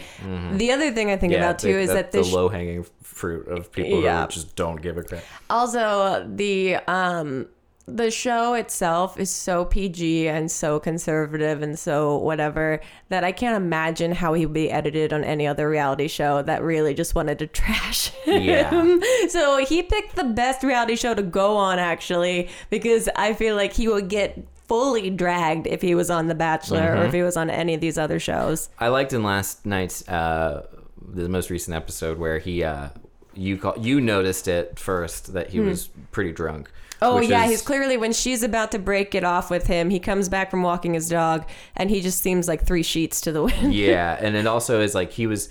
The 0.52 0.70
other 0.70 0.92
thing 0.92 1.10
I 1.10 1.16
think 1.16 1.32
about 1.32 1.58
too 1.58 1.70
is 1.70 1.88
that 1.88 2.12
the 2.12 2.18
this 2.18 2.32
low 2.32 2.48
hanging 2.48 2.84
fruit 3.02 3.48
of 3.48 3.72
people 3.72 4.02
Yeah. 4.02 4.22
who 4.26 4.28
just 4.28 4.54
don't 4.56 4.80
give 4.80 4.96
a 4.98 5.02
crap. 5.02 5.22
also 5.48 6.24
the 6.28 6.76
um 6.86 7.48
the 7.96 8.10
show 8.10 8.54
itself 8.54 9.18
is 9.18 9.30
so 9.30 9.64
PG 9.64 10.28
and 10.28 10.50
so 10.50 10.80
conservative 10.80 11.62
and 11.62 11.78
so 11.78 12.16
whatever 12.16 12.80
that 13.08 13.24
I 13.24 13.32
can't 13.32 13.56
imagine 13.56 14.12
how 14.12 14.34
he 14.34 14.46
would 14.46 14.54
be 14.54 14.70
edited 14.70 15.12
on 15.12 15.24
any 15.24 15.46
other 15.46 15.68
reality 15.68 16.08
show 16.08 16.42
that 16.42 16.62
really 16.62 16.94
just 16.94 17.14
wanted 17.14 17.38
to 17.40 17.46
trash 17.60 18.10
him. 18.10 18.42
Yeah. 18.42 18.98
So 19.28 19.64
he 19.64 19.82
picked 19.82 20.16
the 20.16 20.24
best 20.24 20.62
reality 20.62 20.96
show 20.96 21.14
to 21.14 21.22
go 21.22 21.56
on 21.56 21.78
actually 21.78 22.48
because 22.70 23.08
I 23.16 23.34
feel 23.34 23.56
like 23.56 23.72
he 23.72 23.88
would 23.88 24.08
get 24.08 24.38
fully 24.66 25.10
dragged 25.10 25.66
if 25.66 25.82
he 25.82 25.94
was 25.94 26.10
on 26.10 26.28
The 26.28 26.34
Bachelor 26.34 26.94
or 26.96 27.04
if 27.04 27.12
he 27.12 27.22
was 27.22 27.36
on 27.36 27.50
any 27.50 27.74
of 27.74 27.80
these 27.80 27.98
other 27.98 28.20
shows. 28.20 28.68
I 28.78 28.88
liked 28.88 29.12
in 29.12 29.24
last 29.24 29.66
night's 29.66 30.08
uh, 30.08 30.66
the 31.12 31.28
most 31.28 31.50
recent 31.50 31.76
episode 31.76 32.18
where 32.18 32.38
he 32.38 32.62
uh, 32.62 32.90
you 33.34 33.58
call, 33.58 33.76
you 33.78 34.00
noticed 34.00 34.48
it 34.48 34.78
first 34.78 35.32
that 35.32 35.50
he 35.50 35.60
was 35.60 35.88
pretty 36.12 36.32
drunk. 36.32 36.70
Oh 37.02 37.20
yeah, 37.20 37.44
is- 37.44 37.50
he's 37.50 37.62
clearly 37.62 37.96
when 37.96 38.12
she's 38.12 38.42
about 38.42 38.72
to 38.72 38.78
break 38.78 39.14
it 39.14 39.24
off 39.24 39.50
with 39.50 39.66
him, 39.66 39.90
he 39.90 39.98
comes 40.00 40.28
back 40.28 40.50
from 40.50 40.62
walking 40.62 40.94
his 40.94 41.08
dog 41.08 41.48
and 41.76 41.88
he 41.90 42.00
just 42.00 42.20
seems 42.20 42.46
like 42.48 42.64
three 42.66 42.82
sheets 42.82 43.20
to 43.22 43.32
the 43.32 43.42
wind. 43.44 43.72
yeah, 43.74 44.16
and 44.20 44.36
it 44.36 44.46
also 44.46 44.80
is 44.80 44.94
like 44.94 45.12
he 45.12 45.26
was. 45.26 45.48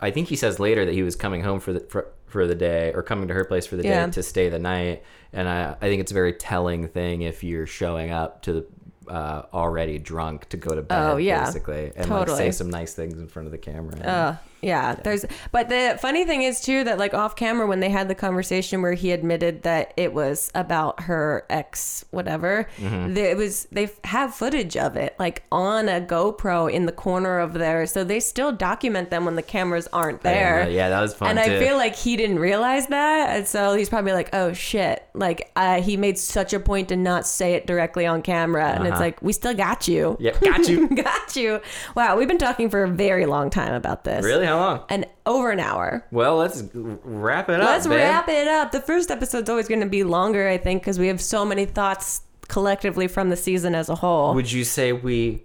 I 0.00 0.10
think 0.10 0.28
he 0.28 0.36
says 0.36 0.58
later 0.58 0.84
that 0.84 0.94
he 0.94 1.02
was 1.04 1.14
coming 1.14 1.42
home 1.42 1.60
for 1.60 1.72
the 1.72 1.80
for, 1.80 2.08
for 2.26 2.46
the 2.46 2.54
day 2.56 2.92
or 2.92 3.02
coming 3.02 3.28
to 3.28 3.34
her 3.34 3.44
place 3.44 3.66
for 3.66 3.76
the 3.76 3.84
Yeah. 3.84 4.06
day 4.06 4.12
to 4.12 4.22
stay 4.22 4.48
the 4.48 4.58
night, 4.58 5.02
and 5.32 5.48
I 5.48 5.72
I 5.80 5.88
think 5.88 6.00
it's 6.00 6.10
a 6.10 6.14
very 6.14 6.32
telling 6.32 6.88
thing 6.88 7.22
if 7.22 7.44
you're 7.44 7.66
showing 7.66 8.10
up 8.10 8.42
to 8.42 8.52
the. 8.52 8.66
Uh, 9.08 9.44
already 9.52 9.98
drunk 9.98 10.48
to 10.48 10.56
go 10.56 10.76
to 10.76 10.80
bed, 10.80 10.96
Oh, 11.10 11.16
yeah. 11.16 11.44
basically, 11.44 11.90
and 11.96 12.08
like 12.08 12.28
say 12.28 12.52
some 12.52 12.70
nice 12.70 12.94
things 12.94 13.18
in 13.18 13.26
front 13.26 13.46
of 13.46 13.52
the 13.52 13.58
camera. 13.58 13.98
Uh, 13.98 14.36
yeah, 14.62 14.94
there's 14.94 15.24
but 15.50 15.68
the 15.68 15.98
funny 16.00 16.24
thing 16.24 16.42
is 16.42 16.60
too 16.60 16.84
that 16.84 16.98
like 16.98 17.12
off 17.14 17.36
camera 17.36 17.66
when 17.66 17.80
they 17.80 17.90
had 17.90 18.08
the 18.08 18.14
conversation 18.14 18.80
where 18.80 18.94
he 18.94 19.10
admitted 19.10 19.62
that 19.64 19.92
it 19.96 20.12
was 20.14 20.50
about 20.54 21.02
her 21.02 21.44
ex 21.50 22.04
whatever 22.10 22.68
Mm-hmm. 22.78 23.16
it 23.16 23.36
was 23.36 23.66
they 23.72 23.90
have 24.04 24.34
footage 24.34 24.76
of 24.76 24.96
it 24.96 25.14
like 25.18 25.42
on 25.52 25.88
a 25.88 26.00
GoPro 26.00 26.72
in 26.72 26.86
the 26.86 26.92
corner 26.92 27.38
of 27.38 27.54
there 27.54 27.86
so 27.86 28.04
they 28.04 28.20
still 28.20 28.52
document 28.52 29.10
them 29.10 29.24
when 29.24 29.34
the 29.36 29.42
cameras 29.42 29.88
aren't 29.92 30.22
there 30.22 30.68
yeah, 30.68 30.88
that 30.88 31.00
was 31.00 31.14
fun 31.14 31.36
and 31.36 31.44
too. 31.44 31.56
I 31.56 31.58
feel 31.58 31.76
like 31.76 31.96
he 31.96 32.16
didn't 32.16 32.38
realize 32.38 32.86
that, 32.88 33.36
and 33.36 33.46
so 33.46 33.74
he's 33.74 33.88
probably 33.88 34.12
like, 34.12 34.30
"Oh 34.32 34.52
shit!" 34.52 35.04
Like 35.14 35.50
uh, 35.56 35.80
he 35.82 35.96
made 35.96 36.18
such 36.18 36.52
a 36.52 36.60
point 36.60 36.88
to 36.90 36.96
not 36.96 37.26
say 37.26 37.54
it 37.54 37.66
directly 37.66 38.06
on 38.06 38.22
camera, 38.22 38.66
and 38.70 38.84
it's 38.84 38.92
Uh-huh. 38.92 39.00
like, 39.00 39.22
"We 39.22 39.32
still 39.32 39.54
got 39.54 39.88
you." 39.88 40.16
Yep, 40.20 40.40
got 40.40 40.68
you. 40.68 40.88
got 40.94 41.36
you. 41.36 41.60
Wow, 41.96 42.16
we've 42.16 42.28
been 42.28 42.38
talking 42.38 42.70
for 42.70 42.84
a 42.84 42.88
very 42.88 43.26
long 43.26 43.50
time 43.50 43.74
about 43.74 44.04
this. 44.04 44.24
really, 44.24 44.46
how 44.52 44.58
long? 44.58 44.84
And 44.88 45.06
over 45.26 45.50
an 45.50 45.60
hour. 45.60 46.06
Well, 46.10 46.36
let's 46.36 46.62
wrap 46.74 47.48
it 47.48 47.60
up. 47.60 47.66
Let's 47.66 47.86
babe. 47.86 47.96
wrap 47.96 48.28
it 48.28 48.48
up. 48.48 48.72
The 48.72 48.80
first 48.80 49.10
episode's 49.10 49.48
always 49.50 49.68
going 49.68 49.80
to 49.80 49.86
be 49.88 50.04
longer, 50.04 50.48
I 50.48 50.58
think, 50.58 50.82
because 50.82 50.98
we 50.98 51.08
have 51.08 51.20
so 51.20 51.44
many 51.44 51.64
thoughts 51.64 52.22
collectively 52.48 53.08
from 53.08 53.30
the 53.30 53.36
season 53.36 53.74
as 53.74 53.88
a 53.88 53.94
whole. 53.94 54.34
Would 54.34 54.50
you 54.52 54.64
say 54.64 54.92
we 54.92 55.42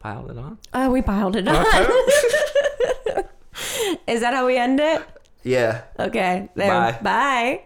piled 0.00 0.30
it 0.30 0.38
on? 0.38 0.58
Oh, 0.74 0.90
we 0.90 1.02
piled 1.02 1.36
it 1.36 1.46
on. 1.48 1.54
Is 4.06 4.20
that 4.20 4.34
how 4.34 4.46
we 4.46 4.56
end 4.56 4.80
it? 4.80 5.02
Yeah. 5.42 5.82
Okay. 5.98 6.48
There. 6.54 6.68
Bye. 6.68 6.98
Bye. 7.02 7.62